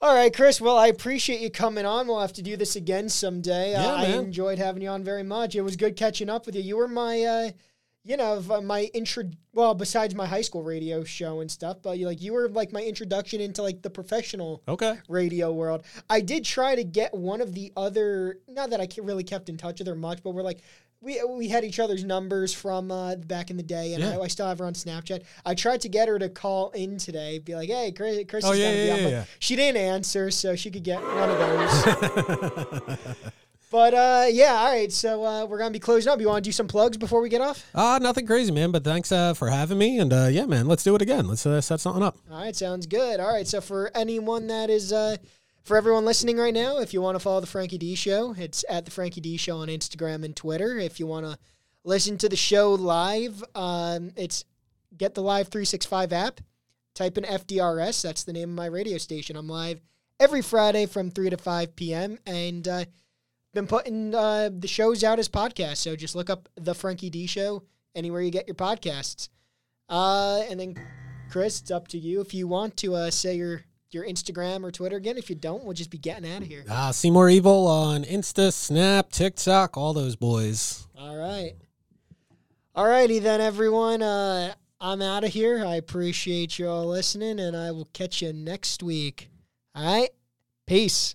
All 0.00 0.14
right, 0.14 0.34
Chris. 0.34 0.60
Well, 0.60 0.76
I 0.76 0.88
appreciate 0.88 1.40
you 1.40 1.50
coming 1.50 1.86
on. 1.86 2.06
We'll 2.06 2.20
have 2.20 2.34
to 2.34 2.42
do 2.42 2.58
this 2.58 2.76
again 2.76 3.08
someday. 3.08 3.72
Yeah, 3.72 3.86
uh, 3.86 3.96
I 3.96 4.04
enjoyed 4.06 4.58
having 4.58 4.82
you 4.82 4.90
on 4.90 5.02
very 5.02 5.22
much. 5.22 5.54
It 5.54 5.62
was 5.62 5.76
good 5.76 5.96
catching 5.96 6.28
up 6.28 6.44
with 6.44 6.54
you. 6.54 6.62
You 6.62 6.76
were 6.76 6.88
my, 6.88 7.22
uh, 7.22 7.50
you 8.04 8.16
know, 8.16 8.40
my 8.62 8.82
intro. 8.94 9.24
Well, 9.54 9.74
besides 9.74 10.14
my 10.14 10.26
high 10.26 10.42
school 10.42 10.62
radio 10.62 11.04
show 11.04 11.40
and 11.40 11.50
stuff, 11.50 11.78
but 11.82 11.98
you 11.98 12.06
like 12.06 12.20
you 12.20 12.32
were 12.32 12.48
like 12.48 12.72
my 12.72 12.82
introduction 12.82 13.40
into 13.40 13.62
like 13.62 13.82
the 13.82 13.90
professional 13.90 14.62
okay, 14.68 14.98
radio 15.08 15.52
world. 15.52 15.84
I 16.10 16.20
did 16.20 16.44
try 16.44 16.74
to 16.74 16.84
get 16.84 17.14
one 17.14 17.40
of 17.40 17.54
the 17.54 17.72
other, 17.76 18.38
not 18.48 18.70
that 18.70 18.80
I 18.80 18.88
really 19.00 19.24
kept 19.24 19.48
in 19.48 19.56
touch 19.56 19.78
with 19.78 19.88
her 19.88 19.94
much, 19.94 20.22
but 20.22 20.32
we're 20.34 20.42
like, 20.42 20.58
we 21.00 21.22
we 21.24 21.48
had 21.48 21.64
each 21.64 21.78
other's 21.80 22.04
numbers 22.04 22.52
from 22.52 22.90
uh, 22.90 23.16
back 23.16 23.50
in 23.50 23.56
the 23.56 23.62
day, 23.62 23.94
and 23.94 24.02
Yeah. 24.02 24.18
I, 24.18 24.22
I 24.22 24.28
still 24.28 24.46
have 24.46 24.58
her 24.58 24.66
on 24.66 24.74
Snapchat. 24.74 25.22
I 25.46 25.54
tried 25.54 25.80
to 25.82 25.88
get 25.88 26.08
her 26.08 26.18
to 26.18 26.28
call 26.28 26.70
in 26.70 26.98
today, 26.98 27.38
be 27.38 27.54
like, 27.54 27.68
"Hey, 27.68 27.92
Chris, 27.92 28.24
Chris 28.28 28.44
Oh, 28.44 28.52
is 28.52 28.58
yeah, 28.58 28.64
gonna 28.70 28.76
be 28.82 28.86
yeah, 28.86 28.92
on," 28.94 29.00
yeah, 29.00 29.08
yeah. 29.08 29.24
she 29.38 29.56
didn't 29.56 29.80
answer, 29.80 30.30
so 30.30 30.56
she 30.56 30.70
could 30.70 30.82
get 30.84 31.00
one 31.02 31.30
of 31.30 31.38
those. 31.38 32.98
but 33.74 33.92
uh, 33.92 34.26
yeah, 34.30 34.54
all 34.54 34.66
right. 34.66 34.92
So 34.92 35.24
uh, 35.24 35.46
we're 35.46 35.58
gonna 35.58 35.72
be 35.72 35.80
closing 35.80 36.12
up. 36.12 36.20
You 36.20 36.28
want 36.28 36.44
to 36.44 36.48
do 36.48 36.52
some 36.52 36.68
plugs 36.68 36.96
before 36.96 37.20
we 37.20 37.28
get 37.28 37.40
off? 37.40 37.68
Uh, 37.74 37.98
nothing 38.00 38.24
crazy, 38.24 38.52
man. 38.52 38.70
But 38.70 38.84
thanks 38.84 39.10
uh, 39.10 39.34
for 39.34 39.48
having 39.48 39.78
me. 39.78 39.98
And 39.98 40.12
uh, 40.12 40.28
yeah, 40.30 40.46
man, 40.46 40.68
let's 40.68 40.84
do 40.84 40.94
it 40.94 41.02
again. 41.02 41.26
Let's 41.26 41.44
uh, 41.44 41.60
set 41.60 41.80
something 41.80 42.00
up. 42.00 42.16
All 42.30 42.38
right, 42.38 42.54
sounds 42.54 42.86
good. 42.86 43.18
All 43.18 43.26
right, 43.26 43.48
so 43.48 43.60
for 43.60 43.90
anyone 43.92 44.46
that 44.46 44.70
is, 44.70 44.92
uh, 44.92 45.16
for 45.64 45.76
everyone 45.76 46.04
listening 46.04 46.36
right 46.36 46.54
now, 46.54 46.78
if 46.78 46.94
you 46.94 47.02
want 47.02 47.16
to 47.16 47.18
follow 47.18 47.40
the 47.40 47.48
Frankie 47.48 47.78
D 47.78 47.96
Show, 47.96 48.32
it's 48.38 48.64
at 48.68 48.84
the 48.84 48.92
Frankie 48.92 49.20
D 49.20 49.36
Show 49.36 49.56
on 49.56 49.66
Instagram 49.66 50.24
and 50.24 50.36
Twitter. 50.36 50.78
If 50.78 51.00
you 51.00 51.08
want 51.08 51.26
to 51.26 51.36
listen 51.82 52.16
to 52.18 52.28
the 52.28 52.36
show 52.36 52.74
live, 52.74 53.42
um, 53.56 54.12
it's 54.14 54.44
get 54.96 55.14
the 55.14 55.22
Live 55.22 55.48
three 55.48 55.64
six 55.64 55.84
five 55.84 56.12
app. 56.12 56.40
Type 56.94 57.18
in 57.18 57.24
FDRS. 57.24 58.02
That's 58.04 58.22
the 58.22 58.34
name 58.34 58.50
of 58.50 58.54
my 58.54 58.66
radio 58.66 58.98
station. 58.98 59.34
I'm 59.34 59.48
live 59.48 59.80
every 60.20 60.42
Friday 60.42 60.86
from 60.86 61.10
three 61.10 61.30
to 61.30 61.36
five 61.36 61.74
p.m. 61.74 62.20
and 62.24 62.68
uh, 62.68 62.84
been 63.54 63.66
putting 63.66 64.14
uh, 64.14 64.50
the 64.52 64.68
shows 64.68 65.02
out 65.02 65.18
as 65.18 65.28
podcasts. 65.28 65.78
So 65.78 65.96
just 65.96 66.14
look 66.14 66.28
up 66.28 66.48
the 66.56 66.74
Frankie 66.74 67.10
D 67.10 67.26
Show 67.26 67.62
anywhere 67.94 68.20
you 68.20 68.30
get 68.30 68.46
your 68.46 68.56
podcasts. 68.56 69.28
Uh, 69.88 70.42
and 70.50 70.58
then 70.60 70.74
Chris, 71.30 71.60
it's 71.60 71.70
up 71.70 71.88
to 71.88 71.98
you 71.98 72.20
if 72.20 72.34
you 72.34 72.46
want 72.46 72.76
to 72.78 72.94
uh, 72.94 73.10
say 73.10 73.36
your 73.36 73.62
your 73.90 74.04
Instagram 74.04 74.64
or 74.64 74.70
Twitter 74.70 74.96
again. 74.96 75.16
If 75.16 75.30
you 75.30 75.36
don't, 75.36 75.64
we'll 75.64 75.72
just 75.72 75.90
be 75.90 75.98
getting 75.98 76.30
out 76.30 76.42
of 76.42 76.48
here. 76.48 76.64
Uh, 76.68 76.90
CMoore 76.90 77.32
Evil 77.32 77.66
on 77.66 78.02
Insta, 78.04 78.52
Snap, 78.52 79.10
TikTok, 79.10 79.76
all 79.76 79.92
those 79.92 80.16
boys. 80.16 80.86
All 80.98 81.16
right. 81.16 81.54
All 82.74 82.86
righty 82.86 83.20
then, 83.20 83.40
everyone. 83.40 84.02
Uh, 84.02 84.52
I'm 84.80 85.00
out 85.00 85.22
of 85.22 85.30
here. 85.30 85.64
I 85.64 85.76
appreciate 85.76 86.58
you 86.58 86.68
all 86.68 86.86
listening, 86.86 87.38
and 87.38 87.56
I 87.56 87.70
will 87.70 87.88
catch 87.92 88.20
you 88.20 88.32
next 88.32 88.82
week. 88.82 89.30
All 89.74 89.84
right. 89.84 90.10
Peace. 90.66 91.14